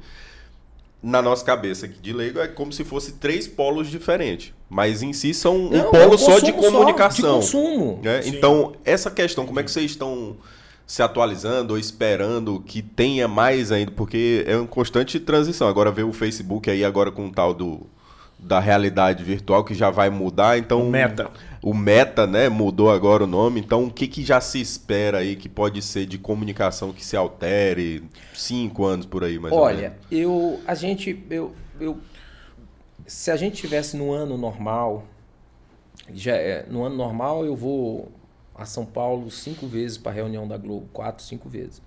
Na 1.02 1.22
nossa 1.22 1.46
cabeça 1.46 1.86
aqui 1.86 1.98
de 2.02 2.12
leigo 2.12 2.40
é 2.40 2.50
como 2.50 2.74
se 2.74 2.84
fosse 2.84 3.14
três 3.14 3.48
polos 3.48 3.88
diferentes. 3.90 4.52
Mas 4.70 5.02
em 5.02 5.14
si 5.14 5.34
são 5.34 5.56
um 5.56 5.70
Não, 5.70 5.80
é 5.80 5.84
polo 5.84 6.16
um 6.16 6.18
só 6.18 6.38
de 6.40 6.52
comunicação. 6.52 7.40
de 7.40 7.46
consumo. 7.46 8.02
né? 8.04 8.20
Então, 8.26 8.74
essa 8.84 9.10
questão, 9.10 9.46
como 9.46 9.58
é 9.62 9.64
que 9.64 9.72
vocês 9.72 9.90
estão 9.92 10.36
se 10.90 11.04
atualizando 11.04 11.74
ou 11.74 11.80
esperando 11.80 12.60
que 12.62 12.82
tenha 12.82 13.28
mais 13.28 13.72
ainda? 13.72 13.92
Porque 13.92 14.44
é 14.48 14.58
uma 14.58 14.66
constante 14.66 15.20
transição. 15.20 15.68
Agora 15.68 15.92
vê 15.92 16.02
o 16.02 16.12
Facebook 16.12 16.68
aí 16.68 16.84
agora 16.84 17.12
com 17.12 17.28
o 17.28 17.32
tal 17.32 17.54
do 17.54 17.82
da 18.40 18.60
realidade 18.60 19.24
virtual 19.24 19.64
que 19.66 19.76
já 19.76 19.90
vai 19.92 20.10
mudar, 20.10 20.58
então 20.58 20.88
O 20.88 20.90
Meta. 20.90 21.30
o 21.62 21.74
Meta, 21.74 22.26
né, 22.26 22.48
mudou 22.48 22.90
agora 22.90 23.26
o 23.26 23.28
nome. 23.28 23.60
Então, 23.60 23.84
o 23.84 23.92
que, 23.92 24.08
que 24.08 24.24
já 24.24 24.40
se 24.42 24.60
espera 24.62 25.20
aí 25.20 25.36
que 25.36 25.50
pode 25.50 25.82
ser 25.82 26.06
de 26.06 26.18
comunicação 26.18 26.94
que 26.94 27.06
se 27.06 27.18
altere 27.18 28.02
cinco 28.34 28.86
anos 28.86 29.06
por 29.06 29.26
aí, 29.26 29.38
mais 29.38 29.54
ou 29.54 29.66
menos? 29.68 29.78
Olha, 29.78 29.98
eu, 30.10 30.60
a 30.66 30.74
gente, 30.74 31.22
eu, 31.30 31.54
eu, 31.80 31.98
se 33.06 33.30
a 33.30 33.36
gente 33.36 33.58
tivesse 33.58 33.96
no 33.98 34.12
ano 34.12 34.38
normal, 34.38 35.06
Já 36.14 36.34
é, 36.36 36.66
no 36.68 36.84
ano 36.86 36.96
normal 36.96 37.46
eu 37.46 37.56
vou 37.58 38.10
a 38.60 38.66
São 38.66 38.86
Paulo 38.86 39.32
cinco 39.32 39.66
vezes 39.66 39.98
para 39.98 40.12
reunião 40.12 40.46
da 40.46 40.58
Globo, 40.58 40.90
quatro, 40.92 41.24
cinco 41.24 41.48
vezes. 41.48 41.82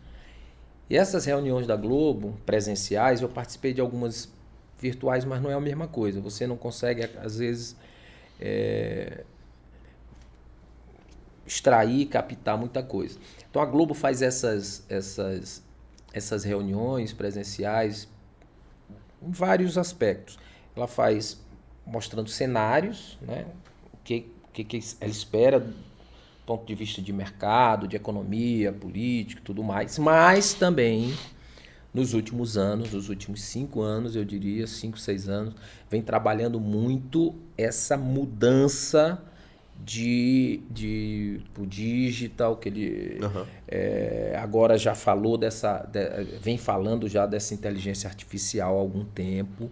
E 0.89 0.97
essas 0.97 1.27
reuniões 1.27 1.67
da 1.67 1.77
Globo, 1.77 2.35
presenciais, 2.47 3.21
eu 3.21 3.29
participei 3.29 3.75
de 3.75 3.81
algumas 3.81 4.33
virtuais, 4.79 5.25
mas 5.25 5.41
não 5.43 5.51
é 5.51 5.55
a 5.55 5.61
mesma 5.61 5.87
coisa. 5.87 6.21
Você 6.21 6.47
não 6.47 6.57
consegue, 6.57 7.05
às 7.23 7.39
vezes, 7.39 7.77
é, 8.41 9.25
extrair, 11.47 12.07
captar 12.07 12.57
muita 12.57 12.83
coisa. 12.83 13.19
Então 13.51 13.61
a 13.61 13.67
Globo 13.67 13.93
faz 13.93 14.23
essas, 14.23 14.83
essas, 14.89 15.63
essas 16.13 16.43
reuniões 16.43 17.13
presenciais 17.13 18.09
em 19.21 19.31
vários 19.31 19.77
aspectos. 19.77 20.39
Ela 20.75 20.87
faz 20.87 21.39
mostrando 21.85 22.31
cenários, 22.31 23.19
né? 23.21 23.45
o 23.93 23.99
que, 24.03 24.27
que, 24.53 24.65
que 24.65 24.81
ela 25.01 25.11
espera 25.11 25.67
ponto 26.57 26.67
de 26.67 26.75
vista 26.75 27.01
de 27.01 27.13
mercado, 27.13 27.89
de 27.89 27.97
economia, 27.97 28.73
política 28.73 29.41
e 29.41 29.45
tudo 29.45 29.63
mais, 29.63 29.99
mas 29.99 30.55
também 30.55 31.15
nos 31.93 32.15
últimos 32.15 32.57
anos, 32.57 32.93
nos 32.93 33.09
últimos 33.09 33.43
cinco 33.43 33.83
anos, 33.83 34.17
eu 34.17 34.25
diria, 34.25 34.67
cinco, 34.67 34.99
seis 34.99 35.29
anos, 35.29 35.55
vem 35.91 36.01
trabalhando 36.01 36.59
muito 36.59 37.35
essa 37.57 37.97
mudança 37.97 39.23
de, 39.85 40.61
de 40.71 41.41
o 41.59 41.67
digital, 41.67 42.57
que 42.57 42.69
ele 42.69 43.19
uhum. 43.23 43.45
é, 43.69 44.39
agora 44.41 44.79
já 44.79 44.95
falou 44.95 45.37
dessa. 45.37 45.79
De, 45.91 46.39
vem 46.41 46.57
falando 46.57 47.09
já 47.09 47.27
dessa 47.27 47.53
inteligência 47.53 48.09
artificial 48.09 48.77
há 48.77 48.81
algum 48.81 49.05
tempo. 49.05 49.71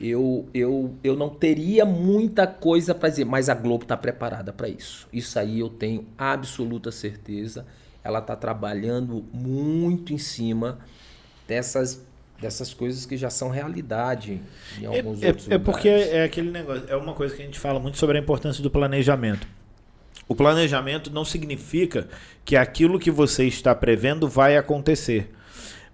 Eu, 0.00 0.48
eu, 0.54 0.94
eu 1.04 1.14
não 1.14 1.28
teria 1.28 1.84
muita 1.84 2.46
coisa 2.46 2.94
para 2.94 3.10
dizer, 3.10 3.26
mas 3.26 3.50
a 3.50 3.54
Globo 3.54 3.82
está 3.82 3.96
preparada 3.96 4.50
para 4.50 4.66
isso. 4.66 5.06
Isso 5.12 5.38
aí 5.38 5.60
eu 5.60 5.68
tenho 5.68 6.06
absoluta 6.16 6.90
certeza. 6.90 7.66
Ela 8.02 8.20
está 8.20 8.34
trabalhando 8.34 9.22
muito 9.32 10.14
em 10.14 10.18
cima 10.18 10.78
dessas 11.46 12.08
dessas 12.40 12.72
coisas 12.72 13.04
que 13.04 13.18
já 13.18 13.28
são 13.28 13.50
realidade 13.50 14.40
em 14.78 14.84
é, 14.84 14.86
alguns 14.86 15.22
é, 15.22 15.28
outros 15.28 15.50
é, 15.50 15.54
é 15.54 15.58
porque 15.58 15.88
é 15.90 16.24
aquele 16.24 16.50
negócio, 16.50 16.84
é 16.88 16.96
uma 16.96 17.12
coisa 17.12 17.36
que 17.36 17.42
a 17.42 17.44
gente 17.44 17.58
fala 17.58 17.78
muito 17.78 17.98
sobre 17.98 18.16
a 18.16 18.20
importância 18.20 18.62
do 18.62 18.70
planejamento. 18.70 19.46
O 20.26 20.34
planejamento 20.34 21.10
não 21.10 21.22
significa 21.22 22.08
que 22.44 22.56
aquilo 22.56 22.98
que 22.98 23.10
você 23.10 23.44
está 23.44 23.74
prevendo 23.74 24.26
vai 24.26 24.56
acontecer 24.56 25.30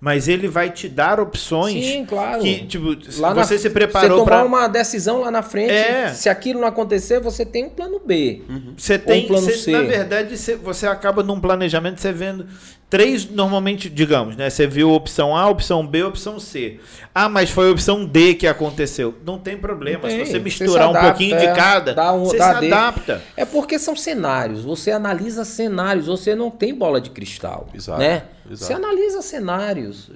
mas 0.01 0.29
ele 0.29 0.47
vai 0.47 0.71
te 0.71 0.89
dar 0.89 1.19
opções 1.19 1.85
Sim, 1.85 2.05
claro. 2.05 2.43
que 2.43 2.67
tipo 2.67 2.97
lá 3.19 3.33
você 3.33 3.55
na, 3.55 3.61
se 3.61 3.71
preparou 3.71 4.25
para 4.25 4.45
uma 4.45 4.69
decisão 4.69 5.21
lá 5.21 5.31
na 5.31 5.43
frente 5.43 5.73
é. 5.73 6.13
se 6.13 6.29
aquilo 6.29 6.61
não 6.61 6.69
acontecer 6.69 7.19
você 7.19 7.47
tem 7.47 7.65
um 7.65 7.71
plano 7.71 8.01
B 8.05 8.43
uhum. 8.49 8.75
você 8.77 8.99
tem 8.99 9.25
um 9.25 9.29
plano 9.29 9.51
C. 9.51 9.71
na 9.71 9.83
verdade 9.83 10.37
você 10.63 10.87
acaba 10.87 11.23
num 11.23 11.41
planejamento 11.41 12.01
você 12.01 12.13
vendo 12.13 12.47
três 12.89 13.29
normalmente 13.29 13.91
digamos 13.91 14.37
né 14.37 14.49
você 14.49 14.67
viu 14.67 14.91
opção 14.91 15.37
A 15.37 15.49
opção 15.49 15.87
B 15.87 16.05
opção 16.05 16.39
C 16.39 16.79
ah 17.15 17.29
mas 17.29 17.51
foi 17.51 17.69
a 17.69 17.73
opção 17.73 18.05
D 18.05 18.35
que 18.35 18.47
aconteceu 18.47 19.15
não 19.25 19.39
tem 19.39 19.57
problema 19.57 20.03
não 20.03 20.09
tem. 20.09 20.25
se 20.25 20.31
você 20.33 20.39
misturar 20.39 20.89
adapta, 20.89 20.99
um 20.99 21.11
pouquinho 21.11 21.35
é, 21.35 21.47
de 21.47 21.57
cada 21.57 22.13
um, 22.13 22.25
você 22.25 22.37
se 22.37 22.43
adapta 22.43 23.23
é 23.37 23.45
porque 23.45 23.79
são 23.79 23.97
cenários 23.97 24.63
você 24.63 24.93
analisa 24.93 25.45
cenários 25.45 26.07
você 26.07 26.35
não 26.35 26.51
tem 26.51 26.75
bola 26.75 27.01
de 27.01 27.11
cristal 27.11 27.69
Exato. 27.75 27.99
né 27.99 28.23
Exato. 28.51 28.67
Você 28.67 28.73
analisa 28.73 29.23
cenários. 29.23 30.11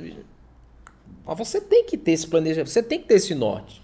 Mas 1.27 1.39
você 1.39 1.61
tem 1.61 1.85
que 1.85 1.97
ter 1.97 2.13
esse 2.13 2.27
planejamento, 2.27 2.71
você 2.71 2.83
tem 2.83 3.01
que 3.01 3.09
ter 3.09 3.15
esse 3.15 3.35
norte. 3.35 3.83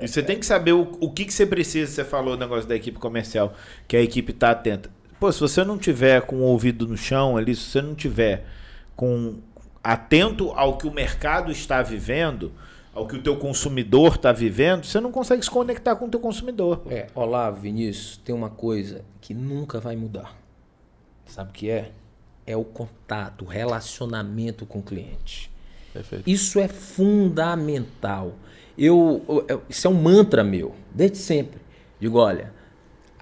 E 0.00 0.08
você 0.08 0.20
é, 0.20 0.22
tem 0.22 0.38
que 0.38 0.46
saber 0.46 0.72
o, 0.72 0.96
o 1.00 1.10
que, 1.10 1.24
que 1.24 1.32
você 1.32 1.46
precisa. 1.46 1.90
Você 1.90 2.04
falou 2.04 2.34
o 2.34 2.36
negócio 2.36 2.68
da 2.68 2.74
equipe 2.74 2.98
comercial, 2.98 3.54
que 3.86 3.96
a 3.96 4.02
equipe 4.02 4.32
está 4.32 4.50
atenta. 4.50 4.90
Pô, 5.24 5.32
se 5.32 5.40
você 5.40 5.64
não 5.64 5.78
tiver 5.78 6.20
com 6.20 6.36
o 6.36 6.42
ouvido 6.42 6.86
no 6.86 6.98
chão 6.98 7.38
ali, 7.38 7.56
se 7.56 7.62
você 7.62 7.80
não 7.80 7.94
tiver 7.94 8.44
com 8.94 9.36
atento 9.82 10.50
ao 10.50 10.76
que 10.76 10.86
o 10.86 10.92
mercado 10.92 11.50
está 11.50 11.80
vivendo, 11.80 12.52
ao 12.92 13.06
que 13.06 13.16
o 13.16 13.22
teu 13.22 13.34
consumidor 13.38 14.16
está 14.16 14.32
vivendo, 14.32 14.84
você 14.84 15.00
não 15.00 15.10
consegue 15.10 15.42
se 15.42 15.50
conectar 15.50 15.96
com 15.96 16.04
o 16.04 16.10
teu 16.10 16.20
consumidor. 16.20 16.82
É, 16.90 17.06
olá, 17.14 17.50
Vinícius, 17.50 18.18
tem 18.18 18.34
uma 18.34 18.50
coisa 18.50 19.02
que 19.22 19.32
nunca 19.32 19.80
vai 19.80 19.96
mudar. 19.96 20.36
Sabe 21.24 21.48
o 21.48 21.52
que 21.54 21.70
é? 21.70 21.92
é 22.46 22.54
o 22.54 22.62
contato, 22.62 23.46
o 23.46 23.48
relacionamento 23.48 24.66
com 24.66 24.80
o 24.80 24.82
cliente. 24.82 25.50
Perfeito. 25.94 26.28
Isso 26.28 26.60
é 26.60 26.68
fundamental. 26.68 28.34
Eu, 28.76 29.44
eu, 29.48 29.62
isso 29.70 29.86
é 29.86 29.90
um 29.90 29.94
mantra 29.94 30.44
meu, 30.44 30.74
desde 30.94 31.16
sempre. 31.16 31.62
Digo, 31.98 32.18
olha, 32.18 32.52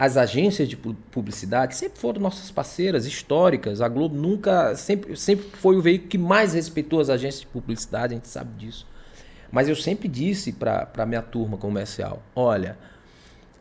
as 0.02 0.16
agências 0.16 0.68
de 0.68 0.76
publicidade 0.76 1.76
sempre 1.76 1.96
foram 1.96 2.20
nossas 2.20 2.50
parceiras 2.50 3.06
históricas. 3.06 3.80
A 3.80 3.86
Globo 3.88 4.16
nunca, 4.16 4.74
sempre, 4.74 5.16
sempre 5.16 5.46
foi 5.52 5.76
o 5.76 5.80
veículo 5.80 6.08
que 6.08 6.18
mais 6.18 6.54
respeitou 6.54 6.98
as 6.98 7.08
agências 7.08 7.42
de 7.42 7.46
publicidade, 7.46 8.12
a 8.12 8.16
gente 8.16 8.26
sabe 8.26 8.52
disso. 8.58 8.84
Mas 9.48 9.68
eu 9.68 9.76
sempre 9.76 10.08
disse 10.08 10.50
para 10.54 10.90
a 10.98 11.06
minha 11.06 11.22
turma 11.22 11.56
comercial: 11.56 12.20
olha, 12.34 12.76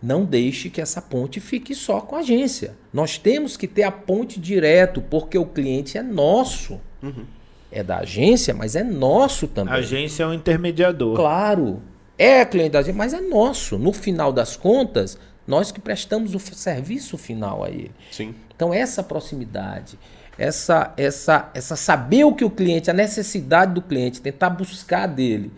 não 0.02 0.26
deixe 0.26 0.72
que 0.72 0.82
essa 0.82 1.00
ponte 1.00 1.40
fique 1.40 1.76
só 1.76 2.02
com 2.02 2.16
a 2.16 2.22
agência. 2.22 2.74
Nós 2.92 3.20
temos 3.20 3.56
que 3.56 3.68
ter 3.68 3.84
a 3.84 3.92
ponte 3.92 4.40
direto, 4.40 5.00
porque 5.00 5.38
o 5.38 5.46
cliente 5.46 5.96
é 5.96 6.02
nosso. 6.02 6.82
Uhum. 7.04 7.24
É 7.72 7.84
da 7.84 8.00
agência, 8.00 8.52
mas 8.52 8.76
é 8.76 8.84
nosso 8.84 9.48
também. 9.48 9.76
A 9.76 9.78
agência 9.78 10.24
é 10.24 10.26
um 10.26 10.34
intermediador. 10.34 11.16
Claro. 11.16 11.84
É 12.18 12.44
cliente 12.46 12.72
da 12.72 12.80
agência, 12.80 12.98
mas 12.98 13.14
é 13.14 13.22
nosso. 13.22 13.78
No 13.78 13.94
final 13.94 14.34
das 14.34 14.56
contas, 14.56 15.20
nós 15.48 15.72
que 15.72 15.80
prestamos 15.80 16.36
o 16.36 16.40
serviço 16.40 17.18
final 17.18 17.64
a 17.64 17.70
ele. 17.70 17.92
Sim. 18.12 18.36
Então, 18.56 18.74
essa 18.74 19.04
proximidade, 19.04 19.98
essa, 20.38 20.94
essa, 20.98 21.50
essa 21.54 21.76
saber 21.76 22.24
o 22.24 22.34
que 22.34 22.46
o 22.46 22.50
cliente, 22.50 22.90
a 22.90 22.94
necessidade 22.94 23.74
do 23.74 23.82
cliente, 23.82 24.22
tentar 24.22 24.50
buscar 24.52 25.08
dele. 25.08 25.52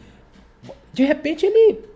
De 0.93 1.03
repente, 1.03 1.45
ele 1.45 1.93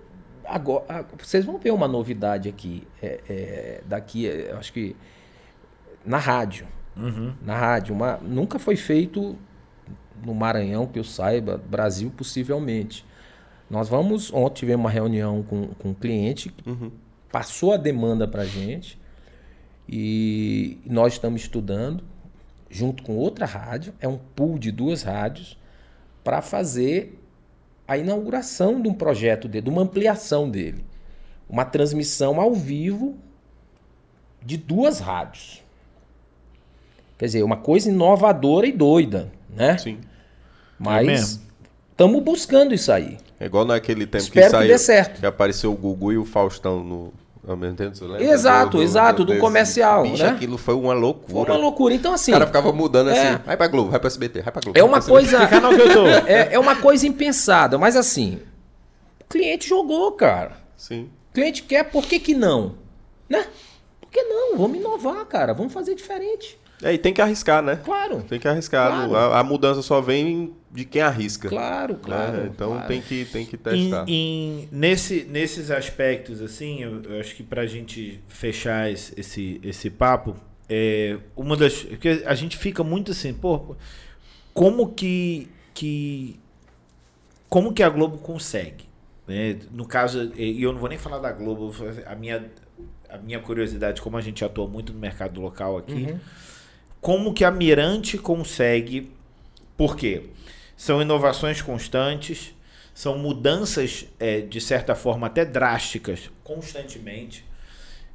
Agora, 0.48 1.06
vocês 1.20 1.44
vão 1.44 1.58
ver 1.58 1.72
uma 1.72 1.90
novidade 1.90 2.48
aqui, 2.48 2.88
é, 3.02 3.20
é, 3.30 3.82
daqui, 3.86 4.30
é, 4.30 4.54
acho 4.54 4.72
que 4.72 4.96
na 6.06 6.18
rádio. 6.18 6.66
Uhum. 6.96 7.34
Na 7.42 7.56
rádio. 7.58 7.94
Uma, 7.94 8.18
nunca 8.22 8.58
foi 8.58 8.78
feito 8.78 9.36
no 10.26 10.34
Maranhão, 10.34 10.88
que 10.88 10.98
eu 10.98 11.04
saiba, 11.04 11.62
Brasil 11.70 12.10
possivelmente. 12.16 13.06
Nós 13.70 13.90
vamos. 13.90 14.32
Ontem 14.34 14.60
tivemos 14.60 14.86
uma 14.86 14.90
reunião 14.90 15.44
com, 15.44 15.68
com 15.68 15.90
um 15.90 15.94
cliente, 15.94 16.54
uhum. 16.66 16.92
Passou 17.38 17.72
a 17.72 17.78
demanda 17.78 18.28
para 18.28 18.42
a 18.42 18.46
gente 18.48 18.98
e 19.88 20.80
nós 20.88 21.14
estamos 21.14 21.42
estudando, 21.42 22.04
junto 22.68 23.04
com 23.04 23.16
outra 23.16 23.46
rádio, 23.46 23.94
é 24.00 24.08
um 24.08 24.18
pool 24.18 24.58
de 24.58 24.72
duas 24.72 25.04
rádios, 25.04 25.56
para 26.24 26.42
fazer 26.42 27.16
a 27.88 27.96
inauguração 27.96 28.82
de 28.82 28.89
um 28.89 28.93
projeto 28.93 29.47
dele, 29.47 29.66
de 29.66 29.70
uma 29.70 29.84
ampliação 29.84 30.50
dele. 30.50 30.84
Uma 31.47 31.64
transmissão 31.64 32.42
ao 32.42 32.55
vivo 32.55 33.16
de 34.43 34.58
duas 34.58 35.00
rádios. 35.00 35.64
Quer 37.20 37.26
dizer, 37.26 37.43
uma 37.43 37.58
coisa 37.58 37.88
inovadora 37.88 38.66
e 38.66 38.72
doida, 38.72 39.32
né? 39.47 39.78
Sim. 39.78 40.00
Mas 40.80 41.39
estamos 41.92 42.18
é 42.18 42.24
buscando 42.24 42.74
isso 42.74 42.92
aí. 42.92 43.20
É 43.39 43.46
igual 43.46 43.64
naquele 43.64 44.08
tempo 44.08 44.24
Espero 44.24 44.46
que 44.46 44.51
saiu, 44.51 44.62
que, 44.64 44.74
dê 44.74 44.80
certo. 44.80 45.20
que 45.20 45.26
apareceu 45.28 45.72
o 45.72 45.76
Gugu 45.76 46.14
e 46.14 46.18
o 46.18 46.26
Faustão 46.26 46.84
no, 46.84 47.14
ao 47.47 47.55
mesmo 47.55 47.78
tempo, 47.78 47.95
você 47.95 48.03
lembra? 48.03 48.24
Exato, 48.24 48.78
do, 48.78 48.83
exato, 48.83 49.24
do, 49.24 49.33
do 49.33 49.39
comercial. 49.39 50.03
Bicho, 50.03 50.21
né? 50.21 50.29
aquilo 50.29 50.57
foi 50.57 50.75
uma 50.75 50.93
loucura. 50.93 51.45
Foi 51.45 51.55
uma 51.55 51.61
loucura. 51.61 51.93
Então, 51.93 52.13
assim. 52.13 52.32
O 52.32 52.33
cara 52.33 52.45
ficava 52.45 52.74
mudando 52.74 53.09
assim. 53.09 53.19
É, 53.19 53.37
vai 53.37 53.55
pra 53.55 53.67
Globo, 53.67 53.89
vai 53.89 53.99
pra 53.99 54.07
SBT, 54.07 54.41
vai 54.41 54.51
pra 54.51 54.61
Globo. 54.61 54.78
É 54.78 54.83
uma 54.83 55.01
coisa. 55.01 55.39
é, 56.28 56.53
é 56.53 56.59
uma 56.59 56.75
coisa 56.75 57.07
impensada, 57.07 57.78
mas 57.78 57.95
assim. 57.95 58.39
O 59.21 59.25
cliente 59.29 59.67
jogou, 59.67 60.11
cara. 60.11 60.57
Sim. 60.75 61.09
O 61.29 61.33
cliente 61.33 61.63
quer, 61.63 61.86
por 61.86 62.05
que, 62.05 62.19
que 62.19 62.33
não? 62.33 62.75
Né? 63.29 63.45
Por 64.01 64.09
que 64.09 64.21
não? 64.24 64.57
Vamos 64.57 64.78
inovar, 64.78 65.25
cara. 65.25 65.53
Vamos 65.53 65.71
fazer 65.71 65.95
diferente. 65.95 66.59
É, 66.82 66.93
e 66.93 66.97
tem 66.97 67.12
que 67.12 67.21
arriscar, 67.21 67.63
né? 67.63 67.79
Claro. 67.83 68.21
Tem 68.24 68.39
que 68.39 68.47
arriscar. 68.47 69.08
Claro. 69.09 69.16
A, 69.16 69.39
a, 69.39 69.43
mudança 69.43 69.82
só 69.82 69.99
vem 69.99 70.54
de 70.71 70.86
quem 70.86 71.01
arrisca. 71.01 71.49
Claro, 71.49 71.93
né? 71.95 71.99
claro. 72.04 72.37
Né? 72.37 72.49
Então 72.54 72.71
claro. 72.74 72.87
Tem, 72.87 73.01
que, 73.01 73.25
tem 73.25 73.45
que 73.45 73.58
testar. 73.58 74.05
Em, 74.08 74.13
em, 74.63 74.70
nesse, 74.71 75.24
nesses 75.24 75.71
aspectos, 75.71 76.39
assim, 76.41 76.83
eu, 76.83 77.01
eu 77.01 77.20
acho 77.20 77.36
que 77.36 77.41
pra 77.41 77.66
gente 77.66 78.21
fechar 78.28 78.91
esse, 78.91 79.20
esse, 79.20 79.59
esse 79.63 79.89
papo, 79.89 80.36
é 80.70 81.17
uma 81.36 81.58
das. 81.58 81.83
Porque 81.83 82.24
a 82.25 82.36
gente 82.36 82.55
fica 82.58 82.83
muito 82.83 83.12
assim, 83.12 83.33
pô, 83.33 83.75
como 84.54 84.93
que. 84.93 85.47
que 85.74 86.39
como 87.49 87.74
que 87.74 87.82
a 87.82 87.89
Globo 87.89 88.17
consegue? 88.17 88.86
Né? 89.25 89.58
No 89.71 89.86
caso, 89.86 90.32
e 90.36 90.62
eu 90.62 90.74
não 90.74 90.79
vou 90.79 90.89
nem 90.89 90.97
falar 90.97 91.17
da 91.17 91.32
Globo, 91.32 91.74
a 92.05 92.13
minha, 92.13 92.51
a 93.09 93.17
minha 93.17 93.39
curiosidade, 93.39 94.01
como 94.01 94.17
a 94.17 94.21
gente 94.21 94.43
atua 94.43 94.67
muito 94.67 94.91
no 94.93 94.99
mercado 94.99 95.41
local 95.41 95.78
aqui. 95.78 96.12
Uhum 96.12 96.20
como 97.01 97.33
que 97.33 97.43
a 97.45 97.51
Mirante 97.51 98.17
consegue. 98.17 99.11
Por 99.75 99.95
quê? 99.95 100.24
São 100.75 101.01
inovações 101.01 101.61
constantes, 101.61 102.53
são 102.93 103.17
mudanças, 103.17 104.05
é, 104.19 104.41
de 104.41 104.59
certa 104.61 104.95
forma, 104.95 105.28
até 105.28 105.45
drásticas, 105.45 106.29
constantemente. 106.43 107.45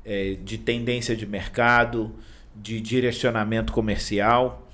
é, 0.05 0.37
de 0.43 0.59
tendência 0.59 1.15
de 1.15 1.25
mercado, 1.25 2.13
de 2.57 2.81
direcionamento 2.81 3.73
comercial. 3.73 4.69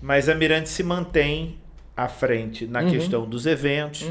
Mas 0.00 0.28
a 0.28 0.34
Mirante 0.36 0.68
se 0.68 0.84
mantém 0.84 1.58
à 1.96 2.06
frente 2.06 2.64
na 2.64 2.82
Uhum. 2.82 2.90
questão 2.92 3.28
dos 3.28 3.46
eventos, 3.46 4.04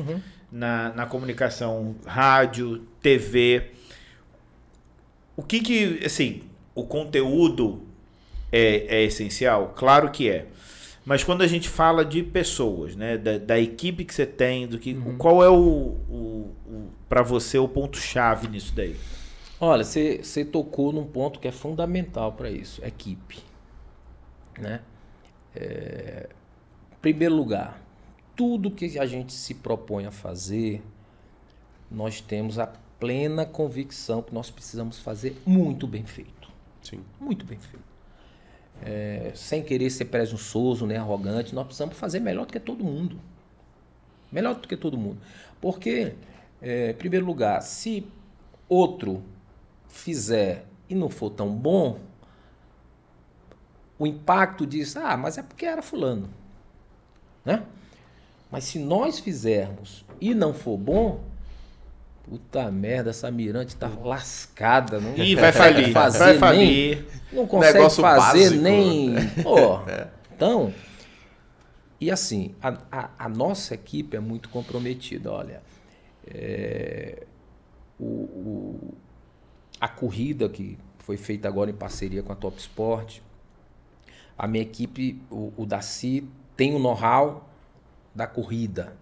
na, 0.52 0.90
na 0.94 1.06
comunicação 1.06 1.96
rádio, 2.06 2.86
TV. 3.02 3.72
O 5.38 5.42
que 5.44 5.62
que, 5.62 6.02
assim, 6.06 6.44
o 6.76 6.84
conteúdo 6.86 7.82
é, 8.54 8.98
é 8.98 9.04
essencial? 9.04 9.74
Claro 9.76 10.12
que 10.12 10.30
é. 10.30 10.46
Mas 11.04 11.24
quando 11.24 11.42
a 11.42 11.48
gente 11.48 11.68
fala 11.68 12.06
de 12.06 12.24
pessoas, 12.24 12.96
né, 12.96 13.18
da, 13.18 13.38
da 13.38 13.60
equipe 13.60 14.06
que 14.06 14.14
você 14.14 14.26
tem, 14.26 14.68
do 14.68 14.80
que, 14.80 14.94
qual 15.18 15.44
é 15.44 15.50
o, 15.50 15.98
o, 16.08 16.56
o 16.66 16.90
para 17.10 17.22
você 17.22 17.58
o 17.58 17.68
ponto 17.68 17.98
chave 17.98 18.48
nisso 18.48 18.74
daí? 18.74 18.96
Olha, 19.60 19.84
você 19.84 20.20
você 20.24 20.46
tocou 20.46 20.94
num 20.94 21.06
ponto 21.06 21.40
que 21.40 21.48
é 21.48 21.52
fundamental 21.52 22.32
para 22.34 22.50
isso, 22.50 22.84
equipe. 22.86 23.40
Né? 24.58 24.82
É, 25.56 26.30
em 26.92 26.96
primeiro 27.02 27.36
lugar, 27.36 27.82
tudo 28.36 28.72
que 28.72 28.98
a 28.98 29.06
gente 29.06 29.34
se 29.34 29.56
propõe 29.56 30.06
a 30.06 30.12
fazer, 30.12 30.82
nós 31.92 32.22
temos 32.22 32.58
a 32.60 32.68
plena 33.00 33.46
convicção 33.46 34.22
que 34.22 34.34
nós 34.34 34.50
precisamos 34.50 35.00
fazer 35.00 35.36
muito 35.46 35.86
bem 35.86 36.06
feito. 36.06 36.50
Sim. 36.82 37.02
Muito 37.20 37.46
bem 37.46 37.60
feito. 37.60 37.93
É, 38.86 39.32
sem 39.34 39.64
querer 39.64 39.90
ser 39.90 40.06
presunçoso, 40.06 40.86
nem 40.86 40.98
arrogante, 40.98 41.56
nós 41.56 41.66
precisamos 41.66 41.96
fazer 41.98 42.20
melhor 42.20 42.46
do 42.46 42.52
que 42.52 42.60
todo 42.60 42.84
mundo. 42.84 43.18
Melhor 44.30 44.56
do 44.56 44.68
que 44.68 44.76
todo 44.76 44.98
mundo. 44.98 45.20
Porque, 45.62 46.16
é, 46.62 46.92
em 46.92 46.94
primeiro 46.94 47.26
lugar, 47.26 47.62
se 47.62 48.06
outro 48.68 49.24
fizer 49.88 50.66
e 50.90 50.96
não 50.96 51.08
for 51.08 51.30
tão 51.30 51.56
bom, 51.56 52.00
o 53.98 54.06
impacto 54.06 54.66
diz, 54.66 54.98
ah, 54.98 55.16
mas 55.16 55.38
é 55.38 55.44
porque 55.44 55.66
era 55.66 55.82
fulano. 55.82 56.30
Né? 57.46 57.64
Mas 58.52 58.66
se 58.66 58.80
nós 58.80 59.20
fizermos 59.20 60.04
e 60.20 60.34
não 60.34 60.54
for 60.54 60.78
bom, 60.78 61.24
puta 62.24 62.72
merda, 62.72 63.10
essa 63.10 63.30
mirante 63.30 63.76
tá 63.76 63.88
lascada. 64.04 65.00
Não 65.00 65.16
Ih, 65.18 65.36
vai 65.36 65.52
falir, 65.52 65.92
fazer 65.92 66.20
vai 66.20 66.32
nem- 66.32 66.40
falir. 66.40 67.06
não 67.32 67.46
consegue 67.48 67.74
Negócio 67.78 68.02
fazer 68.02 68.44
básico. 68.46 68.62
nem. 68.64 69.16
Pô, 69.44 69.80
Então, 70.36 70.74
e 72.02 72.10
assim, 72.12 72.54
a, 72.62 72.78
a- 72.92 73.10
a 73.20 73.30
nossa 73.30 73.74
equipe 73.76 74.18
é 74.18 74.20
muito 74.20 74.50
comprometida. 74.50 75.32
Olha, 75.32 75.62
é, 76.28 77.24
o, 78.00 78.04
o- 78.06 78.94
a 79.80 79.88
corrida 79.88 80.48
que 80.50 80.78
foi 81.00 81.18
feita 81.18 81.48
agora 81.48 81.70
em 81.70 81.74
parceria 81.74 82.24
com 82.24 82.32
a 82.32 82.36
Top 82.36 82.58
Sport, 82.60 83.20
a 84.38 84.48
minha 84.48 84.64
equipe, 84.64 85.22
o, 85.30 85.54
o 85.58 85.66
Daci, 85.66 86.28
tem 86.58 86.74
o 86.74 86.80
know-how 86.80 87.48
da 88.16 88.26
corrida. 88.26 88.96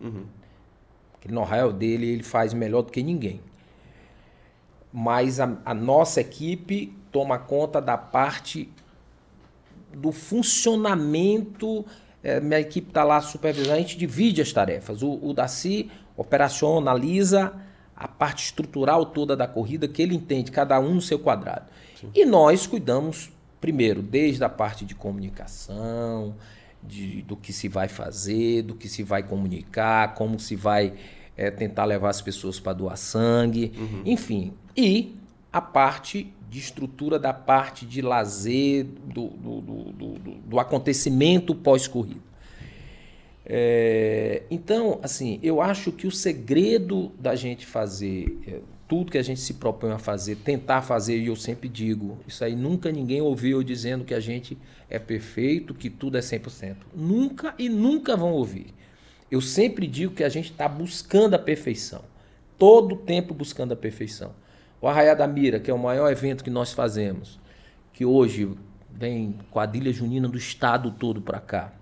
Aquele 1.21 1.35
know-how 1.35 1.71
dele, 1.71 2.07
ele 2.07 2.23
faz 2.23 2.51
melhor 2.51 2.81
do 2.81 2.91
que 2.91 3.03
ninguém. 3.03 3.39
Mas 4.91 5.39
a, 5.39 5.55
a 5.63 5.73
nossa 5.73 6.19
equipe 6.19 6.97
toma 7.11 7.37
conta 7.37 7.79
da 7.79 7.95
parte 7.95 8.67
do 9.93 10.11
funcionamento. 10.11 11.85
eh, 12.23 12.39
minha 12.39 12.59
equipe 12.59 12.87
está 12.87 13.03
lá 13.03 13.21
supervisionando, 13.21 13.77
a 13.77 13.81
gente 13.81 13.97
divide 13.97 14.41
as 14.41 14.51
tarefas. 14.51 15.03
O, 15.03 15.19
o 15.21 15.31
Daci 15.31 15.91
operacionaliza 16.17 17.53
a 17.95 18.07
parte 18.07 18.45
estrutural 18.45 19.05
toda 19.05 19.37
da 19.37 19.47
corrida, 19.47 19.87
que 19.87 20.01
ele 20.01 20.15
entende, 20.15 20.51
cada 20.51 20.79
um 20.79 20.95
no 20.95 21.01
seu 21.01 21.19
quadrado. 21.19 21.67
E 22.15 22.25
nós 22.25 22.65
cuidamos, 22.65 23.31
primeiro, 23.59 24.01
desde 24.01 24.43
a 24.43 24.49
parte 24.49 24.83
de 24.83 24.95
comunicação, 24.95 26.35
de- 26.83 27.21
do 27.21 27.35
que 27.35 27.51
se 27.53 27.67
vai 27.67 27.87
fazer, 27.87 28.63
do 28.63 28.75
que 28.75 28.87
se 28.89 29.03
vai 29.03 29.23
comunicar, 29.23 30.13
como 30.15 30.39
se 30.39 30.55
vai 30.55 30.93
eh, 31.37 31.49
tentar 31.51 31.85
levar 31.85 32.09
as 32.09 32.21
pessoas 32.21 32.59
para 32.59 32.73
doar 32.73 32.97
sangue, 32.97 33.71
enfim. 34.05 34.53
E 34.75 35.15
a 35.51 35.61
parte 35.61 36.31
de 36.49 36.59
estrutura 36.59 37.17
da 37.17 37.33
parte 37.33 37.85
de 37.85 38.01
lazer, 38.01 38.83
do, 38.85 39.27
do, 39.27 39.61
do, 39.61 39.83
do- 40.49 40.59
acontecimento 40.59 41.55
pós-corrida. 41.55 42.19
É, 43.45 44.43
então, 44.51 44.99
assim, 45.01 45.39
eu 45.41 45.61
acho 45.61 45.91
que 45.91 46.05
o 46.05 46.11
segredo 46.11 47.11
da 47.19 47.35
gente 47.35 47.65
fazer 47.65 48.37
é, 48.47 48.59
tudo 48.87 49.11
que 49.11 49.17
a 49.17 49.23
gente 49.23 49.39
se 49.39 49.55
propõe 49.55 49.91
a 49.91 49.97
fazer, 49.97 50.35
tentar 50.37 50.81
fazer, 50.81 51.17
e 51.17 51.27
eu 51.27 51.35
sempre 51.35 51.67
digo, 51.67 52.17
isso 52.27 52.43
aí 52.43 52.55
nunca 52.55 52.91
ninguém 52.91 53.21
ouviu 53.21 53.63
dizendo 53.63 54.03
que 54.05 54.13
a 54.13 54.19
gente 54.19 54.57
é 54.91 54.99
perfeito, 54.99 55.73
que 55.73 55.89
tudo 55.89 56.17
é 56.17 56.21
100%. 56.21 56.75
Nunca 56.93 57.55
e 57.57 57.69
nunca 57.69 58.15
vão 58.15 58.33
ouvir. 58.33 58.73
Eu 59.31 59.39
sempre 59.39 59.87
digo 59.87 60.13
que 60.13 60.23
a 60.23 60.29
gente 60.29 60.51
está 60.51 60.67
buscando 60.67 61.33
a 61.33 61.39
perfeição. 61.39 62.03
Todo 62.57 62.97
tempo 62.97 63.33
buscando 63.33 63.71
a 63.71 63.75
perfeição. 63.75 64.35
O 64.81 64.87
Arraiá 64.87 65.13
da 65.13 65.25
Mira, 65.25 65.59
que 65.59 65.71
é 65.71 65.73
o 65.73 65.79
maior 65.79 66.11
evento 66.11 66.43
que 66.43 66.49
nós 66.49 66.73
fazemos, 66.73 67.39
que 67.93 68.05
hoje 68.05 68.53
vem 68.89 69.39
quadrilha 69.49 69.93
junina 69.93 70.27
do 70.27 70.37
estado 70.37 70.91
todo 70.91 71.21
para 71.21 71.39
cá. 71.39 71.73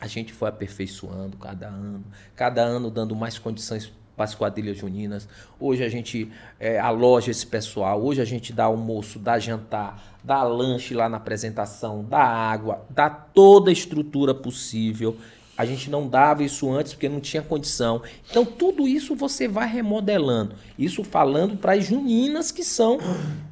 A 0.00 0.06
gente 0.06 0.32
foi 0.32 0.48
aperfeiçoando 0.48 1.36
cada 1.36 1.66
ano, 1.66 2.04
cada 2.36 2.62
ano 2.62 2.90
dando 2.90 3.16
mais 3.16 3.38
condições 3.38 3.92
para 4.16 4.24
as 4.24 4.34
quadrilhas 4.34 4.78
juninas. 4.78 5.28
Hoje 5.58 5.82
a 5.84 5.88
gente 5.88 6.30
é, 6.60 6.78
aloja 6.78 7.30
esse 7.30 7.46
pessoal, 7.46 8.02
hoje 8.02 8.20
a 8.20 8.24
gente 8.24 8.52
dá 8.52 8.64
almoço, 8.64 9.18
dá 9.18 9.38
jantar, 9.38 10.18
dá 10.22 10.42
lanche 10.42 10.94
lá 10.94 11.08
na 11.08 11.16
apresentação, 11.16 12.04
dá 12.08 12.20
água, 12.22 12.84
dá 12.90 13.10
toda 13.10 13.70
a 13.70 13.72
estrutura 13.72 14.34
possível. 14.34 15.16
A 15.56 15.64
gente 15.64 15.88
não 15.88 16.08
dava 16.08 16.42
isso 16.42 16.68
antes 16.72 16.92
porque 16.94 17.08
não 17.08 17.20
tinha 17.20 17.40
condição. 17.40 18.02
Então, 18.28 18.44
tudo 18.44 18.88
isso 18.88 19.14
você 19.14 19.46
vai 19.46 19.68
remodelando. 19.68 20.56
Isso 20.76 21.04
falando 21.04 21.56
para 21.56 21.74
as 21.74 21.84
juninas, 21.86 22.50
que 22.50 22.64
são 22.64 22.98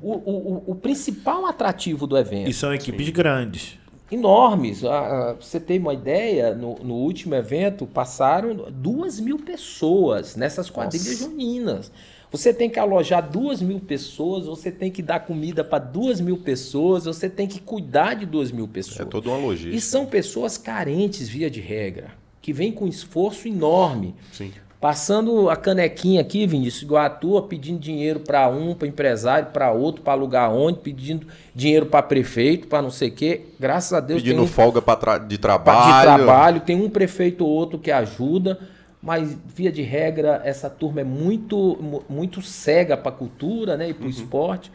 o, 0.00 0.12
o, 0.12 0.64
o- 0.72 0.74
principal 0.74 1.46
atrativo 1.46 2.04
do 2.04 2.18
evento 2.18 2.50
E 2.50 2.52
são 2.52 2.74
equipes 2.74 3.08
grandes. 3.10 3.78
Enormes. 4.14 4.84
Ah, 4.84 4.90
ah, 4.90 5.36
você 5.40 5.58
ter 5.58 5.78
uma 5.80 5.94
ideia, 5.94 6.54
no, 6.54 6.76
no 6.76 6.94
último 6.94 7.34
evento 7.34 7.86
passaram 7.86 8.70
duas 8.70 9.18
mil 9.18 9.38
pessoas 9.38 10.36
nessas 10.36 10.70
quadrilhas 10.70 11.18
juninas. 11.18 11.90
Você 12.30 12.54
tem 12.54 12.70
que 12.70 12.78
alojar 12.78 13.30
duas 13.30 13.60
mil 13.60 13.78
pessoas, 13.78 14.46
você 14.46 14.70
tem 14.70 14.90
que 14.90 15.02
dar 15.02 15.20
comida 15.20 15.62
para 15.62 15.78
duas 15.78 16.18
mil 16.18 16.38
pessoas, 16.38 17.04
você 17.04 17.28
tem 17.28 17.46
que 17.46 17.60
cuidar 17.60 18.14
de 18.14 18.24
duas 18.24 18.50
mil 18.50 18.66
pessoas. 18.66 19.00
É 19.00 19.04
toda 19.04 19.28
uma 19.28 19.36
logística. 19.36 19.76
E 19.76 19.80
são 19.80 20.06
pessoas 20.06 20.56
carentes, 20.56 21.28
via 21.28 21.50
de 21.50 21.60
regra, 21.60 22.12
que 22.40 22.52
vêm 22.52 22.72
com 22.72 22.86
esforço 22.86 23.46
enorme. 23.48 24.14
Sim. 24.32 24.50
Passando 24.82 25.48
a 25.48 25.54
canequinha 25.54 26.20
aqui, 26.20 26.44
Vinícius, 26.44 26.82
igual 26.82 27.04
a 27.04 27.08
tua, 27.08 27.46
pedindo 27.46 27.78
dinheiro 27.78 28.18
para 28.18 28.48
um, 28.48 28.74
para 28.74 28.88
empresário, 28.88 29.52
para 29.52 29.70
outro, 29.70 30.02
para 30.02 30.12
alugar 30.14 30.52
onde, 30.52 30.80
pedindo 30.80 31.24
dinheiro 31.54 31.86
para 31.86 32.02
prefeito, 32.02 32.66
para 32.66 32.82
não 32.82 32.90
sei 32.90 33.10
o 33.10 33.12
quê. 33.12 33.42
Graças 33.60 33.92
a 33.92 34.00
Deus 34.00 34.20
Pedindo 34.20 34.42
um 34.42 34.46
folga 34.48 34.82
tra- 34.96 35.18
de 35.18 35.38
trabalho. 35.38 35.94
de 35.94 36.02
trabalho, 36.02 36.60
tem 36.62 36.74
um 36.74 36.90
prefeito 36.90 37.44
ou 37.46 37.50
outro 37.52 37.78
que 37.78 37.92
ajuda, 37.92 38.58
mas 39.00 39.38
via 39.54 39.70
de 39.70 39.82
regra 39.82 40.42
essa 40.44 40.68
turma 40.68 41.02
é 41.02 41.04
muito 41.04 41.78
mu- 41.80 42.02
muito 42.08 42.42
cega 42.42 42.96
para 42.96 43.12
a 43.12 43.14
cultura, 43.14 43.76
né, 43.76 43.90
e 43.90 43.94
para 43.94 44.08
o 44.08 44.10
esporte. 44.10 44.72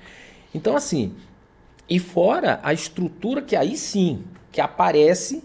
Então 0.56 0.74
assim, 0.74 1.16
e 1.90 2.00
fora 2.00 2.62
a 2.64 2.72
estrutura 2.72 3.42
que 3.42 3.58
aí 3.58 3.76
sim, 3.76 4.24
que 4.54 4.62
aparece 4.62 5.44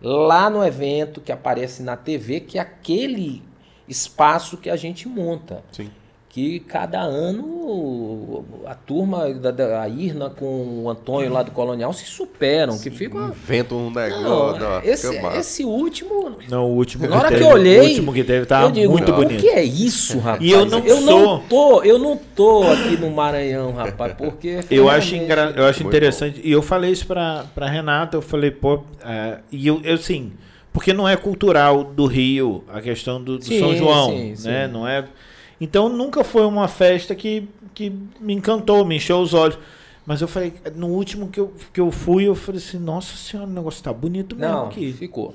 lá 0.00 0.48
no 0.48 0.64
evento, 0.64 1.20
que 1.20 1.30
aparece 1.30 1.82
na 1.82 1.94
TV, 1.94 2.40
que 2.40 2.58
aquele 2.58 3.46
espaço 3.88 4.56
que 4.56 4.68
a 4.70 4.76
gente 4.76 5.08
monta 5.08 5.62
Sim. 5.72 5.90
que 6.28 6.60
cada 6.60 7.00
ano 7.00 8.44
a 8.66 8.74
turma 8.74 9.32
da, 9.32 9.50
da 9.50 9.80
a 9.82 9.88
Irna 9.88 10.30
com 10.30 10.82
o 10.84 10.90
Antônio 10.90 11.32
lá 11.32 11.42
do 11.42 11.50
Colonial 11.50 11.92
se 11.92 12.04
superam, 12.06 12.78
que 12.78 12.90
fica 12.90 13.16
Inventa 13.18 13.74
um 13.74 13.90
não, 13.90 14.02
negócio. 14.02 14.60
não, 14.62 14.82
esse, 14.82 15.16
esse 15.38 15.64
último 15.64 16.36
Não, 16.48 16.66
o 16.66 16.74
último 16.74 17.08
na 17.08 17.16
hora 17.16 17.28
que 17.28 17.34
teve, 17.34 17.44
eu 17.44 17.48
olhei, 17.50 17.78
o 17.80 17.84
último 17.84 18.12
que 18.12 18.24
teve 18.24 18.46
digo, 18.72 18.92
muito 18.92 19.10
o 19.10 19.14
bonito. 19.14 19.40
que 19.40 19.48
é 19.48 19.62
isso, 19.64 20.18
rapaz? 20.18 20.42
E 20.44 20.50
eu 20.50 20.66
não 20.66 20.78
eu 20.80 21.00
não 21.00 21.24
sou- 21.24 21.38
tô, 21.48 21.82
eu 21.82 21.98
não 21.98 22.16
tô 22.16 22.62
aqui 22.64 22.96
no 22.98 23.10
Maranhão, 23.10 23.72
rapaz, 23.72 24.12
porque 24.16 24.60
Eu 24.70 24.88
acho, 24.88 25.14
engra... 25.14 25.52
eu 25.56 25.64
acho 25.66 25.82
Muito 25.82 25.94
interessante. 25.96 26.40
E 26.44 26.50
eu 26.52 26.62
falei 26.62 26.90
isso 26.92 27.06
pra, 27.06 27.44
pra 27.54 27.68
Renata, 27.68 28.16
eu 28.16 28.22
falei, 28.22 28.50
pô, 28.50 28.82
é, 29.04 29.38
e 29.50 29.66
eu, 29.66 29.80
eu 29.82 29.94
assim, 29.94 30.32
porque 30.72 30.92
não 30.92 31.08
é 31.08 31.16
cultural 31.16 31.82
do 31.84 32.06
Rio 32.06 32.64
a 32.68 32.80
questão 32.80 33.22
do, 33.22 33.38
do 33.38 33.44
Sim, 33.44 33.58
São 33.58 33.76
João, 33.76 34.10
sim, 34.10 34.30
né? 34.48 34.66
sim. 34.66 34.72
Não 34.72 34.86
é. 34.86 35.06
Então 35.60 35.88
nunca 35.88 36.22
foi 36.22 36.46
uma 36.46 36.68
festa 36.68 37.14
que, 37.14 37.48
que 37.74 37.92
me 38.20 38.34
encantou, 38.34 38.84
me 38.84 38.96
encheu 38.96 39.18
os 39.20 39.34
olhos. 39.34 39.58
Mas 40.06 40.22
eu 40.22 40.28
falei, 40.28 40.54
no 40.74 40.86
último 40.88 41.28
que 41.28 41.38
eu, 41.38 41.52
que 41.72 41.80
eu 41.80 41.90
fui, 41.90 42.24
eu 42.26 42.34
falei 42.34 42.58
assim, 42.60 42.78
nossa 42.78 43.14
senhora, 43.14 43.48
o 43.48 43.52
negócio 43.52 43.82
tá 43.82 43.92
bonito 43.92 44.34
mesmo 44.34 44.54
Não, 44.54 44.66
aqui. 44.68 44.90
ficou. 44.92 45.34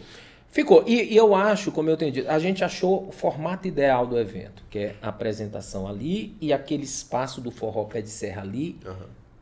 Ficou. 0.49 0.84
E, 0.88 1.14
e 1.14 1.15
eu 1.18 1.35
acho, 1.35 1.72
como 1.72 1.89
eu 1.89 1.97
tenho 1.97 2.11
dito, 2.11 2.30
a 2.30 2.39
gente 2.39 2.64
achou 2.64 3.07
o 3.07 3.11
formato 3.11 3.68
ideal 3.68 4.07
do 4.07 4.18
evento, 4.18 4.64
que 4.69 4.80
é 4.80 4.95
a 5.01 5.10
apresentação 5.10 5.88
ali 5.88 6.35
e 6.41 6.51
aquele 6.53 6.84
espaço 6.84 7.39
do 7.41 7.51
forró 7.51 7.84
pé 7.84 8.01
de 8.01 8.10
serra 8.10 8.41
ali, 8.41 8.77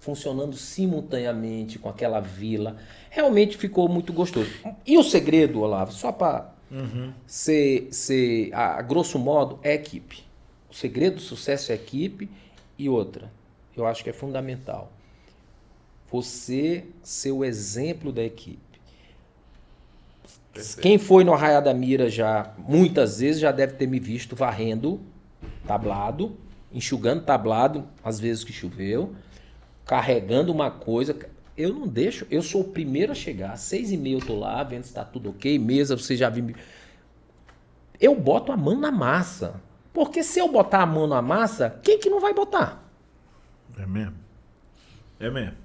funcionando 0.02 0.58
simultaneamente 0.58 1.78
com 1.78 1.88
aquela 1.88 2.20
vila. 2.20 2.76
Realmente 3.10 3.56
ficou 3.56 3.88
muito 3.88 4.12
gostoso. 4.12 4.50
E 4.86 4.98
o 4.98 5.04
segredo, 5.04 5.62
Olavo, 5.62 5.94
só 5.94 6.12
para 6.12 6.52
ser, 7.28 7.88
ser 7.92 8.52
a, 8.52 8.82
grosso 8.82 9.20
modo, 9.20 9.60
é 9.62 9.76
equipe. 9.76 10.24
O 10.70 10.74
segredo 10.74 11.16
do 11.16 11.22
sucesso 11.22 11.72
é 11.72 11.76
equipe 11.76 12.28
e 12.80 12.90
outra, 12.90 13.32
eu 13.78 13.86
acho 13.86 14.04
que 14.04 14.10
é 14.10 14.14
fundamental. 14.14 14.92
Você 16.12 16.84
ser 17.04 17.32
o 17.32 17.46
exemplo 17.46 18.12
da 18.12 18.24
equipe. 18.24 18.60
Quem 20.82 20.98
foi 20.98 21.24
no 21.24 21.34
Arraia 21.34 21.62
da 21.62 21.74
Mira 21.74 22.10
já, 22.10 22.54
muitas 22.58 23.20
vezes, 23.20 23.40
já 23.40 23.52
deve 23.52 23.74
ter 23.74 23.88
me 23.88 24.00
visto 24.00 24.36
varrendo 24.36 25.00
tablado, 25.66 26.36
enxugando 26.74 27.24
tablado, 27.24 27.86
às 28.04 28.20
vezes 28.20 28.44
que 28.44 28.52
choveu, 28.52 29.16
carregando 29.92 30.54
uma 30.54 30.72
coisa. 30.72 31.14
Eu 31.58 31.74
não 31.74 31.86
deixo, 31.86 32.26
eu 32.32 32.42
sou 32.42 32.62
o 32.62 32.70
primeiro 32.70 33.12
a 33.12 33.16
chegar. 33.16 33.58
Seis 33.58 33.92
e 33.92 33.98
meia 33.98 34.16
eu 34.16 34.26
tô 34.26 34.40
lá, 34.40 34.64
vendo 34.64 34.86
se 34.86 34.94
tá 34.94 35.04
tudo 35.04 35.32
ok, 35.32 35.60
mesa, 35.60 35.98
você 35.98 36.16
já 36.16 36.30
viu. 36.30 36.56
Eu 38.00 38.16
boto 38.16 38.54
a 38.54 38.58
mão 38.58 38.80
na 38.80 38.90
massa. 38.90 39.62
Porque 39.92 40.24
se 40.24 40.40
eu 40.40 40.50
botar 40.50 40.84
a 40.84 40.86
mão 40.86 41.08
na 41.08 41.22
massa, 41.22 41.78
quem 41.84 42.00
que 42.00 42.10
não 42.10 42.22
vai 42.22 42.34
botar? 42.34 42.82
É 43.78 43.86
mesmo. 43.86 44.16
É 45.20 45.30
mesmo. 45.30 45.58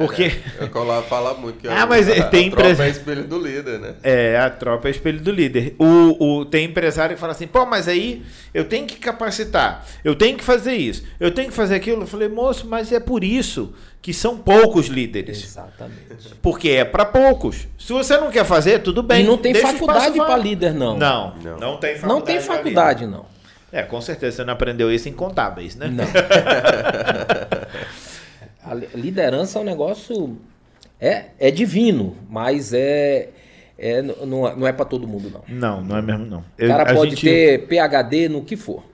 Porque. 0.00 0.32
É 0.58 0.64
o 0.64 0.68
que 0.70 0.78
o 0.78 0.80
Olavo 0.80 1.06
fala 1.06 1.34
muito. 1.34 1.58
Que 1.60 1.68
Ah, 1.68 1.84
mas 1.86 2.08
a, 2.08 2.24
tem 2.28 2.48
a 2.48 2.50
tropa 2.50 2.62
empresa- 2.70 2.84
é 2.86 2.88
espelho 2.88 3.24
do 3.24 3.38
líder, 3.38 3.78
né? 3.78 3.94
É, 4.02 4.38
a 4.38 4.48
tropa 4.48 4.88
é 4.88 4.90
espelho 4.90 5.20
do 5.20 5.30
líder. 5.30 5.74
O, 5.78 6.38
o, 6.38 6.44
tem 6.46 6.64
empresário 6.64 7.14
que 7.14 7.20
fala 7.20 7.32
assim, 7.32 7.46
pô, 7.46 7.66
mas 7.66 7.86
aí 7.86 8.22
eu 8.54 8.64
tenho 8.64 8.86
que 8.86 8.96
capacitar, 8.96 9.84
eu 10.02 10.14
tenho 10.14 10.38
que 10.38 10.44
fazer 10.44 10.72
isso, 10.72 11.04
eu 11.20 11.30
tenho 11.30 11.48
que 11.50 11.54
fazer 11.54 11.74
aquilo. 11.74 12.02
Eu 12.02 12.06
falei, 12.06 12.28
moço, 12.28 12.66
mas 12.66 12.90
é 12.92 12.98
por 12.98 13.22
isso 13.22 13.74
que 14.00 14.14
são 14.14 14.38
poucos 14.38 14.86
líderes. 14.86 15.44
Exatamente. 15.44 16.34
Porque 16.40 16.70
é 16.70 16.84
para 16.86 17.04
poucos. 17.04 17.68
Se 17.78 17.92
você 17.92 18.16
não 18.16 18.30
quer 18.30 18.46
fazer, 18.46 18.78
tudo 18.78 19.02
bem. 19.02 19.22
e 19.22 19.26
não 19.26 19.36
tem 19.36 19.54
faculdade 19.54 20.16
para 20.16 20.36
líder, 20.38 20.72
não. 20.72 20.96
Não, 20.96 21.34
não, 21.44 21.58
Não. 21.58 21.76
tem 21.76 21.94
faculdade. 21.96 22.06
Não 22.06 22.20
tem 22.22 22.40
faculdade, 22.40 23.06
não. 23.06 23.26
É, 23.72 23.82
com 23.82 24.00
certeza 24.00 24.38
você 24.38 24.44
não 24.44 24.54
aprendeu 24.54 24.90
isso 24.90 25.08
em 25.08 25.12
contábeis, 25.12 25.76
né? 25.76 25.86
Não. 25.86 26.04
A 28.64 28.74
li- 28.74 28.88
liderança 28.94 29.58
é 29.58 29.62
um 29.62 29.64
negócio. 29.64 30.38
É, 31.00 31.26
é 31.38 31.50
divino, 31.50 32.16
mas 32.28 32.72
é, 32.74 33.30
é 33.78 34.02
n- 34.02 34.14
não, 34.26 34.46
é- 34.46 34.54
não 34.56 34.66
é 34.66 34.72
para 34.72 34.84
todo 34.84 35.08
mundo, 35.08 35.30
não. 35.30 35.42
Não, 35.48 35.82
não 35.82 35.96
é 35.96 36.02
mesmo 36.02 36.26
não. 36.26 36.40
O 36.58 36.66
cara 36.66 36.94
pode 36.94 37.12
gente- 37.12 37.22
ter 37.22 37.66
PhD 37.66 38.28
no 38.28 38.42
que 38.44 38.56
for. 38.56 38.84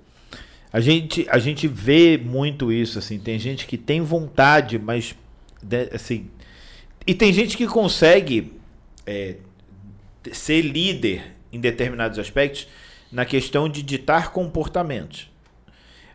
A 0.72 0.78
gente, 0.80 1.26
a 1.30 1.38
gente 1.38 1.66
vê 1.66 2.16
muito 2.18 2.70
isso, 2.72 2.98
assim. 2.98 3.18
Tem 3.18 3.38
gente 3.38 3.66
que 3.66 3.76
tem 3.76 4.00
vontade, 4.02 4.78
mas. 4.78 5.14
de- 5.62 5.88
assim. 5.92 6.28
E 7.06 7.14
tem 7.14 7.32
gente 7.32 7.56
que 7.56 7.66
consegue 7.66 8.52
é, 9.06 9.36
ser 10.32 10.60
líder 10.62 11.34
em 11.52 11.58
determinados 11.60 12.18
aspectos 12.18 12.68
na 13.10 13.24
questão 13.24 13.68
de 13.68 13.82
ditar 13.82 14.32
comportamentos. 14.32 15.30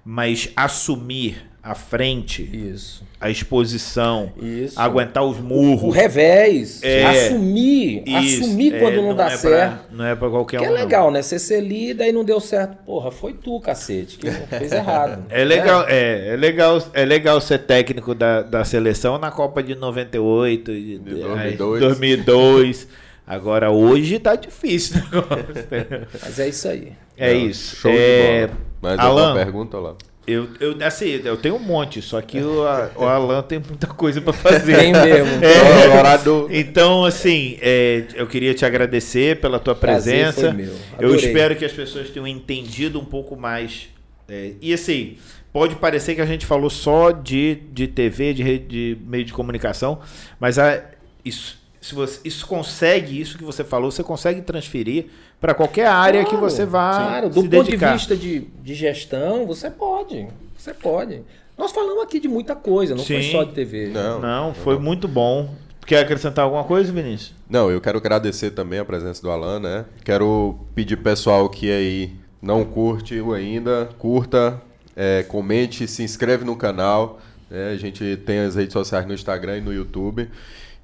Mas 0.03 0.49
assumir 0.55 1.49
a 1.63 1.75
frente, 1.75 2.41
Isso. 2.51 3.03
a 3.19 3.29
exposição, 3.29 4.31
Isso. 4.41 4.79
aguentar 4.79 5.23
os 5.23 5.37
murros. 5.39 5.83
O 5.83 5.89
revés. 5.91 6.81
É. 6.81 7.05
assumir. 7.05 8.01
isso, 8.05 8.43
assumir 8.45 8.73
é, 8.73 8.79
quando 8.79 8.95
não, 9.01 9.15
dá 9.15 9.25
é 9.25 9.27
pra- 9.29 9.37
certo. 9.37 9.79
não 9.95 10.05
é 10.05 10.15
pra 10.15 10.29
qualquer 10.29 10.57
Que 10.59 10.63
um. 10.63 10.67
é 10.67 10.69
não. 10.71 10.75
legal, 10.81 11.11
né? 11.11 11.21
Você 11.21 11.37
ser 11.37 11.61
líder 11.61 12.07
e 12.07 12.11
não 12.11 12.23
deu 12.25 12.39
certo. 12.39 12.77
Porra, 12.83 13.11
foi 13.11 13.33
tu, 13.33 13.59
cacete, 13.59 14.17
que 14.17 14.29
fez 14.57 14.71
errado. 14.71 15.23
É 15.29 15.43
legal, 15.43 15.85
é, 15.87 16.29
é 16.33 16.35
legal, 16.35 16.81
é 16.93 17.05
legal 17.05 17.39
ser 17.39 17.59
técnico 17.59 18.15
da, 18.15 18.41
da 18.41 18.65
seleção 18.65 19.19
na 19.19 19.29
Copa 19.29 19.61
de 19.61 19.75
98, 19.75 20.71
de, 20.73 20.97
De 20.97 21.11
aí, 21.37 21.55
2002. 21.57 21.79
2002. 21.79 22.87
Agora 23.27 23.69
hoje 23.69 24.17
tá 24.17 24.35
difícil. 24.35 24.97
o 24.99 25.15
negócio. 25.15 26.07
Mas 26.23 26.39
é 26.39 26.49
isso 26.49 26.67
aí. 26.67 26.91
é 27.15 27.33
Não, 27.35 27.39
isso. 27.39 27.75
Show 27.75 27.91
é, 27.91 28.41
de 28.41 28.47
bola. 28.47 28.59
Mais 28.81 28.99
Alan, 28.99 29.21
alguma 29.27 29.43
pergunta, 29.45 29.77
Olavo? 29.77 29.97
Eu, 30.27 30.49
eu, 30.59 30.77
assim, 30.85 31.19
eu 31.23 31.35
tenho 31.35 31.55
um 31.55 31.59
monte, 31.59 32.01
só 32.01 32.21
que 32.21 32.39
o, 32.39 32.61
o 32.95 33.05
Alan 33.05 33.41
tem 33.41 33.59
muita 33.59 33.87
coisa 33.87 34.21
para 34.21 34.33
fazer. 34.33 34.77
Tem 34.77 34.91
mesmo. 34.93 35.31
É. 35.41 35.99
Orador. 35.99 36.47
Então, 36.51 37.03
assim, 37.03 37.57
é, 37.59 38.05
eu 38.13 38.27
queria 38.27 38.53
te 38.53 38.63
agradecer 38.63 39.39
pela 39.39 39.59
tua 39.59 39.73
presença. 39.75 40.55
Eu 40.99 41.15
espero 41.15 41.55
que 41.55 41.65
as 41.65 41.71
pessoas 41.71 42.09
tenham 42.09 42.27
entendido 42.27 42.99
um 42.99 43.05
pouco 43.05 43.35
mais. 43.35 43.89
é, 44.29 44.51
e 44.61 44.73
assim, 44.73 45.17
pode 45.51 45.75
parecer 45.75 46.15
que 46.15 46.21
a 46.21 46.25
gente 46.25 46.45
falou 46.45 46.69
só 46.69 47.11
de, 47.11 47.55
de 47.71 47.87
TV, 47.87 48.33
de, 48.33 48.43
rede, 48.43 48.65
de 48.67 48.97
meio 49.05 49.25
de 49.25 49.33
comunicação, 49.33 49.99
mas 50.39 50.57
a, 50.57 50.83
isso, 51.25 51.60
se 51.81 51.95
você, 51.95 52.19
isso 52.23 52.45
consegue, 52.47 53.19
isso 53.19 53.37
que 53.37 53.43
você 53.43 53.63
falou, 53.63 53.89
você 53.91 54.03
consegue 54.03 54.41
transferir 54.41 55.07
para 55.39 55.53
qualquer 55.55 55.87
área 55.87 56.23
que 56.23 56.29
Claro, 56.29 56.49
você 56.49 56.65
vá 56.65 56.91
Claro, 56.93 57.27
se 57.27 57.33
do 57.33 57.49
ponto 57.49 57.63
dedicar. 57.65 57.87
de 57.87 57.93
vista 57.97 58.15
de, 58.15 58.39
de 58.63 58.75
gestão, 58.75 59.45
você 59.47 59.69
pode. 59.71 60.27
Você 60.55 60.73
pode. 60.73 61.23
Nós 61.57 61.71
falamos 61.71 62.03
aqui 62.03 62.19
de 62.19 62.27
muita 62.27 62.55
coisa, 62.55 62.93
não 62.95 63.03
foi 63.03 63.23
Sim. 63.23 63.31
só 63.31 63.43
de 63.43 63.53
TV. 63.53 63.87
Não. 63.87 64.19
Não, 64.21 64.53
foi 64.53 64.77
muito 64.79 65.07
bom. 65.07 65.53
Quer 65.85 65.99
acrescentar 66.01 66.45
alguma 66.45 66.63
coisa, 66.63 66.91
Vinícius? 66.93 67.33
Não, 67.49 67.69
eu 67.71 67.81
quero 67.81 67.97
agradecer 67.97 68.51
também 68.51 68.77
a 68.79 68.85
presença 68.85 69.19
do 69.21 69.31
Alan, 69.31 69.59
né? 69.59 69.85
Quero 70.05 70.59
pedir 70.75 70.95
pro 70.97 71.05
pessoal 71.05 71.49
que 71.49 71.71
aí 71.71 72.13
não 72.39 72.63
curte 72.63 73.19
ainda, 73.35 73.89
curta, 73.97 74.61
é, 74.95 75.23
comente, 75.23 75.87
se 75.87 76.03
inscreve 76.03 76.45
no 76.45 76.55
canal. 76.55 77.19
né? 77.49 77.71
A 77.71 77.77
gente 77.77 78.17
tem 78.25 78.39
as 78.39 78.55
redes 78.55 78.73
sociais 78.73 79.05
no 79.07 79.13
Instagram 79.13 79.57
e 79.57 79.61
no 79.61 79.73
YouTube. 79.73 80.29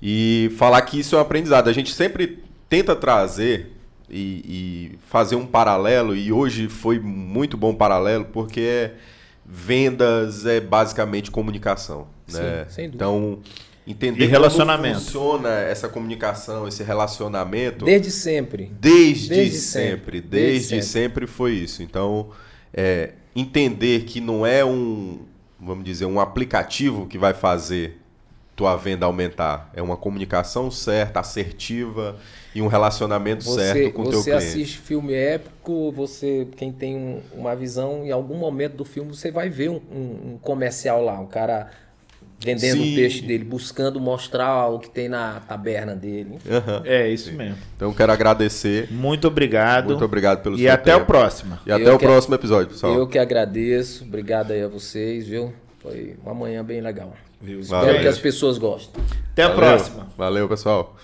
E 0.02 0.52
falar 0.58 0.82
que 0.84 1.00
isso 1.00 1.16
é 1.16 1.18
um 1.18 1.22
aprendizado. 1.22 1.70
A 1.70 1.74
gente 1.74 1.94
sempre 1.94 2.44
tenta 2.70 2.96
trazer 2.96 3.72
e, 4.10 4.92
e 4.94 5.00
fazer 5.08 5.36
um 5.36 5.46
paralelo, 5.46 6.16
e 6.16 6.32
hoje 6.32 6.68
foi 6.70 7.00
muito 7.00 7.58
bom 7.58 7.74
paralelo, 7.74 8.26
porque 8.26 8.60
é- 8.62 8.94
vendas 9.46 10.46
é 10.46 10.60
basicamente 10.60 11.32
comunicação. 11.32 12.08
Sim, 12.28 12.40
né? 12.42 12.66
sem 12.70 12.86
dúvida. 12.86 12.96
Então, 13.06 13.40
entender 13.88 14.26
E 14.26 14.28
relacionamento. 14.28 14.96
como 14.96 15.06
funciona 15.06 15.50
essa 15.62 15.88
comunicação, 15.88 16.68
esse 16.68 16.84
relacionamento, 16.84 17.86
Desde 17.86 18.12
sempre. 18.12 18.70
desde, 18.80 19.30
desde 19.30 19.58
sempre, 19.58 19.90
sempre, 19.90 20.22
desde, 20.22 20.70
desde 20.72 20.90
sempre. 20.90 21.28
foi 21.28 21.54
isso. 21.54 21.82
Então, 21.82 22.30
é, 22.74 23.12
entender 23.36 24.04
que 24.04 24.20
não 24.20 24.46
é 24.46 24.64
um, 24.66 25.20
vamos 25.60 25.86
dizer, 25.86 26.06
um 26.06 26.20
aplicativo 26.20 27.08
que 27.08 27.18
vai 27.18 27.34
fazer 27.34 27.98
tua 28.58 28.76
venda 28.76 29.06
aumentar, 29.06 29.70
é 29.76 29.82
uma 29.84 29.96
comunicação 29.96 30.70
certa, 30.72 31.20
assertiva 31.20 32.18
e 32.56 32.62
um 32.62 32.66
relacionamento 32.68 33.44
Você, 33.46 33.62
certo 33.74 33.94
com 33.94 34.02
o 34.02 34.10
teu 34.10 34.20
você 34.20 34.32
cliente. 34.32 34.46
assiste 34.48 34.80
filme 34.80 35.14
épico, 35.14 35.92
você, 35.92 36.48
quem 36.58 36.72
tem 36.72 36.96
um- 36.98 37.22
uma 37.36 37.56
visão, 37.56 38.04
em 38.04 38.12
algum 38.12 38.36
momento 38.36 38.74
do 38.76 38.84
filme, 38.84 39.16
você 39.16 39.30
vai 39.30 39.48
ver 39.48 39.70
um, 39.70 39.80
um- 39.92 40.32
um 40.34 40.40
comercial 40.42 41.04
lá, 41.06 41.20
um 41.20 41.28
cara 41.28 41.70
vendendo 42.40 42.82
Sim. 42.84 42.94
o 42.94 42.96
peixe 42.96 43.22
dele, 43.22 43.44
buscando 43.44 44.00
mostrar 44.00 44.68
o 44.70 44.80
que 44.80 44.90
tem 44.90 45.08
na 45.08 45.40
taberna 45.42 45.96
dele. 45.96 46.40
Aham. 46.50 46.82
É 46.84 47.08
isso 47.08 47.32
mesmo. 47.34 47.58
Então, 47.76 47.94
quero 47.94 48.12
agradecer. 48.12 48.88
Muito 48.92 49.28
obrigado. 49.28 49.90
Muito 49.90 50.04
obrigado 50.06 50.42
pelo 50.42 50.56
E 50.56 50.62
seu 50.64 50.72
até 50.72 50.92
tempo. 50.94 51.04
o 51.04 51.06
próximo. 51.06 51.60
E 51.64 51.72
até 51.72 51.90
Eu 51.90 51.94
o 51.96 52.00
que- 52.00 52.06
próximo 52.06 52.34
episódio, 52.34 52.70
pessoal. 52.70 52.94
Eu 52.96 53.08
que 53.08 53.20
agradeço, 53.20 54.04
obrigado 54.04 54.50
aí 54.52 54.64
a 54.64 54.68
vocês, 54.68 55.28
viu? 55.28 55.54
Foi 55.80 56.16
uma 56.24 56.34
manhã 56.34 56.64
bem 56.64 56.82
legal. 56.82 57.14
Viu? 57.42 57.60
Espero 57.60 57.86
Valeu. 57.86 58.02
que 58.02 58.08
as 58.08 58.18
pessoas 58.18 58.58
gostem. 58.58 59.04
Até 59.32 59.44
a 59.44 59.50
Valeu. 59.50 59.60
próxima. 59.62 60.08
Valeu, 60.18 60.48
pessoal. 60.50 60.96